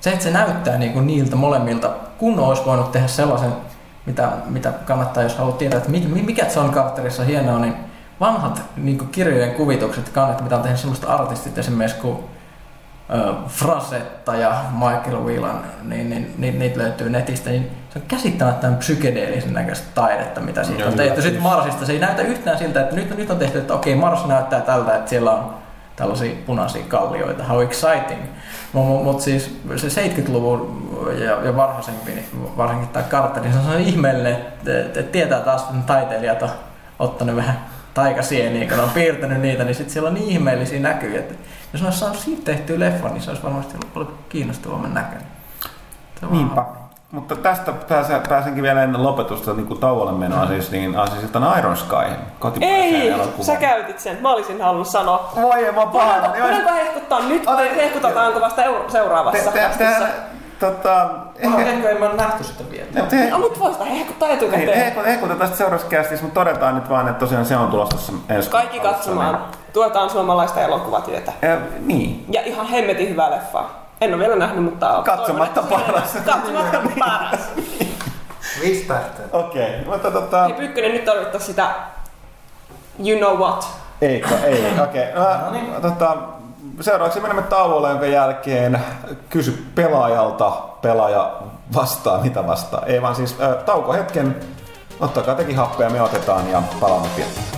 se, 0.03 0.11
että 0.11 0.23
se 0.23 0.31
näyttää 0.31 0.77
niin 0.77 0.93
kuin 0.93 1.07
niiltä 1.07 1.35
molemmilta, 1.35 1.89
kun 2.17 2.39
olisi 2.39 2.65
voinut 2.65 2.91
tehdä 2.91 3.07
sellaisen, 3.07 3.53
mitä, 4.05 4.29
mitä 4.45 4.73
kannattaa, 4.85 5.23
jos 5.23 5.37
haluat 5.37 5.57
tietää, 5.57 5.77
että 5.77 5.89
mi- 5.89 6.23
mikä 6.25 6.45
John 6.55 6.73
Carterissa 6.73 7.23
hienoa, 7.23 7.59
niin 7.59 7.75
vanhat 8.19 8.61
niin 8.77 8.97
kuin 8.97 9.09
kirjojen 9.09 9.51
kuvitukset, 9.51 10.09
kannet, 10.09 10.41
mitä 10.41 10.55
on 10.55 10.61
tehnyt 10.61 10.79
semmoista 10.79 11.07
artistit 11.07 11.57
esimerkiksi 11.57 12.01
kuin 12.01 12.17
Frasetta 13.47 14.35
ja 14.35 14.55
Michael 14.71 15.23
Whelan, 15.23 15.65
niin, 15.83 16.09
niin, 16.09 16.35
niin, 16.37 16.59
niitä 16.59 16.79
löytyy 16.79 17.09
netistä, 17.09 17.49
niin 17.49 17.71
se 17.89 17.99
on 17.99 18.05
käsittämättömän 18.07 18.77
psykedeellisen 18.77 19.53
näköistä 19.53 19.87
taidetta, 19.95 20.41
mitä 20.41 20.63
siitä 20.63 20.85
on 20.87 20.93
tehty. 20.93 21.21
Sitten 21.21 21.43
Marsista 21.43 21.85
se 21.85 21.93
ei 21.93 21.99
näytä 21.99 22.21
yhtään 22.21 22.57
siltä, 22.57 22.81
että 22.81 22.95
nyt, 22.95 23.17
nyt 23.17 23.29
on 23.29 23.37
tehty, 23.37 23.57
että 23.57 23.73
okei, 23.73 23.95
Mars 23.95 24.25
näyttää 24.25 24.61
tältä, 24.61 24.95
että 24.95 25.09
siellä 25.09 25.31
on 25.31 25.53
tällaisia 25.95 26.35
punaisia 26.45 26.83
kallioita, 26.87 27.43
how 27.43 27.61
exciting. 27.61 28.21
Mutta 28.73 29.03
mut, 29.03 29.21
siis 29.21 29.61
se 29.75 30.07
70-luvun 30.07 30.89
ja, 31.19 31.45
ja 31.45 31.55
varhaisempi, 31.55 32.11
niin 32.11 32.25
varsinkin 32.57 32.89
tämä 32.89 33.05
Carter, 33.09 33.43
niin 33.43 33.53
se 33.53 33.59
on 33.69 33.79
ihmeellinen, 33.79 34.33
että, 34.33 34.79
että 34.79 35.03
tietää 35.03 35.39
taas, 35.39 35.61
että 35.61 35.73
ne 35.73 35.83
taiteilijat 35.85 36.41
on 36.41 36.49
ottanut 36.99 37.35
vähän 37.35 37.72
taikasieniä, 37.93 38.69
kun 38.69 38.79
on 38.79 38.89
piirtänyt 38.89 39.41
niitä, 39.41 39.63
niin 39.63 39.75
sitten 39.75 39.93
siellä 39.93 40.07
on 40.07 40.13
niin 40.13 40.29
ihmeellisiä 40.29 40.79
näkyjä, 40.79 41.19
että 41.19 41.33
jos 41.73 41.83
olisi 41.83 41.99
saanut 41.99 42.17
siitä 42.19 42.41
tehtyä 42.45 42.79
leffa, 42.79 43.09
niin 43.09 43.21
se 43.21 43.29
olisi 43.29 43.43
varmasti 43.43 43.73
ollut 43.73 43.93
paljon 43.93 44.13
kiinnostavamman 44.29 44.93
näköinen. 44.93 45.27
Niinpä. 46.31 46.55
vaan- 46.55 46.83
Mutta 47.11 47.35
tästä 47.35 47.71
pääsen, 47.71 48.21
pääsenkin 48.29 48.63
vielä 48.63 48.83
ennen 48.83 49.03
lopetusta 49.03 49.53
niin 49.53 49.67
kuin 49.67 49.79
tauolle 49.79 50.11
menoa, 50.11 50.47
siis, 50.47 50.71
niin 50.71 50.95
aasisiltaan 50.97 51.59
Iron 51.59 51.77
Sky, 51.77 51.95
Ei, 52.61 53.09
elokuvaan. 53.09 53.43
sä 53.45 53.55
käytit 53.55 53.99
sen. 53.99 54.17
Mä 54.21 54.29
olisin 54.31 54.61
halunnut 54.61 54.87
sanoa. 54.87 55.31
Voi, 55.41 55.71
mä 55.73 55.79
oon 55.81 55.89
pahana. 55.91 56.29
Voidaanko, 56.41 56.73
hehkuttaa 56.73 57.19
nyt 57.19 57.45
vai 57.45 57.75
hehkutetaanko 57.75 58.41
vasta 58.41 58.63
euro- 58.63 58.89
seuraavassa 58.89 59.51
Te, 59.51 59.59
te, 59.77 59.85
te, 59.85 60.05
tota, 60.59 61.09
Mä 61.49 61.57
ehkä 61.61 61.89
en 61.89 61.99
mä 61.99 62.05
ole 62.05 62.15
nähty 62.15 62.43
sitä 62.43 62.63
vielä. 62.71 63.07
te, 63.09 63.29
No, 63.29 63.39
mut 63.39 63.59
voi 63.59 63.71
sitä 63.73 63.85
hehkuttaa 63.85 64.27
niin, 64.27 64.37
etukäteen. 64.37 64.77
hehku- 64.77 65.03
hehkutetaan 65.05 65.47
sitten 65.47 65.57
seuraavassa 65.57 65.89
kästissä, 65.89 66.25
mutta 66.25 66.39
todetaan 66.39 66.75
nyt 66.75 66.89
vaan, 66.89 67.07
että 67.07 67.19
tosiaan 67.19 67.45
se 67.45 67.57
on 67.57 67.67
tulossa 67.71 67.97
tässä 67.97 68.13
ensi 68.29 68.49
Kaikki 68.49 68.79
alussa, 68.79 68.95
katsomaan. 68.95 69.45
Tuetaan 69.73 70.09
suomalaista 70.09 70.61
elokuvatyötä. 70.61 71.31
Niin. 71.41 71.51
Ja, 71.51 71.57
niin. 71.79 72.25
Ja 72.29 72.41
ihan 72.41 72.65
hemmetin 72.65 73.09
hyvää 73.09 73.31
leffaa. 73.31 73.83
En 74.01 74.13
ole 74.13 74.19
vielä 74.19 74.35
nähnyt, 74.35 74.63
mutta... 74.63 75.01
Katsomatta 75.05 75.61
toivon, 75.61 75.81
paras. 75.81 76.17
Katsomatta 76.25 76.81
paras. 76.99 77.39
Viisi 78.61 78.85
tähteä. 78.87 79.25
Okei, 79.33 79.79
okay. 79.81 79.85
mutta 79.85 80.11
tota... 80.11 80.43
Hei 80.43 80.53
Pykkönen, 80.53 80.91
nyt 80.91 81.05
tarvittaisiin 81.05 81.47
sitä 81.47 81.67
You 83.07 83.17
know 83.19 83.37
what? 83.37 83.67
Eikö, 84.01 84.29
ei, 84.43 84.65
okei. 84.83 85.09
Okay. 85.11 85.37
No 85.45 85.51
niin. 85.51 85.81
tota, 85.81 86.17
seuraavaksi 86.81 87.19
menemme 87.19 87.41
tauolle, 87.41 87.89
jonka 87.89 88.05
jälkeen 88.05 88.79
kysy 89.29 89.65
pelaajalta, 89.75 90.51
pelaaja 90.81 91.31
vastaa, 91.75 92.21
mitä 92.21 92.47
vastaa. 92.47 92.85
Ei 92.85 93.01
vaan 93.01 93.15
siis 93.15 93.41
äh, 93.41 93.63
tauko 93.63 93.93
hetken, 93.93 94.35
ottakaa 94.99 95.35
tekin 95.35 95.57
happea, 95.57 95.89
me 95.89 96.01
otetaan 96.01 96.49
ja 96.49 96.63
palaamme 96.79 97.07
pian. 97.15 97.52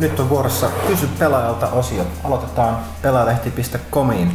Nyt 0.00 0.20
on 0.20 0.28
vuorossa 0.28 0.70
Kysy 0.86 1.08
pelaajalta 1.18 1.66
osio. 1.66 2.04
Aloitetaan 2.24 2.78
pelaajalehti.comiin 3.02 4.32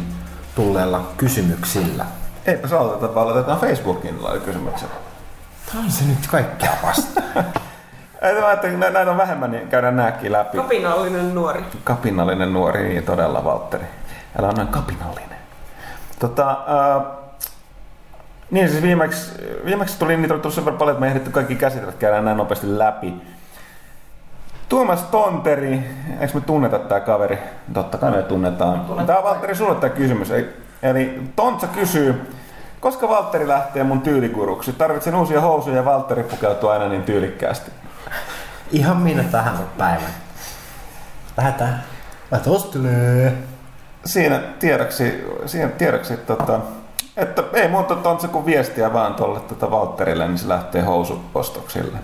tulleella 0.54 1.12
kysymyksillä. 1.16 2.04
Eipä 2.46 2.68
se 2.68 2.76
aloiteta, 2.76 3.14
vaan 3.14 3.26
aloitetaan 3.26 3.60
Facebookin 3.60 4.18
kysymykset. 4.44 4.88
Tämä 5.72 5.84
on 5.84 5.90
se 5.90 6.04
nyt 6.04 6.26
kaikkea 6.30 6.70
vastaan. 6.82 7.26
Ei, 8.22 8.40
mä 8.40 8.46
ajattelin, 8.46 8.74
että 8.74 8.90
näitä 8.90 9.10
on 9.10 9.16
vähemmän, 9.16 9.50
niin 9.50 9.68
käydään 9.68 9.96
nääkin 9.96 10.32
läpi. 10.32 10.56
Kapinallinen 10.56 11.34
nuori. 11.34 11.64
Kapinallinen 11.84 12.52
nuori, 12.52 12.88
niin 12.88 13.04
todella 13.04 13.44
Valtteri. 13.44 13.84
Älä 14.38 14.48
on 14.48 14.54
näin 14.54 14.68
kapinallinen. 14.68 15.38
Tota, 16.18 16.50
äh, 16.50 17.23
niin 18.50 18.68
siis 18.68 18.82
viimeksi, 18.82 19.32
viimeksi 19.64 19.98
tuli 19.98 20.16
niitä 20.16 20.38
tuli 20.38 20.52
sen 20.52 20.64
verran 20.64 20.78
paljon, 20.78 20.94
että 20.94 21.00
me 21.00 21.08
ehditty 21.08 21.30
kaikki 21.30 21.54
käsitellä, 21.54 21.92
käydään 21.92 22.24
näin 22.24 22.36
nopeasti 22.36 22.78
läpi. 22.78 23.14
Tuomas 24.68 25.02
Tonteri, 25.02 25.90
eikö 26.20 26.34
me 26.34 26.40
tunneta 26.40 26.78
tää 26.78 27.00
kaveri? 27.00 27.38
Totta 27.74 27.98
kai 27.98 28.10
me 28.10 28.22
tunnetaan. 28.22 29.06
Tää 29.06 29.18
on 29.18 29.24
Valtteri 29.24 29.54
sulle 29.54 29.74
tää 29.74 29.90
kysymys. 29.90 30.32
Eli 30.82 31.22
Tontsa 31.36 31.66
kysyy, 31.66 32.34
koska 32.80 33.08
Valtteri 33.08 33.48
lähtee 33.48 33.84
mun 33.84 34.00
tyylikuruksi? 34.00 34.72
Tarvitsen 34.72 35.14
uusia 35.14 35.40
housuja 35.40 35.76
ja 35.76 35.84
Valtteri 35.84 36.22
pukeutuu 36.22 36.68
aina 36.68 36.88
niin 36.88 37.02
tyylikkäästi. 37.02 37.70
Ihan 38.70 38.96
minne 38.96 39.24
tahansa 39.24 39.62
päivän. 39.78 40.10
Lähetään. 41.36 41.84
Lähetään 42.30 42.56
ostelee. 42.56 43.32
Siinä 44.04 44.40
tiedoksi, 44.58 45.24
siinä 45.46 45.68
tiedoksi 45.68 46.16
tota, 46.16 46.60
että 47.16 47.42
ei 47.52 47.68
muuta 47.68 47.94
Tontsa 47.94 48.28
kuin 48.28 48.46
viestiä 48.46 48.92
vaan 48.92 49.14
tuolle 49.14 49.40
tota 49.40 49.70
Valtterille, 49.70 50.28
niin 50.28 50.38
se 50.38 50.48
lähtee 50.48 50.82
housupostoksille. 50.82 51.98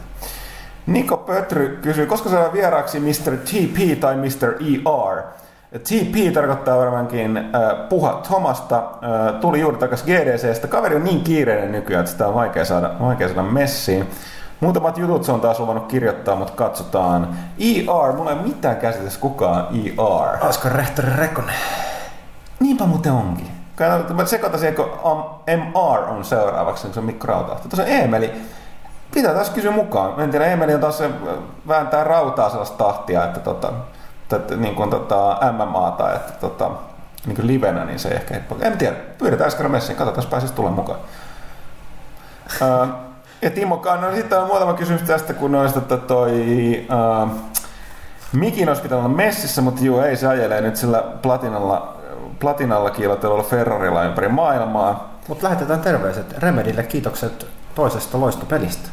Niko 0.87 1.17
Pötry 1.17 1.79
kysyy, 1.83 2.07
koska 2.07 2.31
saadaan 2.31 2.53
vieraaksi 2.53 3.01
Mr. 3.01 3.37
TP 3.37 4.01
tai 4.01 4.17
Mr. 4.17 4.55
ER? 4.61 5.23
TP 5.79 6.35
tarkoittaa 6.35 6.79
varmaankin 6.79 7.37
äh, 7.37 7.45
Puha 7.89 8.13
Thomasta. 8.13 8.77
Äh, 8.77 9.41
tuli 9.41 9.61
juuri 9.61 9.79
takaisin 9.79 10.07
GDCstä. 10.07 10.69
Kaveri 10.69 10.97
on 10.97 11.05
niin 11.05 11.25
kiireinen 11.25 11.73
nykyään, 11.73 12.01
että 12.01 12.13
sitä 12.13 12.27
on 12.27 12.35
vaikea 12.35 12.65
saada, 12.65 12.91
vaikea 13.01 13.29
saada 13.29 13.43
messiin. 13.43 14.07
Muutamat 14.61 14.99
jutut 14.99 15.25
se 15.25 15.33
on 15.33 15.41
taas 15.41 15.61
luvannut 15.61 15.87
kirjoittaa, 15.87 16.37
mutta 16.37 16.53
katsotaan. 16.53 17.37
ER, 17.59 18.13
mulla 18.17 18.31
ei 18.31 18.37
ole 18.37 18.47
mitään 18.47 18.77
käsitys 18.77 19.19
kukaan 19.19 19.67
ER. 19.75 20.45
Olisiko 20.45 20.69
rehtori 20.69 21.09
Rekonen? 21.17 21.55
Niinpä 22.61 22.87
muuten 22.87 23.13
onkin. 23.13 23.60
Mä 24.15 24.25
sekoitan 24.25 24.61
siihen, 24.61 24.77
kun 24.77 24.91
MR 25.57 26.01
on 26.09 26.25
seuraavaksi, 26.25 26.87
niin 26.87 26.95
se 26.95 27.01
on 27.01 27.07
Mikko 27.07 27.27
Rautahti. 27.27 27.69
Tuossa 27.69 27.83
on 27.83 27.89
Eemeli. 27.89 28.33
Pitää 29.15 29.35
taas 29.35 29.51
kysyä 29.51 29.71
mukaan. 29.71 30.21
En 30.21 30.31
tiedä, 30.31 30.47
Eemeli 30.47 30.75
on 30.75 30.81
taas 30.81 30.99
se 30.99 31.11
vääntää 31.69 32.05
rautaa 32.05 32.51
sellaista 32.51 32.85
tahtia, 32.85 33.25
että 33.25 33.41
tota, 33.41 33.73
että 34.33 34.57
niin 34.57 34.75
kuin 34.75 34.91
tota 34.91 35.39
MMAta, 35.53 36.15
että 36.15 36.33
tota, 36.33 36.71
niin 37.27 37.37
kuin 37.37 37.47
livenä, 37.47 37.85
niin 37.85 37.99
se 37.99 38.09
ei 38.09 38.17
ehkä 38.17 38.35
helppo. 38.35 38.57
En 38.61 38.79
tiedä, 38.79 38.97
pyydetään 39.19 39.49
äsken 39.49 39.71
messiin, 39.71 39.97
katsotaan, 39.97 40.23
jos 40.23 40.31
pääsisi 40.31 40.55
tulla 40.55 40.71
mukaan. 40.71 40.99
Uh, 42.61 42.89
ja 43.43 43.51
Timo 43.51 43.77
Kanno, 43.77 44.15
sitten 44.15 44.39
on 44.39 44.47
muutama 44.47 44.75
kysymys 44.75 45.03
tästä, 45.03 45.35
kun 45.35 45.55
olisi 45.55 45.79
että 45.79 45.97
toi 45.97 46.33
uh, 47.23 47.31
Mikin 48.33 48.69
olisi 48.69 48.83
pitänyt 48.83 49.05
olla 49.05 49.17
messissä, 49.17 49.63
mutta 49.63 49.85
juu, 49.85 50.01
ei 50.01 50.17
se 50.17 50.27
ajelee 50.27 50.61
nyt 50.61 50.77
sillä 50.77 51.05
platinalla, 51.23 51.97
platinalla 52.41 52.91
kiilotelulla 52.91 53.43
Ferrarilla 53.43 54.05
ympäri 54.05 54.29
maailmaa. 54.29 55.11
Mutta 55.29 55.45
lähetetään 55.45 55.81
terveiset 55.81 56.39
Remedille 56.39 56.83
kiitokset 56.83 57.47
toisesta 57.75 58.21
loistopelistä. 58.21 58.89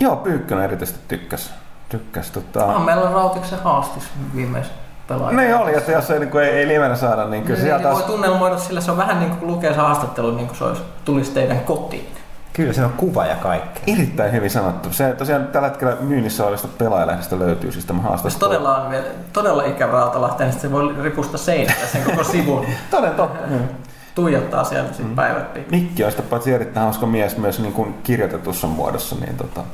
Joo, 0.00 0.16
Pyykkönen 0.16 0.64
erityisesti 0.64 1.00
tykkäsi 1.08 1.50
tykkäs. 1.88 2.30
Tota... 2.30 2.64
Ah, 2.64 2.84
meillä 2.84 3.02
on 3.02 3.12
Rautiksen 3.12 3.58
haastis 3.58 4.04
viimeis 4.34 4.66
pelaaja. 5.08 5.36
Niin 5.36 5.56
oli, 5.56 5.76
että 5.76 5.92
jos 5.92 6.10
ei, 6.10 6.18
niin 6.18 6.30
kuin, 6.30 6.44
ei, 6.44 6.50
ei 6.50 6.68
livenä 6.68 6.96
saada, 6.96 7.24
niin 7.24 7.42
kyllä 7.42 7.58
niin, 7.58 7.66
sieltä... 7.66 7.90
Voi 7.90 8.02
tunnelmoida 8.02 8.58
sillä, 8.58 8.80
se 8.80 8.90
on 8.90 8.96
vähän 8.96 9.20
niin 9.20 9.36
kuin 9.36 9.52
lukee 9.52 9.72
se 9.72 9.78
haastattelu, 9.78 10.30
niin 10.30 10.46
kuin 10.46 10.56
se 10.56 10.64
olisi, 10.64 10.82
tulisi 11.04 11.30
teidän 11.30 11.60
kotiin. 11.60 12.15
Kyllä 12.56 12.72
se 12.72 12.84
on 12.84 12.92
kuva 12.92 13.26
ja 13.26 13.36
kaikki. 13.36 13.92
Erittäin 13.92 14.32
hyvin 14.32 14.50
sanottu. 14.50 14.92
Se 14.92 15.12
tosiaan 15.12 15.46
tällä 15.46 15.68
hetkellä 15.68 15.96
myynnissä 16.00 16.44
olevasta 16.44 16.68
pelaajalehdestä 16.78 17.38
löytyy 17.38 17.72
siis 17.72 17.84
tämä 17.84 18.02
haastattelu. 18.02 18.32
Jos 18.32 18.38
todella 18.38 18.76
on 18.76 18.90
vielä, 18.90 19.06
todella 19.32 19.64
ikävä 19.64 19.92
Rautalahteen, 19.92 20.50
niin 20.50 20.60
se 20.60 20.72
voi 20.72 20.94
ripusta 21.02 21.38
seinällä 21.38 21.86
sen 21.86 22.02
koko 22.02 22.24
sivun. 22.24 22.66
Toden 22.90 23.14
totta. 23.14 23.46
Mm. 23.46 23.58
Tuijottaa 24.14 24.64
siellä 24.64 24.90
mm. 24.98 25.14
päivät 25.14 25.54
pitkin. 25.54 25.78
Mikki 25.78 26.04
on 26.04 26.10
sitä 26.10 26.22
paitsi 26.22 26.52
erittäin 26.52 26.84
hauska 26.84 27.06
mies 27.06 27.36
myös 27.36 27.60
niin 27.60 27.72
kuin 27.72 27.94
kirjoitetussa 28.02 28.66
muodossa, 28.66 29.16
niin 29.20 29.36
tota, 29.36 29.64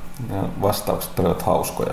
vastaukset 0.63 1.19
olivat 1.19 1.43
hauskoja. 1.43 1.93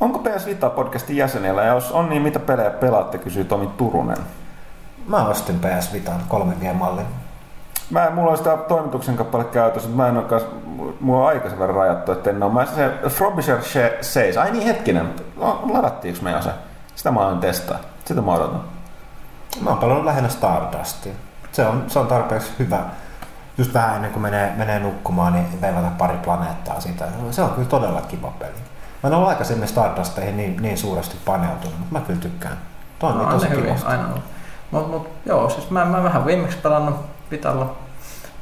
Onko 0.00 0.18
PS 0.18 0.46
Vita 0.46 0.70
podcastin 0.70 1.16
jäsenillä? 1.16 1.62
Ja 1.62 1.74
jos 1.74 1.92
on, 1.92 2.08
niin 2.08 2.22
mitä 2.22 2.38
pelejä 2.38 2.70
pelaatte, 2.70 3.18
kysyy 3.18 3.44
Tomi 3.44 3.66
Turunen. 3.66 4.18
Mä 5.08 5.28
ostin 5.28 5.58
PS 5.58 5.92
Vitan 5.92 6.20
3G-mallin. 6.30 7.25
Mä, 7.90 8.10
mulla 8.10 8.30
on 8.30 8.36
sitä 8.38 8.56
toimituksen 8.56 9.16
kappale 9.16 9.44
käytössä, 9.44 9.88
mutta 9.88 10.02
mä 10.02 10.08
en 10.08 10.16
ole 10.16 10.42
mulla 11.00 11.20
on 11.20 11.28
aika 11.28 11.48
sen 11.48 11.58
verran 11.58 11.76
rajattu, 11.76 12.12
että 12.12 12.30
en 12.30 12.42
ole. 12.42 12.52
Mä 12.52 12.66
se 12.66 13.08
Frobisher 13.08 13.56
6, 13.56 14.38
ai 14.38 14.50
niin 14.50 14.64
hetkinen, 14.64 15.14
ladattiinko 15.72 16.20
me 16.22 16.30
jo 16.30 16.42
se? 16.42 16.50
Sitä 16.94 17.10
mä 17.10 17.20
oon 17.20 17.38
testaa. 17.38 17.78
Sitä 18.04 18.20
mä 18.22 18.32
odotan. 18.32 18.60
Mä 19.60 19.70
oon 19.70 19.78
paljon 19.78 20.06
lähinnä 20.06 20.28
Stardustia. 20.28 21.12
Se 21.52 21.66
on, 21.66 21.84
se 21.88 21.98
on 21.98 22.06
tarpeeksi 22.06 22.52
hyvä. 22.58 22.80
Just 23.58 23.74
vähän 23.74 23.96
ennen 23.96 24.10
kuin 24.10 24.22
menee, 24.22 24.52
menee 24.56 24.78
nukkumaan, 24.78 25.32
niin 25.32 25.60
veivata 25.60 25.90
pari 25.98 26.16
planeettaa 26.16 26.80
siitä. 26.80 27.04
Se 27.30 27.42
on 27.42 27.50
kyllä 27.50 27.68
todella 27.68 28.00
kiva 28.00 28.32
peli. 28.38 28.52
Mä 29.02 29.08
en 29.08 29.14
ole 29.14 29.28
aikaisemmin 29.28 29.68
Stardusteihin 29.68 30.36
niin, 30.36 30.62
niin 30.62 30.78
suuresti 30.78 31.16
paneutunut, 31.24 31.78
mutta 31.78 31.92
mä 31.92 32.00
kyllä 32.00 32.20
tykkään. 32.20 32.58
Toimii 32.98 33.26
no, 33.26 33.32
tosi 33.32 33.50
hyvin, 33.50 33.76
aina 33.84 34.02
on. 34.02 34.22
Mut, 34.70 34.90
mut, 34.90 35.08
joo, 35.26 35.50
siis 35.50 35.70
mä, 35.70 35.84
mä 35.84 36.02
vähän 36.02 36.26
viimeksi 36.26 36.58
pelannut 36.58 36.96
Vitalla. 37.30 37.76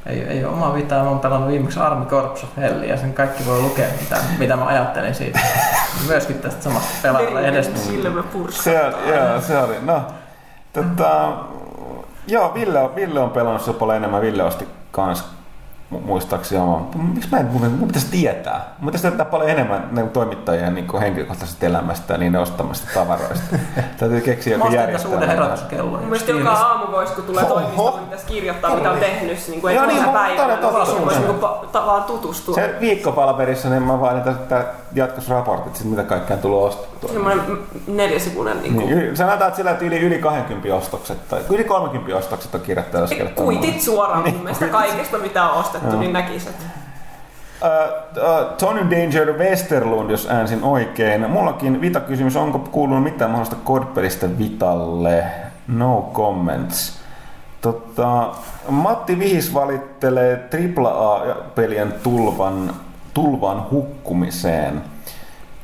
Ei, 0.05 0.23
ei 0.23 0.45
ole 0.45 0.53
omaa 0.53 0.73
vitaa, 0.73 1.03
mä 1.03 1.09
oon 1.09 1.19
pelannut 1.19 1.49
viimeksi 1.49 1.79
Army 1.79 2.05
Corps 2.05 2.43
of 2.43 2.49
Hell 2.57 2.83
ja 2.83 2.97
sen 2.97 3.13
kaikki 3.13 3.45
voi 3.45 3.61
lukea, 3.61 3.87
mitä, 4.01 4.17
mitä 4.37 4.55
mä 4.55 4.65
ajattelin 4.65 5.15
siitä. 5.15 5.39
Myöskin 6.07 6.39
tästä 6.39 6.63
samasta 6.63 6.89
pelaajalla 7.01 7.41
edestä. 7.41 7.79
Silmä 7.79 8.23
se, 8.49 8.73
joo, 9.07 9.41
se 9.41 9.57
oli. 9.57 9.75
No, 9.81 10.01
tota, 10.73 11.33
joo, 12.27 12.53
Ville, 12.53 12.95
Ville 12.95 13.19
on 13.19 13.29
pelannut 13.29 13.61
se 13.61 13.73
paljon 13.73 13.97
enemmän. 13.97 14.21
Ville 14.21 14.43
osti 14.43 14.67
kans 14.91 15.25
muistaakseni 15.89 16.61
oma. 16.61 16.87
Miksi 17.13 17.29
mä 17.31 17.37
en, 17.37 17.45
mun, 17.45 17.71
mun 17.71 17.87
pitäisi 17.87 18.11
tietää. 18.11 18.75
Mun 18.79 18.85
pitäisi 18.85 19.07
tietää 19.07 19.25
paljon 19.25 19.49
enemmän 19.49 19.87
ne 19.91 20.03
toimittajien 20.03 20.75
niin 20.75 20.99
henkilökohtaisesta 20.99 21.65
elämästä 21.65 22.13
ja 22.13 22.17
niiden 22.17 22.41
ostamasta 22.41 22.87
tavaroista. 22.93 23.57
Täytyy 23.99 24.21
keksiä 24.21 24.57
joku 24.57 24.73
järjestelmä. 24.73 25.15
uuden 25.15 25.29
herätyskello. 25.29 25.89
Mun 25.89 25.99
mielestä 25.99 26.31
joka 26.31 26.51
aamu 26.51 26.91
voisi, 26.91 27.13
kun 27.13 27.23
tulee 27.23 27.45
toimistoon, 27.45 27.93
niin 27.93 28.03
pitäisi 28.03 28.25
kirjoittaa, 28.25 28.75
mitä 28.75 28.91
on 28.91 28.99
tehnyt. 28.99 29.47
Niin 29.47 29.61
kuin 29.61 29.73
ei 29.73 29.87
niin, 29.87 30.03
päivänä, 30.03 30.55
niin 30.55 30.73
voisi 31.03 31.19
niin 31.19 31.39
tavallaan 31.71 32.03
tutustua. 32.03 32.55
Se 32.55 32.75
viikkopalverissa, 32.79 33.69
niin 33.69 33.83
mä 33.83 34.01
vaan 34.01 34.15
niitä 34.15 34.65
jatkosraportit, 34.93 35.83
mitä 35.83 36.03
kaikkea 36.03 36.35
on 36.35 36.41
tullut 36.41 36.63
ostettua. 36.63 36.94
Semmoinen 37.13 37.57
neljäsivuinen. 37.87 38.61
Niin 38.61 38.73
kuin... 38.73 38.97
niin, 38.97 39.17
sanotaan, 39.17 39.47
että 39.47 39.57
sillä 39.57 39.77
yli, 39.81 39.99
yli 39.99 40.17
20 40.19 40.75
ostokset 40.75 41.29
tai 41.29 41.41
yli 41.49 41.63
30 41.63 42.17
ostokset 42.17 42.55
on 42.55 42.61
kirjoittu. 42.61 42.97
Kuitit 43.35 43.81
suoraan 43.81 44.31
mun 44.31 44.43
mielestä 44.43 44.67
kaikesta, 44.67 45.17
mitä 45.17 45.49
on 45.49 45.59
ostettu 45.59 45.75
ostettu, 45.75 45.99
niin 45.99 46.13
näkisit. 46.13 46.55
Uh, 47.61 47.69
uh, 48.17 48.57
Tony 48.57 48.89
Danger 48.91 49.33
Westerlund, 49.33 50.09
jos 50.11 50.27
äänsin 50.29 50.63
oikein. 50.63 51.31
Mullakin 51.31 51.81
Vita-kysymys, 51.81 52.35
onko 52.35 52.59
kuulunut 52.59 53.03
mitään 53.03 53.31
mahdollista 53.31 53.55
kodpelistä 53.63 54.37
Vitalle? 54.37 55.23
No 55.67 56.09
comments. 56.13 56.99
Tota, 57.61 58.29
Matti 58.69 59.19
Vihis 59.19 59.53
valittelee 59.53 60.49
AAA-pelien 60.77 61.93
tulvan, 62.03 62.73
tulvan 63.13 63.65
hukkumiseen. 63.71 64.81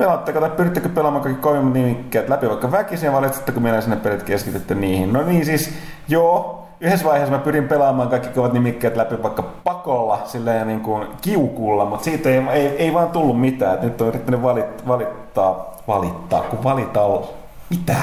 Pelaatteko 0.01 0.39
tai 0.39 0.49
pyrittekö 0.49 0.89
pelaamaan 0.89 1.23
kaikki 1.23 1.41
kovimmat 1.41 1.73
nimikkeet 1.73 2.29
läpi 2.29 2.49
vaikka 2.49 2.71
väkisin 2.71 3.05
ja 3.05 3.13
valitsetteko 3.13 3.59
meillä 3.59 3.81
sinne 3.81 3.95
pelit 3.95 4.23
keskitytte 4.23 4.75
niihin? 4.75 5.13
No 5.13 5.23
niin 5.23 5.45
siis, 5.45 5.73
joo, 6.07 6.67
yhdessä 6.79 7.05
vaiheessa 7.05 7.35
mä 7.35 7.43
pyrin 7.43 7.67
pelaamaan 7.67 8.09
kaikki 8.09 8.29
kovat 8.29 8.53
nimikkeet 8.53 8.95
läpi 8.95 9.23
vaikka 9.23 9.43
pakolla, 9.63 10.21
silleen 10.25 10.67
niin 10.67 10.79
kuin 10.79 11.07
kiukulla, 11.21 11.85
mutta 11.85 12.03
siitä 12.03 12.29
ei, 12.29 12.37
ei, 12.51 12.67
ei 12.67 12.93
vaan 12.93 13.09
tullut 13.09 13.39
mitään. 13.39 13.73
Et 13.73 13.81
nyt 13.81 14.01
on 14.01 14.07
yrittänyt 14.07 14.41
valit, 14.41 14.87
valittaa, 14.87 15.75
valittaa, 15.87 16.41
kun 16.41 16.63
valitaa, 16.63 17.07
mitä? 17.69 17.95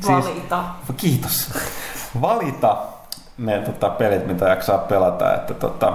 Siis, 0.00 0.26
Valita. 0.26 0.64
Kiitos. 0.96 1.50
Valita 2.20 2.76
ne 3.38 3.58
tota, 3.58 3.90
pelit, 3.90 4.26
mitä 4.26 4.48
jaksaa 4.48 4.78
pelata. 4.78 5.34
Että, 5.34 5.54
tota, 5.54 5.92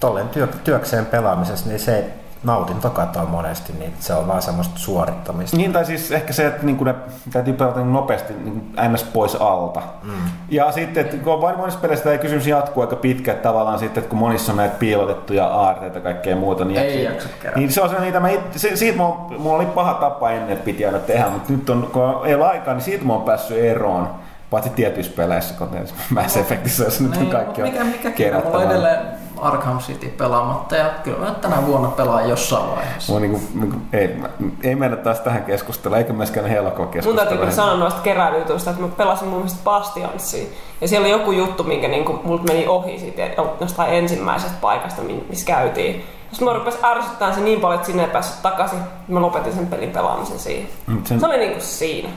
Tolleen 0.00 0.28
työ, 0.28 0.46
työkseen 0.46 1.06
pelaamisessa, 1.06 1.68
niin 1.68 1.80
se 1.80 2.10
nautinto 2.44 2.90
katoaa 2.90 3.26
monesti, 3.26 3.72
niin 3.72 3.94
se 4.00 4.14
on 4.14 4.28
vaan 4.28 4.42
semmoista 4.42 4.78
suorittamista. 4.78 5.56
Niin, 5.56 5.72
tai 5.72 5.84
siis 5.84 6.12
ehkä 6.12 6.32
se, 6.32 6.46
että 6.46 6.66
niin 6.66 6.84
ne 6.84 6.94
täytyy 7.32 7.52
pelata 7.54 7.80
niin 7.80 7.92
nopeasti 7.92 8.34
niin 8.44 8.72
ns. 8.92 9.04
pois 9.04 9.34
alta. 9.34 9.82
Mm. 10.02 10.12
Ja 10.48 10.72
sitten, 10.72 11.04
että 11.04 11.16
kun 11.16 11.40
vain 11.40 11.56
monissa 11.56 11.80
peleissä 11.80 12.04
tämä 12.04 12.18
kysymys 12.18 12.46
jatkuu 12.46 12.80
aika 12.80 12.96
pitkä, 12.96 13.32
että 13.32 13.42
tavallaan 13.42 13.78
sitten, 13.78 14.00
että 14.00 14.10
kun 14.10 14.18
monissa 14.18 14.52
on 14.52 14.56
näitä 14.56 14.74
piilotettuja 14.78 15.46
aarteita 15.46 15.98
ja 15.98 16.02
kaikkea 16.02 16.36
muuta, 16.36 16.64
niin, 16.64 16.80
ei 16.80 17.04
jaksa 17.04 17.28
Niin 17.56 17.72
se 17.72 17.80
on 17.80 17.90
se, 17.90 18.00
niitä, 18.00 18.20
mä, 18.20 18.28
se, 18.56 18.76
siitä 18.76 18.98
mulla, 18.98 19.30
mulla, 19.38 19.56
oli 19.56 19.66
paha 19.66 19.94
tapa 19.94 20.30
ennen, 20.30 20.52
että 20.52 20.64
piti 20.64 20.86
aina 20.86 20.98
tehdä, 20.98 21.28
mutta 21.28 21.52
nyt 21.52 21.70
on, 21.70 21.90
kun 21.92 22.26
ei 22.26 22.34
ole 22.34 22.46
aikaa, 22.46 22.74
niin 22.74 22.84
siitä 22.84 23.04
mä 23.04 23.12
oon 23.12 23.22
päässyt 23.22 23.58
eroon. 23.58 24.08
Paitsi 24.50 24.70
tietyissä 24.70 25.12
peleissä, 25.16 25.54
kun 25.58 25.68
Mass 26.10 26.36
Effectissä, 26.36 26.84
jos 26.84 27.00
nyt 27.00 27.12
on 27.12 27.18
niin, 27.18 27.30
kaikki 27.30 27.62
mikä, 27.62 27.84
mikä 27.84 28.10
kerättävää. 28.10 28.58
Mulla 28.58 28.72
edelleen 28.72 29.23
Arkham 29.44 29.78
City 29.78 30.06
pelaamatta 30.08 30.76
ja 30.76 30.90
kyllä 31.04 31.18
mä 31.18 31.30
tänä 31.40 31.66
vuonna 31.66 31.88
pelaan 31.88 32.28
jossain 32.28 32.76
vaiheessa. 32.76 33.12
Mua 33.12 33.20
niinku, 33.20 33.40
niinku, 33.54 33.76
ei, 33.92 34.16
ei 34.62 34.74
mennä 34.74 34.96
taas 34.96 35.20
tähän 35.20 35.44
keskusteluun, 35.44 35.98
eikä 35.98 36.12
myöskään 36.12 36.46
helkoa 36.46 36.88
Mun 37.04 37.16
täytyy 37.16 37.52
sanoa 37.52 37.74
noista 37.76 38.00
keräilytuista, 38.00 38.70
että 38.70 38.82
mä 38.82 38.88
pelasin 38.88 39.28
mun 39.28 39.38
mielestä 39.38 39.60
Bastionsia. 39.64 40.44
Ja 40.80 40.88
siellä 40.88 41.04
oli 41.04 41.12
joku 41.12 41.32
juttu, 41.32 41.62
minkä 41.64 41.88
niinku, 41.88 42.20
multa 42.24 42.44
meni 42.52 42.66
ohi 42.66 42.98
siitä 42.98 43.22
jostain 43.60 43.94
ensimmäisestä 43.94 44.56
paikasta, 44.60 45.02
mi- 45.02 45.24
missä 45.28 45.46
käytiin. 45.46 46.04
Sitten 46.30 46.48
mä 46.48 46.54
rupesin 46.54 46.84
ärsyttämään 46.84 47.34
se 47.34 47.40
niin 47.40 47.60
paljon, 47.60 47.74
että 47.74 47.86
sinne 47.86 48.02
ei 48.04 48.10
päässyt 48.10 48.42
takaisin. 48.42 48.78
Mä 49.08 49.20
lopetin 49.22 49.52
sen 49.52 49.66
pelin 49.66 49.90
pelaamisen 49.90 50.38
siihen. 50.38 50.68
Mm, 50.86 51.04
sen- 51.04 51.20
Se 51.20 51.26
oli 51.26 51.38
niinku 51.38 51.60
siinä. 51.60 52.08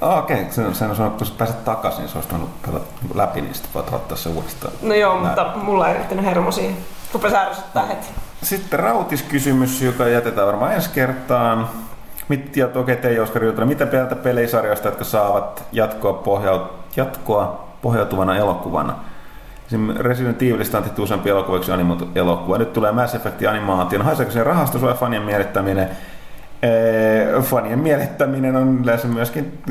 Okei, 0.00 0.40
okay. 0.40 0.52
sen, 0.52 0.74
sen 0.74 0.90
on 0.90 0.96
sanonut, 0.96 1.18
kun 1.18 1.26
sä 1.26 1.32
pääset 1.38 1.64
takaisin, 1.64 2.00
niin 2.00 2.08
se 2.08 2.18
olisi 2.18 2.28
pelata 2.66 2.84
läpi, 3.14 3.40
niin 3.40 3.54
sitten 3.54 3.74
voit 3.74 3.92
ottaa 3.92 4.16
se 4.16 4.28
uudestaan. 4.28 4.72
No 4.82 4.94
joo, 4.94 5.14
Näin. 5.14 5.26
mutta 5.26 5.52
mulla 5.56 5.88
ei 5.88 5.94
riittänyt 5.94 6.24
hermo 6.24 6.52
siihen. 6.52 6.76
Rupesi 7.12 7.36
ärsyttää 7.36 7.86
heti. 7.86 8.06
Sitten 8.42 8.78
rautiskysymys, 8.78 9.82
joka 9.82 10.08
jätetään 10.08 10.46
varmaan 10.46 10.72
ensi 10.72 10.90
kertaan. 10.90 11.68
Mit, 12.28 12.56
ja 12.56 12.68
okei, 12.74 12.96
te 12.96 13.20
Oskari 13.20 13.46
Jutila, 13.46 13.66
mitä 13.66 13.86
mieltä 13.86 14.16
pelisarjoista, 14.16 14.88
jotka 14.88 15.04
saavat 15.04 15.64
jatkoa, 15.72 16.12
pohjaut, 16.12 16.72
jatkoa 16.96 17.68
pohjautuvana 17.82 18.36
elokuvana? 18.36 18.94
Esimerkiksi 19.66 20.02
Resident 20.02 20.42
Evilistä 20.42 20.78
on 20.78 20.84
tehty 20.84 21.02
useampi 21.02 21.30
elokuvaksi 21.30 21.72
animoitu 21.72 22.08
elokuva. 22.14 22.58
Nyt 22.58 22.72
tulee 22.72 22.92
Mass 22.92 23.14
Effect 23.14 23.42
animaatio. 23.46 24.02
Haiseeko 24.02 24.32
se 24.32 24.44
rahastus 24.44 24.82
vai 24.82 24.94
fanien 24.94 25.22
mielittäminen? 25.22 25.90
Fanien 27.42 27.78
mielittäminen 27.78 28.56
on 28.56 28.80
yleensä 28.82 29.08
myöskin 29.08 29.62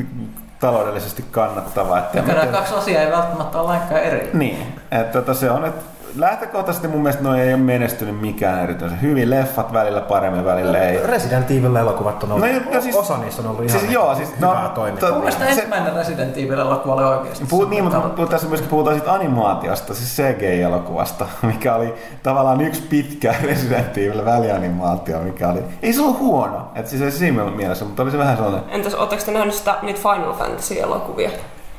taloudellisesti 0.60 1.24
kannattavaa. 1.30 1.98
Että 1.98 2.18
Ja 2.18 2.24
nämä 2.24 2.46
kaksi 2.46 2.74
asiaa 2.74 3.02
ei 3.02 3.12
välttämättä 3.12 3.60
ole 3.60 3.68
lainkaan 3.68 4.02
eri. 4.02 4.30
niin, 4.32 4.80
että 4.90 5.12
tota 5.12 5.34
se 5.34 5.50
on, 5.50 5.64
että 5.66 5.84
lähtökohtaisesti 6.16 6.88
mun 6.88 7.02
mielestä 7.02 7.22
noi 7.22 7.40
ei 7.40 7.54
ole 7.54 7.62
menestynyt 7.62 8.20
mikään 8.20 8.62
erityisen 8.62 9.02
hyvin. 9.02 9.30
Leffat 9.30 9.72
välillä 9.72 10.00
paremmin, 10.00 10.44
välillä 10.44 10.78
ei. 10.78 11.06
Resident 11.06 11.50
Evil-elokuvat 11.50 12.22
on 12.22 12.32
ollut, 12.32 12.48
No, 12.48 12.74
no 12.74 12.80
siis- 12.80 12.96
osa 12.96 13.18
niistä 13.18 13.42
on 13.42 13.48
ollut 13.48 13.70
siis 13.70 13.82
ihan 13.82 13.92
joo, 13.94 14.14
siis 14.14 14.28
no, 14.40 14.50
hyvää 14.50 14.68
toimintaa. 14.68 15.08
to- 15.08 15.14
Mun 15.14 15.24
mielestä 15.24 15.46
ensimmäinen 15.48 15.94
Resident 15.94 16.36
Evil-elokuva 16.36 16.94
oli 16.94 17.04
oikeasti. 17.04 17.44
Puhut, 17.50 17.70
niin, 17.70 17.84
mutta 17.84 18.26
tässä 18.30 18.46
myöskin 18.48 18.70
puhutaan 18.70 18.96
siitä 18.96 19.12
animaatiosta, 19.12 19.94
siis 19.94 20.16
CGI-elokuvasta, 20.16 21.26
mikä 21.42 21.74
oli 21.74 21.94
tavallaan 22.22 22.60
yksi 22.60 22.82
pitkä 22.82 23.34
Resident 23.42 23.98
Evil 23.98 24.24
välianimaatio, 24.24 25.18
mikä 25.20 25.48
oli, 25.48 25.60
ei 25.82 25.92
se 25.92 26.00
ollut 26.02 26.18
huono, 26.18 26.68
että 26.74 26.90
siis 26.90 27.02
ei 27.02 27.10
se 27.10 27.18
siinä 27.18 27.44
mielessä, 27.44 27.84
mutta 27.84 28.02
oli 28.02 28.10
se 28.10 28.18
vähän 28.18 28.36
sellainen, 28.36 28.62
Entäs 28.70 28.94
ootteko 28.94 29.22
te 29.26 29.32
nähnyt 29.32 29.54
sitä, 29.54 29.74
niitä 29.82 30.00
Final 30.02 30.32
Fantasy-elokuvia? 30.32 31.30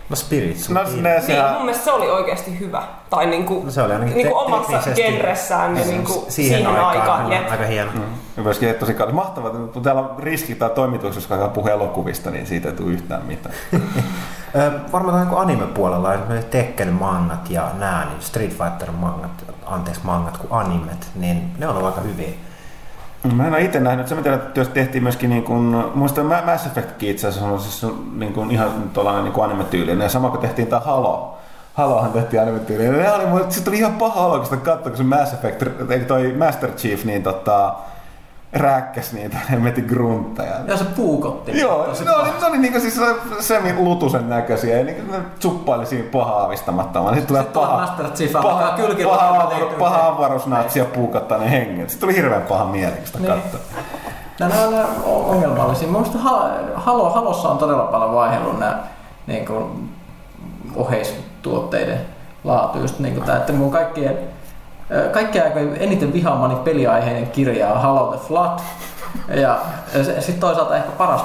No 0.09 0.15
Spirits. 0.15 0.69
no 0.69 0.83
niin. 0.83 1.03
ne 1.03 1.09
Niin, 1.09 1.21
sehän, 1.21 1.53
mun 1.53 1.61
mielestä 1.61 1.83
se 1.85 1.91
oli 1.91 2.09
oikeasti 2.09 2.59
hyvä. 2.59 2.83
Tai 3.09 3.25
niinku, 3.25 3.61
No 3.65 3.71
se 3.71 3.81
oli 3.81 3.93
ainakin 3.93 4.15
niinku 4.15 4.33
te- 4.33 4.39
omassa 4.39 4.91
genressään 4.95 5.77
ja 5.77 5.85
niinku 5.85 6.25
siihen, 6.29 6.57
siihen, 6.57 6.67
aikaan. 6.67 7.21
aikaan 7.25 7.51
aika 7.51 7.63
hieno. 7.65 7.91
Ja 8.37 8.43
myöskin 8.43 8.75
tosi 8.75 8.93
kallis. 8.93 9.15
Mahtavaa, 9.15 9.51
että 9.51 9.73
kun 9.73 9.83
täällä 9.83 10.01
on 10.01 10.15
riski 10.19 10.55
tai 10.55 10.69
toimituksessa, 10.69 11.35
joka 11.35 11.47
puhuu 11.47 11.69
elokuvista, 11.69 12.31
niin 12.31 12.47
siitä 12.47 12.69
ei 12.69 12.75
tule 12.75 12.91
yhtään 12.91 13.25
mitään. 13.25 13.55
Varmaan 14.91 15.27
niin 15.27 15.37
anime-puolella 15.37 16.13
esimerkiksi 16.13 16.49
Tekken 16.49 16.93
mangat 16.93 17.49
ja 17.49 17.69
nää, 17.77 18.05
niin 18.05 18.21
Street 18.21 18.51
Fighter 18.57 18.91
mangat, 18.91 19.31
anteeksi 19.65 20.01
mangat 20.03 20.37
kuin 20.37 20.51
animet, 20.51 21.07
niin 21.15 21.51
ne 21.57 21.67
on 21.67 21.75
ollut 21.77 21.89
aika 21.89 22.01
hyviä. 22.01 22.29
Mä 23.33 23.47
en 23.47 23.53
ole 23.53 23.61
itse 23.61 23.79
nähnyt, 23.79 24.07
se 24.07 24.15
mitä 24.15 24.37
tehtiin 24.73 25.03
myöskin, 25.03 25.29
niin 25.29 25.43
kuin, 25.43 25.75
muistan 25.95 26.25
Ma- 26.25 26.45
Mass 26.45 26.65
Effectkin 26.65 27.09
itse 27.09 27.27
asiassa 27.27 27.49
on 27.49 27.59
siis 27.59 27.93
niin 28.15 28.33
kuin, 28.33 28.51
ihan 28.51 28.69
tuollainen 28.93 29.23
niin 29.23 29.43
anime-tyylinen. 29.43 30.05
Ja 30.05 30.09
sama 30.09 30.29
kuin 30.29 30.41
tehtiin 30.41 30.67
tämä 30.67 30.79
Halo. 30.79 31.37
Halohan 31.73 32.11
tehtiin 32.11 32.41
anime-tyylinen. 32.41 32.99
Ne 32.99 33.11
oli, 33.11 33.43
sitten 33.43 33.63
tuli 33.63 33.77
ihan 33.77 33.93
paha 33.93 34.25
olo, 34.25 34.35
kun 34.35 34.45
sitä 34.45 34.57
katsoi, 34.57 34.91
kun 34.91 34.97
se 34.97 35.03
Mass 35.03 35.33
Effect, 35.33 36.07
toi 36.07 36.33
Master 36.37 36.71
Chief, 36.71 37.05
niin 37.05 37.23
tota, 37.23 37.75
rääkkäs 38.55 39.13
niitä 39.13 39.37
hemmetin 39.51 39.85
gruntteja. 39.85 40.53
Ja 40.67 40.77
se 40.77 40.83
puukotti. 40.83 41.59
Joo, 41.59 41.83
Tosi 41.83 42.05
ne 42.05 42.11
oli, 42.11 42.29
ne 42.41 42.47
oli 42.47 42.57
niinku 42.57 42.79
siis 42.79 43.01
semi 43.39 43.73
lutusen 43.73 44.29
näköisiä 44.29 44.77
ja 44.77 44.83
niinku 44.83 45.11
ne 45.11 45.17
suppaili 45.39 45.85
siinä 45.85 46.07
pahaa 46.11 46.43
avistamattomaan. 46.43 47.15
Sitten 47.15 47.27
tulee 47.27 47.43
paha, 47.43 47.87
paha, 48.41 48.75
paha, 49.03 49.33
paha, 49.79 50.11
paha 50.11 50.65
ja 50.75 50.85
puukottaa 50.85 51.37
ne 51.37 51.51
henget. 51.51 51.89
Sitten 51.89 52.07
tuli 52.09 52.17
hirveän 52.17 52.41
paha 52.41 52.65
mieli, 52.65 52.95
kun 52.95 53.05
sitä 53.05 53.19
Niin. 53.19 53.41
katsoi. 53.41 53.59
No, 54.39 54.47
nämä 54.47 54.85
on 55.05 55.25
ongelmallisia. 55.25 55.87
Mielestäni 55.87 56.23
Halo, 56.75 57.09
Halossa 57.09 57.49
on 57.49 57.57
todella 57.57 57.83
paljon 57.83 58.15
vaihdellut 58.15 58.59
nämä 58.59 58.83
niin 59.27 59.45
kuin, 59.45 59.89
oheistuotteiden 60.75 62.01
laatu. 62.43 62.79
Just 62.79 62.99
niin 62.99 63.13
kuin 63.13 63.25
tämä, 63.25 63.37
että 63.37 63.53
mun 63.53 63.71
kaikkien, 63.71 64.17
ö, 64.91 65.09
kaikkien 65.09 65.43
aikojen 65.43 65.77
eniten 65.79 66.13
vihaamani 66.13 66.55
peliaiheinen 66.55 67.27
kirja 67.27 67.73
on 67.73 67.81
Halo 67.81 68.07
the 68.07 68.27
Flood. 68.27 68.59
Ja 69.41 69.59
sitten 70.19 70.39
toisaalta 70.39 70.75
ehkä 70.77 70.91
paras 70.91 71.21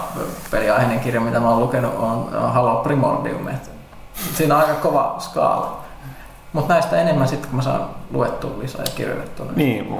peliaiheinen 0.50 1.00
kirja, 1.00 1.20
mitä 1.20 1.40
mä 1.40 1.48
oon 1.50 1.60
lukenut, 1.60 1.94
on 1.98 2.28
Halo 2.52 2.76
Primordium. 2.76 3.48
Et 3.48 3.70
Siinä 4.34 4.54
on 4.56 4.60
aika 4.60 4.74
kova 4.74 5.14
skaala. 5.18 5.80
Mutta 6.52 6.74
näistä 6.74 7.00
enemmän 7.00 7.28
sitten, 7.28 7.50
kun 7.50 7.56
mä 7.56 7.62
saan 7.62 7.86
luettua 8.12 8.50
lisää 8.58 8.84
ja 8.84 8.90
kirjoitettua. 8.96 9.46
Niin, 9.56 9.94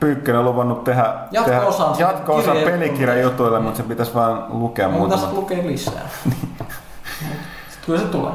Pyykkönen 0.00 0.38
on 0.38 0.44
luvannut 0.44 0.84
tehdä, 0.84 1.02
tehdä 1.44 1.52
Jatko-osan 1.52 1.98
jatko-osan 1.98 2.56
kirjeen- 2.56 2.72
pelikirjajutuille, 2.80 3.60
mutta 3.60 3.76
se 3.76 3.82
pitäisi 3.82 4.14
vaan 4.14 4.44
lukea 4.48 4.88
muutama. 4.88 5.14
pitäisi 5.16 5.34
lukea 5.36 5.66
lisää. 5.66 6.02
Sitten 7.68 7.86
kyllä 7.86 7.98
se 8.00 8.06
tulee. 8.06 8.32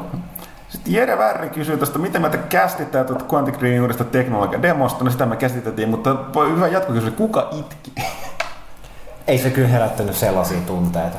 Sitten 0.76 0.94
Jere 0.94 1.18
Värri 1.18 1.50
kysyy 1.50 1.78
tuosta, 1.78 2.00
miten 2.00 2.22
me 2.22 2.30
kästittää 2.50 3.04
tuota 3.04 3.26
Quantic 3.34 3.60
Dreamin 3.60 3.82
uudesta 3.82 4.04
teknologia-demosta. 4.04 5.04
No 5.04 5.12
sitä 5.12 5.26
me 5.26 5.36
käsitettiin, 5.36 5.90
mutta 5.90 6.16
voi 6.34 6.50
hyvä 6.50 6.68
jatkokysymys, 6.68 7.14
kuka 7.18 7.50
itki? 7.52 7.92
Ei 9.28 9.38
se 9.38 9.50
kyllä 9.50 9.68
herättänyt 9.68 10.16
sellaisia 10.16 10.58
tunteita. 10.68 11.18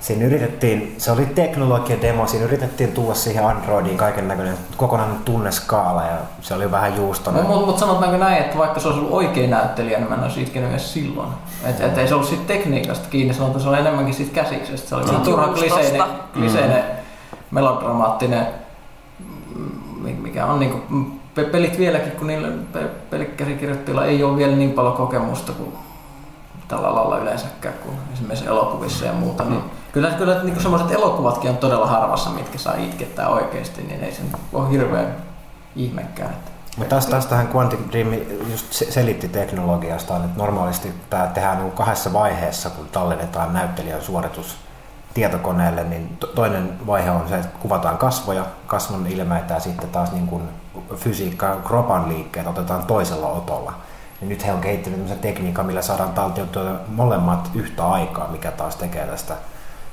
Siinä 0.00 0.24
yritettiin, 0.26 0.94
se 0.98 1.10
oli 1.10 1.26
teknologia-demo, 1.26 2.26
siinä 2.26 2.46
yritettiin 2.46 2.92
tuoda 2.92 3.14
siihen 3.14 3.46
Androidiin 3.46 3.96
kaiken 3.96 4.28
näköinen 4.28 4.54
kokonainen 4.76 5.16
tunneskaala 5.24 6.02
ja 6.02 6.16
se 6.40 6.54
oli 6.54 6.70
vähän 6.70 6.90
No, 6.90 6.96
juustoinen. 6.96 7.46
mutta 7.46 7.66
mut 7.66 7.78
sanotaanko 7.78 8.16
näin, 8.16 8.36
että 8.42 8.58
vaikka 8.58 8.80
se 8.80 8.88
olisi 8.88 9.00
ollut 9.00 9.14
oikein 9.14 9.50
näyttelijä, 9.50 9.98
niin 9.98 10.08
mä 10.08 10.14
en 10.14 10.22
olisi 10.22 10.42
itkenyt 10.42 10.70
edes 10.70 10.92
silloin. 10.92 11.28
Että 11.64 11.86
et 11.86 11.98
ei 11.98 12.08
se 12.08 12.14
ollut 12.14 12.28
siitä 12.28 12.44
tekniikasta 12.46 13.08
kiinni, 13.10 13.34
sanotaan, 13.34 13.56
että 13.56 13.62
se 13.62 13.68
oli 13.68 13.78
enemmänkin 13.78 14.14
siitä 14.14 14.34
käsiksestä. 14.34 14.88
Se 14.88 14.94
oli 14.94 15.06
vähän 15.06 15.22
turha 15.22 15.48
kliseinen, 15.48 16.02
kliseinen 16.32 16.84
melodramaattinen, 17.50 18.46
mm, 19.18 20.10
mikä 20.22 20.46
on 20.46 20.60
niinku, 20.60 20.78
mm, 20.88 21.20
pe- 21.34 21.44
pelit 21.44 21.78
vieläkin, 21.78 22.12
kun 22.12 22.26
niillä 22.26 22.48
pe- 22.72 22.90
pelikäsikirjoittajilla 23.10 24.04
ei 24.04 24.22
ole 24.24 24.36
vielä 24.36 24.56
niin 24.56 24.72
paljon 24.72 24.94
kokemusta 24.94 25.52
kuin 25.52 25.72
tällä 26.68 26.88
alalla 26.88 27.18
yleensäkään 27.18 27.74
kuin 27.82 27.96
esimerkiksi 28.12 28.46
elokuvissa 28.46 29.06
ja 29.06 29.12
muuta. 29.12 29.44
Niin 29.44 29.62
kyllä, 29.92 30.10
kyllä 30.10 30.42
niin 30.42 30.60
semmoiset 30.60 30.90
elokuvatkin 30.90 31.50
on 31.50 31.56
todella 31.56 31.86
harvassa, 31.86 32.30
mitkä 32.30 32.58
saa 32.58 32.74
itkettää 32.74 33.28
oikeasti, 33.28 33.82
niin 33.82 34.04
ei 34.04 34.12
se 34.12 34.22
ole 34.52 34.70
hirveän 34.70 35.16
ihmekään. 35.76 36.34
Mutta 36.76 36.94
tästä, 36.94 37.10
tästähän 37.10 37.48
Quantic 37.54 37.80
Dream 37.92 38.12
just 38.50 38.72
se- 38.72 38.90
selitti 38.92 39.28
teknologiasta, 39.28 40.16
että 40.16 40.28
normaalisti 40.36 40.94
tämä 41.10 41.26
tehdään 41.26 41.58
niin 41.58 41.72
kahdessa 41.72 42.12
vaiheessa, 42.12 42.70
kun 42.70 42.88
tallennetaan 42.92 43.52
näyttelijän 43.52 44.02
suoritus 44.02 44.56
tietokoneelle, 45.16 45.84
niin 45.84 46.16
to- 46.20 46.26
toinen 46.26 46.86
vaihe 46.86 47.10
on 47.10 47.28
se, 47.28 47.38
että 47.38 47.58
kuvataan 47.58 47.98
kasvoja, 47.98 48.46
kasvon 48.66 49.06
ilmeitä 49.06 49.54
ja 49.54 49.60
sitten 49.60 49.88
taas 49.88 50.12
niin 50.12 50.26
kuin 50.26 50.42
fysiikka, 50.96 51.56
kropan 51.66 52.08
liikkeet 52.08 52.46
otetaan 52.46 52.86
toisella 52.86 53.28
otolla. 53.28 53.72
Niin 54.20 54.28
nyt 54.28 54.46
he 54.46 54.52
on 54.52 54.60
kehittänyt 54.60 54.98
tämmöisen 54.98 55.18
tekniikan, 55.18 55.66
millä 55.66 55.82
saadaan 55.82 56.12
taltioitua 56.12 56.80
molemmat 56.88 57.50
yhtä 57.54 57.86
aikaa, 57.86 58.28
mikä 58.28 58.50
taas 58.50 58.76
tekee 58.76 59.06
tästä 59.06 59.34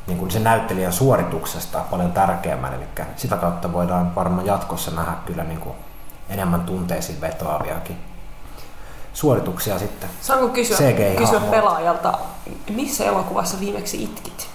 niin 0.08 0.18
kuin 0.18 0.32
sen 0.32 0.44
näyttelijän 0.44 0.94
suorituksesta 0.94 1.80
paljon 1.92 2.12
tärkeämmän. 2.12 2.74
Eli 2.74 2.86
sitä 3.16 3.38
kautta 3.38 3.74
voidaan 3.74 4.16
varmaan 4.16 4.46
jatkossa 4.46 4.92
nähdä 4.92 5.14
kyllä 5.26 5.44
niin 5.44 5.60
kuin 5.60 5.76
enemmän 6.30 6.62
tunteisiin 6.62 7.22
vetoaviakin 7.22 7.98
suorituksia 9.14 9.80
sitten. 9.80 10.10
Saanko 10.22 10.48
kysyä, 10.48 10.78
kysyä 11.18 11.40
pelaajalta, 11.40 12.18
missä 12.70 13.06
elokuvassa 13.06 13.60
viimeksi 13.60 14.04
itkit? 14.04 14.53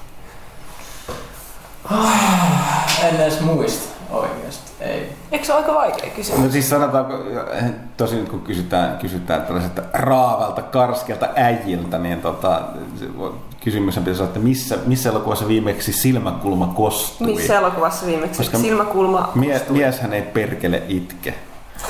En 3.03 3.17
edes 3.17 3.41
muista 3.41 3.97
oikeasti. 4.11 4.73
Ei. 4.81 5.13
Eikö 5.33 5.45
se 5.45 5.53
ole 5.53 5.61
aika 5.63 5.75
vaikea 5.75 6.11
kysymys? 6.11 6.45
No 6.45 6.51
siis 6.51 6.71
sanotaanko, 6.71 7.15
tosin 7.97 8.27
kun 8.27 8.41
kysytään, 8.41 8.99
kysytään 8.99 9.43
tällaiselta 9.43 9.83
raavalta, 9.93 10.63
karskelta 10.63 11.29
äijiltä, 11.35 11.99
niin 11.99 12.21
tota, 12.21 12.61
kysymys 13.65 13.97
pitäisi 13.97 14.21
olla, 14.21 14.29
että 14.29 14.41
missä, 14.41 14.79
missä 14.87 15.09
elokuvassa 15.11 15.49
viimeksi 15.49 15.93
silmäkulma 15.93 16.67
kostui? 16.67 17.27
Missä 17.27 17.59
elokuvassa 17.59 18.07
viimeksi 18.07 18.39
Koska 18.39 18.59
silmäkulma 18.59 19.33
Mie, 19.35 19.59
kostui? 19.59 19.77
mieshän 19.77 20.13
ei 20.13 20.23
perkele 20.23 20.83
itke 20.89 21.35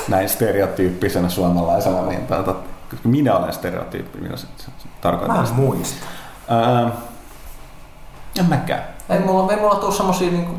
näin 0.07 0.29
stereotyyppisenä 0.29 1.29
suomalaisena, 1.29 2.01
niin 2.01 2.27
tota, 2.27 2.55
minä 3.03 3.35
olen 3.35 3.53
stereotyyppi, 3.53 4.19
minä 4.21 4.37
se, 4.37 4.47
se, 4.57 4.65
se 5.01 5.07
Mä 5.27 5.45
en 5.49 5.55
muista. 5.55 6.05
Ää, 6.47 6.91
en 8.39 8.45
mäkään. 8.49 8.83
Ei 9.09 9.19
mulla, 9.19 9.53
ei 9.53 9.59
mulla 9.59 9.75
tuu 9.75 9.91
semmosia 9.91 10.31
niinku 10.31 10.53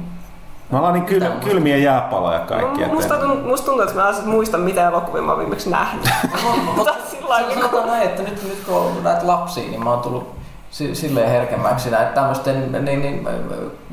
Me 0.70 0.78
ollaan 0.78 0.94
niin 0.94 1.04
kyl, 1.04 1.30
kylmiä 1.44 1.76
jääpaloja 1.76 2.38
kaikki. 2.40 2.86
No, 2.86 2.94
musta, 2.94 3.14
tuntuu, 3.18 3.48
musta 3.48 3.64
tuntuu, 3.66 3.82
että 3.82 3.94
mä 3.94 4.08
en 4.08 4.28
muista 4.28 4.58
mitä 4.58 4.88
elokuvia 4.88 5.22
mä 5.22 5.30
oon 5.32 5.38
viimeksi 5.40 5.70
nähnyt. 5.70 6.10
Mutta 6.76 6.94
sillä 7.10 7.28
lailla 7.28 7.48
niin 7.48 7.58
kuin- 7.60 7.70
Sanotaan 7.70 7.86
näin, 7.98 8.08
että 8.08 8.22
nyt, 8.22 8.42
nyt 8.42 8.62
kun 8.66 8.76
on 8.76 9.04
näitä 9.04 9.26
lapsia, 9.26 9.70
niin 9.70 9.84
mä 9.84 9.90
oon 9.90 10.00
tullut 10.00 10.34
si- 10.70 10.94
silleen 10.94 11.30
herkemmäksi 11.30 11.90
näitä 11.90 12.12
tämmöisten, 12.12 12.72
niin, 12.84 13.02
niin, 13.02 13.28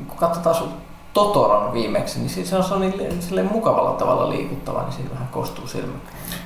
kun 0.08 0.16
katsotaan 0.16 0.54
sun 0.54 0.72
Totoron 1.12 1.72
viimeksi, 1.72 2.18
niin 2.18 2.46
se 2.46 2.56
on, 2.56 2.64
se 2.64 2.74
on 2.74 2.80
niin, 2.80 3.22
silleen 3.22 3.52
mukavalla 3.52 3.90
tavalla 3.90 4.30
liikuttava, 4.30 4.82
niin 4.82 4.92
siinä 4.92 5.10
vähän 5.14 5.28
kostuu 5.28 5.66
silmät. 5.66 6.02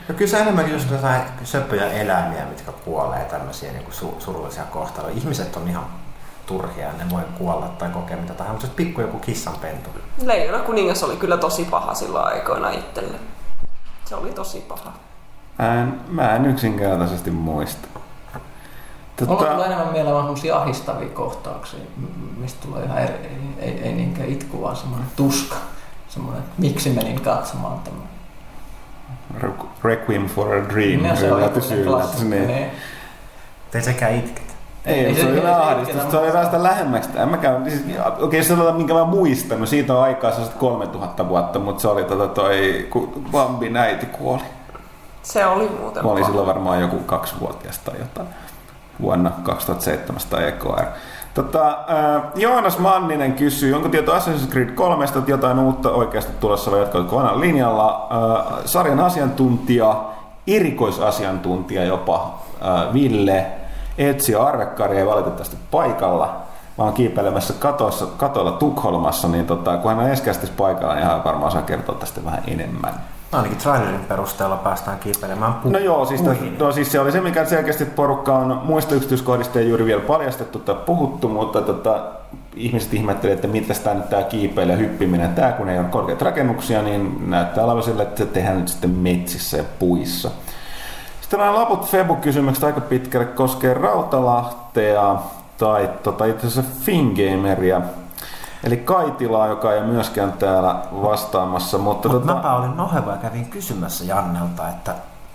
No 0.08 0.14
kyllä 0.14 0.30
se 0.30 0.38
enemmänkin 0.38 0.74
just 0.74 0.90
jotain 0.90 1.22
söpöjä 1.44 1.92
eläimiä, 1.92 2.44
mitkä 2.44 2.72
kuolee 2.84 3.24
tämmöisiä 3.24 3.72
niin 3.72 3.84
kuin 3.84 3.94
su- 3.94 4.20
surullisia 4.22 4.62
kohtaloja. 4.70 5.14
Ihmiset 5.14 5.56
on 5.56 5.68
ihan 5.68 5.84
turhia, 6.52 6.92
ne 6.92 7.10
voi 7.10 7.22
kuolla 7.38 7.68
tai 7.68 7.88
kokea 7.90 8.16
mitä 8.16 8.34
tahansa, 8.34 8.52
mutta 8.52 8.66
jos 8.66 8.74
pikku 8.74 9.00
joku 9.00 9.18
kissanpentu. 9.18 9.90
Leijona 10.24 10.58
kuningas 10.58 11.02
oli 11.02 11.16
kyllä 11.16 11.36
tosi 11.36 11.64
paha 11.64 11.94
silloin 11.94 12.24
aikoina 12.24 12.70
itselle. 12.70 13.18
Se 14.04 14.14
oli 14.14 14.30
tosi 14.30 14.60
paha. 14.60 14.92
Mä 15.58 15.80
en, 15.82 16.00
mä 16.08 16.36
en 16.36 16.46
yksinkertaisesti 16.46 17.30
muista. 17.30 17.88
Mulla 19.20 19.36
tulee 19.36 19.50
Tota, 19.54 19.66
enemmän 19.66 19.92
mieleen 19.92 20.14
vaan 20.14 20.24
semmosia 20.24 20.56
ahistavia 20.56 21.08
kohtauksia, 21.08 21.80
mistä 22.36 22.66
tulee 22.66 22.84
ihan 22.84 22.98
eri, 22.98 23.14
ei, 23.14 23.68
ei, 23.68 23.80
ei 23.82 23.92
niinkään 23.92 24.28
itku, 24.28 24.62
vaan 24.62 24.76
semmoinen 24.76 25.08
tuska. 25.16 25.56
Semmoinen, 26.08 26.42
että 26.42 26.54
miksi 26.58 26.90
menin 26.90 27.20
katsomaan 27.20 27.78
tämän. 27.78 28.02
Re- 29.40 29.66
Requiem 29.84 30.26
for 30.26 30.54
a 30.54 30.68
Dream. 30.68 31.04
Ja 31.04 31.16
se 31.16 31.32
on 31.32 31.38
yllätys, 31.38 31.70
yllätys, 31.70 31.86
klassikko, 31.86 32.34
niin. 32.34 32.46
niin. 32.46 32.70
Te 33.70 33.80
sekä 33.82 34.08
itket. 34.08 34.51
Ei, 34.86 35.06
Ei 35.06 35.14
se, 35.14 35.20
se- 35.20 35.26
oli 35.26 35.40
se 35.40 35.48
ahdistusta. 35.48 36.10
Se 36.10 36.16
oli 36.16 36.22
muista. 36.26 36.38
päästä 36.38 36.62
lähemmäksi. 36.62 37.10
En 37.16 37.28
mäkään, 37.28 37.70
siis, 37.70 37.84
okei, 38.20 38.40
jos 38.40 38.48
sanotaan 38.48 38.76
minkä 38.76 38.94
mä 38.94 39.04
muistan, 39.04 39.60
no 39.60 39.66
siitä 39.66 39.94
on 39.94 40.02
aikaa 40.02 40.30
sellaiset 40.30 40.56
3000 40.56 41.28
vuotta, 41.28 41.58
mutta 41.58 41.80
se 41.80 41.88
oli 41.88 42.04
tota 42.04 42.28
toi, 42.28 42.86
kun 42.90 43.24
Bambin 43.32 43.76
äiti 43.76 44.06
kuoli. 44.06 44.42
Se 45.22 45.46
oli 45.46 45.70
muuten 45.80 46.04
Mä 46.04 46.10
olin 46.10 46.24
silloin 46.24 46.46
varmaan 46.46 46.80
joku 46.80 46.96
kaksivuotias 46.98 47.78
tai 47.78 47.94
jotain 47.98 48.28
vuonna 49.00 49.30
2007 49.42 50.20
tai 50.30 50.48
EKR. 50.48 50.84
Tota, 51.34 51.68
äh, 51.68 52.22
Joonas 52.34 52.78
Manninen 52.78 53.32
kysyy, 53.32 53.74
onko 53.74 53.88
tieto 53.88 54.12
Assassin's 54.18 54.50
Creed 54.50 54.70
3 54.70 55.04
että 55.04 55.20
jotain 55.26 55.58
uutta 55.58 55.90
oikeasti 55.90 56.32
tulossa 56.40 56.70
vai 56.70 56.80
jatkoiko 56.80 57.16
vanhalla 57.16 57.40
linjalla? 57.40 58.08
Äh, 58.10 58.58
sarjan 58.64 59.00
asiantuntija, 59.00 60.04
erikoisasiantuntija 60.46 61.84
jopa 61.84 62.38
äh, 62.62 62.92
Ville 62.94 63.46
Etsi 63.98 64.34
Arvekkari 64.34 64.98
ei 64.98 65.06
valitettavasti 65.06 65.56
paikalla, 65.70 66.36
vaan 66.78 66.92
kiipeilemässä 66.92 67.54
katossa, 67.58 68.06
katoilla 68.16 68.52
Tukholmassa, 68.52 69.28
niin 69.28 69.46
tota, 69.46 69.76
kun 69.76 69.90
hän 69.90 70.00
on 70.00 70.10
eskästis 70.10 70.50
paikalla, 70.50 70.94
niin 70.94 71.06
hän 71.06 71.24
varmaan 71.24 71.52
saa 71.52 71.62
kertoa 71.62 71.94
tästä 71.94 72.24
vähän 72.24 72.42
enemmän. 72.46 72.94
Ainakin 73.32 73.58
trailerin 73.58 74.04
perusteella 74.04 74.56
päästään 74.56 74.98
kiipeilemään 74.98 75.54
pu- 75.64 75.70
No 75.70 75.78
joo, 75.78 76.04
siis, 76.04 76.22
puihin. 76.22 76.58
no 76.58 76.72
siis 76.72 76.92
se 76.92 77.00
oli 77.00 77.12
se, 77.12 77.20
mikä 77.20 77.44
selkeästi 77.44 77.84
porukka 77.84 78.36
on 78.38 78.60
muista 78.64 78.94
yksityiskohdista 78.94 79.58
ei 79.58 79.68
juuri 79.68 79.84
vielä 79.84 80.00
paljastettu 80.00 80.58
tai 80.58 80.74
puhuttu, 80.86 81.28
mutta 81.28 81.62
tota, 81.62 82.00
ihmiset 82.56 82.94
ihmettelivät, 82.94 83.36
että 83.36 83.48
mitä 83.48 83.74
tämä 83.74 83.94
nyt 83.96 84.10
tämä 84.10 84.22
kiipeily 84.22 84.70
ja 84.72 84.76
hyppiminen, 84.78 85.34
tämä 85.34 85.52
kun 85.52 85.68
ei 85.68 85.78
ole 85.78 85.86
korkeita 85.86 86.24
rakennuksia, 86.24 86.82
niin 86.82 87.30
näyttää 87.30 87.64
olevan 87.64 87.82
sille, 87.82 88.02
että 88.02 88.18
se 88.18 88.26
tehdään 88.26 88.58
nyt 88.58 88.68
sitten 88.68 88.90
metsissä 88.90 89.56
ja 89.56 89.64
puissa. 89.78 90.30
Sitten 91.32 91.46
nämä 91.46 91.58
loput 91.58 91.86
Febu-kysymykset 91.86 92.64
aika 92.64 92.80
pitkälle 92.80 93.26
koskee 93.26 93.74
Rautalahtea 93.74 95.16
tai 95.58 95.90
tota, 96.02 96.24
itse 96.24 96.46
asiassa 96.46 96.72
Fingameria. 96.80 97.80
Eli 98.64 98.76
Kaitilaa, 98.76 99.46
joka 99.46 99.74
ei 99.74 99.82
myöskään 99.82 100.32
täällä 100.32 100.76
vastaamassa. 101.02 101.78
Mutta 101.78 102.08
Mutta 102.08 102.20
tota, 102.20 102.34
mäpä 102.34 102.56
olin 102.56 102.76
noheva 102.76 103.10
ja 103.10 103.16
kävin 103.16 103.46
kysymässä 103.46 104.04
Jannelta, 104.04 104.68
että 104.68 104.94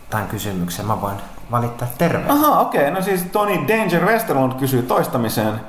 tämän 0.09 0.27
kysymyksen 0.27 0.85
mä 0.85 1.01
voin 1.01 1.15
valittaa 1.51 1.87
terveyttä. 1.97 2.33
Aha, 2.33 2.59
okei. 2.59 2.81
Okay. 2.81 2.93
No 2.93 3.01
siis 3.01 3.23
Tony 3.31 3.67
Danger 3.67 4.05
Westerlund 4.05 4.53
kysyy 4.53 4.81
toistamiseen. 4.81 5.61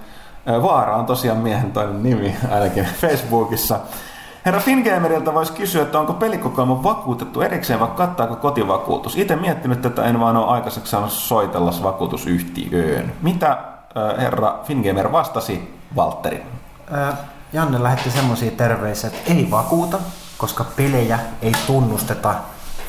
Vaara 0.63 0.97
on 0.97 1.07
tosiaan 1.07 1.39
miehen 1.39 1.73
toinen 1.73 2.03
nimi, 2.03 2.37
ainakin 2.51 2.85
Facebookissa. 3.01 3.81
Herra 4.45 4.61
Fingamerilta 4.61 5.35
voisi 5.35 5.53
kysyä, 5.53 5.83
että 5.83 5.99
onko 5.99 6.13
pelikokoelma 6.13 6.83
vakuutettu 6.83 7.41
erikseen 7.41 7.81
vai 7.81 7.89
kattaako 7.89 8.37
kotivakuutus? 8.37 9.17
Itse 9.17 9.37
miettinyt 9.37 9.83
tätä, 9.83 10.05
en 10.05 10.21
vaan 10.21 10.37
ole 10.37 10.47
aikaiseksi 10.47 10.91
saanut 10.91 11.13
soitella 11.13 11.73
vakuutusyhtiöön. 11.83 13.13
Mitä 13.23 13.59
herra 14.19 14.59
Fingamer 14.65 15.13
vastasi 15.13 15.81
Valtteri? 15.97 16.43
Ää, 16.93 17.17
Janne 17.53 17.83
lähetti 17.83 18.11
semmoisia 18.11 18.51
terveisiä, 18.51 19.11
että 19.11 19.33
ei 19.33 19.49
vakuuta, 19.51 19.99
koska 20.39 20.65
pelejä 20.77 21.19
ei 21.43 21.53
tunnusteta 21.67 22.35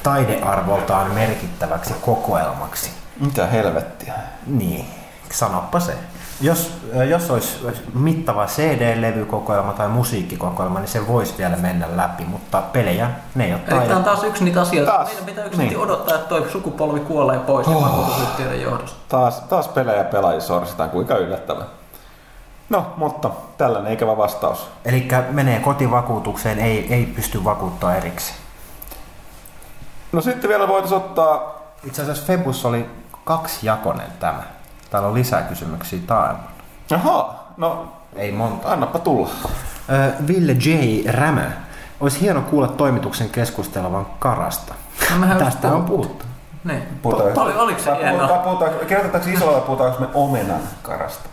taidearvoltaan 0.04 1.14
merkittäväksi 1.14 1.94
kokoelmaksi. 2.02 2.92
Mitä 3.20 3.48
helvettiä? 3.48 4.14
Niin, 4.48 4.86
sanoppa 5.32 5.80
se. 5.80 5.98
Jos, 6.42 6.72
ää, 6.98 7.04
jos 7.04 7.32
olisi 7.32 7.58
mittava 7.94 8.46
CD-levykokoelma 8.46 9.74
tai 9.74 9.88
musiikkikokoelma, 9.88 10.80
niin 10.80 10.88
se 10.88 11.08
voisi 11.08 11.34
vielä 11.38 11.56
mennä 11.56 11.88
läpi, 11.98 12.24
mutta 12.24 12.62
pelejä, 12.62 13.10
ne 13.36 13.46
ei 13.46 13.54
ole 13.54 13.62
tämä 13.62 13.98
on 13.98 14.04
taas 14.04 14.24
yksi 14.24 14.44
niitä 14.44 14.62
asioita, 14.62 14.92
Taas. 14.92 15.08
meidän 15.08 15.26
pitää 15.26 15.46
yksinkertaisesti 15.46 15.76
Niin. 15.76 15.92
odottaa, 15.92 16.16
että 16.16 16.30
toi 16.30 16.50
sukupolvi 16.52 17.00
kuolee 17.00 17.40
pois 17.40 17.68
oh. 17.68 17.84
vakuutusyhtiöiden 17.84 18.62
johdosta. 18.62 19.00
Taas, 19.10 19.40
taas 19.40 19.68
pelejä 19.68 20.04
pelaajia 20.04 20.42
sorsitaan, 20.42 20.90
kuinka 20.90 21.18
yllättävää. 21.18 21.66
No, 22.70 22.86
mutta 22.98 23.30
tällainen 23.58 23.94
ikävä 23.94 24.18
vastaus. 24.18 24.68
Eli 24.86 25.08
menee 25.32 25.60
kotivakuutukseen, 25.60 26.60
ei, 26.60 26.94
ei 26.94 27.06
pysty 27.06 27.44
vakuuttaa 27.44 27.96
erikseen. 27.96 28.40
No 30.12 30.22
sitten 30.22 30.50
vielä 30.50 30.68
voitaisiin 30.68 30.98
ottaa 30.98 31.60
Itse 31.84 32.02
asiassa 32.02 32.26
Febus 32.26 32.66
oli 32.66 32.90
kaksijakonen 33.24 34.12
tämä. 34.20 34.44
Täällä 34.90 35.08
on 35.10 35.14
lisää 35.14 35.42
kysymyksiä 35.42 36.00
taailman. 36.08 36.44
Jaha, 36.90 37.36
no 37.58 37.94
Ei 38.16 38.32
monta. 38.32 38.72
annappa 38.72 39.00
tulla. 39.00 39.30
Ö, 39.90 40.12
Ville 40.28 40.52
J. 40.52 40.70
Rämö. 41.12 41.46
Olisi 42.00 42.22
hieno 42.22 42.42
kuulla 42.42 42.68
toimituksen 42.68 43.30
keskustelevan 43.30 44.06
karasta. 44.20 44.74
No, 45.20 45.36
Tästä 45.40 45.68
on 45.68 45.84
puhuttu. 45.84 46.26
Niin. 46.64 46.84
Puhutaan- 47.02 47.58
oliko 47.58 47.80
se 47.80 47.96
hienoa? 47.96 48.28
puhutaan- 48.38 48.72
Kirjoitetaanko 48.88 49.30
isolla 49.30 49.60
puhutaanko 49.62 50.00
me 50.00 50.08
omenan 50.14 50.60
karasta? 50.82 51.30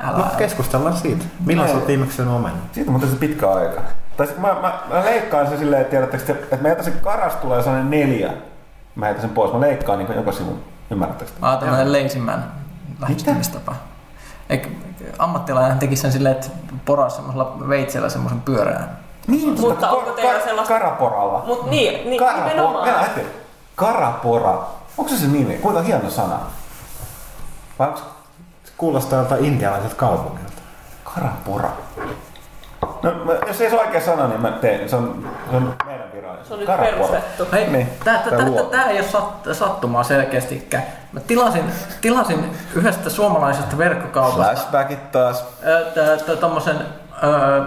Älä. 0.00 0.18
No 0.18 0.24
keskustellaan 0.38 0.96
siitä. 0.96 1.24
Milloin 1.46 1.68
Ei. 1.68 1.74
sä 1.74 1.78
oot 1.78 1.88
viimeksi 1.88 2.16
syönyt 2.16 2.34
omenan? 2.34 2.58
Siitä 2.72 2.90
on 2.90 3.00
se 3.00 3.16
pitkä 3.16 3.50
aika. 3.50 3.80
Tai 4.16 4.26
sit 4.26 4.38
mä, 4.38 4.48
mä, 4.48 4.72
mä, 4.90 5.04
leikkaan 5.04 5.48
sen 5.48 5.58
silleen, 5.58 5.82
että 5.82 5.90
tiedättekö, 5.90 6.24
te, 6.24 6.32
että 6.32 6.56
mä 6.56 6.68
jätän 6.68 6.84
sen 6.84 7.00
karas 7.02 7.34
tulee 7.34 7.62
sellainen 7.62 7.90
neljä. 7.90 8.32
Mä 8.94 9.06
jätän 9.08 9.20
sen 9.20 9.30
pois. 9.30 9.52
Mä 9.52 9.60
leikkaan 9.60 9.98
niin 9.98 10.16
joka 10.16 10.32
sivun. 10.32 10.62
Ymmärrättekö? 10.90 11.30
te? 11.30 11.40
Mä 11.40 11.50
oon 11.50 11.58
tämmönen 11.58 11.92
leisimmän 11.92 12.44
lähestymistapa. 13.00 13.74
Eikö 14.50 14.68
ammattilainen 15.18 15.78
teki 15.78 15.96
sen 15.96 16.12
silleen, 16.12 16.34
että 16.34 16.48
poraa 16.84 17.08
semmoisella 17.10 17.56
veitsellä 17.68 18.08
semmoisen 18.08 18.40
pyöreän. 18.40 18.98
Niin, 19.26 19.60
Mutta 19.60 19.90
onko 19.90 20.10
teillä 20.10 20.40
sellaista- 20.44 20.74
Karaporalla. 20.74 21.42
Mut 21.46 21.70
niin, 21.70 22.10
niin 22.10 22.18
Karapora. 22.18 22.48
nimenomaan. 22.48 22.84
Mennään 22.88 23.06
heti. 23.14 23.26
Karapora. 23.74 24.58
Onko 24.98 25.10
se 25.10 25.16
se 25.16 25.26
nimi? 25.26 25.54
Kuinka 25.54 25.82
hieno 25.82 26.10
sana? 26.10 26.38
Vai 27.78 27.88
onko 27.88 28.00
Kuulostaa 28.76 29.18
joltain 29.18 29.44
intialaiselta 29.44 29.94
kaupungilta. 29.96 30.52
Karapora? 31.14 31.70
No, 33.02 33.10
jos 33.46 33.60
ei 33.60 33.70
se 33.70 33.76
ole 33.76 33.86
oikea 33.86 34.00
sana, 34.00 34.28
niin 34.28 34.40
mä 34.40 34.50
teen. 34.50 34.88
Se 34.88 34.96
on, 34.96 35.28
se 35.50 35.56
on. 35.56 35.74
Se 36.44 36.52
on 36.54 36.58
nyt 36.58 36.66
Karapora. 36.66 36.92
perustettu. 36.96 37.46
Hei, 37.52 37.66
Niin, 37.66 37.88
tää, 38.04 38.18
tää, 38.18 38.38
tää 38.38 38.50
tää, 38.50 38.62
tää 38.70 38.84
ei 38.84 38.98
ole 39.00 39.08
sat, 39.08 39.48
sattumaa 39.52 40.02
selkeästikään. 40.02 40.82
Mä 41.12 41.20
tilasin, 41.20 41.64
tilasin 42.00 42.56
yhdestä 42.74 43.10
suomalaisesta 43.10 43.78
verkkokaupasta 43.78 44.52
Flashbackit 44.54 45.12
taas. 45.12 45.44
ö, 47.22 47.64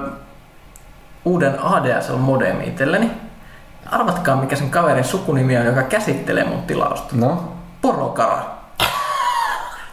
uuden 1.25 1.59
ADSL-modemi 1.63 2.67
itselleni. 2.67 3.11
Arvatkaa 3.91 4.35
mikä 4.35 4.55
sen 4.55 4.69
kaverin 4.69 5.03
sukunimi 5.03 5.57
on, 5.57 5.65
joka 5.65 5.83
käsittelee 5.83 6.43
mun 6.43 6.61
tilausta. 6.63 7.15
No. 7.15 7.43
Porokara. 7.81 8.41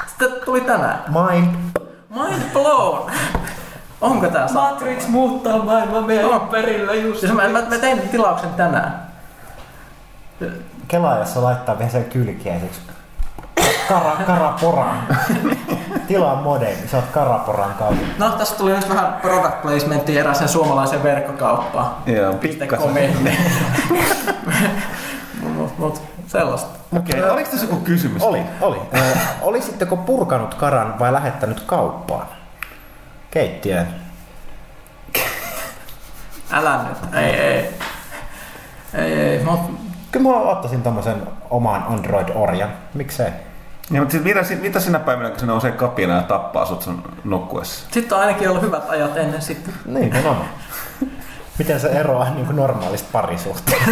Sitten 0.06 0.32
tuli 0.44 0.60
tänään. 0.60 1.04
Mind. 1.08 1.54
Mind 2.10 2.42
blown. 2.52 3.10
Onko 4.00 4.26
tää 4.26 4.46
sattumaa? 4.46 4.70
Matrix 4.70 5.08
muuttaa 5.08 5.64
maailmaa 5.64 6.02
meidän 6.02 6.24
On. 6.24 6.40
perillä 6.40 6.94
just. 6.94 7.20
Siis 7.20 7.32
mä, 7.32 7.48
mä, 7.48 7.62
mä 7.62 7.78
tein 7.78 8.08
tilauksen 8.08 8.50
tänään. 8.50 9.10
Kelaajassa 10.88 11.42
laittaa 11.42 11.78
vielä 11.78 11.90
sen 11.90 12.04
kylkiäiseksi. 12.04 12.80
Kara, 13.88 14.16
karaporaan. 14.26 15.02
Tilaa 16.08 16.42
modemi, 16.42 16.88
sä 16.90 16.96
oot 16.96 17.06
karaporaan 17.06 17.74
kautta. 17.74 18.04
No, 18.18 18.30
tässä 18.30 18.56
tuli 18.56 18.72
nyt 18.72 18.88
vähän 18.88 19.12
product 19.12 19.62
placementia 19.62 20.20
erääseen 20.20 20.48
suomalaiseen 20.48 21.02
verkkokauppaan. 21.02 21.94
Joo, 22.06 22.32
pikkasen. 22.34 22.90
Mut, 25.56 25.78
mut, 25.78 26.02
sellaista. 26.26 26.78
Okei, 26.96 27.20
okay. 27.20 27.30
oliko 27.30 27.50
tässä 27.50 27.66
joku 27.66 27.76
kysymys? 27.76 28.22
Oli, 28.22 28.42
oli. 28.60 28.76
Ö, 28.94 29.00
olisitteko 29.42 29.96
purkanut 29.96 30.54
karan 30.54 30.98
vai 30.98 31.12
lähettänyt 31.12 31.60
kauppaan? 31.60 32.26
Keittiöön. 33.30 33.86
Älä 36.52 36.84
nyt. 36.88 37.14
Ei, 37.14 37.40
ei. 37.40 37.74
Ei, 38.94 39.12
ei. 39.12 39.44
Mut, 39.44 39.80
Kyllä 40.12 40.28
mä 40.28 40.36
ottaisin 40.36 40.82
tommosen 40.82 41.22
oman 41.50 41.84
Android-orjan. 41.88 42.68
Miksei? 42.94 43.30
Ja, 43.90 44.00
mutta 44.00 44.12
sit 44.12 44.24
mitä, 44.24 44.40
mitä 44.60 44.80
sinä 44.80 44.98
päivänä, 44.98 45.30
kun 45.30 45.40
se 45.40 45.46
nousee 45.46 45.72
kapina 45.72 46.14
ja 46.14 46.22
tappaa 46.22 46.66
sut 46.66 46.82
sun 46.82 47.02
nukkuessa? 47.24 47.86
sitten 47.90 48.18
on 48.18 48.24
ainakin 48.24 48.48
ollut 48.48 48.62
hyvät 48.62 48.90
ajat 48.90 49.16
ennen 49.16 49.42
sitten. 49.42 49.74
Niin, 49.86 50.16
on 50.16 50.26
oma. 50.26 50.44
Miten 51.58 51.80
se 51.80 51.88
eroaa 51.88 52.30
niin 52.30 52.46
kuin 52.46 52.56
normaalista 52.56 53.08
parisuhteesta? 53.12 53.90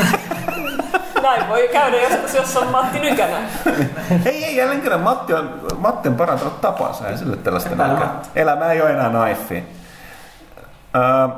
Näin 1.28 1.48
voi 1.48 1.68
käydä 1.72 1.96
joskus, 1.96 2.34
jos 2.34 2.56
on 2.56 2.68
Matti 2.70 2.98
Nykänä. 2.98 3.36
Ei, 4.24 4.44
ei, 4.44 4.56
jälleen 4.56 4.80
kerran 4.80 5.00
Matti 5.00 5.34
on, 5.34 5.60
Matti 5.78 6.08
on 6.08 6.14
parantanut 6.14 6.60
tapansa, 6.60 7.08
ei 7.08 7.18
sille 7.18 7.36
tällaista 7.36 7.74
näkään. 7.74 8.10
Elämä 8.34 8.64
ei 8.64 8.82
ole 8.82 8.90
enää 8.90 9.08
naifi. 9.08 9.64
Öö, 10.96 11.28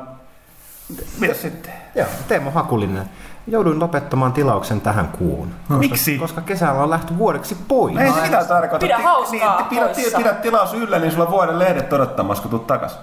mitäs 1.19 1.41
sitten? 1.41 1.73
Joo, 1.95 2.07
Teemo 2.27 2.51
Hakulinen. 2.51 3.09
Jouduin 3.47 3.79
lopettamaan 3.79 4.33
tilauksen 4.33 4.81
tähän 4.81 5.07
kuun. 5.07 5.53
Koska, 5.67 5.77
Miksi? 5.77 6.17
Koska 6.17 6.41
kesällä 6.41 6.83
on 6.83 6.89
lähty 6.89 7.17
vuodeksi 7.17 7.57
pois. 7.67 7.97
Ei 7.97 8.11
se 8.11 8.21
mitään 8.21 8.47
tarkoita. 8.47 8.85
Pidä 8.85 8.97
hauskaa 8.97 9.57
niin, 9.57 9.69
pidä, 9.69 9.85
poissa. 9.85 10.17
pidä 10.17 10.33
tilaus 10.33 10.73
yllä, 10.73 10.99
niin 10.99 11.11
sulla 11.11 11.31
vuoden 11.31 11.59
lehdet 11.59 11.93
odottamassa, 11.93 12.41
kun 12.41 12.51
tulet 12.51 12.67
takas. 12.67 12.99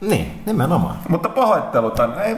Niin, 0.00 0.42
nimenomaan. 0.46 0.96
Mutta 1.08 1.28
pahoittelut 1.28 1.98
on, 1.98 2.20
ei, 2.20 2.36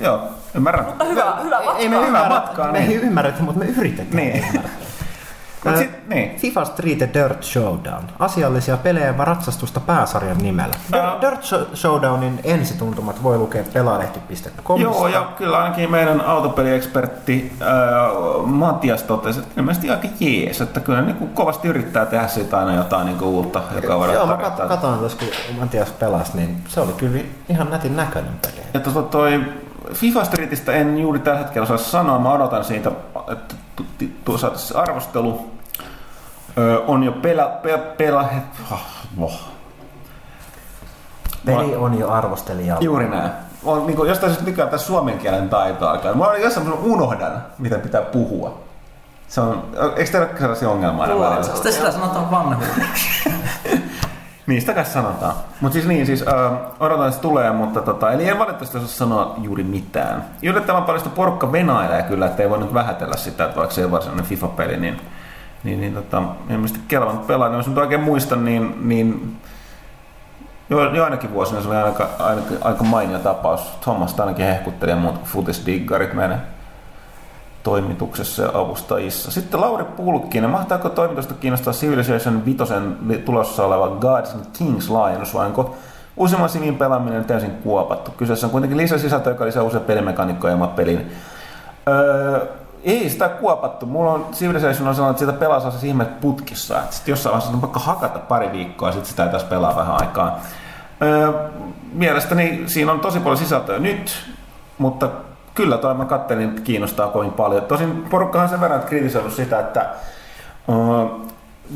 joo, 0.00 0.20
ymmärrän. 0.54 0.84
Mutta 0.86 1.04
hyvä, 1.04 1.36
hyvä 1.44 1.56
matka. 1.64 1.78
Ei 1.78 1.88
me 1.88 1.96
ymmärrä, 1.96 2.28
matkaa, 2.28 2.72
me 2.72 2.78
niin. 2.78 2.90
ei 2.90 2.96
ymmärretä, 2.96 3.42
mutta 3.42 3.58
me 3.58 3.66
yritetään. 3.66 4.16
Niin. 4.16 4.44
Mut 5.64 5.76
sit, 5.76 6.08
niin. 6.08 6.36
FIFA 6.36 6.64
Street 6.64 6.98
Dirt 7.14 7.42
Showdown. 7.42 8.02
Asiallisia 8.18 8.76
pelejä 8.76 9.06
ja 9.06 9.24
ratsastusta 9.24 9.80
pääsarjan 9.80 10.38
nimellä. 10.38 10.74
Ää. 10.92 11.16
Dirt 11.20 11.40
Show- 11.42 11.76
Showdownin 11.76 12.40
ensituntumat 12.44 13.22
voi 13.22 13.38
lukea 13.38 13.64
pelaalehti.com. 13.72 14.80
Joo, 14.80 15.08
ja 15.08 15.28
kyllä 15.38 15.58
ainakin 15.58 15.90
meidän 15.90 16.20
autopeliekspertti 16.20 17.56
ää, 17.60 17.74
Matias 18.44 19.02
totesi, 19.02 19.40
että 19.40 19.60
ilmeisesti 19.60 19.90
aika 19.90 20.08
jees, 20.20 20.60
että 20.60 20.80
kyllä 20.80 21.02
niin 21.02 21.16
kuin 21.16 21.30
kovasti 21.30 21.68
yrittää 21.68 22.06
tehdä 22.06 22.28
siitä 22.28 22.58
aina 22.58 22.74
jotain 22.74 23.06
niin 23.06 23.18
kuin 23.18 23.28
uutta, 23.28 23.62
joka 23.82 23.98
voidaan 23.98 24.14
Joo, 24.16 24.26
mä 24.26 24.32
tarjota. 24.32 24.64
kat- 24.64 24.68
katoin 24.68 24.98
tuossa, 24.98 25.18
kun 25.18 25.28
Matias 25.60 25.90
pelasi, 25.90 26.36
niin 26.36 26.56
se 26.68 26.80
oli 26.80 26.92
kyllä 26.92 27.20
ihan 27.48 27.70
nätin 27.70 27.96
näköinen 27.96 28.32
peli. 28.42 28.66
Ja 28.74 28.80
tuota 28.80 29.02
toi 29.02 29.44
FIFA 29.92 30.24
Streetistä 30.24 30.72
en 30.72 30.98
juuri 30.98 31.18
tällä 31.18 31.38
hetkellä 31.38 31.64
osaa 31.64 31.78
sanoa, 31.78 32.18
mä 32.18 32.32
odotan 32.32 32.64
siitä, 32.64 32.90
että 33.32 33.54
tuossa 34.24 34.52
arvostelu 34.74 35.50
ö, 36.58 36.82
on 36.86 37.02
jo 37.02 37.12
pelä, 37.12 37.46
pe, 37.62 37.78
pelä, 37.78 38.28
oh, 38.72 38.80
oh. 39.18 39.40
Peli 41.46 41.76
on 41.76 41.98
jo 41.98 42.10
arvostelijalla. 42.10 42.82
Juuri 42.82 43.08
näin. 43.08 43.30
On, 43.64 43.86
niin 43.86 43.96
kuin, 43.96 44.08
jostain 44.08 44.32
syystä 44.32 44.50
nykyään 44.50 44.70
tässä 44.70 44.86
suomen 44.86 45.18
kielen 45.18 45.48
taito 45.48 45.88
alkaa. 45.88 46.14
Mä 46.14 46.24
olen 46.24 46.42
jossain 46.42 46.68
mä 46.68 46.74
unohdan, 46.74 47.44
mitä 47.58 47.78
pitää 47.78 48.02
puhua. 48.02 48.58
Se 49.28 49.40
on, 49.40 49.64
eikö 49.96 50.10
teillä 50.10 50.28
ole 50.30 50.38
sellaisia 50.38 50.70
ongelmia 50.70 51.02
aina 51.02 51.14
Mulla 51.14 51.28
on 51.28 51.36
välillä? 51.36 51.54
Sitten 51.54 51.72
sitä 51.72 51.90
sanotaan 51.90 52.30
vanhuus. 52.30 52.68
Sitä 54.48 54.74
kai 54.74 54.84
sanotaan. 54.84 55.34
Mutta 55.60 55.72
siis 55.72 55.86
niin, 55.86 56.06
siis 56.06 56.24
äh, 56.28 56.52
odotan, 56.80 57.08
että 57.08 57.20
tulee, 57.20 57.52
mutta 57.52 57.82
tota, 57.82 58.12
eli 58.12 58.28
en 58.28 58.38
valitettavasti 58.38 58.76
osaa 58.78 58.88
sanoa 58.88 59.34
juuri 59.38 59.64
mitään. 59.64 60.24
Yllättävän 60.42 60.82
paljon 60.82 61.00
sitä 61.00 61.16
porukka 61.16 61.52
venailee 61.52 62.02
kyllä, 62.02 62.26
että 62.26 62.42
ei 62.42 62.50
voi 62.50 62.58
nyt 62.58 62.74
vähätellä 62.74 63.16
sitä, 63.16 63.44
että 63.44 63.56
vaikka 63.56 63.74
se 63.74 63.80
ei 63.80 63.90
varsinainen 63.90 64.24
FIFA-peli, 64.24 64.76
niin, 64.76 65.00
niin, 65.64 65.80
niin 65.80 65.94
tota, 65.94 66.22
ilmeisesti 66.50 66.84
kelvan 66.88 67.18
pelaa, 67.18 67.48
niin 67.48 67.56
jos 67.56 67.68
nyt 67.68 67.78
oikein 67.78 68.00
muistan, 68.00 68.44
niin, 68.44 68.88
niin 68.88 69.36
jo, 70.70 70.94
jo 70.94 71.04
ainakin 71.04 71.32
vuosina 71.32 71.62
se 71.62 71.68
oli 71.68 71.76
aika, 71.76 72.08
aika, 72.18 72.42
aika 72.60 72.84
mainio 72.84 73.18
tapaus. 73.18 73.60
Thomas 73.80 74.20
ainakin 74.20 74.46
hehkutteli 74.46 74.90
ja 74.90 74.96
muut 74.96 75.24
futisdiggarit 75.24 76.12
meidän 76.12 76.55
toimituksessa 77.66 78.42
ja 78.42 78.50
avustajissa. 78.54 79.30
Sitten 79.30 79.60
Lauri 79.60 79.84
Pulkkinen, 79.84 80.50
mahtaako 80.50 80.88
toimitusta 80.88 81.34
kiinnostaa 81.34 81.72
Civilization 81.72 82.44
5 82.44 82.64
tulossa 83.24 83.64
oleva 83.66 83.88
Gods 83.88 84.34
and 84.34 84.44
Kings 84.58 84.90
laajennus 84.90 85.34
vai 85.34 85.46
onko 85.46 85.76
useamman 86.16 86.48
sivin 86.48 86.78
pelaaminen 86.78 87.24
täysin 87.24 87.50
kuopattu? 87.50 88.10
Kyseessä 88.10 88.46
on 88.46 88.50
kuitenkin 88.50 88.78
lisäsisältö, 88.78 89.30
joka 89.30 89.44
lisää 89.44 89.62
uusia 89.62 89.80
pelimekaniikkoja 89.80 90.54
oman 90.54 90.68
pelin. 90.68 91.12
Öö, 91.88 92.46
ei 92.84 93.10
sitä 93.10 93.28
kuopattu. 93.28 93.86
Mulla 93.86 94.12
on 94.12 94.26
Civilization 94.32 94.88
on 94.88 94.94
sanonut, 94.94 95.16
että 95.16 95.26
sitä 95.26 95.38
pelaa 95.40 95.58
sellaisessa 95.58 95.86
ihme 95.86 96.04
putkissa. 96.04 96.78
Että 96.78 96.96
sit 96.96 97.08
jossain 97.08 97.32
vaiheessa 97.32 97.54
on 97.54 97.60
pakko 97.60 97.78
hakata 97.78 98.18
pari 98.18 98.52
viikkoa 98.52 98.88
ja 98.88 98.92
sitten 98.92 99.10
sitä 99.10 99.24
ei 99.24 99.30
taas 99.30 99.44
pelaa 99.44 99.76
vähän 99.76 100.00
aikaa. 100.00 100.40
Öö, 101.02 101.32
mielestäni 101.92 102.62
siinä 102.66 102.92
on 102.92 103.00
tosi 103.00 103.20
paljon 103.20 103.38
sisältöä 103.38 103.78
nyt, 103.78 104.12
mutta 104.78 105.08
kyllä 105.56 105.78
toi 105.78 105.94
mä 105.94 106.04
kattelin, 106.04 106.48
että 106.48 106.62
kiinnostaa 106.62 107.08
kovin 107.08 107.32
paljon. 107.32 107.64
Tosin 107.64 108.04
porukkahan 108.10 108.48
sen 108.48 108.60
verran 108.60 108.82
kritisoinut 108.82 109.32
sitä, 109.32 109.60
että 109.60 109.86
uh, 110.68 111.26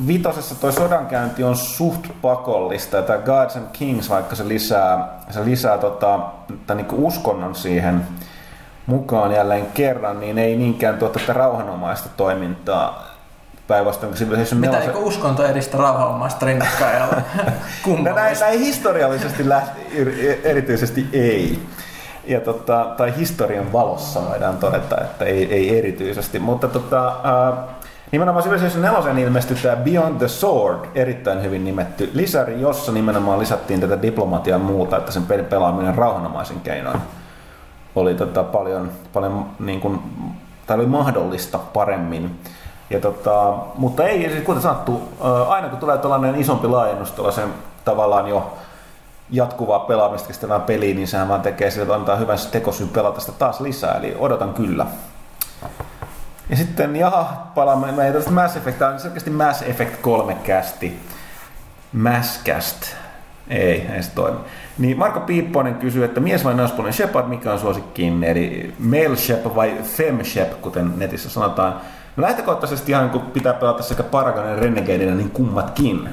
vitosessa 0.07 0.55
toi 0.55 0.73
sodankäynti 0.73 1.45
on 1.45 1.57
suht 1.57 2.07
pakollista, 2.23 2.97
ja 2.97 3.03
tämä 3.03 3.19
Gods 3.19 3.57
and 3.57 3.67
Kings, 3.73 4.11
vaikka 4.11 4.37
se 4.37 4.49
lisää, 4.49 5.09
se 5.31 5.45
lisää 5.45 5.79
tota, 5.79 6.21
tämän 6.67 6.77
niinku 6.77 7.07
uskonnon 7.07 7.55
siihen 7.55 8.07
mukaan 8.87 9.33
jälleen 9.33 9.67
kerran, 9.67 10.21
niin 10.21 10.39
ei 10.39 10.57
niinkään 10.57 10.99
tuo 10.99 11.09
tätä 11.09 11.33
rauhanomaista 11.33 12.09
toimintaa 12.17 13.11
päinvastoin 13.69 14.15
Civilization 14.15 14.61
Mitä 14.61 14.73
4. 14.73 14.87
eikö 14.87 14.99
uskonto 14.99 15.47
edistä 15.47 15.79
rauhanomaista 15.79 16.47
rinnakkaajalla? 16.47 17.17
No 18.05 18.15
näin, 18.15 18.37
näin 18.41 18.61
historiallisesti 18.61 19.49
lähti, 19.49 19.81
erityisesti 20.45 21.09
ei. 21.13 21.63
Ja 22.25 22.41
tota, 22.41 22.87
tai 22.97 23.17
historian 23.17 23.73
valossa 23.73 24.21
voidaan 24.29 24.57
todeta, 24.57 25.01
että 25.01 25.25
ei, 25.25 25.55
ei 25.55 25.79
erityisesti. 25.79 26.39
Mutta 26.39 26.69
tota, 26.69 27.09
äh, 27.09 27.59
nimenomaan 28.13 28.45
Civilization 28.45 28.83
4 28.83 29.23
ilmestyi 29.23 29.57
tämä 29.63 29.77
Beyond 29.77 30.19
the 30.19 30.29
Sword, 30.29 30.79
erittäin 30.95 31.43
hyvin 31.43 31.65
nimetty 31.65 32.11
lisäri, 32.15 32.61
jossa 32.61 32.93
nimenomaan 32.93 33.39
lisättiin 33.39 33.81
tätä 33.81 34.03
diplomatiaa 34.03 34.59
ja 34.59 34.65
muuta, 34.65 34.97
että 34.97 35.13
sen 35.13 35.23
pelaaminen 35.51 35.95
rauhanomaisen 35.95 36.61
keinoin 36.61 37.01
oli 37.95 38.15
tota, 38.15 38.43
paljon, 38.43 38.91
paljon 39.13 39.47
niin 39.59 39.81
kuin, 39.81 40.01
tai 40.67 40.77
oli 40.77 40.87
mahdollista 40.87 41.59
paremmin. 41.59 42.41
Ja 42.91 43.01
tota, 43.01 43.55
mutta 43.75 44.05
ei, 44.05 44.31
siis 44.31 44.45
kuten 44.45 44.63
sanottu, 44.63 45.03
ää, 45.25 45.43
aina 45.43 45.69
kun 45.69 45.79
tulee 45.79 45.99
tällainen 45.99 46.35
isompi 46.35 46.69
laajennus 46.69 47.13
tällaisen 47.13 47.49
tavallaan 47.85 48.29
jo 48.29 48.53
jatkuvaa 49.33 49.79
pelaamista 49.79 50.29
kestävään 50.29 50.63
peliin, 50.63 50.97
niin 50.97 51.09
sehän 51.09 51.29
vaan 51.29 51.41
tekee 51.41 51.71
sille, 51.71 51.95
antaa 51.95 52.17
hyvän 52.17 52.39
tekosyyn 52.53 52.89
pelata 52.89 53.21
sitä 53.21 53.33
taas 53.33 53.61
lisää, 53.61 53.95
eli 53.95 54.17
odotan 54.19 54.55
kyllä. 54.55 54.87
Ja 56.51 56.57
sitten, 56.57 56.97
jaha, 56.97 57.47
palaamme, 57.55 57.93
me 57.93 58.03
ei 58.03 58.09
tällaista 58.09 58.31
Mass 58.31 58.57
Effect, 58.57 58.79
tämä 58.79 58.91
on 58.91 59.01
selkeästi 59.01 59.31
Mass 59.31 59.63
Effect 59.63 60.01
3 60.01 60.35
kästi. 60.35 61.01
Masscast. 61.93 62.95
Ei, 63.49 63.87
ei 63.95 64.03
se 64.03 64.11
toimi. 64.15 64.39
Niin 64.79 64.99
Marko 64.99 65.21
Piipponen 65.21 65.75
kysyy, 65.75 66.05
että 66.05 66.21
mies 66.21 66.45
vai 66.45 66.55
naispuolinen 66.55 66.93
Shepard, 66.93 67.27
mikä 67.27 67.53
on 67.53 67.59
suosikkiin, 67.59 68.25
eli 68.25 68.75
male 68.79 69.17
Shep 69.17 69.55
vai 69.55 69.77
fem 69.83 70.25
Shep, 70.25 70.61
kuten 70.61 70.93
netissä 70.97 71.31
sanotaan. 71.31 71.81
No 72.17 72.23
lähtökohtaisesti 72.23 72.93
ihan 72.93 73.11
kun 73.11 73.21
pitää 73.21 73.53
pelata 73.53 73.83
sekä 73.83 74.03
Paragonin 74.03 74.51
ja 74.51 74.57
Renegadeina, 74.57 75.15
niin 75.15 75.31
kummatkin. 75.31 76.09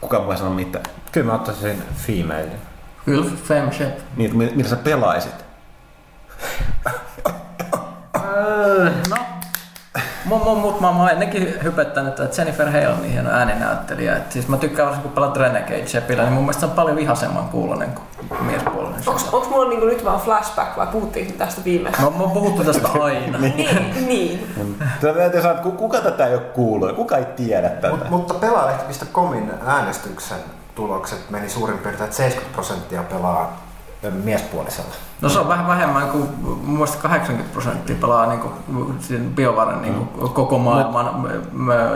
Kuka 0.00 0.26
voi 0.26 0.36
sanoa 0.36 0.54
mitä? 0.54 0.80
Kyllä 1.12 1.26
mä 1.26 1.34
ottaisin 1.34 1.82
female. 1.96 2.50
Kyllä, 3.04 3.30
femship. 3.44 3.98
Niin, 4.16 4.26
että 4.26 4.38
mi- 4.38 4.52
mitä 4.54 4.68
sä 4.68 4.76
pelaisit? 4.76 5.34
Öö, 8.36 8.90
no, 9.10 9.16
Mun, 10.26 10.40
mun, 10.44 10.58
mut 10.58 10.80
mä, 10.80 10.92
mä 10.92 10.98
oon 11.00 11.10
ennenkin 11.10 11.54
hypettänyt, 11.62 12.20
että 12.20 12.40
Jennifer 12.42 12.66
Hale 12.70 12.88
on 12.88 13.00
niin 13.00 13.12
hieno 13.12 13.30
ääninäyttelijä. 13.30 14.16
Et 14.16 14.32
siis 14.32 14.48
mä 14.48 14.56
tykkään 14.56 14.86
varsinkin 14.86 15.10
kun 15.10 15.14
pelaat 15.14 15.36
Renegade 15.36 15.86
Shepillä, 15.86 16.22
niin 16.22 16.32
mun 16.32 16.42
mielestä 16.42 16.60
se 16.60 16.66
on 16.66 16.72
paljon 16.72 16.96
vihasemman 16.96 17.48
kuulonen 17.48 17.88
kuin 18.28 18.44
miespuolinen. 18.44 19.02
Onks, 19.06 19.28
onks 19.32 19.48
mulla 19.48 19.68
niinku 19.68 19.86
nyt 19.86 20.04
vaan 20.04 20.20
flashback 20.20 20.76
vai 20.76 20.86
puhuttiin 20.86 21.32
tästä 21.32 21.64
viimeksi? 21.64 22.02
Mä, 22.02 22.10
mä 22.10 22.16
oon 22.22 22.30
puhuttu 22.30 22.64
tästä 22.64 22.88
aina. 23.02 23.38
Niin, 23.38 24.06
niin. 24.06 24.54
Tätä 25.00 25.14
täytyy 25.18 25.40
sanoa, 25.42 25.56
että 25.56 25.62
ku- 25.70 25.76
kuka 25.76 26.00
tätä 26.00 26.26
ei 26.26 26.34
ole 26.34 26.42
kuullut, 26.42 26.92
kuka 26.92 27.16
ei 27.16 27.24
tiedä 27.24 27.68
tätä. 27.68 27.88
Mut, 27.88 28.10
mutta 28.10 28.34
pelaalehti.comin 28.34 29.50
äänestyksen 29.66 30.38
tulokset 30.74 31.30
meni 31.30 31.48
suurin 31.48 31.78
piirtein, 31.78 32.04
että 32.04 32.16
70 32.16 32.54
prosenttia 32.54 33.02
pelaa 33.02 33.65
miespuolisella. 34.10 34.90
No 35.20 35.28
se 35.28 35.38
on 35.38 35.48
vähän 35.48 35.66
vähemmän 35.66 36.08
kuin 36.08 36.28
mun 36.40 36.74
mielestä 36.74 36.98
80 37.02 37.52
prosenttia 37.52 37.96
pelaa 38.00 38.26
niin 38.26 38.40
kuin, 38.40 38.52
BioVaren 39.34 39.82
niin 39.82 39.94
kuin, 39.94 40.30
koko 40.32 40.58
maailman 40.58 41.28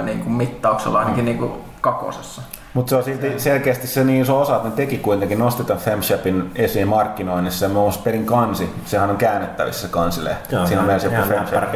niin 0.05 0.21
kuin, 0.21 0.33
mittauksella 0.33 0.99
ainakin 0.99 1.25
niin 1.25 1.39
kuin, 1.39 1.53
kakosessa. 1.81 2.43
Mutta 2.75 2.91
se 2.91 2.97
on 2.97 3.05
silti 3.05 3.41
selkeästi 3.41 3.87
se 3.87 4.05
niin 4.05 4.23
iso 4.23 4.41
osa, 4.41 4.57
että 4.57 4.69
ne 4.69 4.75
teki 4.75 4.99
kuitenkin, 4.99 5.39
nosti 5.39 5.65
tämän 5.65 5.83
Femshapin 5.83 6.51
esiin 6.55 6.89
markkinoinnissa 6.89 7.65
ja 7.65 7.69
muun 7.69 7.85
muassa 7.85 8.01
perin 8.03 8.27
kansi, 8.27 8.75
sehän 8.85 9.11
on 9.11 9.17
käännettävissä 9.17 9.87
se 9.87 9.89
kansilehti. 9.93 10.57
Siinä 10.67 10.81
on 10.81 10.87
myös 10.87 11.05
joku 11.05 11.17
Femshap. 11.29 11.75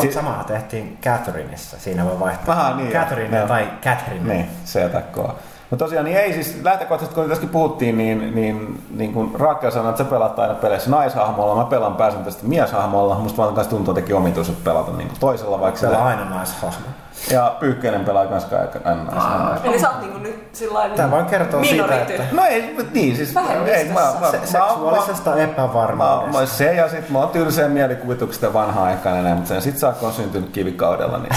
Si- 0.00 0.12
Samaa 0.12 0.44
tehtiin 0.44 0.98
Catherineissa, 1.02 1.78
siinä 1.78 2.04
voi 2.04 2.20
vaihtaa. 2.20 2.54
Aha, 2.54 2.76
niin, 2.76 2.92
Catherine 2.92 3.38
joo. 3.38 3.48
tai 3.48 3.68
Catherine. 3.82 4.34
Niin, 4.34 4.46
se 4.64 4.88
takkoa. 4.88 5.38
Mutta 5.70 5.84
tosiaan 5.84 6.04
niin 6.04 6.16
ei 6.16 6.32
siis 6.32 6.60
lähtökohtaisesti, 6.62 7.14
kun 7.14 7.28
tässäkin 7.28 7.48
puhuttiin, 7.48 7.98
niin, 7.98 8.34
niin, 8.34 8.82
niin 8.90 9.12
kuin 9.12 9.34
Rakel 9.34 9.70
sanoi, 9.70 9.90
että 9.90 10.04
sä 10.04 10.10
pelaat 10.10 10.38
aina 10.38 10.54
peleissä 10.54 10.90
naishahmolla, 10.90 11.54
mä 11.54 11.64
pelaan 11.64 11.94
pääsääntöisesti 11.94 12.46
mieshahmolla. 12.46 13.14
Musta 13.14 13.42
vaan 13.42 13.54
kanssa 13.54 13.70
tuntuu 13.70 13.92
jotenkin 13.92 14.16
omituiselta 14.16 14.60
pelata 14.64 14.92
niin 14.92 15.08
kuin 15.08 15.20
toisella, 15.20 15.60
vaikka 15.60 15.80
Se 15.80 15.86
on 15.86 15.94
se 15.94 16.00
aina 16.00 16.24
naishahmo. 16.24 16.86
Ja 17.30 17.56
Pyykkönen 17.60 18.04
pelaa 18.04 18.26
kans 18.26 18.46
aina. 18.84 19.56
Eli 19.64 19.80
sä 19.80 19.90
oot 19.90 20.00
niinku 20.00 20.18
nyt 20.18 20.48
sillä 20.52 20.88
Tämä 20.96 21.10
vaan 21.10 21.26
kertoo 21.26 21.64
siitä, 21.64 22.00
että 22.00 22.22
No 22.32 22.44
ei, 22.44 22.76
niin 22.92 23.16
siis... 23.16 23.34
Ei, 23.66 23.84
mä, 23.84 23.94
mä, 24.20 24.30
se, 24.30 24.36
mä, 24.36 24.46
seksuaalisesta 24.46 25.30
mä, 25.30 25.36
epävarmuudesta. 25.36 26.40
mä, 26.40 26.46
se 26.46 26.74
ja 26.74 26.88
sit 26.88 27.10
mä 27.10 27.18
oon 27.18 27.28
tylseen 27.28 27.70
mielikuvituksesta 27.70 28.46
ja 28.46 28.52
vanha-aikainen, 28.52 29.24
näin, 29.24 29.36
mutta 29.36 29.48
sen 29.48 29.62
sit 29.62 29.78
saa 29.78 29.92
kun 29.92 30.08
on 30.08 30.14
syntynyt 30.14 30.50
kivikaudella, 30.50 31.18
niin, 31.18 31.36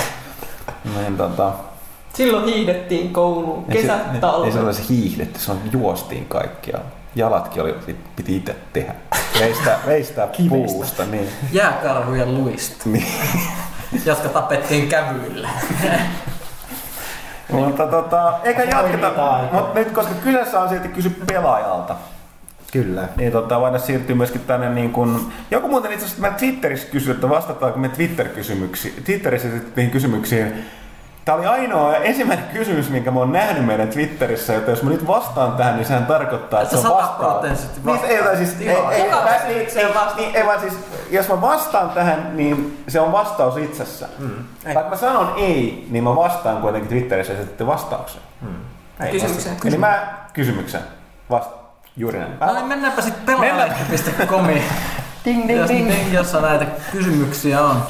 niin 0.97 1.18
tota... 1.18 1.51
Silloin 2.14 2.45
hiihdettiin 2.45 3.14
kouluun, 3.14 3.65
Ei 3.69 3.76
se- 3.76 3.81
kesä, 3.81 3.99
Ei 4.14 4.19
talvi. 4.19 4.52
se 4.52 4.84
hiihdetty, 4.90 5.40
se 5.40 5.52
on 5.52 5.60
juostiin 5.72 6.26
kaikkia. 6.26 6.80
Jalatkin 7.15 7.61
oli, 7.61 7.76
piti 8.15 8.35
itse 8.35 8.56
tehdä. 8.73 8.95
Veistää, 9.40 9.80
veistää 9.85 10.27
puusta, 10.49 11.06
niin. 11.06 11.30
Jääkarhujen 11.52 12.34
luista, 12.44 12.84
niin. 12.90 13.06
jotka 14.06 14.30
tapettiin 14.30 14.88
kävyillä. 14.90 15.49
mutta 17.52 17.88
tota, 17.88 18.34
eikä 18.44 18.64
jatketa, 18.64 19.11
mutta 19.52 19.80
nyt 19.80 19.91
koska 19.91 20.14
kyseessä 20.23 20.60
on 20.61 20.69
silti 20.69 20.88
kysy 20.88 21.10
pelaajalta, 21.27 21.95
Kyllä. 22.72 23.07
niin 23.18 23.31
tota, 23.31 23.60
voidaan 23.60 23.81
siirtyä 23.81 24.15
myöskin 24.15 24.41
tänne 24.41 24.69
niin 24.69 24.91
kuin, 24.91 25.34
joku 25.52 25.68
muuten 25.68 25.91
itse 25.91 26.06
asiassa 26.06 26.22
mä 26.22 26.30
Twitterissä 26.38 26.88
kysyi, 26.88 27.11
että 27.11 27.30
vastataanko 27.30 27.80
me 27.80 27.90
Twitter-kysymyksiin, 27.90 29.03
Twitterissä 29.03 29.48
esitettyihin 29.48 29.91
kysymyksiin. 29.91 30.65
Tämä 31.26 31.38
oli 31.38 31.45
ainoa 31.45 31.95
ensimmäinen 31.95 32.45
kysymys, 32.54 32.90
minkä 32.90 33.12
mä 33.12 33.20
oon 33.20 33.32
nähnyt 33.32 33.66
meidän 33.66 33.88
Twitterissä, 33.88 34.58
että 34.58 34.72
jos 34.72 34.84
mä 34.84 34.90
nyt 34.90 35.08
vastaan 35.08 35.52
tähän, 35.52 35.76
niin 35.76 35.86
sehän 35.86 36.06
tarkoittaa, 36.06 36.62
että, 36.62 36.76
Että 36.76 36.88
se 36.88 36.94
prosenttisesti 37.18 37.82
Niin, 37.84 38.00
ei, 38.06 38.24
tai 38.24 38.38
siis, 38.38 38.56
ei, 38.60 38.70
ei, 38.70 39.08
Ihan. 39.08 39.28
ei, 39.48 39.68
niin, 40.18 40.36
ei, 40.36 40.45
vaan 40.45 40.60
siis, 40.60 40.74
jos 41.12 41.28
mä 41.28 41.41
vastaan 41.41 41.90
tähän, 41.90 42.38
niin 42.38 42.84
se 42.88 43.00
on 43.00 43.12
vastaus 43.12 43.58
itsessä. 43.58 44.08
Mm. 44.20 44.32
Ei. 44.66 44.76
Vaikka 44.76 44.90
mä 44.90 44.98
sanon 44.98 45.34
ei, 45.38 45.88
niin 45.90 46.04
mä 46.04 46.16
vastaan 46.16 46.62
kuitenkin 46.62 46.90
Twitterissä 46.90 47.34
esitetty 47.34 47.68
vastauksen. 47.68 48.22
Ei 49.00 49.12
Kysymykseen. 49.12 49.58
Eli 49.66 49.78
mä 49.78 50.08
kysymyksen. 50.34 50.82
Vasta. 51.30 51.56
Juuri 51.98 52.20
näin. 52.20 52.40
No 52.40 52.54
niin, 52.54 52.66
mennäänpä 52.66 53.02
sitten 53.02 53.26
pelaajalehti.comiin. 53.26 54.64
Ding, 55.26 55.48
ding, 55.48 55.60
jos, 55.60 55.70
ding. 55.70 55.90
ding, 55.90 56.14
jossa 56.14 56.41
näitä 56.41 56.66
kysymyksiä 56.91 57.62
on. 57.62 57.84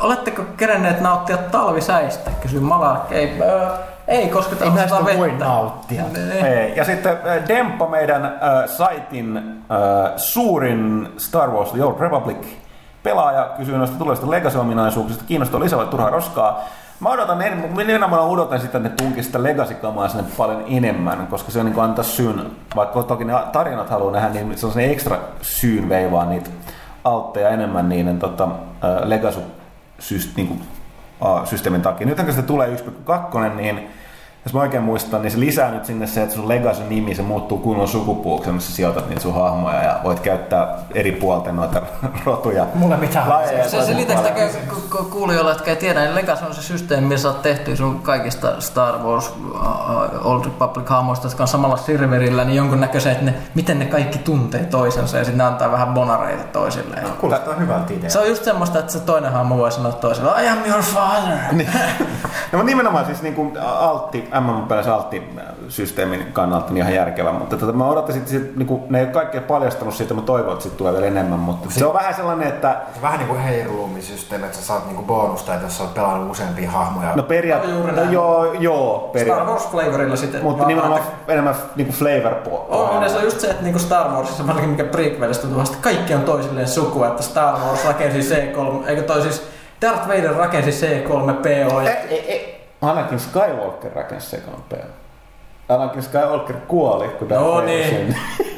Oletteko 0.00 0.42
kerenneet 0.56 1.00
nauttia 1.00 1.36
talvisäistä? 1.36 2.30
Kysyy 2.40 2.60
Malark. 2.60 3.12
Ei, 3.12 3.38
ö, 3.40 3.68
ei 4.08 4.28
koska 4.28 4.56
Ei 4.64 4.70
näistä 4.70 4.88
sataa 4.88 5.16
voi 5.18 5.30
vettä. 5.30 5.44
nauttia. 5.44 6.02
Ei. 6.32 6.42
Ei. 6.42 6.76
Ja 6.76 6.84
sitten 6.84 7.12
äh, 7.12 7.48
Demppa, 7.48 7.86
meidän 7.88 8.24
äh, 8.24 8.32
saitin 8.66 9.36
äh, 9.36 10.12
suurin 10.16 11.08
Star 11.18 11.50
Wars 11.50 11.70
The 11.70 11.84
Old 11.84 12.00
Republic 12.00 12.38
pelaaja, 13.02 13.50
kysyy 13.56 13.78
noista 13.78 13.98
tulevista 13.98 14.30
Legacy-ominaisuuksista. 14.30 15.24
Kiinnostaa 15.26 15.60
lisää 15.60 15.86
turhaa 15.86 16.10
roskaa? 16.10 16.64
Mä 17.00 17.08
odotan, 17.08 17.42
en, 17.42 17.58
mä 17.76 17.84
nimenomaan 17.84 18.22
odotan 18.22 18.60
sitä, 18.60 18.78
että 18.78 18.88
ne 18.88 18.94
tunkisi 18.96 19.26
sitä 19.26 19.42
Legacy-kamaa 19.42 20.08
sinne 20.08 20.24
paljon 20.36 20.64
enemmän, 20.68 21.26
koska 21.26 21.50
se 21.50 21.60
on 21.60 21.66
niin 21.66 21.80
antaa 21.80 22.04
syyn, 22.04 22.50
vaikka 22.76 23.02
toki 23.02 23.24
ne 23.24 23.32
tarinat 23.52 23.90
haluaa 23.90 24.12
nähdä, 24.12 24.28
niin 24.28 24.58
se 24.58 24.66
on 24.66 24.72
se 24.72 24.90
ekstra 24.90 25.16
syyn 25.40 25.88
veivaa 25.88 26.24
niitä 26.24 26.50
altteja 27.04 27.48
enemmän 27.48 27.88
niiden 27.88 28.18
tota, 28.18 28.44
äh, 28.44 28.50
Legacy 29.04 29.40
syst, 30.02 30.36
niin 30.36 30.48
kuin, 30.48 30.62
systeemin 31.44 31.82
takia. 31.82 32.06
Nyt 32.06 32.20
kun 32.20 32.32
se 32.32 32.42
tulee 32.42 32.76
1.2, 32.76 33.54
niin 33.56 33.88
jos 34.44 34.54
mä 34.54 34.60
oikein 34.60 34.82
muistan, 34.82 35.22
niin 35.22 35.30
se 35.30 35.40
lisää 35.40 35.70
nyt 35.70 35.84
sinne 35.84 36.06
se, 36.06 36.22
että 36.22 36.34
sun 36.34 36.48
Legacy 36.48 36.82
nimi, 36.88 37.14
se 37.14 37.22
muuttuu 37.22 37.58
kunnon 37.58 37.88
sukupuuksi, 37.88 38.50
missä 38.52 38.72
sijoitat 38.72 39.08
niitä 39.08 39.22
sun 39.22 39.34
hahmoja 39.34 39.82
ja 39.82 40.00
voit 40.04 40.20
käyttää 40.20 40.74
eri 40.94 41.12
puolten 41.12 41.56
noita 41.56 41.82
rotuja. 42.26 42.66
Mulla 42.74 42.96
mitään 42.96 43.28
lajeja. 43.28 43.68
Se 43.68 43.82
selitääkö 43.86 44.48
sitä 44.48 44.74
ku- 44.74 44.96
ku- 44.98 45.04
kuulijoille, 45.10 45.50
jotka 45.50 45.70
ei 45.70 45.76
tiedä, 45.76 46.00
niin 46.00 46.14
Legacy 46.14 46.44
on 46.44 46.54
se 46.54 46.62
systeemi, 46.62 47.06
missä 47.06 47.28
olet 47.28 47.42
tehty 47.42 47.76
sun 47.76 48.00
kaikista 48.02 48.60
Star 48.60 48.98
Wars 48.98 49.32
uh, 49.54 50.26
Old 50.26 50.44
Republic 50.44 50.88
hahmoista, 50.88 51.26
jotka 51.26 51.42
on 51.42 51.48
samalla 51.48 51.76
serverillä, 51.76 52.44
niin 52.44 52.56
jonkunnäköisen, 52.56 53.12
että 53.12 53.24
ne, 53.24 53.34
miten 53.54 53.78
ne 53.78 53.84
kaikki 53.86 54.18
tuntee 54.18 54.64
toisensa 54.64 55.18
ja 55.18 55.24
sitten 55.24 55.38
ne 55.38 55.44
antaa 55.44 55.72
vähän 55.72 55.88
bonareita 55.94 56.44
toisilleen. 56.44 57.06
Kuulostaa 57.20 57.54
hyvältä 57.54 57.92
idealta. 57.92 58.08
Se 58.12 58.18
on 58.18 58.28
just 58.28 58.44
semmoista, 58.44 58.78
että 58.78 58.92
se 58.92 59.00
toinen 59.00 59.32
hahmo 59.32 59.56
voi 59.58 59.72
sanoa 59.72 59.92
toiselle, 59.92 60.42
I 60.44 60.48
am 60.48 60.58
your 60.66 60.82
father. 60.82 61.38
Niin. 61.52 61.68
No, 62.52 62.62
nimenomaan 62.62 63.06
siis 63.06 63.22
niin 63.22 63.34
kuin 63.34 63.58
altti, 63.60 64.28
MM-peleissä 64.40 64.94
altti-systeemin 64.94 66.26
kannalta 66.32 66.66
niin 66.72 66.76
ihan 66.82 66.94
järkevä, 66.94 67.32
mutta 67.32 67.56
tota, 67.56 67.72
mä 67.72 67.86
odottaisin, 67.88 68.20
että 68.22 68.30
sit, 68.30 68.56
niin 68.56 68.66
kuin, 68.66 68.82
ne 68.90 68.98
ei 68.98 69.04
ole 69.04 69.12
kaikkea 69.12 69.40
paljastanut 69.40 69.94
siitä, 69.94 70.14
mä 70.14 70.20
toivon, 70.22 70.52
että 70.52 70.62
siitä 70.62 70.76
tulee 70.76 70.92
vielä 70.92 71.06
enemmän, 71.06 71.38
mutta 71.38 71.70
se 71.70 71.86
on 71.86 71.94
vähän 71.94 72.14
sellainen, 72.14 72.48
että 72.48 72.76
Vähän 73.02 73.18
niin 73.18 73.28
kuin 73.28 73.40
heiruluumisysteemi, 73.40 74.44
että 74.44 74.56
sä 74.58 74.64
saat 74.64 74.86
niinku 74.86 75.02
bonusta, 75.02 75.54
että 75.54 75.66
jos 75.66 75.76
sä 75.76 75.82
oot 75.82 75.94
pelannut 75.94 76.30
useampia 76.30 76.70
hahmoja. 76.70 77.08
no 77.16 77.22
periaat, 77.22 77.62
No, 77.96 78.02
joo, 78.10 78.52
joo, 78.52 78.98
Star 78.98 79.12
periaatteessa. 79.12 79.52
Wars 79.52 79.68
flavorilla 79.70 80.16
sitten. 80.16 80.42
Mutta 80.42 80.66
nimenomaan 80.66 81.00
että- 81.00 81.32
enemmän 81.32 81.54
niin 81.76 81.86
kuin 81.86 81.96
flavor 81.96 82.34
On, 82.68 83.02
ja 83.02 83.08
se 83.08 83.16
on 83.16 83.24
just 83.24 83.40
se, 83.40 83.46
että 83.50 83.62
niinku 83.62 83.78
Star 83.78 84.08
Warsissa, 84.10 84.46
varsinkin 84.46 84.70
mikä 84.70 84.84
prequelista 84.84 85.46
tulee, 85.46 85.62
että 85.64 85.76
kaikki 85.80 86.14
on 86.14 86.22
toisilleen 86.22 86.68
sukua, 86.68 87.06
että 87.08 87.22
Star 87.22 87.54
Wars 87.54 87.84
rakensi 87.84 88.34
C3, 88.34 88.88
eikö 88.88 89.02
toi 89.02 89.22
siis 89.22 89.46
Darth 89.82 90.08
Vader 90.08 90.34
rakensi 90.34 90.86
C3PO 90.86 91.80
ja 91.82 91.90
Ei, 91.90 92.08
ei, 92.10 92.30
ei. 92.32 92.51
Anakin 92.82 93.20
Skywalker 93.20 93.92
rakensi 93.94 94.30
sekaan 94.30 94.62
peli. 94.68 94.82
Anakin 95.68 96.02
Skywalker 96.02 96.56
kuoli, 96.68 97.08
kun 97.08 97.28
Darth 97.28 97.44
No 97.44 97.52
Vader 97.52 97.66
niin. 97.66 97.88
syntyi. 97.90 98.56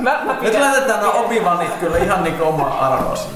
Mä, 0.00 0.20
mä 0.24 0.36
Nyt 0.40 0.60
laitetaan 0.60 1.00
nuo 1.00 1.24
obivanit 1.26 1.72
kyllä 1.80 1.96
ihan 1.98 2.24
niinku 2.24 2.44
oma 2.44 2.66
arvoisi. 2.80 3.28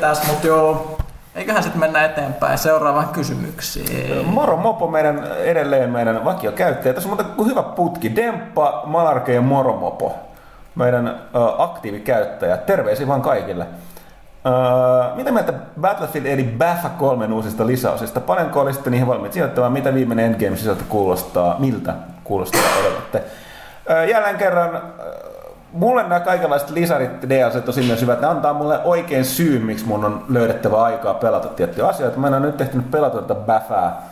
tässä, 0.00 0.26
mutta 0.32 0.46
joo. 0.46 0.98
Eiköhän 1.34 1.62
sitten 1.62 1.80
mennä 1.80 2.04
eteenpäin 2.04 2.58
seuraavaan 2.58 3.08
kysymyksiin. 3.08 4.26
Moro 4.26 4.56
Mopo, 4.56 4.86
meidän 4.86 5.24
edelleen 5.38 5.90
meidän 5.90 6.24
vakiokäyttäjä. 6.24 6.94
Tässä 6.94 7.08
on 7.08 7.16
muuten 7.16 7.46
hyvä 7.50 7.62
putki. 7.62 8.16
Demppa, 8.16 8.82
Malarke 8.84 9.34
ja 9.34 9.40
Moro 9.40 9.72
Mopo. 9.76 10.14
Meidän 10.74 11.08
ö, 11.08 11.38
aktiivikäyttäjä. 11.58 12.56
Terveisiä 12.56 13.08
vaan 13.08 13.22
kaikille. 13.22 13.66
Öö, 14.46 15.14
mitä 15.14 15.32
mieltä 15.32 15.52
Battlefield 15.80 16.26
eli 16.26 16.44
BAFA 16.44 16.88
3 16.88 17.26
uusista 17.26 17.66
lisäosista? 17.66 18.20
Paljonko 18.20 18.60
olisitte 18.60 18.90
niihin 18.90 19.06
valmiit 19.06 19.32
sijoittamaan? 19.32 19.72
Mitä 19.72 19.94
viimeinen 19.94 20.26
Endgame 20.26 20.56
sisältö 20.56 20.84
kuulostaa? 20.88 21.56
Miltä 21.58 21.94
kuulostaa 22.24 22.60
odotatte? 22.80 23.22
Öö, 23.90 24.04
jälleen 24.04 24.36
kerran, 24.36 24.74
öö, 24.74 24.82
mulle 25.72 26.02
nämä 26.02 26.20
kaikenlaiset 26.20 26.70
lisarit 26.70 27.28
DLC 27.28 27.68
on 27.68 27.74
siinä 27.74 27.96
hyvät. 28.00 28.20
Ne 28.20 28.26
antaa 28.26 28.52
mulle 28.52 28.78
oikein 28.84 29.24
syyn, 29.24 29.62
miksi 29.62 29.86
mun 29.86 30.04
on 30.04 30.24
löydettävä 30.28 30.82
aikaa 30.82 31.14
pelata 31.14 31.48
tiettyjä 31.48 31.86
asioita. 31.86 32.18
Mä 32.18 32.26
en 32.26 32.34
ole 32.34 32.46
nyt 32.46 32.56
tehnyt 32.56 32.90
pelata 32.90 33.22
tätä 33.22 33.34
BAFää 33.34 34.02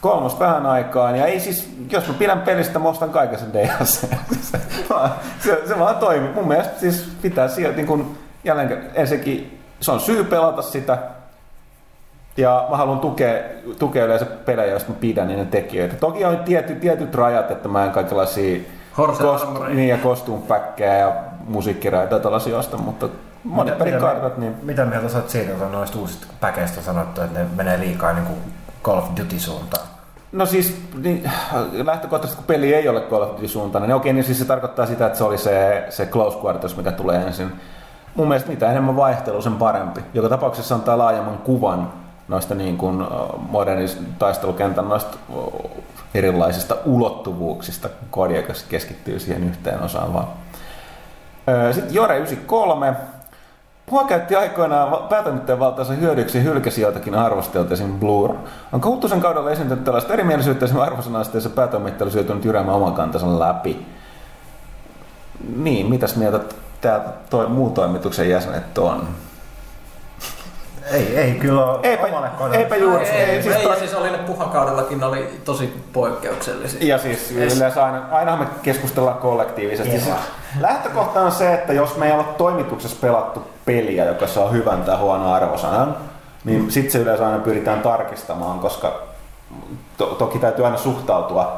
kolmosta 0.00 0.44
vähän 0.44 0.66
aikaan. 0.66 1.16
Ja 1.16 1.26
ei 1.26 1.40
siis, 1.40 1.76
jos 1.90 2.08
mä 2.08 2.14
pidän 2.14 2.40
pelistä, 2.40 2.78
mä 2.78 2.88
ostan 2.88 3.10
kaiken 3.10 3.38
sen 3.38 3.52
DLC. 3.52 3.84
se, 4.50 4.58
se, 5.38 5.62
se 5.66 5.78
vaan 5.78 5.96
toimii. 5.96 6.32
Mun 6.32 6.48
mielestä 6.48 6.80
siis 6.80 7.16
pitää 7.22 7.48
sieltä 7.48 7.76
niin 7.76 7.86
kun, 7.86 8.16
jälleen 8.44 8.90
ensinnäkin 8.94 9.63
se 9.80 9.92
on 9.92 10.00
syy 10.00 10.24
pelata 10.24 10.62
sitä. 10.62 10.98
Ja 12.36 12.66
mä 12.70 12.76
haluan 12.76 12.98
tukea, 12.98 13.34
tukea 13.78 14.04
yleensä 14.04 14.26
pelejä, 14.26 14.70
joista 14.70 14.90
mä 14.90 14.96
pidän 15.00 15.28
niiden 15.28 15.46
tekijöitä. 15.46 15.96
Toki 15.96 16.24
on 16.24 16.38
tietty, 16.38 16.74
tietyt 16.74 17.14
rajat, 17.14 17.50
että 17.50 17.68
mä 17.68 17.84
en 17.84 17.90
kaikenlaisia 17.90 18.60
kost, 18.96 19.22
niin, 19.68 19.88
ja 19.88 19.98
kostuumpäkkejä 19.98 20.98
ja 20.98 21.12
musiikkiraita 21.46 22.20
tällaisia 22.20 22.58
osta, 22.58 22.76
mutta 22.76 23.08
monet 23.44 23.78
pelikartat, 23.78 24.38
niin 24.38 24.56
mitä 24.62 24.84
mieltä 24.84 25.08
sä 25.08 25.18
oot 25.18 25.30
siitä, 25.30 25.52
että 25.52 25.64
on 25.64 25.72
noista 25.72 25.98
uusista 25.98 26.26
päkeistä 26.40 26.80
sanottu, 26.80 27.20
että 27.20 27.38
ne 27.38 27.46
menee 27.56 27.80
liikaa 27.80 28.12
niin 28.12 28.26
kuin 28.26 28.38
Call 28.82 28.98
of 28.98 29.08
Duty 29.20 29.38
suuntaan? 29.40 29.86
No 30.32 30.46
siis 30.46 30.76
niin, 31.02 31.30
lähtökohtaisesti 31.84 32.36
kun 32.36 32.46
peli 32.46 32.74
ei 32.74 32.88
ole 32.88 33.00
Call 33.00 33.22
of 33.22 33.30
Duty 33.30 33.48
suuntainen, 33.48 33.88
niin 33.88 33.96
okei, 33.96 34.12
niin 34.12 34.24
siis 34.24 34.38
se 34.38 34.44
tarkoittaa 34.44 34.86
sitä, 34.86 35.06
että 35.06 35.18
se 35.18 35.24
oli 35.24 35.38
se, 35.38 35.86
se 35.88 36.06
Close 36.06 36.38
Quarters, 36.38 36.76
mikä 36.76 36.92
tulee 36.92 37.22
ensin. 37.22 37.52
Mun 38.14 38.28
mielestä 38.28 38.50
mitä 38.50 38.70
enemmän 38.70 38.96
vaihtelu, 38.96 39.42
sen 39.42 39.56
parempi. 39.56 40.00
Joka 40.14 40.28
tapauksessa 40.28 40.74
antaa 40.74 40.98
laajemman 40.98 41.38
kuvan 41.38 41.92
noista 42.28 42.54
niin 42.54 42.78
kuin 42.78 43.06
modernis 43.50 43.98
taistelukentän 44.18 44.88
noista 44.88 45.18
erilaisista 46.14 46.76
ulottuvuuksista. 46.86 47.88
Kodi, 48.10 48.36
joka 48.36 48.52
keskittyy 48.68 49.18
siihen 49.18 49.44
yhteen 49.44 49.82
osaan 49.82 50.14
vaan. 50.14 50.26
Sitten 51.72 51.94
Jore 51.94 52.16
93. 52.16 52.94
Mua 53.90 54.04
käytti 54.04 54.36
aikoinaan 54.36 55.08
päätoimittajan 55.08 55.58
valtaansa 55.58 55.92
hyödyksi 55.92 56.44
hylkäsi 56.44 56.80
joitakin 56.80 57.14
arvostelta, 57.14 57.74
esim. 57.74 57.92
Blur. 57.92 58.34
On 58.72 58.80
Kouttusen 58.80 59.20
kaudella 59.20 59.50
esiintynyt 59.50 59.84
tällaista 59.84 60.12
erimielisyyttä 60.12 60.64
esimerkiksi 60.64 60.92
arvosanasteessa 60.92 61.50
päätoimittaja 61.50 62.04
olisi 62.04 62.18
joutunut 62.18 62.44
jyräämään 62.44 62.76
oman 62.76 62.92
kantansa 62.92 63.38
läpi. 63.38 63.86
Niin, 65.56 65.86
mitäs 65.86 66.16
mieltä 66.16 66.40
tää 66.84 67.00
toi, 67.30 67.46
muu 67.48 67.70
toimituksen 67.70 68.30
jäsenet 68.30 68.78
on? 68.78 69.08
Ei, 70.92 71.16
ei 71.18 71.32
kyllä 71.34 71.64
ole 71.66 71.78
Eipä, 71.82 72.06
omalle 72.06 72.28
kohdalle. 72.28 72.56
eipä 72.56 72.76
juuri. 72.76 73.08
Ei, 73.08 73.22
ei, 73.24 73.42
siis 73.42 73.56
ei, 73.56 73.62
toi- 73.62 73.72
ja 73.72 73.78
siis 73.78 73.94
oli 73.94 74.10
ne 74.10 74.18
puhakaudellakin 74.18 75.04
oli 75.04 75.40
tosi 75.44 75.82
poikkeuksellisia. 75.92 76.88
Ja 76.94 76.98
siis 76.98 77.30
yleensä 77.30 77.84
aina, 77.84 78.02
ainahan 78.10 78.40
me 78.40 78.46
keskustellaan 78.62 79.18
kollektiivisesti. 79.18 80.00
Siis 80.00 80.14
lähtökohta 80.60 81.20
on 81.20 81.32
se, 81.32 81.54
että 81.54 81.72
jos 81.72 81.96
me 81.96 82.06
ei 82.06 82.12
olla 82.12 82.34
toimituksessa 82.38 82.96
pelattu 83.00 83.42
peliä, 83.64 84.04
joka 84.04 84.26
saa 84.26 84.48
hyvän 84.48 84.82
tai 84.82 84.96
huonon 84.96 85.34
arvosanan, 85.34 85.96
niin 86.44 86.70
sitten 86.70 86.92
se 86.92 86.98
yleensä 86.98 87.26
aina 87.26 87.38
pyritään 87.38 87.80
tarkistamaan, 87.82 88.58
koska 88.58 88.92
to, 89.96 90.06
toki 90.06 90.38
täytyy 90.38 90.64
aina 90.64 90.78
suhtautua, 90.78 91.56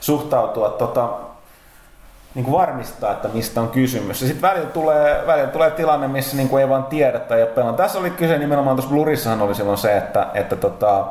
suhtautua 0.00 0.68
tota, 0.68 1.08
niin 2.38 2.44
kuin 2.44 2.58
varmistaa, 2.58 3.12
että 3.12 3.28
mistä 3.28 3.60
on 3.60 3.68
kysymys. 3.68 4.20
Ja 4.20 4.26
sitten 4.26 4.50
välillä 4.50 4.70
tulee, 4.70 5.22
välillä 5.26 5.48
tulee 5.48 5.70
tilanne, 5.70 6.08
missä 6.08 6.36
niin 6.36 6.48
kuin 6.48 6.60
ei 6.60 6.68
vaan 6.68 6.84
tiedä 6.84 7.18
tai 7.18 7.40
ei 7.40 7.46
ole. 7.62 7.72
Tässä 7.72 7.98
oli 7.98 8.10
kyse 8.10 8.38
nimenomaan 8.38 8.76
tuossa 8.76 8.90
Blurissahan 8.90 9.42
oli 9.42 9.54
silloin 9.54 9.78
se, 9.78 9.96
että, 9.96 10.26
että 10.34 10.56
tota, 10.56 11.04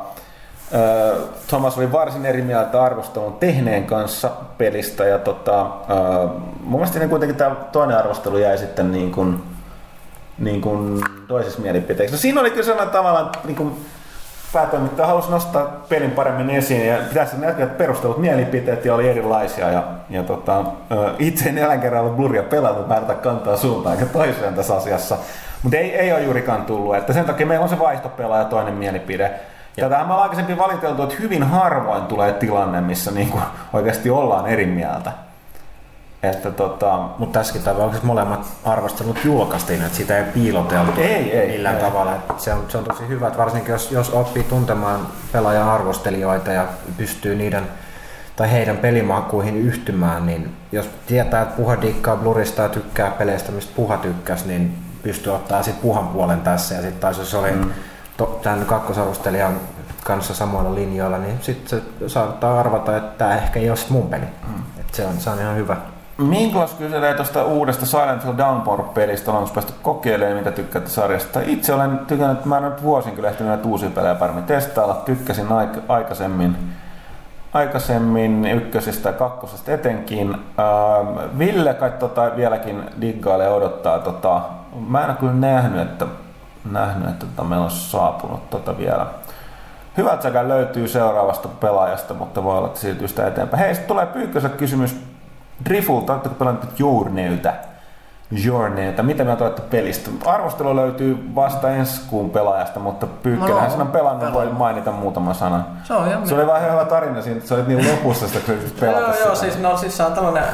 Thomas 1.46 1.78
oli 1.78 1.92
varsin 1.92 2.26
eri 2.26 2.42
mieltä 2.42 2.82
arvostelun 2.82 3.32
tehneen 3.32 3.84
kanssa 3.84 4.30
pelistä 4.58 5.04
ja 5.04 5.18
tota, 5.18 5.66
mun 6.60 6.80
mielestä 6.80 6.98
niin 6.98 7.10
kuitenkin 7.10 7.36
tämä 7.36 7.54
toinen 7.72 7.98
arvostelu 7.98 8.38
jäi 8.38 8.58
sitten 8.58 8.92
niin 8.92 9.12
kuin, 9.12 9.42
niin 10.38 10.60
kuin 10.60 11.00
toisessa 11.28 11.60
mielipiteessä. 11.60 12.16
No 12.16 12.20
siinä 12.20 12.40
oli 12.40 12.50
kyllä 12.50 12.64
sellainen 12.64 12.92
tavallaan 12.92 13.30
niin 13.44 13.56
kuin 13.56 13.86
päätoimittaja 14.52 15.08
halusi 15.08 15.30
nostaa 15.30 15.64
pelin 15.88 16.10
paremmin 16.10 16.50
esiin 16.50 16.86
ja 16.86 16.98
pitäisi 17.08 17.36
näkyä, 17.36 17.64
että 17.64 17.78
perustelut 17.78 18.18
mielipiteet 18.18 18.84
ja 18.84 18.94
oli 18.94 19.08
erilaisia. 19.08 19.70
Ja, 19.70 19.82
ja 20.10 20.22
tota, 20.22 20.64
itse 21.18 21.48
en 21.48 21.58
eläin 21.58 21.80
kerran 21.80 22.02
ollut 22.02 22.16
Bluria 22.16 22.42
pelannut, 22.42 22.88
mä 22.88 22.96
en 22.96 23.16
kantaa 23.16 23.56
suuntaan 23.56 23.94
eikä 23.94 24.12
toiseen 24.12 24.54
tässä 24.54 24.74
asiassa. 24.74 25.16
Mutta 25.62 25.78
ei, 25.78 25.94
ei 25.94 26.12
ole 26.12 26.22
juurikaan 26.22 26.64
tullut, 26.64 26.96
että 26.96 27.12
sen 27.12 27.24
takia 27.24 27.46
meillä 27.46 27.62
on 27.62 27.68
se 27.68 27.78
vaihtopelaaja 27.78 28.44
toinen 28.44 28.74
mielipide. 28.74 29.30
Ja 29.76 29.88
tähän 29.88 30.06
me 30.06 30.12
ollaan 30.12 30.30
aikaisemmin 30.30 30.58
valiteltu, 30.58 31.02
että 31.02 31.14
hyvin 31.20 31.42
harvoin 31.42 32.02
tulee 32.02 32.32
tilanne, 32.32 32.80
missä 32.80 33.10
niinku 33.10 33.38
oikeasti 33.72 34.10
ollaan 34.10 34.46
eri 34.46 34.66
mieltä. 34.66 35.12
Että 36.22 36.50
tota, 36.50 37.08
Mutta 37.18 37.38
tässäkin 37.38 37.62
tapauksessa 37.62 38.06
molemmat 38.06 38.46
arvostelut 38.64 39.24
julkaistiin, 39.24 39.82
että 39.82 39.96
sitä 39.96 40.18
ei 40.18 40.24
piiloteltu 40.24 41.00
Ei, 41.00 41.38
ei, 41.38 41.48
millään 41.48 41.76
ei. 41.76 41.82
tavalla. 41.82 42.14
Että 42.14 42.34
se, 42.36 42.52
on, 42.52 42.64
se 42.68 42.78
on 42.78 42.84
tosi 42.84 43.08
hyvä, 43.08 43.26
että 43.26 43.38
varsinkin 43.38 43.72
jos, 43.72 43.92
jos 43.92 44.10
oppii 44.10 44.42
tuntemaan 44.42 45.06
pelaajan 45.32 45.68
arvostelijoita 45.68 46.52
ja 46.52 46.66
pystyy 46.96 47.36
niiden 47.36 47.64
tai 48.36 48.52
heidän 48.52 48.76
pelimakuihin 48.76 49.56
yhtymään, 49.56 50.26
niin 50.26 50.56
jos 50.72 50.90
tietää, 51.06 51.42
että 51.42 51.56
Puha 51.56 51.82
dikkaa 51.82 52.16
Blurista 52.16 52.62
ja 52.62 52.68
tykkää 52.68 53.10
peleistä, 53.10 53.52
mistä 53.52 53.72
Puha 53.76 53.96
tykkäsi, 53.96 54.48
niin 54.48 54.78
pystyy 55.02 55.34
ottaa 55.34 55.62
sitten 55.62 55.82
Puhan 55.82 56.08
puolen 56.08 56.40
tässä. 56.40 56.74
Ja 56.74 56.80
sitten 56.80 57.00
taas 57.00 57.18
jos 57.18 57.34
oli 57.34 57.50
mm. 57.50 57.70
to, 58.16 58.40
tämän 58.42 58.64
kakkosarvostelijan 58.64 59.60
kanssa 60.04 60.34
samoilla 60.34 60.74
linjoilla, 60.74 61.18
niin 61.18 61.38
sitten 61.40 61.68
se 61.68 62.08
saattaa 62.08 62.60
arvata, 62.60 62.96
että 62.96 63.18
tämä 63.18 63.36
ehkä 63.36 63.60
ei 63.60 63.70
ole 63.70 63.78
mun 63.88 64.08
peli. 64.08 64.26
Mm. 64.48 64.62
Et 64.80 64.94
se, 64.94 65.06
on, 65.06 65.20
se 65.20 65.30
on 65.30 65.40
ihan 65.40 65.56
hyvä. 65.56 65.76
Minklas 66.18 66.74
kyselee 66.74 67.14
tuosta 67.14 67.44
uudesta 67.44 67.86
Silent 67.86 68.24
Hill 68.24 68.36
Downpour-pelistä, 68.38 69.32
onko 69.32 69.50
päästy 69.54 69.72
kokeilemaan, 69.82 70.36
mitä 70.36 70.50
tykkäätte 70.50 70.90
sarjasta. 70.90 71.40
Itse 71.46 71.74
olen 71.74 71.98
tykännyt, 71.98 72.44
mä 72.44 72.56
en 72.56 72.62
nyt 72.62 72.82
vuosin 72.82 73.12
kyllä 73.12 73.28
ehtinyt 73.28 73.48
näitä 73.48 73.68
uusia 73.68 73.90
pelejä 73.90 74.14
paremmin 74.14 74.44
testailla. 74.44 74.94
Tykkäsin 74.94 75.46
aik- 75.46 75.80
aikaisemmin, 75.88 76.56
aikaisemmin 77.52 78.44
ykkösestä 78.44 79.08
ja 79.08 79.12
kakkosesta 79.12 79.72
etenkin. 79.72 80.34
Ähm, 80.34 81.38
Ville 81.38 81.74
kai 81.74 81.90
tota 81.90 82.30
vieläkin 82.36 82.82
diggailee 83.00 83.50
odottaa. 83.50 83.98
Tota, 83.98 84.40
mä 84.88 85.04
en 85.04 85.10
ole 85.10 85.16
kyllä 85.16 85.32
nähnyt, 85.32 85.82
että, 85.82 86.06
nähnyt, 86.70 87.08
että 87.08 87.26
tota, 87.26 87.48
meillä 87.48 87.64
on 87.64 87.70
saapunut 87.70 88.50
tota 88.50 88.78
vielä. 88.78 89.06
Hyvät 89.96 90.22
säkä 90.22 90.48
löytyy 90.48 90.88
seuraavasta 90.88 91.48
pelaajasta, 91.48 92.14
mutta 92.14 92.44
voi 92.44 92.58
olla, 92.58 92.66
että 92.66 92.80
siirtyy 92.80 93.08
sitä 93.08 93.26
eteenpäin. 93.26 93.62
Hei, 93.62 93.74
tulee 93.74 94.06
Pyykkösen 94.06 94.50
kysymys 94.50 95.07
Drifulta. 95.64 96.12
Oletteko 96.12 96.34
pelannut 96.34 96.78
Journeyltä? 96.80 97.54
Journeyltä. 98.30 99.02
Mitä 99.02 99.24
mieltä 99.24 99.44
olette 99.44 99.62
pelistä? 99.62 100.10
Arvostelu 100.26 100.76
löytyy 100.76 101.30
vasta 101.34 101.70
ensi 101.70 102.00
kuun 102.10 102.30
pelaajasta, 102.30 102.80
mutta 102.80 103.06
Pyykkönenhän 103.06 103.64
No, 103.64 103.70
sen 103.70 103.80
on 103.80 103.86
pelannut, 103.86 104.32
voi 104.32 104.46
mainita 104.52 104.92
muutaman 104.92 105.34
sanan. 105.34 105.66
Se 105.84 105.94
on 105.94 106.08
ihan 106.08 106.28
Se 106.28 106.34
oli 106.34 106.46
vähän 106.46 106.72
hyvä 106.72 106.84
tarina 106.84 107.22
siinä, 107.22 107.36
että 107.36 107.48
sä 107.48 107.54
olit 107.54 107.66
niin 107.68 107.90
lopussa 107.90 108.28
sitä, 108.28 108.40
kun 108.40 108.54
pelata 108.80 109.00
Joo, 109.00 109.12
sitä. 109.12 109.24
joo, 109.24 109.34
siis, 109.34 109.58
no, 109.58 109.76
siis 109.76 109.96
se 109.96 110.02
on 110.02 110.12
tällainen 110.12 110.44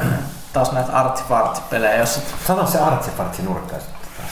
taas 0.53 0.71
näitä 0.71 0.91
artsifart-pelejä, 0.91 1.95
jossa 1.95 2.21
Sano 2.47 2.65
se 2.65 2.79
artsipartsi 2.79 3.43
nurkka 3.43 3.75
sitten 3.79 3.99
taas. 4.17 4.31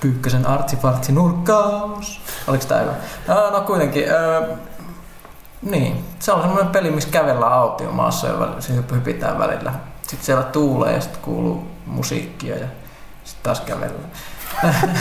Pyykkösen 0.00 0.46
artsifartsi 0.46 1.12
nurkkaus. 1.12 2.20
Oliko 2.48 2.64
tää 2.68 2.80
hyvä? 2.80 2.92
No, 3.28 3.50
no 3.50 3.60
kuitenkin. 3.60 4.10
Öö, 4.10 4.42
niin, 5.64 6.04
se 6.18 6.32
on 6.32 6.40
semmoinen 6.42 6.72
peli, 6.72 6.90
missä 6.90 7.08
kävellään 7.10 7.52
autiomaassa 7.52 8.26
ja 8.26 8.38
välillä, 8.40 8.60
se 8.60 8.72
hyp- 8.72 8.94
hypitään 8.94 9.38
välillä. 9.38 9.72
Sitten 10.02 10.24
siellä 10.26 10.42
tuulee 10.42 10.92
ja 10.94 11.00
sitten 11.00 11.20
kuuluu 11.22 11.66
musiikkia 11.86 12.56
ja 12.58 12.66
sitten 13.24 13.42
taas 13.42 13.60
kävellään. 13.60 14.10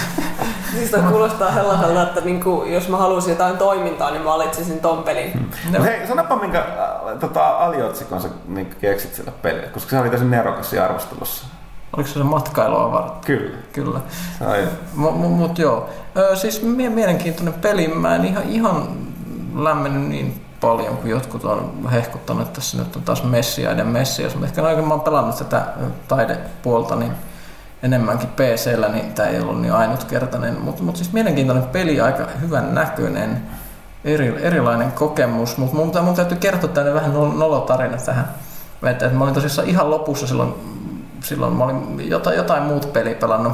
Siis 0.72 0.92
toi 0.92 1.02
kuulostaa 1.02 1.54
sellaiselta, 1.54 2.04
että 2.04 2.22
niinku, 2.22 2.64
jos 2.68 2.90
mä 2.90 2.98
haluaisin 2.98 3.32
jotain 3.32 3.58
toimintaa, 3.58 4.12
niin 4.12 4.22
mä 4.22 4.30
valitsisin 4.30 4.80
ton 4.80 5.04
pelin. 5.04 5.50
No, 5.72 5.80
No 5.80 5.84
hei, 5.86 6.08
sanoppa 6.08 6.36
minkä 6.36 6.60
äh, 6.60 7.20
tota, 7.20 7.48
aliotsikon 7.48 8.22
sä 8.22 8.28
niin 8.48 8.76
keksit 8.82 9.14
sillä 9.14 9.32
pelillä, 9.42 9.68
koska 9.68 9.90
se 9.90 10.00
oli 10.00 10.10
tosi 10.10 10.26
nerokas 10.26 10.70
siinä 10.70 10.86
arvostelussa. 10.86 11.48
oliko 11.96 12.08
se 12.08 12.14
se 12.14 12.24
matkailua 12.24 12.92
varten? 12.92 13.22
Kyllä. 13.26 13.58
Kyllä. 13.74 14.00
Oli, 14.48 14.68
Mutta 14.94 15.20
mut 15.20 15.60
joo. 15.60 15.90
Ö, 16.18 16.36
siis 16.36 16.62
mie- 16.64 16.90
mielenkiintoinen 16.90 17.54
peli. 17.54 17.88
Mä 17.88 18.16
en 18.16 18.26
ihan, 18.26 18.44
ihan 18.44 18.88
lämmennyt 19.56 20.10
niin 20.10 20.43
paljon 20.64 20.98
kuin 20.98 21.12
jotkut 21.12 21.46
on 21.46 21.90
hehkuttanut, 21.92 22.42
että 22.42 22.56
tässä 22.56 22.78
nyt 22.78 22.96
on 22.96 23.02
taas 23.02 23.24
Messiaiden 23.24 23.88
Messias. 23.88 24.36
Mutta 24.36 24.48
ehkä 24.48 24.76
kun 24.76 24.88
mä 24.88 24.94
oon 24.94 25.02
pelannut 25.02 25.38
tätä 25.38 25.66
taidepuolta, 26.08 26.96
niin 26.96 27.12
enemmänkin 27.84 28.30
PCllä, 28.30 28.88
niin 28.88 29.14
tämä 29.14 29.30
ei 29.30 29.40
ollut 29.40 29.62
niin 29.62 29.74
ainutkertainen. 29.74 30.62
Mutta 30.62 30.84
mut 30.84 30.96
siis 30.96 31.14
mielenkiintoinen 31.14 31.64
peli, 31.64 32.02
aika 32.02 32.28
hyvän 32.42 32.76
näköinen, 32.76 33.42
eri, 34.06 34.36
erilainen 34.42 34.92
kokemus. 34.92 35.58
Mutta 35.58 35.76
mun, 35.76 35.92
mun 36.02 36.16
täytyy 36.16 36.38
kertoa 36.38 36.70
tänne 36.70 36.94
vähän 36.94 37.14
nol- 37.14 37.38
nolotarina 37.38 37.98
tähän. 37.98 38.30
Että, 38.84 39.06
että 39.06 39.18
mä 39.18 39.24
olin 39.24 39.34
tosissaan 39.34 39.68
ihan 39.68 39.90
lopussa 39.90 40.28
silloin, 40.28 40.54
silloin 41.24 41.54
mä 41.54 41.64
olin 41.64 42.10
jotain, 42.10 42.38
jotain 42.38 42.64
muuta 42.64 42.88
peliä 42.88 43.16
pelannut 43.16 43.54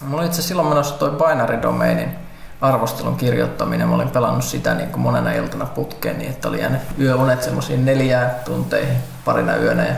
Mulla 0.00 0.18
oli 0.22 0.26
itse 0.26 0.42
silloin 0.42 0.68
menossa 0.68 0.94
toi 0.94 1.10
Binary 1.10 1.62
Domainin 1.62 2.25
arvostelun 2.60 3.16
kirjoittaminen. 3.16 3.88
Mä 3.88 3.94
olin 3.94 4.10
pelannut 4.10 4.44
sitä 4.44 4.74
niin 4.74 4.88
kuin 4.88 5.00
monena 5.00 5.32
iltana 5.32 5.66
putkeen, 5.66 6.18
niin 6.18 6.30
että 6.30 6.48
oli 6.48 6.60
jäänyt 6.60 6.80
yöunet 7.00 7.42
semmoisiin 7.42 7.84
neljään 7.84 8.30
tunteihin 8.44 8.96
parina 9.24 9.56
yönä. 9.56 9.86
Ja 9.86 9.94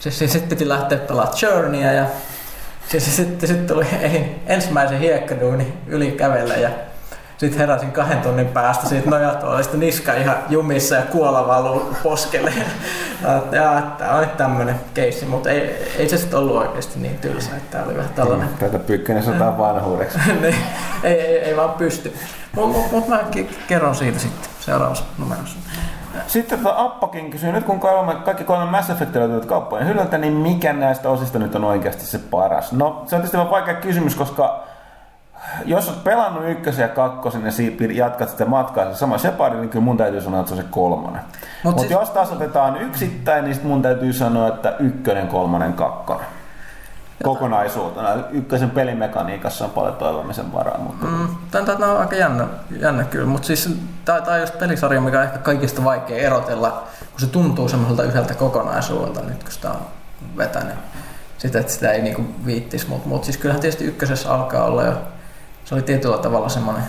sitten 0.00 0.28
sit 0.28 0.48
piti 0.48 0.68
lähteä 0.68 0.98
pelaamaan 0.98 1.36
Journeyä 1.42 1.92
ja 1.92 2.06
sitten 2.88 3.12
sit, 3.12 3.40
sit 3.40 3.66
tuli 3.66 3.86
ensimmäisen 4.46 4.98
hiekkaduuni 4.98 5.72
yli 5.86 6.12
kävellä 6.12 6.54
ja 6.54 6.70
sitten 7.36 7.60
heräsin 7.60 7.92
kahden 7.92 8.20
tunnin 8.20 8.46
päästä 8.46 8.88
siitä 8.88 9.10
nojatuolista 9.10 9.76
niska 9.76 10.14
ihan 10.14 10.36
jumissa 10.48 10.94
ja 10.94 11.02
kuola 11.02 11.46
valuu 11.46 11.96
poskelle. 12.02 12.52
Ja 13.52 13.82
tämä 13.98 14.14
on 14.14 14.20
nyt 14.20 14.36
tämmönen 14.36 14.80
keissi, 14.94 15.26
mutta 15.26 15.50
ei, 15.50 15.92
ei 15.98 16.08
se 16.08 16.18
sitten 16.18 16.38
ollut 16.38 16.56
oikeasti 16.56 17.00
niin 17.00 17.18
tylsä, 17.18 17.56
että 17.56 17.70
tämä 17.70 17.84
oli 17.84 17.96
vähän 17.96 18.14
tällainen 18.14 18.48
tätä 18.58 18.78
pyykkönen 18.78 19.22
sanotaan 19.22 19.58
vanhuudeksi. 19.58 20.18
niin, 20.42 20.54
ei, 21.02 21.20
ei, 21.20 21.38
ei 21.38 21.56
vaan 21.56 21.70
pysty. 21.70 22.14
Mutta 22.52 22.78
mut, 22.78 22.92
mut 22.92 23.08
mä 23.08 23.20
kerron 23.66 23.94
siitä 23.94 24.18
sitten 24.18 24.50
seuraavassa 24.60 25.04
numerossa. 25.18 25.58
Sitten 26.26 26.58
tota 26.58 26.74
Appakin 26.78 27.30
kysyy, 27.30 27.52
nyt 27.52 27.64
kun 27.64 27.80
kolme, 27.80 28.14
kaikki 28.14 28.44
kolme 28.44 28.70
Mass 28.70 28.90
Effect 28.90 29.14
löytyvät 29.14 29.44
kauppojen 29.44 29.86
hyllyltä, 29.86 30.18
niin 30.18 30.32
mikä 30.32 30.72
näistä 30.72 31.08
osista 31.08 31.38
nyt 31.38 31.54
on 31.54 31.64
oikeasti 31.64 32.06
se 32.06 32.18
paras? 32.18 32.72
No, 32.72 33.02
se 33.06 33.16
on 33.16 33.22
tietysti 33.22 33.50
vaikea 33.50 33.74
kysymys, 33.74 34.14
koska 34.14 34.64
jos 35.64 35.88
olet 35.88 36.04
pelannut 36.04 36.48
ykkösen 36.48 36.82
ja 36.82 36.88
kakkosen 36.88 37.42
ja 37.44 37.52
jatkat 37.92 38.28
sitä 38.28 38.44
matkaa 38.44 38.92
se 38.92 38.98
sama 38.98 39.18
Shepard, 39.18 39.54
niin 39.54 39.68
kyllä 39.68 39.84
mun 39.84 39.96
täytyy 39.96 40.20
sanoa, 40.20 40.40
että 40.40 40.48
se 40.54 40.60
on 40.60 40.62
se 40.62 40.68
kolmonen. 40.70 41.20
Mut 41.22 41.64
Mutta 41.64 41.80
siis- 41.80 41.90
jos 41.92 42.10
taas 42.10 42.32
otetaan 42.32 42.76
yksittäin, 42.82 43.44
niin 43.44 43.60
mun 43.62 43.82
täytyy 43.82 44.12
sanoa, 44.12 44.48
että 44.48 44.76
ykkönen, 44.78 45.28
kolmonen, 45.28 45.72
kakkonen. 45.72 46.26
Kokonaisuutena. 47.22 48.08
Ykkösen 48.30 48.70
pelimekaniikassa 48.70 49.64
on 49.64 49.70
paljon 49.70 49.96
toivomisen 49.96 50.52
varaa, 50.52 50.78
mutta 50.78 51.06
Mm, 51.06 51.28
tämä 51.50 51.92
on 51.92 52.00
aika 52.00 52.16
jännä, 52.16 52.46
jännä 52.80 53.04
kyllä, 53.04 53.26
mutta 53.26 53.46
siis 53.46 53.78
tämä 54.04 54.18
on 54.34 54.40
just 54.40 54.58
pelisarja, 54.58 55.00
mikä 55.00 55.18
on 55.18 55.24
ehkä 55.24 55.38
kaikista 55.38 55.84
vaikea 55.84 56.16
erotella, 56.18 56.70
kun 57.10 57.20
se 57.20 57.26
tuntuu 57.26 57.68
semmoiselta 57.68 58.02
yhdeltä 58.02 58.34
kokonaisuudelta 58.34 59.20
nyt, 59.20 59.42
kun 59.42 59.52
sitä 59.52 59.70
on 59.70 59.80
vetänyt. 60.36 60.74
Sitä, 61.38 61.58
että 61.60 61.72
sitä 61.72 61.90
ei 61.90 62.02
niinku 62.02 62.24
viittis, 62.46 62.88
mutta 62.88 63.08
mut 63.08 63.24
siis 63.24 63.36
kyllähän 63.36 63.60
tietysti 63.60 63.84
ykkösessä 63.84 64.34
alkaa 64.34 64.64
olla 64.64 64.82
jo, 64.84 64.92
se 65.66 65.74
oli 65.74 65.82
tietyllä 65.82 66.18
tavalla 66.18 66.48
semmoinen 66.48 66.82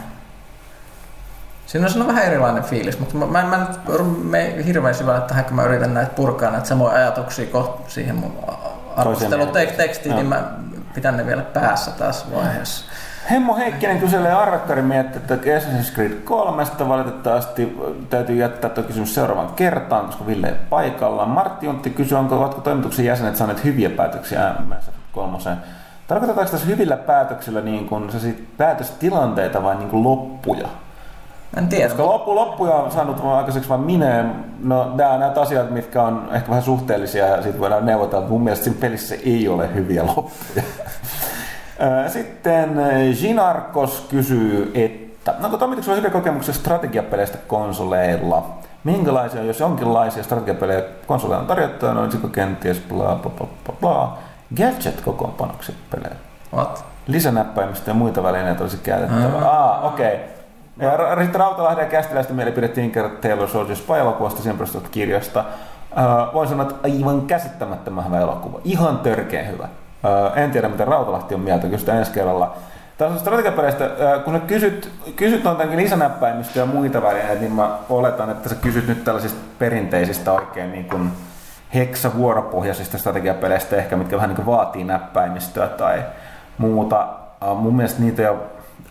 Siinä 1.65 1.87
on 1.99 2.07
vähän 2.07 2.25
erilainen 2.25 2.63
fiilis, 2.63 2.99
mutta 2.99 3.15
mä, 3.15 3.25
mä 3.25 3.41
en, 3.41 3.47
mä 3.47 3.57
nyt 3.57 3.79
mene 4.23 4.65
hirveän 4.65 4.95
syvälle 4.95 5.21
tähän, 5.21 5.45
kun 5.45 5.55
mä 5.55 5.63
yritän 5.63 5.93
näitä 5.93 6.13
purkaa 6.13 6.51
näitä 6.51 6.67
samoja 6.67 6.95
ajatuksia 6.95 7.45
kohta 7.45 7.89
siihen 7.89 8.15
mun 8.15 8.37
arvostelutekstiin, 8.95 10.15
niin 10.15 10.25
mä 10.25 10.43
pitän 10.95 11.17
ne 11.17 11.25
vielä 11.25 11.41
päässä 11.41 11.91
tässä 11.91 12.25
vaiheessa. 12.35 12.85
Hemmo 13.31 13.57
Heikkinen 13.57 13.99
kyselee 13.99 14.33
Arvekkari 14.33 14.81
miettii, 14.81 15.21
että 15.21 15.35
Assassin's 15.35 15.93
Creed 15.93 16.11
3 16.11 16.63
valitettavasti 16.87 17.77
täytyy 18.09 18.35
jättää 18.35 18.69
tuo 18.69 18.83
kysymys 18.83 19.15
seuraavan 19.15 19.49
kertaan, 19.55 20.05
koska 20.05 20.27
Ville 20.27 20.47
ei 20.47 20.55
paikalla. 20.69 21.25
Martti 21.25 21.65
Juntti 21.65 21.89
kysyy, 21.89 22.17
onko, 22.17 22.35
ovatko 22.35 22.61
toimituksen 22.61 23.05
jäsenet 23.05 23.35
saaneet 23.35 23.63
hyviä 23.63 23.89
päätöksiä 23.89 24.55
Mass 24.67 24.87
Effect 24.87 25.03
3. 25.11 25.37
Tarkoitetaanko 26.07 26.51
tässä 26.51 26.67
hyvillä 26.67 26.97
päätöksillä 26.97 27.61
niin 27.61 27.87
kuin 27.87 28.11
se 28.11 28.19
sit 28.19 28.57
päätöstilanteita 28.57 29.63
vai 29.63 29.75
niin 29.75 29.89
kuin 29.89 30.03
loppuja? 30.03 30.67
En 31.57 31.67
tiedä. 31.67 31.87
Koska 31.87 32.05
loppu, 32.05 32.35
loppuja 32.35 32.73
on 32.73 32.91
saanut 32.91 33.23
vaan 33.23 33.37
aikaiseksi 33.37 33.69
vain 33.69 33.81
minä. 33.81 34.25
No 34.63 34.91
nämä 34.95 35.09
on 35.09 35.19
näitä 35.19 35.41
asiat, 35.41 35.71
mitkä 35.71 36.03
on 36.03 36.29
ehkä 36.31 36.49
vähän 36.49 36.63
suhteellisia 36.63 37.27
ja 37.27 37.41
sitten 37.41 37.59
voidaan 37.61 37.85
neuvotella. 37.85 38.27
Mun 38.27 38.43
mielestä 38.43 38.63
siinä 38.63 38.77
pelissä 38.81 39.15
ei 39.25 39.47
ole 39.47 39.73
hyviä 39.73 40.05
loppuja. 40.05 40.63
Sitten 42.07 42.81
Ginarkos 43.21 44.07
kysyy, 44.09 44.71
että 44.73 45.33
no, 45.39 45.45
onko 45.45 45.57
toimituksella 45.57 45.95
hyviä 45.95 46.09
kokemuksia 46.11 46.53
strategiapeleistä 46.53 47.37
konsoleilla? 47.47 48.45
Minkälaisia, 48.83 49.43
jos 49.43 49.59
jonkinlaisia 49.59 50.23
strategiapelejä 50.23 50.81
konsoleilla 51.07 51.41
on 51.41 51.47
tarjottu, 51.47 51.93
no 51.93 52.01
olisiko 52.01 52.27
kenties 52.27 52.81
bla 52.89 53.15
bla 53.15 53.31
bla 53.37 53.47
bla 53.65 53.75
bla. 53.81 54.17
Gadget-kokoonpanokset 54.55 55.75
pelejä. 55.91 56.15
What? 56.53 56.85
Lisänäppäimistä 57.07 57.91
ja 57.91 57.95
muita 57.95 58.23
välineitä 58.23 58.63
olisi 58.63 58.77
käytettävä. 58.77 59.37
Mm. 59.37 59.45
Ah, 59.45 59.85
okei. 59.85 60.15
Okay. 60.15 60.27
Ja 60.79 61.15
Riitta 61.15 61.37
Rautalahden 61.37 61.83
ja 61.83 61.89
Kästiläistä 61.89 62.33
mielipide 62.33 62.67
Tinker 62.67 63.09
Taylor 63.09 63.47
Soldier 63.47 63.77
Spy-elokuvasta 63.77 64.41
siihen 64.41 64.57
perustuvasta 64.57 64.91
kirjasta. 64.91 65.39
Uh, 65.91 66.33
voin 66.33 66.49
sanoa, 66.49 66.67
että 66.67 66.75
aivan 66.83 67.21
käsittämättömän 67.21 68.05
hyvä 68.05 68.19
elokuva. 68.19 68.59
Ihan 68.63 68.99
törkeä 68.99 69.43
hyvä. 69.43 69.63
Uh, 69.63 70.37
en 70.37 70.51
tiedä, 70.51 70.69
mitä 70.69 70.85
Rautalahti 70.85 71.35
on 71.35 71.41
mieltä, 71.41 71.63
kyllä 71.67 71.77
sitä 71.77 71.99
ensi 71.99 72.11
kerralla. 72.11 72.55
Tässä 72.97 73.13
on 73.13 73.19
strategiapeleistä, 73.19 73.85
uh, 73.85 74.23
kun 74.23 74.33
sä 74.33 74.39
kysyt, 74.39 74.91
kysyt 75.15 75.45
on 75.45 75.55
tämänkin 75.55 75.79
lisänäppäimistä 75.79 76.59
ja 76.59 76.65
muita 76.65 77.01
välineitä, 77.01 77.41
niin 77.41 77.51
mä 77.51 77.77
oletan, 77.89 78.29
että 78.29 78.49
sä 78.49 78.55
kysyt 78.55 78.87
nyt 78.87 79.03
tällaisista 79.03 79.39
perinteisistä 79.59 80.31
oikein 80.31 80.71
niin 80.71 80.85
kuin 80.85 81.11
heksa-vuoropohjaisista 81.75 82.97
strategiapeleistä 82.97 83.75
ehkä, 83.75 83.95
mitkä 83.95 84.15
vähän 84.15 84.35
niin 84.35 84.45
vaatii 84.45 84.83
näppäimistöä 84.83 85.67
tai 85.67 86.03
muuta. 86.57 87.07
Mun 87.55 87.75
mielestä 87.75 88.01
niitä 88.01 88.21
ei 88.21 88.27
ole, 88.27 88.37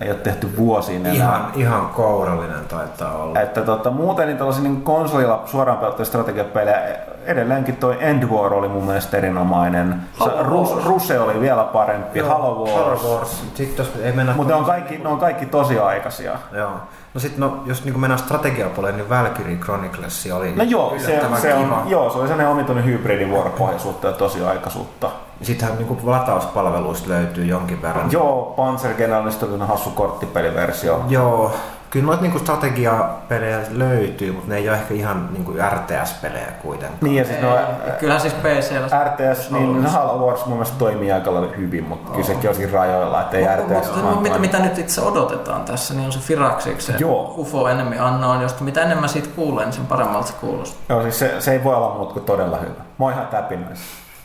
ei 0.01 0.11
ole 0.11 0.19
tehty 0.19 0.57
vuosiin 0.57 1.07
enää. 1.07 1.15
Ihan, 1.15 1.51
ihan 1.55 1.89
kourallinen 1.89 2.65
taitaa 2.69 3.17
olla. 3.17 3.41
Että 3.41 3.61
tota, 3.63 3.91
muuten 3.91 4.27
niin 4.27 4.39
tällaisia 4.39 4.63
niin 4.63 4.83
konsolilla 4.83 5.43
suoraan 5.47 5.79
pelattuja 5.79 6.07
strategiapelejä, 6.07 6.97
edelleenkin 7.27 7.77
toi 7.77 7.97
End 8.01 8.25
War 8.25 8.55
oli 8.55 8.69
mun 8.69 8.85
mielestä 8.85 9.17
erinomainen. 9.17 9.95
Rus. 10.41 10.85
Ruse 10.85 11.21
oli 11.21 11.41
vielä 11.41 11.65
parempi, 11.65 12.19
Joo, 12.19 12.29
Halo 12.29 12.65
Wars. 12.65 13.03
Halo 13.03 13.15
Wars. 13.17 13.45
Sitten 13.55 13.87
jos 13.87 13.93
ei 14.03 14.13
mennä... 14.13 14.33
Mutta 14.35 14.53
ne 14.53 14.59
on 14.59 14.65
kaikki, 14.65 14.99
ne 14.99 15.09
on 15.09 15.19
kaikki 15.19 15.47
tosiaikaisia. 15.47 16.33
Joo. 16.53 16.71
No 17.15 17.21
sit 17.21 17.39
no, 17.39 17.63
jos 17.67 17.85
niin 17.85 18.01
mennään 18.01 18.19
strategiapuolelle, 18.19 18.97
niin 18.97 19.09
Valkyrie 19.09 19.57
Chronicles 19.57 20.29
oli 20.33 20.53
No 20.57 20.65
joo, 20.65 20.95
se, 20.99 21.21
se, 21.41 21.53
kiva. 21.53 21.77
on, 21.77 21.91
joo, 21.91 22.11
se 22.11 22.19
oli 22.19 22.29
sellainen 22.29 22.53
omituinen 22.53 22.85
hybridivuoropohjaisuutta 22.85 24.07
ja 24.07 24.13
tosiaikaisuutta. 24.13 25.11
Sittenhän 25.43 25.79
niin 25.79 25.99
latauspalveluista 26.03 27.09
löytyy 27.09 27.45
jonkin 27.45 27.83
verran. 27.83 28.13
Joo, 28.13 28.55
Panzer 28.57 28.95
Generalista 28.95 29.47
oli 29.47 29.59
hassu 29.59 29.91
korttipeliversio. 29.91 31.05
Joo. 31.09 31.53
Kyllä 31.97 32.07
noita 32.07 32.23
niinku 32.23 32.39
strategiapelejä 32.39 33.59
löytyy, 33.71 34.33
mutta 34.33 34.49
ne 34.49 34.57
ei 34.57 34.69
ole 34.69 34.77
ehkä 34.77 34.95
ihan 34.95 35.29
niinku 35.33 35.53
RTS-pelejä 35.53 36.53
kuitenkaan. 36.63 36.99
Niin 37.01 37.17
ja 37.17 37.25
siis 37.25 37.41
no, 37.41 37.59
Kyllähän 37.99 38.21
siis 38.21 38.35
PCllä... 38.35 39.05
RTS, 39.05 39.51
niin 39.51 39.87
Halo 39.87 40.27
Wars 40.27 40.47
mun 40.47 40.55
mielestä 40.55 40.79
toimii 40.79 41.13
aika 41.13 41.35
lailla 41.35 41.53
hyvin, 41.57 41.85
mutta 41.85 42.13
kyllä 42.13 42.27
sekin 42.27 42.51
olisikin 42.51 42.73
rajoilla, 42.73 43.21
että 43.21 43.37
ei 43.37 43.47
RTS 43.57 43.87
Mutta 43.87 44.03
no, 44.03 44.21
mitä, 44.21 44.39
mitä 44.39 44.59
nyt 44.59 44.79
itse 44.79 45.01
odotetaan 45.01 45.65
tässä, 45.65 45.95
niin 45.95 46.07
on 46.07 46.13
se 46.13 46.19
Firaxiksi, 46.19 46.93
Joo. 46.99 47.35
UFO 47.39 47.69
Enemy 47.69 47.97
Unknown, 48.01 48.43
josta 48.43 48.65
mitä 48.65 48.83
enemmän 48.83 49.09
siitä 49.09 49.29
kuulee, 49.37 49.65
niin 49.65 49.73
sen 49.73 49.87
paremmalta 49.87 50.27
se 50.27 50.35
kuulostaa. 50.41 50.83
Joo, 50.89 51.03
siis 51.03 51.19
se, 51.19 51.41
se 51.41 51.53
ei 51.53 51.65
voi 51.65 51.75
olla 51.75 51.95
muuta 51.95 52.13
kuin 52.13 52.25
todella 52.25 52.57
hyvä. 52.57 52.83
Mä 52.99 53.05
oon 53.05 53.13
ihan 53.13 53.27
täpinöissä. 53.27 53.85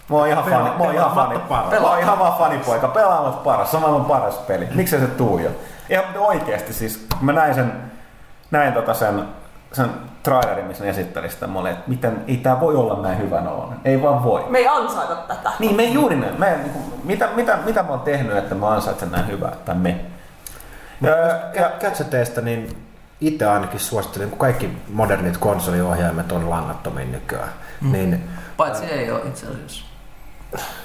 Mä 0.10 0.18
oon 0.18 0.27
ihan 0.27 0.43
fani, 0.43 0.69
mä 0.69 0.84
oon 0.84 0.93
ihan 0.93 1.11
fani, 1.15 1.39
mä 1.81 1.89
oon 1.89 1.99
ihan 1.99 2.19
vaan 2.19 2.34
fanipoika. 2.38 2.88
Pelaamat 2.88 3.43
paras, 3.43 3.72
se 3.72 3.77
on 3.77 3.81
maailman 3.81 4.06
paras 4.06 4.35
peli. 4.35 4.68
Miksei 4.76 4.99
se 4.99 5.07
tuu 5.07 5.39
jo? 5.39 5.49
Ihan 5.91 6.05
oikeesti 6.18 6.73
siis, 6.73 7.07
mä 7.22 7.34
näin 7.34 7.55
sen, 7.55 7.73
näin 8.51 8.73
tota 8.73 8.93
sen, 8.93 9.26
sen 9.73 9.89
trailerin, 10.23 10.65
missä 10.65 10.84
ne 10.84 10.89
esitteli 10.89 11.30
sitä. 11.30 11.47
Mä 11.47 11.59
olin, 11.59 11.72
että 11.72 11.89
miten, 11.89 12.23
ei 12.27 12.38
tää 12.38 12.59
voi 12.59 12.76
olla 12.76 13.01
näin 13.01 13.18
hyvä 13.18 13.39
oloinen. 13.39 13.80
Ei 13.85 14.01
vaan 14.01 14.23
voi. 14.23 14.45
Me 14.49 14.57
ei 14.57 14.68
ansaita 14.68 15.15
tätä. 15.15 15.51
Niin, 15.59 15.76
me 15.76 15.84
ei 15.84 15.93
juuri 15.93 16.15
näin. 16.15 16.39
Mä 16.39 16.45
niin 16.45 16.69
kuin, 16.69 16.84
mitä, 17.03 17.30
mitä, 17.35 17.57
mitä 17.65 17.84
mä 17.84 17.89
oon 17.89 17.99
tehnyt, 17.99 18.38
että 18.38 18.55
mä 18.55 18.68
ansaitsen 18.68 19.11
näin 19.11 19.27
hyvää, 19.27 19.53
tai 19.65 19.76
me. 19.76 20.05
Öö, 21.05 21.39
ja, 21.53 21.72
Gadgeteista 21.81 22.41
niin 22.41 22.77
itse 23.22 23.45
ainakin 23.45 23.80
suosittelen, 23.80 24.30
kun 24.30 24.39
kaikki 24.39 24.77
modernit 24.93 25.38
konsoliohjaimet 25.38 26.31
on 26.31 26.49
langattomia 26.49 27.05
nykyään, 27.05 27.49
mm. 27.81 27.91
niin 27.91 28.30
Paitsi 28.57 28.85
ei 28.85 29.11
ole 29.11 29.22
itse 29.27 29.47
asiassa. 29.47 29.85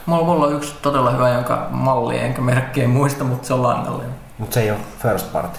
Mulla, 0.07 0.25
mulla 0.25 0.47
on 0.47 0.53
yksi 0.53 0.75
todella 0.83 1.11
hyvä, 1.11 1.29
jonka 1.29 1.67
malli 1.71 2.19
enkä 2.19 2.41
merkkiä 2.41 2.89
muista, 2.89 3.25
mutta 3.25 3.47
se 3.47 3.55
on 3.55 3.63
langallinen. 3.63 4.26
Mutta 4.39 4.55
se 4.55 4.61
ei 4.61 4.71
ole 4.71 4.79
first 5.03 5.33
party. 5.33 5.59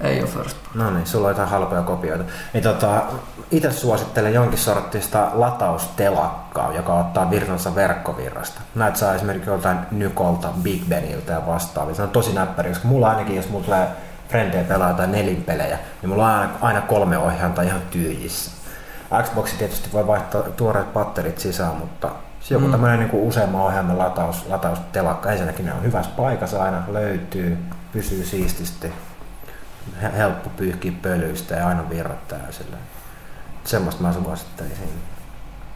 Ei 0.00 0.20
ole 0.20 0.28
first. 0.28 0.56
No 0.74 0.90
niin, 0.90 1.06
sulla 1.06 1.26
on 1.28 1.30
jotain 1.30 1.48
halpoja 1.48 1.82
kopioita. 1.82 2.24
Niin 2.52 2.62
tota, 2.62 3.02
itse 3.50 3.72
suosittelen 3.72 4.34
jonkin 4.34 4.58
sorttista 4.58 5.30
lataustelakkaa, 5.32 6.72
joka 6.72 6.94
ottaa 6.94 7.30
virtansa 7.30 7.74
verkkovirrasta. 7.74 8.60
Näitä 8.74 8.98
saa 8.98 9.14
esimerkiksi 9.14 9.50
joltain 9.50 9.78
Nykolta, 9.90 10.48
Big 10.62 10.82
Beniltä 10.88 11.32
ja 11.32 11.46
vastaavia. 11.46 11.94
Se 11.94 12.02
on 12.02 12.10
tosi 12.10 12.32
näppäri, 12.32 12.68
koska 12.68 12.88
mulla 12.88 13.10
ainakin, 13.10 13.36
jos 13.36 13.48
mulla 13.48 13.64
tulee 13.64 13.88
frendejä 14.28 14.64
pelaa 14.64 14.90
jotain 14.90 15.12
nelinpelejä, 15.12 15.78
niin 16.02 16.10
mulla 16.10 16.26
on 16.26 16.40
aina, 16.40 16.52
aina 16.60 16.80
kolme 16.80 17.18
ohjainta 17.18 17.62
ihan 17.62 17.80
tyhjissä. 17.90 18.50
Xboxi 19.22 19.56
tietysti 19.56 19.88
voi 19.92 20.06
vaihtaa 20.06 20.42
tuoreet 20.42 20.92
patterit 20.92 21.38
sisään, 21.38 21.76
mutta 21.76 22.10
se 22.40 22.54
joku 22.54 22.66
mm. 22.66 22.72
tämmöinen 22.72 22.98
niin 22.98 23.10
useamman 23.28 23.62
ohjaimen 23.62 23.98
lataus, 23.98 24.46
lataustelakka, 24.48 25.30
ensinnäkin 25.30 25.66
ne 25.66 25.72
on 25.72 25.82
hyvässä 25.82 26.10
paikassa 26.16 26.62
aina, 26.62 26.82
löytyy, 26.88 27.58
pysyy 27.92 28.24
siististi, 28.24 28.92
he- 30.02 30.12
helppo 30.16 30.50
pyyhkiä 30.56 30.92
pölyistä 31.02 31.54
ja 31.54 31.68
aina 31.68 31.90
virrat 31.90 32.28
täysillä. 32.28 32.76
Semmoista 33.64 34.02
mä 34.02 34.12
suosittelisin. 34.12 34.88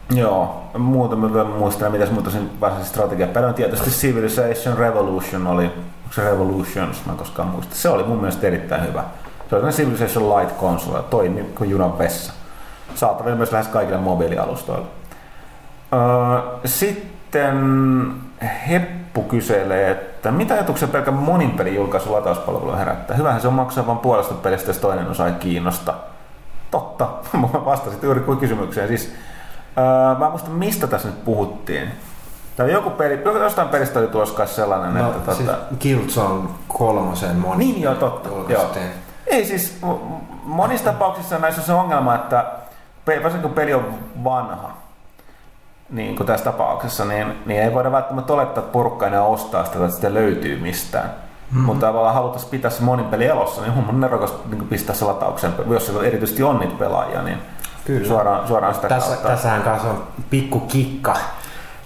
Joo, 0.09 0.63
muuta 0.77 1.15
mä 1.15 1.33
vielä 1.33 1.47
muistelen, 1.47 1.91
mitäs 1.91 2.11
muuta 2.11 2.31
sen 2.31 2.61
varsinaisesti 2.61 2.95
strategia. 2.95 3.27
Pelon 3.27 3.53
tietysti 3.53 3.89
Civilization 3.89 4.77
Revolution 4.77 5.47
oli, 5.47 5.65
onko 5.65 6.13
se 6.15 6.23
Revolutions, 6.23 7.05
mä 7.05 7.11
en 7.11 7.17
koskaan 7.17 7.47
muista. 7.47 7.75
Se 7.75 7.89
oli 7.89 8.03
mun 8.03 8.17
mielestä 8.17 8.47
erittäin 8.47 8.87
hyvä. 8.87 9.03
Se 9.49 9.55
oli 9.55 9.71
Civilization 9.71 10.37
Light 10.37 10.59
console, 10.59 11.03
toimi 11.03 11.43
kuin 11.43 11.69
junan 11.69 11.97
vessa. 11.97 12.33
Saatavilla 12.95 13.37
myös 13.37 13.51
lähes 13.51 13.67
kaikille 13.67 13.97
mobiilialustoille. 13.97 14.87
Öö, 15.93 16.59
sitten 16.65 17.57
Heppu 18.69 19.23
kyselee, 19.23 19.91
että 19.91 20.14
mitä 20.31 20.53
ajatuksia 20.53 20.87
pelkkä 20.87 21.11
monin 21.11 21.51
pelin 21.51 21.75
julkaisu 21.75 22.13
latauspalvelu 22.13 22.75
herättää? 22.77 23.17
Hyvähän 23.17 23.41
se 23.41 23.47
on 23.47 23.53
maksaa 23.53 23.87
vain 23.87 23.97
puolesta 23.97 24.33
pelistä, 24.33 24.69
jos 24.69 24.77
toinen 24.77 25.07
osa 25.07 25.27
ei 25.27 25.33
kiinnosta. 25.33 25.93
Totta, 26.71 27.07
mä 27.33 27.65
vastasit 27.65 28.03
juuri 28.03 28.19
kuin 28.19 28.37
kysymykseen. 28.37 28.87
Siis, 28.87 29.13
öö, 29.77 30.19
mä 30.19 30.29
muista 30.29 30.49
mistä 30.49 30.87
tässä 30.87 31.07
nyt 31.07 31.25
puhuttiin. 31.25 31.91
Tai 32.55 32.71
joku 32.71 32.89
peli, 32.89 33.21
jostain 33.39 33.69
pelistä 33.69 33.99
oli 33.99 34.07
tuossa 34.07 34.45
sellainen, 34.45 34.93
No, 35.03 35.09
että 35.09 35.33
siis 35.33 35.49
tota, 35.49 35.59
Killzone 35.79 36.49
kolmosen 36.67 37.35
moni 37.35 37.65
Niin 37.65 37.81
joo, 37.81 37.95
totta. 37.95 38.29
julkaistiin. 38.29 38.85
ei 39.27 39.45
siis, 39.45 39.79
monissa 40.43 40.85
tapauksissa 40.91 41.37
näissä 41.39 41.61
on 41.61 41.65
se 41.65 41.73
ongelma, 41.73 42.15
että 42.15 42.45
varsinkin 43.07 43.41
kun 43.41 43.53
peli 43.53 43.73
on 43.73 43.85
vanha, 44.23 44.69
niin 45.89 46.15
kuin 46.15 46.27
tässä 46.27 46.45
tapauksessa, 46.45 47.05
niin, 47.05 47.27
niin 47.45 47.61
ei 47.61 47.73
voida 47.73 47.91
välttämättä 47.91 48.33
olettaa, 48.33 48.63
että 48.63 48.73
porukka 48.73 49.07
enää 49.07 49.23
ostaa 49.23 49.65
sitä, 49.65 49.77
että 49.77 49.95
sitä 49.95 50.13
löytyy 50.13 50.59
mistään. 50.59 51.11
Mm. 51.51 51.61
Mutta 51.61 51.87
tavallaan 51.87 52.15
haluttaisiin 52.15 52.51
pitää 52.51 52.71
se 52.71 52.83
monin 52.83 53.05
peli 53.05 53.25
elossa, 53.25 53.61
niin 53.61 53.73
on 53.89 54.01
nerokas 54.01 54.33
niin 54.49 54.67
pistää 54.67 54.95
se 54.95 55.05
lataukseen, 55.05 55.53
jos 55.69 55.85
siellä 55.85 56.03
erityisesti 56.03 56.43
on 56.43 56.59
niitä 56.59 56.75
pelaajia, 56.79 57.21
niin 57.21 57.37
Kyllä. 57.85 58.07
Suoraan, 58.07 58.47
suoraan 58.47 58.75
sitä 58.75 58.87
Tässä, 58.87 59.09
kautta. 59.09 59.27
tässähän 59.27 59.61
kanssa 59.61 59.89
on 59.89 60.03
pikku 60.29 60.59
kikka 60.59 61.17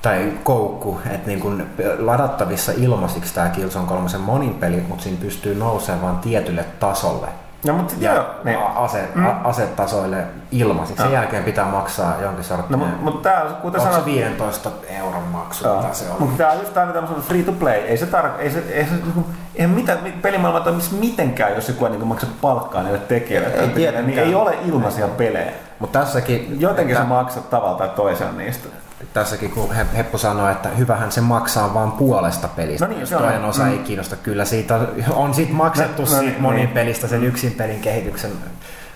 tai 0.02 0.34
koukku, 0.44 1.00
että 1.06 1.28
niin 1.28 1.40
kun 1.40 1.66
ladattavissa 2.00 2.72
ilmaisiksi 2.78 3.34
tämä 3.34 3.50
Killzone 3.50 3.88
3 3.88 4.10
monin 4.18 4.54
peli, 4.54 4.86
mutta 4.88 5.04
siinä 5.04 5.18
pystyy 5.22 5.56
nousemaan 5.56 6.02
vain 6.04 6.18
tietylle 6.18 6.66
tasolle. 6.80 7.28
No, 7.66 7.74
mutta 7.74 7.94
Ja 8.00 8.14
joo, 8.16 8.26
niin. 8.44 8.58
ase, 8.76 9.10
Mm. 9.16 9.26
asetasoille 9.46 10.24
ilmaisiksi. 10.52 11.02
Sen 11.04 11.12
No. 11.12 11.18
jälkeen 11.18 11.44
pitää 11.44 11.66
maksaa 11.66 12.16
jonkin 12.22 12.44
sortin. 12.44 12.72
No, 12.72 12.78
mutta 12.78 12.96
mut 13.02 13.22
tää, 13.22 13.42
kuten 13.62 13.82
Onko 13.82 13.94
se 13.94 13.98
sanoit, 14.00 14.06
15 14.06 14.72
euron 15.00 15.24
maksu, 15.24 15.68
mitä 15.76 15.94
se 15.94 16.06
on? 16.10 16.16
Mutta 16.20 16.38
tämä 16.38 16.52
on 16.52 16.60
just 16.60 16.78
aina 16.78 16.94
tämmöinen 16.94 17.22
free 17.22 17.44
to 17.44 17.52
play. 17.52 17.74
Ei 17.80 17.98
se, 17.98 18.06
tar- 18.06 18.40
ei 18.40 18.52
se, 18.52 18.60
ei 18.60 18.86
se, 18.86 18.92
niinku- 18.96 19.26
Eihän 19.56 19.70
mitä, 19.76 19.98
pelimaailma 20.22 20.60
toimisi 20.60 20.94
mitenkään, 20.96 21.56
jos 21.56 21.68
joku 21.68 21.86
ei 21.86 21.92
niin 21.92 22.08
maksa 22.08 22.28
palkkaa 22.42 22.84
niille 22.84 23.00
tekijöille. 23.00 23.50
Ei 23.50 23.86
Ei, 23.86 24.02
niin 24.02 24.20
ei 24.20 24.36
ole 24.36 24.58
ilmaisia 24.66 25.08
pelejä. 25.08 25.52
Mutta 25.80 26.00
tässäkin, 26.00 26.62
Jotenkin 26.62 26.96
sä 26.96 27.02
tä- 27.02 27.08
maksat 27.08 27.50
tavalla 27.50 27.78
tai 27.78 27.90
toisella 27.90 28.32
niistä. 28.32 28.68
Tässäkin 29.14 29.52
kun 29.52 29.74
He- 29.76 29.86
Heppu 29.98 30.18
sanoi, 30.18 30.52
että 30.52 30.70
hyvähän 30.70 31.12
se 31.12 31.22
maksaa 31.22 31.74
vaan 31.74 31.92
puolesta 31.92 32.48
pelistä. 32.48 32.86
No 32.88 32.94
niin, 32.94 33.08
se 33.08 33.16
on. 33.16 33.22
toinen 33.22 33.46
osa 33.46 33.64
Mm. 33.64 33.72
ei 33.72 33.78
kiinnosta. 33.78 34.16
Kyllä 34.16 34.46
siitä 34.46 34.80
on, 35.10 35.34
siitä 35.34 35.54
maksettu 35.54 36.02
No, 36.02 36.08
no, 36.08 36.14
no 36.14 36.20
siitä 36.20 36.32
niin, 36.34 36.42
monin 36.42 36.58
niin. 36.58 36.70
pelistä 36.70 37.08
sen 37.08 37.24
yksin 37.24 37.52
pelin 37.52 37.80
kehityksen 37.80 38.32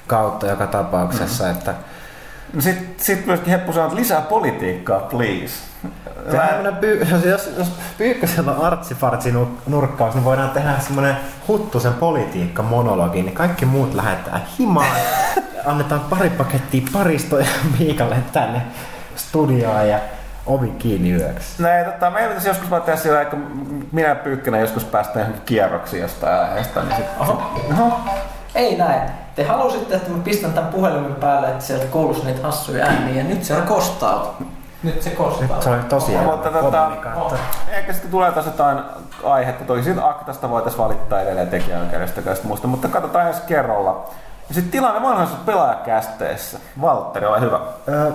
kautta 0.07 0.47
joka 0.47 0.67
tapauksessa. 0.67 1.43
Mm-hmm. 1.43 1.57
Että 1.59 1.73
No 2.53 2.61
sit, 2.61 2.99
sit 2.99 3.25
myöskin 3.25 3.49
Heppu 3.49 3.73
sanoo, 3.73 3.87
että 3.87 3.99
lisää 3.99 4.21
politiikkaa, 4.21 4.99
please. 4.99 5.53
Tehdään 6.25 6.47
tämmönen 6.49 6.75
pyy- 6.75 7.07
jos, 7.11 7.25
jos, 7.25 7.49
jos 7.57 7.71
Pyykkösellä 7.97 8.51
on 8.51 8.65
artsifartsi 8.65 9.31
nu- 9.31 9.57
nurkkaus, 9.67 10.15
niin 10.15 10.23
voidaan 10.25 10.49
tehdä 10.49 10.73
semmoinen 10.79 11.15
huttusen 11.47 11.93
politiikka 11.93 12.63
monologi, 12.63 13.21
niin 13.21 13.35
kaikki 13.35 13.65
muut 13.65 13.93
lähettää 13.93 14.39
himaan. 14.59 14.97
Annetaan 15.65 16.01
pari 16.01 16.29
pakettia 16.29 16.87
paristoja 16.93 17.45
Miikalle 17.79 18.15
tänne 18.33 18.61
studioon 19.15 19.89
ja 19.89 19.99
ovi 20.45 20.69
kiinni 20.69 21.11
yöksi. 21.11 21.63
Näin, 21.63 21.85
tota, 21.85 22.09
meidän 22.09 22.29
pitäisi 22.29 22.49
joskus 22.49 22.69
vaan 22.69 22.81
tehdä 22.81 22.99
sillä, 22.99 23.21
että 23.21 23.37
minä 23.91 24.07
ja 24.07 24.15
Pyykkönen 24.15 24.61
joskus 24.61 24.83
päästään 24.83 25.19
johonkin 25.19 25.45
kierroksiin 25.45 26.01
jostain 26.01 26.39
aiheesta. 26.39 26.83
Niin 26.83 26.95
sit, 26.95 27.05
Oho. 27.19 27.41
Oho. 27.71 27.99
Ei 28.55 28.77
näin. 28.77 29.11
Te 29.35 29.43
halusitte, 29.43 29.95
että 29.95 30.09
mä 30.09 30.23
pistän 30.23 30.53
tämän 30.53 30.71
puhelimen 30.71 31.15
päälle, 31.15 31.47
että 31.47 31.63
sieltä 31.63 31.85
kuuluisi 31.85 32.25
niitä 32.25 32.41
hassuja 32.41 32.85
ääniä, 32.85 33.15
ja 33.15 33.23
nyt 33.23 33.43
se 33.43 33.53
kostaa. 33.67 34.37
Nyt 34.83 35.01
se 35.01 35.09
kostaa. 35.09 35.47
Nyt 35.47 35.61
se 35.61 35.69
oli 35.69 35.79
tosiaan 35.89 36.25
Mutta 36.25 36.49
tota, 36.49 36.91
ehkä 37.71 37.93
sitten 37.93 38.11
tulee 38.11 38.31
taas 38.31 38.45
jotain 38.45 38.79
aihetta. 39.23 39.65
Toki 39.65 39.83
siitä 39.83 40.07
aktasta 40.07 40.49
voitaisiin 40.49 40.83
valittaa 40.83 41.21
edelleen 41.21 41.47
tekijäoikeudesta 41.47 42.21
ja 42.25 42.35
muusta, 42.43 42.67
mutta 42.67 42.87
katsotaan 42.87 43.27
ensi 43.27 43.41
kerralla. 43.47 44.09
Ja 44.49 44.55
sitten 44.55 44.71
tilanne 44.71 45.01
vanhoissa 45.01 45.37
pelaajakästeissä. 45.45 46.59
Valtteri, 46.81 47.25
ole 47.25 47.41
hyvä. 47.41 47.59
Ö, 47.87 48.11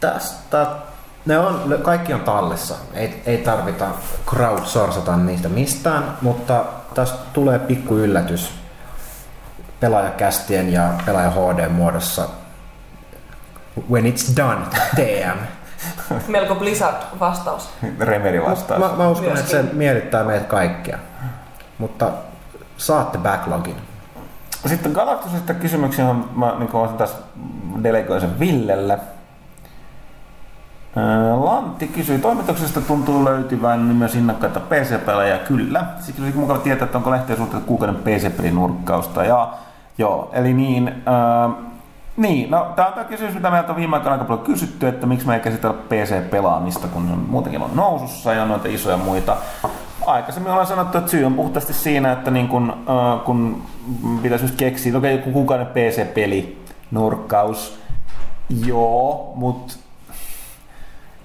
tästä, 0.00 0.66
ne 1.26 1.38
on, 1.38 1.78
kaikki 1.82 2.14
on 2.14 2.20
tallessa. 2.20 2.74
Ei, 2.94 3.22
ei 3.26 3.38
tarvita 3.38 3.86
crowdsourcata 4.26 5.16
niistä 5.16 5.48
mistään, 5.48 6.16
mutta 6.22 6.64
tästä 6.94 7.18
tulee 7.32 7.58
pikku 7.58 7.96
yllätys 7.96 8.50
pelaajakästien 9.80 10.72
ja 10.72 10.90
pelaaja 11.06 11.30
HD 11.30 11.68
muodossa. 11.68 12.28
When 13.90 14.04
it's 14.04 14.36
done, 14.36 14.66
TM. 14.96 15.38
Melko 16.32 16.54
Blizzard-vastaus. 16.54 17.68
Remedi 18.00 18.42
vastaus. 18.42 18.80
Mä, 18.80 18.96
mä 18.96 19.08
uskon, 19.08 19.28
että 19.28 19.50
se 19.50 19.56
Myöskin. 19.56 19.78
miellyttää 19.78 20.24
meitä 20.24 20.44
kaikkia. 20.44 20.98
Mutta 21.78 22.10
saatte 22.76 23.18
backlogin. 23.18 23.76
Sitten 24.66 24.92
Galactusista 24.92 25.54
kysymyksiä, 25.54 26.04
mä 26.34 26.54
niin 26.58 26.70
olisin 26.72 26.98
taas 26.98 27.16
delegoin 27.82 28.20
sen 28.20 28.38
Villelle. 28.40 28.98
Lantti 31.40 31.88
kysyi, 31.88 32.18
toimituksesta 32.18 32.80
tuntuu 32.80 33.24
löytyvän 33.24 33.80
myös 33.80 34.14
innokkaita 34.14 34.60
PC-pelejä. 34.60 35.38
Kyllä. 35.38 35.84
Siksi 36.00 36.22
olisi 36.22 36.38
mukava 36.38 36.58
tietää, 36.58 36.84
että 36.84 36.98
onko 36.98 37.10
lehtiä 37.10 37.36
suhteen 37.36 37.62
kuukauden 37.62 37.96
PC-pelinurkkausta. 37.96 39.24
Ja, 39.24 39.52
joo, 39.98 40.30
eli 40.32 40.54
niin, 40.54 41.02
ää, 41.06 41.50
niin, 42.16 42.50
no 42.50 42.72
tämä 42.76 42.88
on 42.88 42.94
tämä 42.94 43.04
kysymys, 43.04 43.34
mitä 43.34 43.50
meiltä 43.50 43.70
on 43.70 43.76
viime 43.76 43.96
aikoina 43.96 44.12
aika 44.12 44.24
paljon 44.24 44.46
kysytty, 44.46 44.88
että 44.88 45.06
miksi 45.06 45.26
me 45.26 45.34
ei 45.34 45.40
käsitellä 45.40 45.76
PC-pelaamista, 45.88 46.88
kun 46.88 47.12
on 47.12 47.24
muutenkin 47.28 47.62
on 47.62 47.70
nousussa 47.74 48.32
ja 48.32 48.44
noita 48.44 48.68
isoja 48.68 48.96
muita. 48.96 49.36
Aikaisemmin 50.06 50.52
ollaan 50.52 50.66
sanottu, 50.66 50.98
että 50.98 51.10
syy 51.10 51.24
on 51.24 51.34
puhtaasti 51.34 51.72
siinä, 51.72 52.12
että 52.12 52.30
niin 52.30 52.48
kun, 52.48 52.70
äh, 52.70 53.24
kun 53.24 53.62
pitäisi 54.22 54.44
just 54.44 54.56
keksiä, 54.56 54.90
että 54.90 54.98
okei, 54.98 55.16
joku 55.16 55.30
kuukauden 55.30 55.66
PC-peli, 55.66 56.62
nurkkaus, 56.90 57.78
joo, 58.66 59.32
mutta 59.34 59.85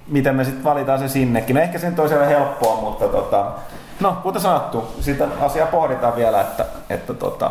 miten 0.06 0.36
me 0.36 0.44
sitten 0.44 0.64
valitaan 0.64 0.98
se 0.98 1.08
sinnekin. 1.08 1.56
No 1.56 1.62
ehkä 1.62 1.78
se 1.78 1.90
nyt 1.90 1.98
olisi 1.98 2.14
aina 2.14 2.26
helppoa, 2.26 2.80
mutta 2.80 3.08
tota, 3.08 3.52
no, 4.00 4.16
kuten 4.22 4.42
sanottu, 4.42 4.84
sitä 5.00 5.28
asiaa 5.40 5.66
pohditaan 5.66 6.16
vielä, 6.16 6.40
että, 6.40 6.64
että 6.90 7.14
tota, 7.14 7.50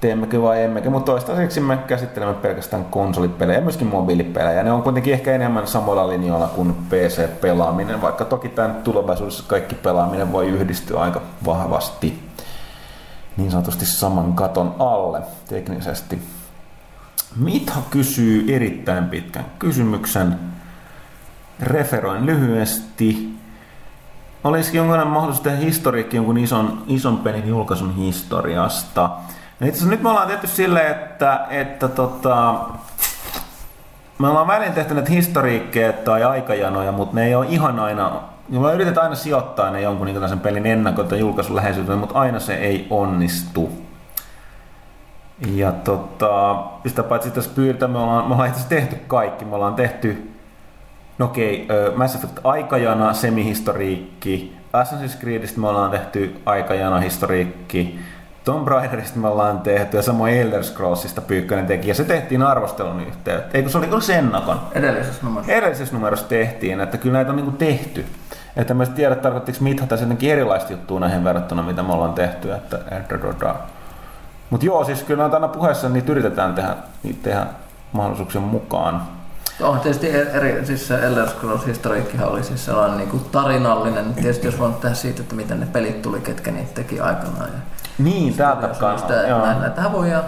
teemmekö 0.00 0.42
vai 0.42 0.62
emmekö, 0.62 0.90
mutta 0.90 1.12
toistaiseksi 1.12 1.60
me 1.60 1.76
käsittelemme 1.76 2.34
pelkästään 2.34 2.84
konsolipelejä 2.84 3.58
ja 3.58 3.62
myöskin 3.62 3.86
mobiilipelejä. 3.86 4.62
Ne 4.62 4.72
on 4.72 4.82
kuitenkin 4.82 5.12
ehkä 5.12 5.32
enemmän 5.32 5.66
samoilla 5.66 6.08
linjoilla 6.08 6.46
kuin 6.46 6.74
PC-pelaaminen, 6.74 8.02
vaikka 8.02 8.24
toki 8.24 8.48
tämän 8.48 8.74
tulevaisuudessa 8.74 9.44
kaikki 9.46 9.74
pelaaminen 9.74 10.32
voi 10.32 10.48
yhdistyä 10.48 11.00
aika 11.00 11.20
vahvasti 11.46 12.30
niin 13.36 13.50
sanotusti 13.50 13.86
saman 13.86 14.32
katon 14.32 14.74
alle 14.78 15.22
teknisesti. 15.48 16.22
Mitha 17.36 17.80
kysyy 17.90 18.54
erittäin 18.54 19.04
pitkän 19.04 19.44
kysymyksen. 19.58 20.38
Referoin 21.62 22.26
lyhyesti. 22.26 23.30
Olisiko 24.44 24.76
jonkinlainen 24.76 25.12
mahdollisuus 25.12 25.42
tehdä 25.42 25.56
historiikki 25.56 26.16
jonkun 26.16 26.38
ison, 26.38 26.82
ison 26.86 27.18
pelin 27.18 27.48
julkaisun 27.48 27.96
historiasta? 27.96 29.10
No 29.60 29.66
itse 29.66 29.86
nyt 29.86 30.02
me 30.02 30.08
ollaan 30.08 30.28
tehty 30.28 30.46
silleen, 30.46 30.90
että, 30.90 31.46
että 31.50 31.88
tota, 31.88 32.60
me 34.18 34.28
ollaan 34.28 34.46
välillä 34.46 34.72
tehty 34.72 34.94
näitä 34.94 35.10
historiikkeja 35.10 35.92
tai 35.92 36.24
aikajanoja, 36.24 36.92
mutta 36.92 37.14
ne 37.16 37.26
ei 37.26 37.34
ole 37.34 37.46
ihan 37.48 37.80
aina, 37.80 38.12
me 38.48 38.74
yritetään 38.74 39.04
aina 39.04 39.16
sijoittaa 39.16 39.70
ne 39.70 39.80
jonkun 39.80 40.06
niin 40.06 40.40
pelin 40.42 40.66
ennakko- 40.66 41.04
tai 41.04 41.18
julkaisun 41.18 41.56
läheisyyteen, 41.56 41.98
mutta 41.98 42.18
aina 42.18 42.40
se 42.40 42.54
ei 42.54 42.86
onnistu. 42.90 43.70
Ja 45.46 45.72
tota, 45.72 46.56
sitä 46.86 47.02
paitsi 47.02 47.30
tässä 47.30 47.50
pyydettä, 47.54 47.88
me 47.88 47.98
ollaan, 47.98 48.28
me 48.28 48.34
ollaan 48.34 48.48
itse 48.48 48.68
tehty 48.68 48.96
kaikki. 49.06 49.44
Me 49.44 49.54
ollaan 49.54 49.74
tehty, 49.74 50.29
no 51.20 51.26
okei, 51.26 51.64
okay, 51.64 51.96
Mass 51.96 52.14
Effect 52.14 52.38
aikajana, 52.44 53.12
semihistoriikki, 53.12 54.56
Assassin's 54.72 55.20
Creedistä 55.20 55.60
me 55.60 55.68
ollaan 55.68 55.90
tehty 55.90 56.40
aikajana, 56.46 57.00
historiikki, 57.00 58.00
Tomb 58.44 58.68
Raiderista 58.68 59.18
me 59.18 59.28
ollaan 59.28 59.60
tehty 59.60 59.96
ja 59.96 60.02
samoin 60.02 60.34
Elder 60.34 60.64
Scrollsista 60.64 61.20
Pyykkönen 61.20 61.66
teki 61.66 61.88
ja 61.88 61.94
se 61.94 62.04
tehtiin 62.04 62.42
arvostelun 62.42 63.00
yhteyttä. 63.00 63.58
Eikö 63.58 63.68
se 63.68 63.78
oli, 63.78 63.86
oliko 63.86 64.00
se 64.00 64.14
ennakon? 64.14 64.60
Edellisessä 64.74 65.22
numerossa. 65.22 65.52
Edellisessä 65.52 65.94
numerossa 65.94 66.28
tehtiin, 66.28 66.80
että 66.80 66.98
kyllä 66.98 67.12
näitä 67.12 67.30
on 67.30 67.36
niinku 67.36 67.52
tehty. 67.52 68.06
Että 68.56 68.74
mä 68.74 68.86
tiedä, 68.86 69.14
tarkoittiko 69.14 69.58
Mitha 69.60 69.86
tässä 69.86 70.04
jotenkin 70.04 70.30
erilaista 70.30 70.72
juttua 70.72 71.00
näihin 71.00 71.24
verrattuna, 71.24 71.62
mitä 71.62 71.82
me 71.82 71.92
ollaan 71.92 72.12
tehty. 72.12 72.52
Että. 72.52 72.78
Mutta 74.50 74.66
joo, 74.66 74.84
siis 74.84 75.02
kyllä 75.02 75.22
näitä 75.22 75.36
aina 75.36 75.48
puheessa 75.48 75.88
niitä 75.88 76.12
yritetään 76.12 76.54
tehdä, 76.54 76.76
niitä 77.02 77.22
tehdä 77.22 77.46
mahdollisuuksien 77.92 78.44
mukaan. 78.44 79.19
On 79.62 79.80
tietysti 79.80 80.10
eri, 80.10 80.66
siis 80.66 80.88
se 80.88 80.94
Elder 80.94 81.28
Scrolls 81.28 81.66
historiikkihan 81.66 82.28
oli 82.28 82.42
siis 82.42 82.64
sellainen 82.64 82.98
niin 82.98 83.08
kuin 83.08 83.24
tarinallinen. 83.32 84.14
Tietysti 84.14 84.46
jos 84.46 84.58
voinut 84.58 84.80
tehdä 84.80 84.94
siitä, 84.94 85.22
että 85.22 85.34
miten 85.34 85.60
ne 85.60 85.66
pelit 85.66 86.02
tuli, 86.02 86.20
ketkä 86.20 86.50
niitä 86.50 86.74
teki 86.74 87.00
aikanaan. 87.00 87.50
Ja 87.52 87.58
Niin, 87.98 88.34
täältä 88.34 88.68
kannalta. 88.68 89.60
näitähän 89.60 89.92
voi 89.92 90.10
ja 90.10 90.22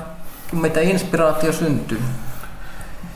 mitä 0.52 0.80
inspiraatio 0.80 1.52
syntyy. 1.52 2.00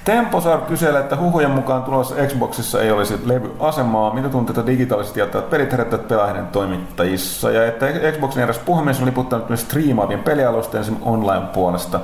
Temposar 0.05 0.61
kyselee, 0.61 1.01
että 1.01 1.17
huhujen 1.17 1.51
mukaan 1.51 1.83
tulossa 1.83 2.15
Xboxissa 2.27 2.83
ei 2.83 2.91
olisi 2.91 3.21
levyasemaa. 3.25 4.15
Mitä 4.15 4.29
tunteita 4.29 4.67
digitaalisesti 4.67 5.21
jättävät 5.21 5.51
pelit 5.51 5.73
herättävät 5.73 6.09
pelaajien 6.09 6.47
toimittajissa? 6.47 7.51
Ja 7.51 7.67
että 7.67 7.87
Xboxin 8.13 8.43
eräs 8.43 8.59
puhemies 8.59 9.01
on 9.01 9.07
liputtanut 9.07 9.49
myös 9.49 9.61
striimaavien 9.61 10.23
pelialusten 10.23 10.85
online 11.01 11.47
puolesta. 11.53 12.01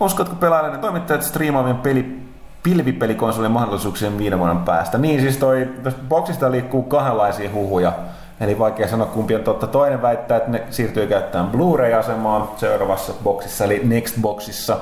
Uskotko 0.00 0.34
pelaajien 0.34 0.80
toimittajat 0.80 1.22
striimaavien 1.22 1.76
peli, 1.76 2.22
pilvipelikonsolien 2.62 3.52
mahdollisuuksien 3.52 4.18
viiden 4.18 4.38
vuoden 4.38 4.58
päästä? 4.58 4.98
Niin 4.98 5.20
siis 5.20 5.36
toi, 5.36 5.68
boksista 6.08 6.50
liikkuu 6.50 6.82
kahdenlaisia 6.82 7.50
huhuja. 7.52 7.92
Eli 8.40 8.58
vaikea 8.58 8.88
sanoa 8.88 9.06
kumpi 9.06 9.34
on 9.34 9.42
totta. 9.42 9.66
Toinen 9.66 10.02
väittää, 10.02 10.36
että 10.36 10.50
ne 10.50 10.62
siirtyy 10.70 11.06
käyttämään 11.06 11.50
Blu-ray-asemaa 11.50 12.54
seuraavassa 12.56 13.12
boksissa, 13.24 13.64
eli 13.64 13.82
Next-boxissa. 13.84 14.76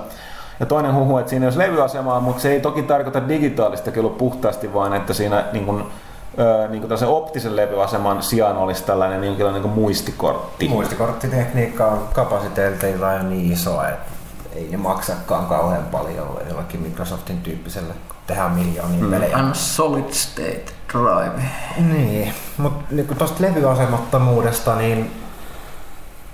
Ja 0.61 0.67
toinen 0.67 0.95
huhu, 0.95 1.19
että 1.19 1.31
siinä 1.31 1.45
ei 1.45 1.47
olisi 1.47 1.59
levyasemaa, 1.59 2.21
mutta 2.21 2.43
se 2.43 2.53
ei 2.53 2.61
toki 2.61 2.83
tarkoita 2.83 3.29
digitaalista 3.29 3.91
kello 3.91 4.09
puhtaasti, 4.09 4.75
vaan 4.75 4.95
että 4.95 5.15
siinä 5.15 5.45
niin 5.53 5.65
kuin, 5.65 5.85
ö, 6.39 6.69
niin 6.69 6.83
kuin 6.83 7.05
optisen 7.07 7.57
levyaseman 7.57 8.23
sijaan 8.23 8.57
olisi 8.57 8.85
tällainen 8.85 9.37
kuin, 9.37 9.53
niin 9.53 9.69
muistikortti. 9.69 10.69
Muistikorttitekniikka 10.69 11.87
on 11.87 12.09
kapasiteetiltaan 12.13 13.17
jo 13.17 13.23
niin 13.23 13.53
iso, 13.53 13.83
että 13.83 14.20
ei 14.55 14.69
ne 14.71 14.77
maksakaan 14.77 15.47
kauhean 15.47 15.85
paljon 15.85 16.37
jollakin 16.49 16.81
Microsoftin 16.81 17.41
tyyppiselle, 17.41 17.95
kun 18.09 18.17
tehdään 18.27 18.53
miljoonia 18.53 19.05
Mm. 19.05 19.11
pelejä. 19.11 19.37
I'm 19.37 19.55
solid 19.55 20.13
state 20.13 20.65
drive. 20.93 21.43
Niin, 21.79 22.33
mutta 22.59 22.85
niin 22.91 23.07
tuosta 23.19 23.43
levyasemattomuudesta, 23.43 24.77
niin 24.77 25.11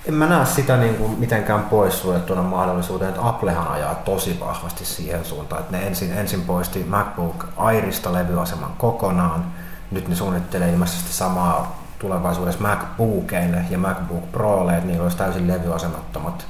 en 0.09 0.15
mä 0.15 0.27
näe 0.27 0.47
sitä 0.47 0.77
niin 0.77 0.95
kuin 0.95 1.19
mitenkään 1.19 1.63
poissuljettuna 1.63 2.43
mahdollisuuteen, 2.43 3.09
että 3.11 3.29
Applehan 3.29 3.69
ajaa 3.69 3.95
tosi 3.95 4.41
vahvasti 4.41 4.85
siihen 4.85 5.25
suuntaan, 5.25 5.61
että 5.63 5.77
ne 5.77 5.87
ensin, 5.87 6.13
ensin 6.13 6.43
poisti 6.43 6.85
MacBook 6.89 7.45
Airista 7.57 8.13
levyaseman 8.13 8.73
kokonaan, 8.79 9.45
nyt 9.91 10.09
ne 10.09 10.15
suunnittelee 10.15 10.71
ilmeisesti 10.71 11.13
samaa 11.13 11.83
tulevaisuudessa 11.99 12.61
MacBookeille 12.61 13.65
ja 13.71 13.79
MacBook 13.79 14.33
Proille, 14.33 14.73
että 14.75 14.87
niillä 14.87 15.03
olisi 15.03 15.17
täysin 15.17 15.49
levyasemattomat 15.49 16.47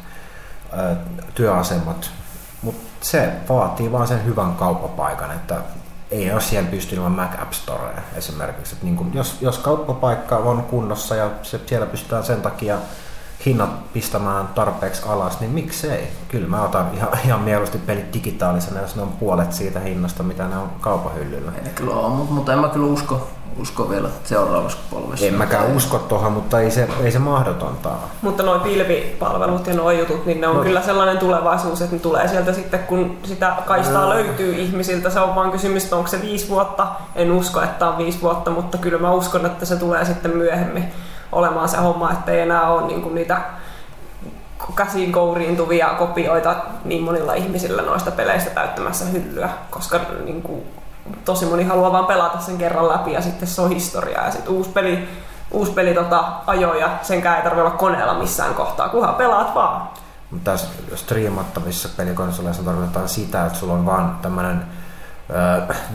työasemat. 1.34 2.10
Mutta 2.62 2.86
se 3.00 3.32
vaatii 3.48 3.92
vaan 3.92 4.08
sen 4.08 4.24
hyvän 4.24 4.54
kauppapaikan, 4.54 5.32
että 5.32 5.60
ei 6.10 6.32
ole 6.32 6.40
siellä 6.40 6.70
pysty 6.70 6.94
ilman 6.94 7.12
Mac 7.12 7.42
App 7.42 7.52
Storea 7.52 8.02
esimerkiksi. 8.16 8.74
Että 8.74 8.84
niin 8.84 8.96
kun, 8.96 9.10
jos, 9.14 9.36
jos 9.40 9.58
kauppapaikka 9.58 10.36
on 10.36 10.62
kunnossa 10.62 11.16
ja 11.16 11.30
se, 11.42 11.60
siellä 11.66 11.86
pystytään 11.86 12.24
sen 12.24 12.42
takia 12.42 12.78
hinnat 13.46 13.92
pistämään 13.92 14.48
tarpeeksi 14.48 15.02
alas, 15.06 15.40
niin 15.40 15.50
miksei? 15.50 16.08
Kyllä 16.28 16.48
mä 16.48 16.62
otan 16.62 16.90
ihan, 16.94 17.08
ihan 17.24 17.40
mieluusti 17.40 17.78
pelit 17.78 18.12
digitaalisena, 18.12 18.80
jos 18.80 18.96
ne 18.96 19.02
on 19.02 19.12
puolet 19.12 19.52
siitä 19.52 19.80
hinnasta, 19.80 20.22
mitä 20.22 20.48
ne 20.48 20.56
on 20.56 20.70
kaupahyllyllä. 20.80 21.52
Ei 21.64 21.70
kyllä 21.74 22.08
mutta, 22.08 22.32
mutta 22.32 22.52
en 22.52 22.58
mä 22.58 22.68
kyllä 22.68 22.86
usko, 22.86 23.28
usko 23.60 23.90
vielä 23.90 24.08
seuraavassa 24.24 24.78
polvessa. 24.90 25.26
En 25.26 25.34
mäkään 25.34 25.76
usko 25.76 25.98
tuohon, 25.98 26.32
mutta 26.32 26.60
ei 26.60 26.70
se, 26.70 26.88
ei 27.04 27.10
se 27.12 27.18
mahdotonta 27.18 27.88
ole. 27.88 27.98
Mutta 28.22 28.42
nuo 28.42 28.58
pilvipalvelut 28.58 29.66
ja 29.66 29.74
nuo 29.74 29.90
jutut, 29.90 30.26
niin 30.26 30.40
ne 30.40 30.48
on 30.48 30.56
No. 30.56 30.62
kyllä 30.62 30.82
sellainen 30.82 31.18
tulevaisuus, 31.18 31.82
että 31.82 31.96
ne 31.96 32.00
tulee 32.00 32.28
sieltä 32.28 32.52
sitten, 32.52 32.80
kun 32.80 33.16
sitä 33.24 33.52
kaistaa 33.66 34.08
löytyy 34.08 34.54
ihmisiltä. 34.54 35.10
Se 35.10 35.20
on 35.20 35.34
vaan 35.34 35.50
kysymys, 35.52 35.84
että 35.84 35.96
onko 35.96 36.08
se 36.08 36.22
viisi 36.22 36.48
vuotta. 36.48 36.86
En 37.14 37.32
usko, 37.32 37.62
että 37.62 37.88
on 37.88 37.98
viisi 37.98 38.22
vuotta, 38.22 38.50
mutta 38.50 38.78
kyllä 38.78 38.98
mä 38.98 39.10
uskon, 39.12 39.46
että 39.46 39.66
se 39.66 39.76
tulee 39.76 40.04
sitten 40.04 40.36
myöhemmin 40.36 40.84
olemaan 41.32 41.68
se 41.68 41.76
homma, 41.76 42.12
että 42.12 42.32
ei 42.32 42.40
enää 42.40 42.72
ole 42.72 42.86
niinku 42.86 43.08
niitä 43.08 43.40
käsiin 44.76 45.12
kouriintuvia 45.12 45.86
kopioita 45.88 46.54
niin 46.84 47.02
monilla 47.02 47.34
ihmisillä 47.34 47.82
noista 47.82 48.10
peleistä 48.10 48.50
täyttämässä 48.50 49.04
hyllyä, 49.04 49.48
koska 49.70 50.00
niin 50.24 50.42
kuin, 50.42 50.62
tosi 51.24 51.46
moni 51.46 51.64
haluaa 51.64 51.92
vaan 51.92 52.06
pelata 52.06 52.40
sen 52.40 52.58
kerran 52.58 52.88
läpi 52.88 53.12
ja 53.12 53.22
sitten 53.22 53.48
se 53.48 53.62
on 53.62 53.70
historiaa 53.70 54.24
ja 54.24 54.30
sitten 54.30 54.52
uusi 54.52 54.70
peli, 54.70 55.08
uusi 55.50 55.72
peli 55.72 55.94
tota, 55.94 56.24
ajoi 56.46 56.80
ja 56.80 56.90
senkään 57.02 57.36
ei 57.36 57.42
tarvitse 57.42 57.62
olla 57.62 57.76
koneella 57.76 58.14
missään 58.14 58.54
kohtaa, 58.54 58.88
kunhan 58.88 59.14
pelaat 59.14 59.54
vaan. 59.54 59.88
Mutta 60.30 60.50
tässä 60.50 60.66
striimattavissa 60.94 61.88
pelikonsoleissa 61.96 62.62
tarkoitetaan 62.62 63.08
sitä, 63.08 63.46
että 63.46 63.58
sulla 63.58 63.72
on 63.72 63.86
vaan 63.86 64.18
tämmöinen 64.22 64.64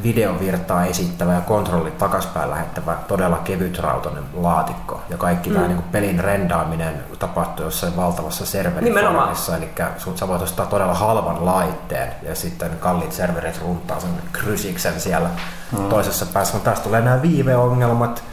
videovirtaa 0.04 0.86
esittävä 0.86 1.34
ja 1.34 1.42
kontrolli 1.42 1.92
takaspäin 1.92 2.50
lähettävä 2.50 2.98
todella 3.08 3.38
kevyt 3.38 3.80
rautainen 3.80 4.24
laatikko. 4.34 5.02
Ja 5.10 5.18
kaikki 5.18 5.50
mm. 5.50 5.56
tämä 5.56 5.68
niinku 5.68 5.84
pelin 5.92 6.20
rendaaminen 6.20 7.04
tapahtuu 7.20 7.66
jossain 7.66 7.98
valtavassa 7.98 8.46
serveriformissa. 8.46 9.58
Eli 9.58 9.70
sun, 9.98 10.18
sä 10.18 10.28
voit 10.28 10.42
ostaa 10.42 10.66
todella 10.66 10.94
halvan 10.94 11.46
laitteen 11.46 12.14
ja 12.24 12.36
sitten 12.36 12.72
kalliit 12.80 13.12
serverit 13.12 13.62
runtaa 13.62 14.00
sen 14.00 14.10
krysiksen 14.32 15.02
siellä 15.02 15.30
mm. 15.72 15.90
toisessa 15.90 16.26
päässä. 16.26 16.54
Mutta 16.54 16.70
tästä 16.70 16.84
tulee 16.84 17.02
nämä 17.02 17.22
viiveongelmat. 17.22 18.24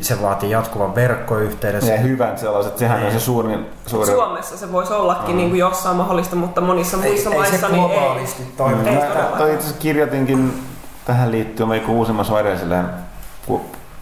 Se 0.00 0.22
vaatii 0.22 0.50
jatkuvan 0.50 0.94
verkkoyhteyden. 0.94 1.86
Ja 1.86 1.96
hyvän 1.98 2.38
sellaiset, 2.38 2.78
sehän 2.78 3.02
on 3.06 3.12
se 3.12 3.20
suurin... 3.20 3.66
suurin 3.86 4.14
Suomessa 4.14 4.56
se 4.56 4.72
voisi 4.72 4.92
ollakin 4.92 5.30
mm. 5.30 5.36
niin 5.36 5.48
kuin 5.48 5.60
jossain 5.60 5.96
mahdollista, 5.96 6.36
mutta 6.36 6.60
monissa 6.60 6.96
muissa 6.96 7.30
ei, 7.30 7.36
maissa 7.36 7.54
ei 7.54 7.60
se 7.60 7.68
niin 7.68 7.90
ei. 7.90 7.98
globaalisti 7.98 8.42
toimi. 8.56 8.74
Mm. 8.74 8.86
Ei 8.86 8.94
Mä 8.94 9.00
todellakaan. 9.00 9.38
toi 9.38 9.52
itse 9.54 9.64
asiassa 9.64 9.82
kirjoitinkin 9.82 10.62
tähän 11.04 11.30
liittyen 11.30 11.68
meikö 11.68 11.86
uusimmassa 11.86 12.40
edellisellä 12.40 12.84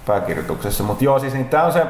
pääkirjoituksessa, 0.07 0.85
mutta 0.85 1.05
joo, 1.05 1.19
siis 1.19 1.35
niin 1.35 1.49
tää 1.49 1.65
on 1.65 1.73
se, 1.73 1.87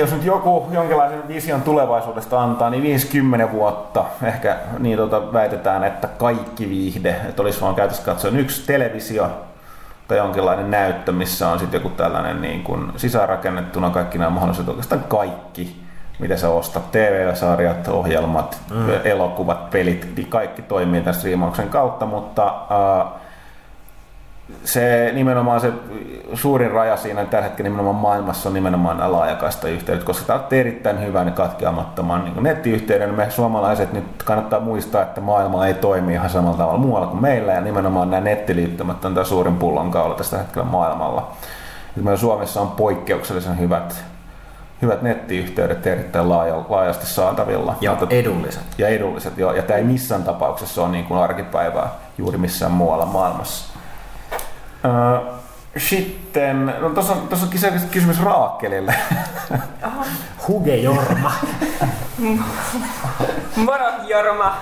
jos 0.00 0.12
nyt 0.12 0.24
joku 0.24 0.68
jonkinlaisen 0.72 1.28
vision 1.28 1.62
tulevaisuudesta 1.62 2.42
antaa, 2.42 2.70
niin 2.70 2.82
50 2.82 3.52
vuotta 3.52 4.04
ehkä 4.22 4.56
niin 4.78 4.98
tota, 4.98 5.32
väitetään, 5.32 5.84
että 5.84 6.08
kaikki 6.08 6.68
viihde, 6.68 7.16
että 7.28 7.42
olisi 7.42 7.60
vaan 7.60 7.74
käytössä 7.74 8.02
katsoen 8.02 8.36
yksi 8.36 8.66
televisio 8.66 9.30
tai 10.08 10.18
jonkinlainen 10.18 10.70
näyttö, 10.70 11.12
missä 11.12 11.48
on 11.48 11.58
sitten 11.58 11.78
joku 11.78 11.88
tällainen 11.88 12.40
niin 12.40 12.62
kuin 12.62 12.92
sisäänrakennettuna 12.96 13.90
kaikki 13.90 14.18
nämä 14.18 14.30
mahdolliset 14.30 14.68
oikeastaan 14.68 15.04
kaikki, 15.08 15.82
mitä 16.18 16.36
sä 16.36 16.48
ostat, 16.48 16.90
TV-sarjat, 16.92 17.88
ohjelmat, 17.88 18.60
mm. 18.70 18.88
elokuvat, 19.04 19.70
pelit, 19.70 20.08
niin 20.16 20.26
kaikki 20.26 20.62
toimii 20.62 21.00
tämän 21.00 21.14
striimauksen 21.14 21.68
kautta, 21.68 22.06
mutta 22.06 22.46
äh, 22.46 23.27
se 24.64 25.10
nimenomaan 25.14 25.60
se 25.60 25.72
suurin 26.34 26.70
raja 26.70 26.96
siinä 26.96 27.24
tällä 27.24 27.44
hetkellä 27.44 27.70
nimenomaan 27.70 27.96
maailmassa 27.96 28.48
on 28.48 28.54
nimenomaan 28.54 28.96
nämä 28.96 29.12
laajakaista 29.12 29.68
yhteydet, 29.68 30.04
koska 30.04 30.26
tämä 30.26 30.38
on 30.38 30.44
erittäin 30.50 31.06
hyvän 31.06 31.26
ja 31.26 31.32
katkeamattoman 31.32 32.24
niin 32.24 32.42
nettiyhteyden. 32.42 33.14
Me 33.14 33.30
suomalaiset 33.30 33.92
nyt 33.92 34.04
kannattaa 34.24 34.60
muistaa, 34.60 35.02
että 35.02 35.20
maailma 35.20 35.66
ei 35.66 35.74
toimi 35.74 36.12
ihan 36.12 36.30
samalla 36.30 36.58
tavalla 36.58 36.78
muualla 36.78 37.06
kuin 37.06 37.22
meillä 37.22 37.52
ja 37.52 37.60
nimenomaan 37.60 38.10
nämä 38.10 38.20
nettiliittymät 38.20 39.04
on 39.04 39.14
tämä 39.14 39.24
suurin 39.24 39.56
pullonkaula 39.56 40.14
tästä 40.14 40.38
hetkellä 40.38 40.68
maailmalla. 40.68 41.32
Ja 41.96 42.02
meillä 42.02 42.20
Suomessa 42.20 42.60
on 42.60 42.70
poikkeuksellisen 42.70 43.58
hyvät, 43.58 44.04
hyvät 44.82 45.02
nettiyhteydet 45.02 45.86
erittäin 45.86 46.28
laaja, 46.28 46.64
laajasti 46.68 47.06
saatavilla. 47.06 47.74
Ja 47.80 47.90
Mutta- 47.90 48.14
edulliset. 48.14 48.62
ja 48.78 48.88
edulliset, 48.88 49.38
joo. 49.38 49.52
Ja 49.52 49.62
tämä 49.62 49.78
ei 49.78 49.84
missään 49.84 50.22
tapauksessa 50.22 50.82
ole 50.82 50.90
niin 50.90 51.04
kuin 51.04 51.20
arkipäivää 51.20 51.88
juuri 52.18 52.38
missään 52.38 52.72
muualla 52.72 53.06
maailmassa. 53.06 53.67
Öö, 54.84 55.32
sitten, 55.76 56.74
no 56.80 56.88
tuossa 56.90 57.12
on, 57.12 57.28
tuossa 57.28 57.46
on 57.46 57.52
kysymys- 57.52 57.84
kysymys 57.90 58.20
Raakkelille. 58.22 58.94
Huge 60.48 60.76
Jorma. 60.76 61.32
Moro 63.56 63.86
Jorma! 64.06 64.56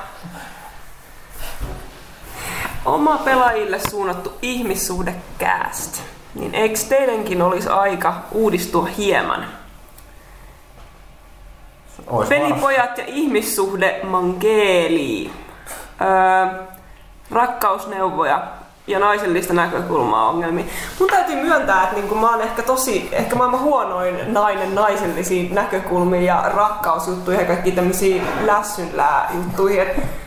Oma 2.84 3.18
pelaajille 3.18 3.80
suunnattu 3.90 4.32
ihmissuhdekääst. 4.42 6.02
Niin 6.34 6.54
eikö 6.54 6.78
teidänkin 6.88 7.42
olisi 7.42 7.68
aika 7.68 8.14
uudistua 8.32 8.84
hieman? 8.86 9.46
Ois 12.06 12.28
Pelipojat 12.28 12.98
ja 12.98 13.04
ihmissuhde 13.06 14.00
Mangeli. 14.04 15.30
Öö, 16.00 16.64
rakkausneuvoja 17.30 18.48
ja 18.86 18.98
naisellista 18.98 19.54
näkökulmaa 19.54 20.28
ongelmiin. 20.28 20.70
Mun 20.98 21.08
täytyy 21.08 21.36
myöntää, 21.36 21.82
että 21.82 21.96
niinku 21.96 22.14
mä 22.14 22.30
oon 22.30 22.40
ehkä 22.40 22.62
tosi, 22.62 23.08
ehkä 23.12 23.36
maailman 23.36 23.60
huonoin 23.60 24.32
nainen 24.32 24.74
naisellisiin 24.74 25.54
näkökulmiin 25.54 26.24
ja 26.24 26.44
rakkausjuttuihin 26.54 27.40
ja 27.40 27.46
kaikki 27.46 27.72
tämmöisiin 27.72 28.22
lässynlää 28.44 29.30
juttuihin. 29.34 29.86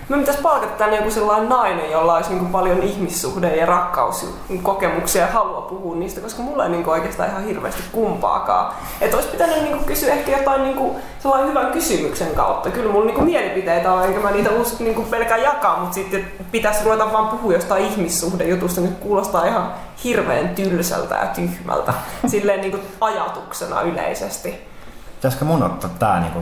Et 0.10 0.16
mä 0.16 0.20
pitäisi 0.20 0.42
palkata 0.42 0.72
tänne 0.72 0.96
joku 0.96 1.12
sellainen 1.12 1.50
nainen, 1.50 1.92
jolla 1.92 2.16
olisi 2.16 2.30
niinku 2.30 2.46
paljon 2.46 2.84
ihmissuhde- 2.84 3.56
ja 3.56 3.66
rakkauskokemuksia 3.66 5.22
ja 5.22 5.32
halua 5.32 5.62
puhua 5.62 5.96
niistä, 5.96 6.22
koska 6.22 6.42
mulla 6.42 6.64
ei 6.64 6.70
niinku 6.70 6.90
oikeastaan 6.90 7.30
ihan 7.30 7.44
hirveästi 7.44 7.84
kumpaakaan. 7.92 8.74
Että 9.02 9.18
olisi 9.18 9.30
pitänyt 9.30 9.62
niinku 9.62 9.86
kysyä 9.86 10.14
ehkä 10.14 10.38
jotain 10.38 10.64
niinku 10.64 10.96
sellainen 11.20 11.50
hyvän 11.50 11.72
kysymyksen 11.72 12.36
kautta. 12.36 12.70
Kyllä 12.70 12.92
mulla 12.92 13.06
niinku 13.06 13.22
mielipiteitä 13.22 13.94
on, 13.94 14.06
enkä 14.06 14.20
mä 14.20 14.32
niitä 14.32 14.50
us, 14.50 14.80
niinku 14.80 15.02
pelkään 15.02 15.42
jakaa, 15.42 15.80
mutta 15.80 15.94
sitten 15.94 16.32
pitäisi 16.52 16.84
ruveta 16.84 17.12
vaan 17.14 17.28
puhua 17.28 17.54
jostain 17.54 17.86
ihmissuhdejutusta, 17.86 18.82
nyt 18.82 19.00
kuulostaa 19.00 19.46
ihan 19.46 19.74
hirveän 20.04 20.50
tylsältä 20.50 21.16
ja 21.16 21.28
tyhmältä, 21.28 21.94
silleen 22.28 22.62
niinku 22.62 22.78
ajatuksena 23.02 23.82
yleisesti. 23.82 24.68
Pitäisikö 25.16 25.46
mun 25.46 25.64
ottaa 25.64 25.90
tää 26.00 26.20
niinku 26.20 26.40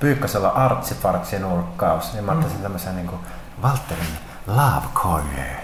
Pyykkösellä 0.00 0.48
artsifartsi 0.48 1.38
nurkkaus, 1.38 2.12
niin 2.12 2.24
mä 2.24 2.32
ottaisin 2.32 2.58
tämmösen 2.62 2.96
niinku 2.96 3.14
Valterin 3.62 4.06
Love 4.46 4.86
Corner. 4.94 5.56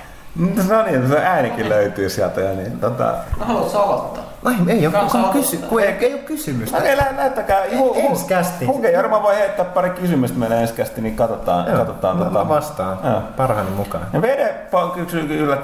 no 0.68 0.82
niin, 0.82 1.08
se 1.08 1.18
äänikin 1.26 1.68
löytyy 1.68 2.08
sieltä. 2.08 2.40
Ja 2.40 2.56
niin, 2.56 2.80
tota, 2.80 3.14
Haluatko 3.40 3.70
sä 3.70 3.80
aloittaa? 3.80 4.24
Ai, 4.44 4.54
ei 4.68 4.86
oo, 4.86 4.92
Kansa 4.92 5.18
kun 5.18 5.30
kysy, 5.30 5.56
kun 5.56 5.80
ei, 5.80 5.88
ei 6.00 6.14
oo 6.14 6.20
kysymystä. 6.26 6.78
Okei, 6.78 6.96
lä- 6.96 7.12
näyttäkää. 7.16 7.64
Ensi 7.94 8.26
kästi. 8.26 8.64
Huke 8.64 8.90
Jorma 8.90 9.22
voi 9.22 9.36
heittää 9.36 9.64
pari 9.64 9.90
kysymystä 9.90 10.38
meille 10.38 10.60
ensi 10.60 10.74
kästi, 10.74 11.00
niin 11.00 11.16
katsotaan. 11.16 11.66
Joo, 11.66 11.76
katsotaan 11.78 12.16
mä, 12.16 12.24
tota. 12.24 12.38
mä 12.38 12.48
vastaan 12.48 12.98
Joo. 13.04 13.22
parhaani 13.36 13.70
mukaan. 13.70 14.06
Ja 14.12 14.22
Vede 14.22 14.54
kysyy 14.94 15.28
kyllä 15.28 15.54
äh, 15.54 15.60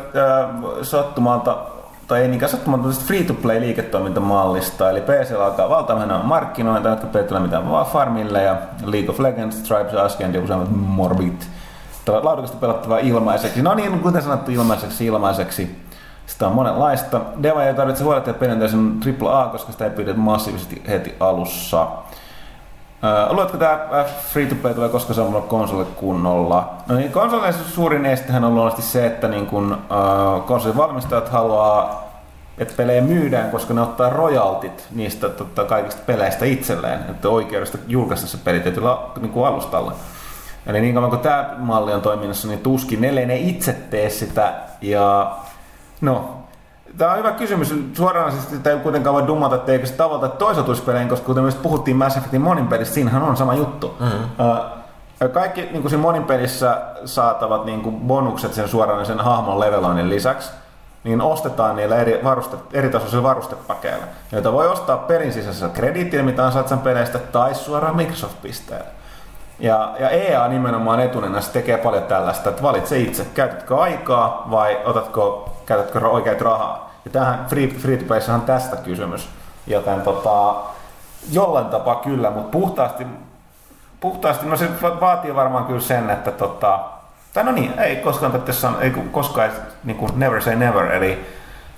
sattumalta, 0.83 1.59
tai 2.07 2.29
niinkään 2.29 2.51
sattumalta, 2.51 2.89
tästä 2.89 3.05
free-to-play 3.05 3.61
liiketoimintamallista. 3.61 4.91
Eli 4.91 5.01
PC 5.01 5.33
alkaa 5.41 5.69
valtavana 5.69 6.23
markkinoita, 6.23 6.89
jotka 6.89 7.07
pelaa 7.07 7.41
mitään 7.41 7.71
vaan 7.71 7.87
Farmille 7.87 8.43
ja 8.43 8.57
League 8.85 9.11
of 9.11 9.21
Legends, 9.21 9.57
Tribes, 9.57 9.95
Ascend 9.95 10.35
ja 10.35 10.41
useammat 10.41 10.69
Morbid. 10.71 11.43
Tällä 12.05 12.25
laadukasta 12.25 12.57
pelattavaa 12.57 12.99
ilmaiseksi. 12.99 13.63
No 13.63 13.75
niin, 13.75 14.01
kuten 14.01 14.23
sanottu, 14.23 14.51
ilmaiseksi 14.51 15.07
ilmaiseksi. 15.07 15.87
Sitä 16.27 16.47
on 16.47 16.55
monenlaista. 16.55 17.21
Deva 17.43 17.65
ei 17.65 17.75
tarvitse 17.75 18.05
huolehtia 18.05 18.35
perinteisen 18.35 19.01
AAA, 19.23 19.49
koska 19.49 19.73
sitä 19.73 19.85
ei 19.85 19.91
pyydetä 19.91 20.19
massiivisesti 20.19 20.83
heti 20.89 21.15
alussa. 21.21 21.87
Luuletko, 23.31 23.57
tämä 23.57 24.05
free 24.33 24.47
to 24.47 24.55
play 24.55 24.75
tulee 24.75 24.89
koska 24.89 25.15
samalla 25.15 25.41
konsolille 25.41 25.91
kunnolla? 25.97 26.75
No 26.89 26.97
niin, 26.97 27.13
konsoleissa 27.13 27.65
suurin 27.65 28.07
estehän 28.07 28.45
on 28.45 28.55
luonnollisesti 28.55 28.93
se, 28.93 29.07
että 29.07 29.29
niin 29.29 29.47
kun, 29.47 29.79
öö, 29.91 30.41
konsolin 30.41 30.77
valmistajat 30.77 31.29
haluaa, 31.29 32.07
että 32.59 32.75
pelejä 32.77 33.01
myydään, 33.01 33.51
koska 33.51 33.75
ne 33.75 33.81
ottaa 33.81 34.11
royaltit 34.11 34.87
niistä 34.95 35.29
tota, 35.29 35.65
kaikista 35.65 36.03
peleistä 36.07 36.45
itselleen, 36.45 37.01
että 37.11 37.29
oikeudesta 37.29 37.79
julkaista 37.87 38.27
se 38.27 38.39
peli 38.45 38.61
tietyllä 38.61 38.99
niin 39.21 39.33
kuin 39.33 39.47
alustalla. 39.47 39.93
Eli 40.67 40.81
niin 40.81 40.95
kauan 40.95 41.11
kuin 41.11 41.23
tämä 41.23 41.55
malli 41.59 41.93
on 41.93 42.03
toiminnassa, 42.03 42.49
niin 42.49 42.61
tuskin, 42.61 43.05
ellei 43.05 43.27
ne 43.27 43.37
itse 43.37 43.73
tee 43.73 44.11
sitä. 44.11 44.53
Ja 44.81 45.37
no, 46.01 46.46
Tämä 46.99 47.13
on 47.13 47.19
hyvä 47.19 47.33
kysymys. 47.33 47.75
Suoraan 47.93 48.33
siis 48.33 48.51
sitä 48.51 48.71
ei 48.71 48.79
kuitenkaan 48.79 49.15
voi 49.15 49.27
dummata, 49.27 49.57
että 49.57 49.73
eikö 49.73 49.87
se 49.87 49.93
tavalta 49.93 50.29
toisotuspeleihin, 50.29 51.09
koska 51.09 51.27
kuten 51.27 51.45
me 51.45 51.53
puhuttiin 51.63 51.97
Mass 51.97 52.17
Effectin 52.17 52.41
monin 52.41 52.69
pelissä, 52.69 52.95
siinähän 52.95 53.23
on 53.23 53.37
sama 53.37 53.55
juttu. 53.55 53.97
Mm-hmm. 54.01 54.47
Uh, 54.47 55.31
kaikki 55.33 55.61
niin 55.61 55.83
kuin 55.83 55.91
siinä 55.91 56.03
monin 56.03 56.25
pelissä 56.25 56.83
saatavat 57.05 57.65
niin 57.65 57.83
kuin 57.83 58.01
bonukset 58.01 58.55
sen 58.55 58.69
suoraan 58.69 59.07
sen 59.07 59.21
hahmon 59.21 59.61
leveloinnin 59.61 60.11
lisäksi, 60.11 60.51
niin 61.05 61.21
ostetaan 61.21 61.77
niillä 61.77 61.97
eri, 61.97 62.21
varuste, 62.25 62.57
eri 62.73 62.89
tasoisilla 62.89 63.23
varustepakeilla, 63.23 64.05
joita 64.33 64.53
voi 64.53 64.69
ostaa 64.69 64.97
pelin 64.97 65.33
sisäisellä 65.33 65.73
krediitillä, 65.73 66.25
mitä 66.25 66.47
ansaitsen 66.47 66.79
peleistä, 66.79 67.19
tai 67.19 67.55
suoraan 67.55 67.97
Microsoft-pisteellä. 67.97 68.87
Ja, 69.59 69.95
ja 69.99 70.11
EA 70.11 70.49
nimenomaan 70.49 71.01
etunenässä 71.01 71.53
tekee 71.53 71.79
paljon 71.79 72.03
tällaista, 72.03 72.51
että 72.51 72.63
valitse 72.63 72.99
itse, 72.99 73.27
käytätkö 73.35 73.77
aikaa 73.79 74.49
vai 74.51 74.79
otatko, 74.85 75.56
käytätkö 75.67 76.09
oikeat 76.09 76.41
rahaa. 76.41 76.91
Ja 77.05 77.11
tähän 77.11 77.47
free, 77.49 77.69
free 77.69 77.97
to 77.97 78.35
on 78.35 78.41
tästä 78.41 78.77
kysymys. 78.77 79.29
Joten 79.67 80.01
tota, 80.01 80.55
jollain 81.33 81.67
tapaa 81.67 81.95
kyllä, 81.95 82.31
mutta 82.31 82.51
puhtaasti, 82.51 83.07
puhtaasti, 84.01 84.47
no 84.47 84.57
se 84.57 84.69
vaatii 84.83 85.35
varmaan 85.35 85.65
kyllä 85.65 85.81
sen, 85.81 86.11
että 86.11 86.31
tota, 86.31 86.79
tai 87.35 87.45
no 87.45 87.53
niin, 87.53 87.79
ei 87.79 87.97
koskaan 87.97 88.43
tässä 88.43 88.73
ei 88.81 88.91
koskaan 88.91 89.51
niin 89.85 89.97
kuin 89.97 90.13
never 90.17 90.43
say 90.43 90.57
never, 90.57 90.93
eli 90.93 91.27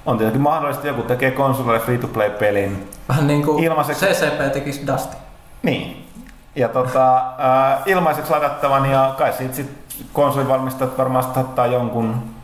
on 0.07 0.19
tietenkin 0.19 0.43
mahdollista, 0.43 0.81
että 0.81 0.89
joku 0.89 1.09
tekee 1.09 1.31
konsolille 1.31 1.81
free-to-play-pelin 1.81 2.91
Vähän 3.09 3.27
niin 3.27 3.45
kuin 3.45 3.65
ilmaiseksi. 3.65 4.07
CCP 4.07 4.53
tekisi 4.53 4.87
Dusty. 4.87 5.17
Niin. 5.63 6.09
Ja 6.57 6.69
tota, 6.69 7.17
äh, 7.17 7.83
ilmaiseksi 7.87 8.31
ladattavan 8.31 8.91
ja 8.91 9.15
kai 9.19 9.33
siitä 9.33 9.55
sit 9.55 9.71
konsolivalmistajat 10.13 10.99
varmaan 10.99 11.25
ottaa 11.37 11.67
jonkun 11.67 12.38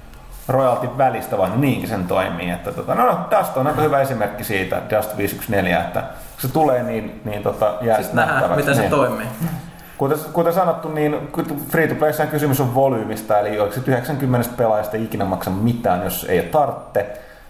royaltin 0.49 0.99
välistä, 0.99 1.39
vaan 1.39 1.61
niinkin 1.61 1.89
sen 1.89 2.05
toimii. 2.07 2.51
Että 2.51 2.73
tota, 2.73 2.95
no, 2.95 3.07
no, 3.07 3.19
Dust 3.39 3.57
on 3.57 3.67
aika 3.67 3.81
hyvä 3.81 4.01
esimerkki 4.01 4.45
siitä, 4.45 4.83
Dust 4.91 5.17
514, 5.17 5.87
että 5.89 6.01
kun 6.01 6.41
se 6.43 6.49
tulee, 6.49 6.83
niin, 6.83 7.21
niin 7.25 7.43
tota, 7.43 7.75
jää 7.81 7.97
Siis 7.97 8.13
nähdään, 8.13 8.57
miten 8.57 8.75
se 8.75 8.81
niin. 8.81 8.91
toimii. 8.91 9.27
Kuten, 9.99 10.19
kuten 10.33 10.53
sanottu, 10.53 10.89
niin 10.89 11.29
free 11.69 11.89
to 11.89 11.95
playssä 11.95 12.27
kysymys 12.27 12.61
on 12.61 12.75
volyymista, 12.75 13.39
eli 13.39 13.61
oliko 13.61 13.75
se 13.75 13.81
90 13.87 14.49
pelaajasta 14.57 14.97
ikinä 14.97 15.25
maksa 15.25 15.51
mitään, 15.51 16.05
jos 16.05 16.27
ei 16.29 16.41
ole 16.41 16.49
tartte, 16.49 17.07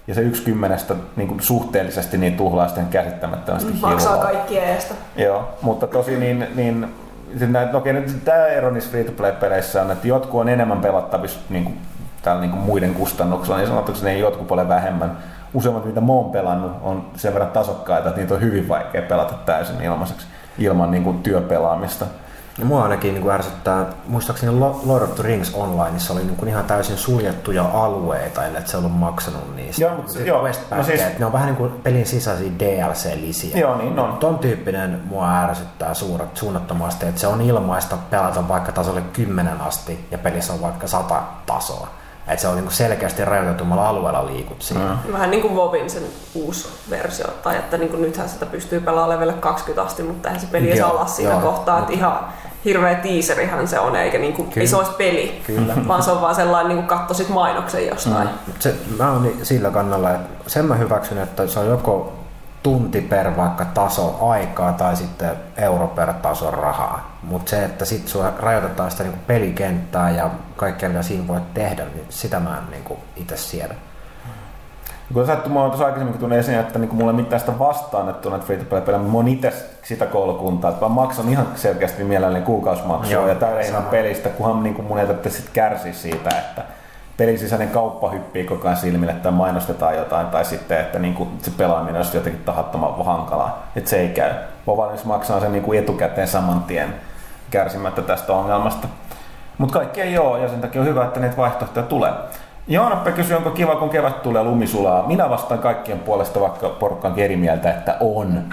ja 0.07 0.15
se 0.15 0.21
yksi 0.21 0.43
kymmenestä 0.43 0.95
niin 1.17 1.29
kuin 1.29 1.41
suhteellisesti 1.41 2.19
niin 2.19 2.37
tuhlaa 2.37 2.67
sitten 2.67 2.87
käsittämättömästi 2.87 3.73
Maksaa 3.81 4.13
hilloa. 4.13 4.27
kaikki 4.27 4.59
eestä. 4.59 4.95
Joo, 5.17 5.49
mutta 5.63 5.87
tosi 5.87 6.17
niin, 6.17 6.47
niin 6.55 6.89
okei, 7.75 7.93
nyt 7.93 8.25
tämä 8.25 8.47
ero 8.47 8.71
niissä 8.71 8.91
free 8.91 9.05
to 9.05 9.13
play 9.13 9.33
peleissä 9.33 9.83
on, 9.83 9.91
että 9.91 10.09
jotkut 10.09 10.41
on 10.41 10.49
enemmän 10.49 10.81
pelattavissa 10.81 11.41
niin 11.49 11.65
kuin, 11.65 11.79
täällä 12.25 12.41
niin 12.41 12.51
kuin 12.51 12.63
muiden 12.63 12.95
kustannuksella, 12.95 13.57
niin 13.59 13.69
sanotuksi 13.69 14.05
ne 14.05 14.19
jotkut 14.19 14.49
paljon 14.49 14.69
vähemmän. 14.69 15.19
Useimmat, 15.55 15.85
mitä 15.85 16.01
mä 16.01 16.13
oon 16.13 16.31
pelannut, 16.31 16.73
on 16.83 17.07
sen 17.17 17.33
verran 17.33 17.51
tasokkaita, 17.51 18.09
että 18.09 18.21
niitä 18.21 18.35
on 18.35 18.41
hyvin 18.41 18.69
vaikea 18.69 19.03
pelata 19.03 19.35
täysin 19.35 19.81
ilmaiseksi 19.83 20.27
ilman 20.59 20.91
niin 20.91 21.05
kuin 21.05 21.23
työpelaamista. 21.23 22.05
Ja 22.59 22.65
mua 22.65 22.83
ainakin 22.83 23.15
niin 23.15 23.23
kuin 23.23 23.35
ärsyttää, 23.35 23.87
muistaakseni 24.09 24.59
Lo- 24.59 24.81
Lord 24.87 25.03
of 25.03 25.15
the 25.15 25.23
Rings 25.23 25.55
Onlineissa 25.55 26.13
oli 26.13 26.25
niin 26.25 26.37
kuin 26.37 26.49
ihan 26.49 26.65
täysin 26.65 26.97
suljettuja 26.97 27.65
alueita, 27.73 28.45
ellei 28.47 28.63
se 28.65 28.77
ollut 28.77 28.93
maksanut 28.99 29.57
niistä. 29.57 29.83
Joo, 29.83 29.95
mutta- 29.97 30.21
joo. 30.21 30.49
No 30.77 30.83
siis- 30.83 31.03
ne 31.19 31.27
on 31.27 31.33
vähän 31.33 31.47
niin 31.47 31.57
kuin 31.57 31.71
pelin 31.73 32.07
sisäisiä 32.07 32.51
DLC-lisiä. 32.59 33.59
Joo, 33.59 33.77
niin 33.77 33.99
on. 33.99 34.17
Ton 34.17 34.39
tyyppinen 34.39 35.01
mua 35.05 35.41
ärsyttää 35.41 35.95
suuret, 35.95 36.37
suunnattomasti, 36.37 37.07
että 37.07 37.21
se 37.21 37.27
on 37.27 37.41
ilmaista 37.41 37.97
pelata 38.11 38.49
vaikka 38.49 38.73
tasolle 38.73 39.03
10 39.13 39.61
asti 39.61 40.07
ja 40.11 40.19
pelissä 40.19 40.53
on 40.53 40.63
vaikka 40.63 40.87
100 40.87 41.23
tasoa. 41.47 41.89
Että 42.29 42.43
se 42.43 42.49
on 42.49 42.55
niin 42.55 42.65
kuin 42.65 42.75
selkeästi 42.75 43.25
rajoitetumalla 43.25 43.89
alueella 43.89 44.27
liikut 44.27 44.63
siinä. 44.63 44.99
Mm. 45.07 45.13
Vähän 45.13 45.31
niin 45.31 45.43
kuin 45.43 45.57
Vovin 45.57 45.91
sen 45.91 46.03
uusi 46.35 46.69
versio, 46.91 47.27
tai 47.43 47.57
että 47.57 47.79
niin 47.79 47.89
kuin 47.89 48.03
nythän 48.03 48.29
sitä 48.29 48.47
pystyy 48.47 48.81
pelaamaan 48.81 49.11
levelle 49.11 49.33
20 49.33 49.83
asti, 49.83 50.03
mutta 50.03 50.29
eihän 50.29 50.41
se 50.41 50.47
peli 50.47 50.79
Joo, 50.79 50.91
ala 50.91 51.07
siinä 51.07 51.33
joo. 51.33 51.41
kohtaa, 51.41 51.79
että 51.79 51.93
ihan 51.93 52.19
hirveä 52.65 52.95
tiiserihän 52.95 53.69
se 53.69 53.79
on, 53.79 53.97
eikä 53.97 54.19
niin 54.19 54.51
ei 54.57 54.67
se 54.67 54.77
olisi 54.77 54.93
peli, 54.93 55.43
Kyllä. 55.47 55.75
vaan 55.89 56.03
se 56.03 56.11
on 56.11 56.21
vaan 56.21 56.35
sellainen, 56.35 56.69
niin 56.69 56.87
kuin 56.87 56.99
katsoisit 56.99 57.29
mainoksen 57.29 57.87
jostain. 57.87 58.29
Mut 58.47 58.63
Se, 58.63 58.75
mä 58.99 59.13
oon 59.13 59.23
ni- 59.23 59.37
sillä 59.43 59.71
kannalla, 59.71 60.11
että 60.11 60.51
sen 60.51 60.65
mä 60.65 60.75
hyväksyn, 60.75 61.19
että 61.19 61.47
se 61.47 61.59
on 61.61 61.67
joko 61.69 62.13
tunti 62.63 63.01
per 63.01 63.37
vaikka 63.37 63.65
taso 63.65 64.29
aikaa 64.29 64.73
tai 64.73 64.97
sitten 64.97 65.31
euro 65.57 65.87
per 65.87 66.13
taso 66.13 66.51
rahaa. 66.51 67.14
Mutta 67.25 67.51
se, 67.51 67.65
että 67.65 67.85
sit 67.85 68.09
sua 68.09 68.33
rajoitetaan 68.39 68.91
sitä 68.91 69.03
niinku 69.03 69.19
pelikenttää 69.27 70.11
ja 70.11 70.31
kaikkea 70.57 70.89
mitä 70.89 71.03
siinä 71.03 71.29
voit 71.29 71.55
tehdä, 71.55 71.85
niin 71.85 72.07
sitä 72.09 72.41
mä 72.41 72.59
en 72.59 72.71
niinku 72.71 72.99
itse 73.17 73.37
siedä. 73.37 73.75
Kun 75.15 75.27
sattuu, 75.27 75.53
mä 75.53 75.61
oon 75.61 75.71
tuossa 75.71 75.85
aikaisemminkin 75.85 76.21
tullut 76.21 76.39
esiin, 76.39 76.59
että 76.59 76.79
niinku 76.79 76.97
mulla 76.97 77.11
ei 77.11 77.17
mitään 77.17 77.41
sitä 77.41 77.59
vastaan, 77.59 78.09
että 78.09 78.31
näitä 78.31 78.47
free 78.47 78.59
to 78.59 78.65
play 78.65 78.81
pelejä, 78.81 78.99
mutta 78.99 79.13
mä 79.13 79.19
oon 79.19 79.29
itse 79.29 79.53
sitä 79.83 80.07
koulukuntaa, 80.07 80.71
että 80.71 80.85
mä 80.85 80.89
maksan 80.89 81.29
ihan 81.29 81.47
selkeästi 81.55 82.05
mielelläni 82.05 82.45
kuukausimaksua 82.45 83.13
Joo, 83.13 83.29
ja 83.29 83.61
ihan 83.69 83.85
pelistä, 83.85 84.29
kunhan 84.29 84.63
niinku 84.63 84.83
mun 84.83 84.99
ei 84.99 85.07
tarvitse 85.07 85.31
sit 85.31 85.51
kärsiä 85.53 85.93
siitä, 85.93 86.31
että 86.39 86.63
pelin 87.17 87.39
sisäinen 87.39 87.69
kauppa 87.69 88.11
hyppii 88.11 88.45
koko 88.45 88.69
ajan 88.69 88.77
silmille 88.77 89.13
tai 89.13 89.33
mainostetaan 89.33 89.97
jotain, 89.97 90.27
tai 90.27 90.45
sitten, 90.45 90.81
että 90.81 90.99
niinku 90.99 91.29
se 91.43 91.51
pelaaminen 91.51 91.97
olisi 91.97 92.17
jotenkin 92.17 92.45
tahattoman 92.45 93.05
hankalaa, 93.05 93.67
että 93.77 93.91
se 93.91 94.01
ei 94.01 94.09
käy. 94.09 94.31
Mä 94.67 94.77
valmis 94.77 95.05
maksaa 95.05 95.41
sen 95.41 95.53
niinku 95.53 95.73
etukäteen 95.73 96.29
saman 96.29 96.63
tien 96.63 96.95
kärsimättä 97.55 98.03
tästä 98.03 98.33
ongelmasta. 98.33 98.89
Mutta 99.59 99.79
kaikki 99.79 100.01
ei 100.01 100.19
ole, 100.19 100.41
ja 100.41 100.49
sen 100.49 100.61
takia 100.61 100.81
on 100.81 100.87
hyvä, 100.87 101.05
että 101.05 101.21
näitä 101.21 101.37
vaihtoehtoja 101.37 101.87
tulee. 101.87 102.13
Joonappe 102.69 103.13
kysyy, 103.13 103.37
onko 103.37 103.51
kiva, 103.51 103.77
kun 103.77 103.91
kevät 103.91 104.23
tulee 104.23 104.45
lumisulaa. 104.45 105.07
Minä 105.07 105.31
vastaan 105.31 105.61
kaikkien 105.61 105.99
puolesta, 105.99 106.41
vaikka 106.41 106.69
porukka 106.69 107.09
onkin 107.09 107.25
eri 107.25 107.37
mieltä, 107.37 107.71
että 107.71 107.97
on. 108.01 108.45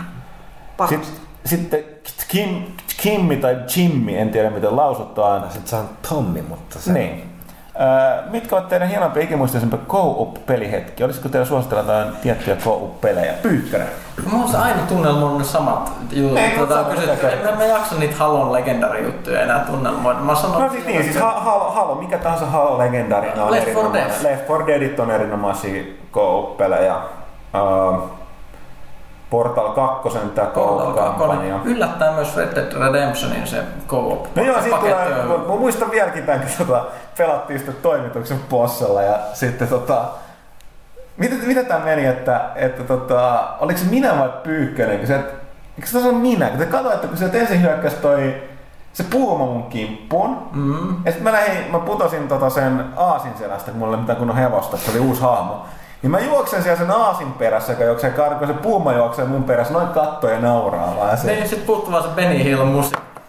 Sitten, 0.90 1.12
sitten 1.46 1.84
Kim, 2.28 2.64
Kimmi 3.02 3.38
tai 3.38 3.58
Jimmy, 3.76 4.18
en 4.18 4.30
tiedä 4.30 4.50
miten 4.50 4.76
lausutaan. 4.76 5.44
Sitten 5.52 5.68
se 5.68 5.76
on 5.76 5.90
Tommi, 6.10 6.42
mutta 6.42 6.80
se... 6.80 6.94
Niin. 6.94 7.31
Äh, 7.76 8.32
mitkä 8.32 8.56
ovat 8.56 8.68
teidän 8.70 8.88
hienompia 8.88 9.24
ikimuistoisempia 9.24 9.80
co-op-pelihetkiä? 9.90 11.06
Olisiko 11.06 11.30
teillä 11.30 11.46
suositella 11.48 11.82
jotain 11.84 12.16
tiettyjä 12.22 12.56
co-op-pelejä? 12.56 13.34
Pyykkönen. 13.34 13.88
Mulla 14.32 14.44
on 14.46 14.52
se 14.52 14.58
aina 14.58 14.82
tunnelma 14.88 15.26
on 15.30 15.38
ne 15.38 15.44
samat 15.44 15.92
jutut. 16.12 16.38
Ei, 16.38 16.50
Tota, 16.58 16.86
en 17.50 17.58
mä 17.58 17.64
jaksa 17.66 17.96
niitä 17.96 18.16
Halon 18.18 18.54
legendarijuttuja 18.54 19.42
enää 19.42 19.60
tunnelmoida. 19.60 20.20
Mä 20.20 20.36
sanon, 20.36 20.62
No 20.62 20.70
siis 20.70 20.86
niin, 20.86 21.04
siis 21.04 21.16
ha- 21.20 21.40
Halo, 21.40 21.72
Halo, 21.72 21.96
mikä 21.96 22.18
tahansa 22.18 22.46
Halo 22.46 22.78
legendaarina 22.78 23.44
on 23.44 23.52
Left 23.52 23.66
4 23.68 23.72
erinomainen. 23.80 24.10
Dead. 24.24 24.32
Left 24.32 24.50
4 24.50 24.68
Deadit 24.68 25.00
on 25.00 25.12
erinomaisia 25.12 25.84
co-op-pelejä. 26.14 26.96
Uh, 26.96 28.04
Portal 29.32 29.70
2, 29.74 30.10
tämä 30.36 30.48
Portal 30.48 30.94
2. 30.94 31.00
co-op-kampanja. 31.00 31.60
Yllättää 31.66 32.12
myös 32.12 32.38
Red 32.38 32.56
Dead 32.56 32.94
Redemptionin 32.94 33.48
se 33.48 33.64
co-op. 33.88 34.26
No 34.36 34.44
joo, 34.44 34.62
siitä 34.62 34.78
tulee, 34.78 35.24
mä, 35.24 35.48
muistan 35.48 35.92
vieläkin 35.92 36.24
tämän, 36.24 36.42
kun 36.42 36.68
tota, 36.68 36.86
pelattiin 37.18 37.60
sitten 37.60 37.76
toimituksen 37.82 38.40
possella 38.50 39.02
ja 39.02 39.20
sitten 39.34 39.68
tota, 39.68 40.02
mitä, 41.18 41.36
mitä 41.46 41.64
tämä 41.64 41.86
meni, 41.86 42.06
että, 42.06 42.42
että 42.56 42.84
tota, 42.84 43.44
oliko 43.60 43.80
se 43.80 43.86
minä 43.86 44.20
vai 44.20 44.30
Pyykkönen, 44.44 44.98
kun 44.98 45.08
se, 45.08 45.16
eikö 45.16 45.88
se 45.88 45.98
ole 45.98 46.12
minä, 46.14 46.50
kun 46.50 46.60
te 46.60 46.66
katsoitte, 46.66 47.08
kun 47.08 47.18
se 47.18 47.30
ensin 47.34 47.62
hyökkäsi 47.62 47.96
toi 47.96 48.44
se 48.94 49.04
puuma 49.04 49.46
mun 49.46 49.64
kimppuun, 49.64 50.38
Mm. 50.52 50.96
ja 51.06 51.12
sitten 51.12 51.24
mä, 51.24 51.32
lähdin, 51.32 51.72
mä 51.72 51.80
putosin 51.80 52.28
tota 52.28 52.50
sen 52.50 52.86
aasin 52.98 53.32
selästä, 53.38 53.72
kun 53.72 53.80
mulla 53.80 53.96
ei 53.96 54.00
mitään 54.02 54.18
kunnon 54.18 54.38
hevosta, 54.38 54.78
se 54.78 54.92
oli 54.92 55.00
uusi 55.00 55.22
hahmo. 55.22 55.66
Niin 56.02 56.12
mä 56.12 56.20
juoksen 56.20 56.64
siellä 56.64 56.78
sen 56.80 56.92
aasin 56.92 57.34
perässä, 57.34 57.72
joka 57.72 57.84
juoksee 57.84 58.10
karkuun, 58.10 58.48
se 58.48 58.54
puuma 58.54 58.94
juoksee 58.94 59.26
mun 59.26 59.44
perässä, 59.44 59.74
noin 59.74 59.88
kattoo 59.88 60.30
ja 60.30 60.40
nauraa 60.40 60.96
vaan. 60.98 61.18
Se, 61.18 61.28
Niin, 61.36 61.50
sit 61.50 61.66
puuttuu 61.66 61.92
vaan 61.92 62.04
se 62.04 62.10
Benny 62.10 62.44
Hill 62.44 62.66
musiikki. 62.66 63.22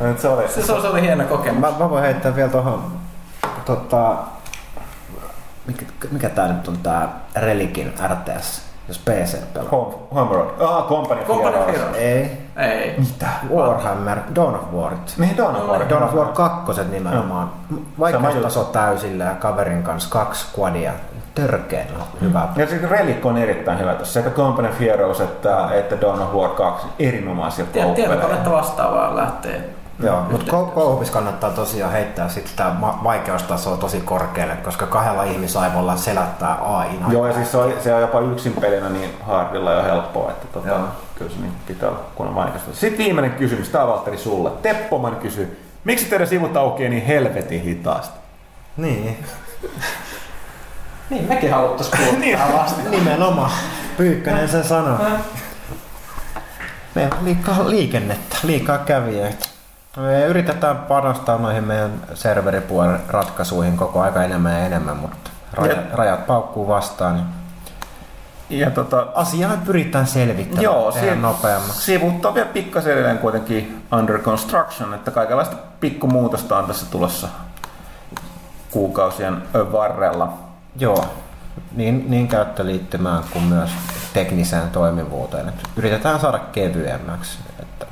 no, 0.00 0.16
se 0.18 0.28
oli. 0.28 0.48
Se, 0.48 0.54
se, 0.54 0.66
se 0.66 0.72
oli 0.72 1.00
hieno 1.02 1.24
kokemus. 1.24 1.60
Mä, 1.60 1.70
mä 1.78 1.90
voin 1.90 2.02
heittää 2.02 2.36
vielä 2.36 2.50
tuohon, 2.50 2.92
tota, 3.64 4.16
mikä, 5.66 5.84
mikä 6.10 6.28
tää 6.28 6.52
nyt 6.52 6.68
on 6.68 6.78
tää 6.78 7.08
Relikin 7.36 7.94
RTS, 8.08 8.62
jos 8.88 8.98
PC 8.98 9.38
pelaa. 9.54 9.68
Home, 9.70 9.94
Homeworld. 10.14 10.50
Ah, 10.60 10.82
Company, 10.88 11.24
Company 11.24 11.56
of 11.56 11.66
Heroes. 11.66 11.96
Ei. 11.96 12.48
Ei. 12.56 12.94
Mitä? 12.98 13.26
Warhammer, 13.54 14.18
Dawn 14.34 14.54
of 14.54 14.62
Warit. 14.76 15.14
Niin, 15.18 15.36
Dawn 15.36 15.56
of 15.56 15.62
War. 15.68 15.88
Dawn 15.88 16.02
of 16.02 16.14
War 16.14 16.26
2 16.28 16.84
nimenomaan. 16.90 17.50
Sama 17.70 17.80
Vaikeustaso 17.98 18.64
täysillä 18.64 19.24
ja 19.24 19.34
kaverin 19.34 19.82
kanssa 19.82 20.10
kaksi 20.10 20.46
squadia. 20.46 20.92
Törkeen 21.34 21.86
hyvä. 22.20 22.48
Ja 22.56 22.66
se 22.66 22.78
Relic 22.90 23.26
on 23.26 23.38
erittäin 23.38 23.78
hyvä 23.78 23.94
tuossa. 23.94 24.12
Sekä 24.12 24.30
Company 24.30 24.68
of 24.68 24.80
Heroes 24.80 25.20
että, 25.20 25.68
että 25.74 26.00
Dawn 26.00 26.22
of 26.22 26.32
War 26.34 26.50
2. 26.50 26.86
Erinomaisia 26.98 27.64
Tiet- 27.64 27.82
co-op-pelejä. 27.84 28.10
Tietokonetta 28.10 28.50
vastaavaa 28.50 29.16
lähtee. 29.16 29.70
Joo, 30.02 30.20
mutta 30.30 30.52
co-opissa 30.52 31.12
kannattaa 31.12 31.50
tosiaan 31.50 31.92
heittää 31.92 32.28
sitten 32.28 32.52
tämä 32.56 32.80
vaikeustaso 33.04 33.76
tosi 33.76 34.00
korkealle, 34.00 34.56
koska 34.56 34.86
kahdella 34.86 35.24
ihmisaivolla 35.24 35.96
selättää 35.96 36.54
AI. 36.60 36.88
Joo, 37.08 37.26
ja 37.26 37.34
siis 37.34 37.50
se 37.50 37.56
on, 37.56 37.72
se 37.80 37.94
on 37.94 38.00
jopa 38.00 38.20
yksin 38.20 38.52
pelinä 38.52 38.88
niin 38.88 39.10
hardilla 39.26 39.72
jo 39.72 39.82
helppoa, 39.82 40.30
että 40.30 40.46
tota, 40.52 40.68
Joo. 40.68 40.80
kyllä 41.14 41.30
se 41.30 41.36
niin 41.40 41.52
pitää 41.66 41.88
olla 41.88 42.00
kunnon 42.14 42.34
vaikeasta. 42.34 42.70
Sitten 42.74 43.04
viimeinen 43.04 43.32
kysymys, 43.32 43.68
tämä 43.68 43.84
on 43.84 43.90
Valtteri 43.90 44.18
sulle. 44.18 44.50
Teppoman 44.62 45.16
kysyy, 45.16 45.62
miksi 45.84 46.04
teidän 46.06 46.26
sivut 46.28 46.56
aukeaa 46.56 46.90
niin 46.90 47.06
helvetin 47.06 47.62
hitaasti? 47.62 48.18
Niin. 48.76 49.24
Niin, 51.10 51.28
mekin 51.28 51.52
haluttais 51.52 51.90
kuulla 51.90 52.18
Niin. 52.18 52.38
tähän 52.38 52.58
vasta. 52.58 52.90
Nimenomaan. 52.90 53.50
Pyykkönen 53.96 54.48
sen 54.48 54.64
sanoo. 54.64 54.98
Meillä 56.94 57.16
on 57.18 57.24
liikaa 57.24 57.70
liikennettä, 57.70 58.36
liikaa 58.42 58.78
kävijöitä. 58.78 59.48
Me 59.98 60.24
yritetään 60.26 60.76
panostaa 60.76 61.38
noihin 61.38 61.64
meidän 61.64 61.90
serveripuolen 62.14 63.00
ratkaisuihin 63.08 63.76
koko 63.76 64.00
aika 64.00 64.22
enemmän 64.24 64.52
ja 64.52 64.58
enemmän, 64.66 64.96
mutta 64.96 65.30
rajat, 65.52 65.76
Jep. 65.76 65.94
rajat 65.94 66.26
paukkuu 66.26 66.68
vastaan. 66.68 67.14
Niin 68.48 68.60
Ja 68.60 68.70
tota, 68.70 69.06
asiaa 69.14 69.52
pyritään 69.66 70.06
selvittämään 70.06 70.62
Joo, 70.62 70.92
si- 70.92 71.14
nopeammaksi. 71.16 71.82
sivut 71.82 72.24
on 72.24 72.34
vielä 72.34 72.48
pikkasen 72.48 72.92
edelleen 72.92 73.18
kuitenkin 73.18 73.84
under 73.92 74.18
construction, 74.18 74.94
että 74.94 75.10
kaikenlaista 75.10 75.56
pikkumuutosta 75.80 76.58
on 76.58 76.64
tässä 76.66 76.86
tulossa 76.90 77.28
kuukausien 78.70 79.42
varrella. 79.72 80.32
Joo, 80.78 81.04
niin, 81.76 82.04
niin 82.10 82.28
käyttöliittymään 82.28 83.22
kuin 83.32 83.44
myös 83.44 83.70
tekniseen 84.14 84.70
toimivuuteen. 84.70 85.48
Että 85.48 85.68
yritetään 85.76 86.20
saada 86.20 86.38
kevyemmäksi. 86.38 87.38
Että 87.62 87.86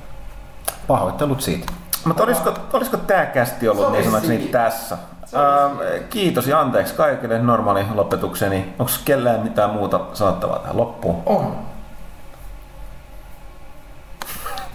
pahoittelut 0.87 1.41
siitä. 1.41 1.73
Mutta 2.07 2.23
olisiko, 2.23 2.55
olisiko 2.73 2.97
tämä 2.97 3.27
kästi 3.27 3.69
ollut 3.69 3.93
niin 3.93 4.05
sanokseni 4.05 4.39
tässä? 4.39 4.99
Ähm, 5.35 5.79
kiitos 6.11 6.47
ja 6.47 6.61
anteeksi 6.61 6.95
kaikille 6.95 7.39
normaali 7.39 7.87
lopetukseni. 7.95 8.75
Onko 8.79 8.93
kellään 9.05 9.41
mitään 9.41 9.71
muuta 9.71 10.01
sanottavaa 10.13 10.59
tähän 10.59 10.77
loppuun? 10.77 11.23
On. 11.27 11.59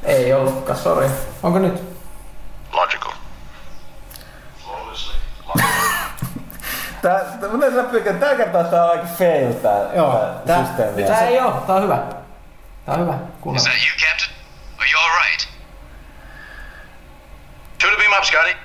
Ei 0.03 0.33
ollutkaan, 0.33 0.79
sori. 0.79 1.07
Onko 1.43 1.59
nyt? 1.59 1.83
Logical. 2.73 3.11
Flawlessly. 4.65 5.15
Tää, 7.01 7.19
tää, 7.19 7.49
mutta 7.49 7.71
sä 7.71 7.83
pyykän, 7.83 8.19
tällä 8.19 8.35
kertaa 8.35 8.63
tää 8.63 8.83
on 8.83 8.91
aika 8.91 9.05
fail 9.05 9.53
tää, 9.53 9.93
Joo, 9.95 10.11
tää, 10.11 10.33
tää- 10.45 10.65
systeemi. 10.65 11.03
Tää 11.03 11.21
ei 11.21 11.39
oo, 11.39 11.51
tää 11.67 11.75
on 11.75 11.83
hyvä. 11.83 11.97
Tää 12.85 12.95
on 12.95 13.01
hyvä. 13.01 13.13
Is 13.13 13.19
Kuunnella. 13.41 13.69
that 13.69 13.79
you, 13.87 14.09
Captain? 14.09 14.31
Are 14.79 14.89
you 14.93 15.01
all 15.01 15.11
Tune 17.81 17.95
the 17.95 18.03
beam 18.03 18.13
up, 18.17 18.23
Scotty. 18.23 18.55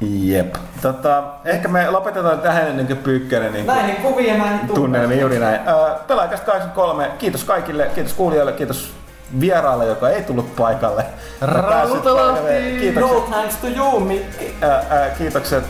Jep. 0.00 0.54
Tota, 0.82 1.22
ehkä 1.44 1.68
me 1.68 1.90
lopetetaan 1.90 2.40
tähän 2.40 2.66
ennen 2.66 2.86
kuin 2.86 2.96
pyykkäinen 2.96 3.52
niin 3.52 3.66
Näihin 3.66 3.96
kuviin 3.96 4.28
ja 4.28 4.38
näihin 4.38 4.68
tunnelmiin 4.68 5.20
juuri 5.20 5.38
näin. 5.38 5.60
Öö, 5.68 5.94
Pelaajakästä 6.06 6.46
83, 6.46 7.10
kiitos 7.18 7.44
kaikille, 7.44 7.90
kiitos 7.94 8.12
kuulijoille, 8.12 8.52
kiitos 8.52 8.92
vieraalle, 9.40 9.86
joka 9.86 10.08
ei 10.08 10.22
tullut 10.22 10.56
paikalle. 10.56 11.04
Paikalle. 11.40 12.40
No 12.40 12.80
Kiitokset, 12.80 13.30
thanks 13.30 13.56
to 13.56 13.66
you, 13.66 14.00
Mikki. 14.00 14.54
ää, 14.62 14.84
ää, 14.90 15.10
kiitokset 15.18 15.64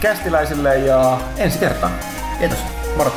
kästiläisille 0.00 0.76
ja 0.78 1.18
ensi 1.36 1.58
kertaan. 1.58 1.92
Kiitos. 2.38 2.58
Moro. 2.96 3.12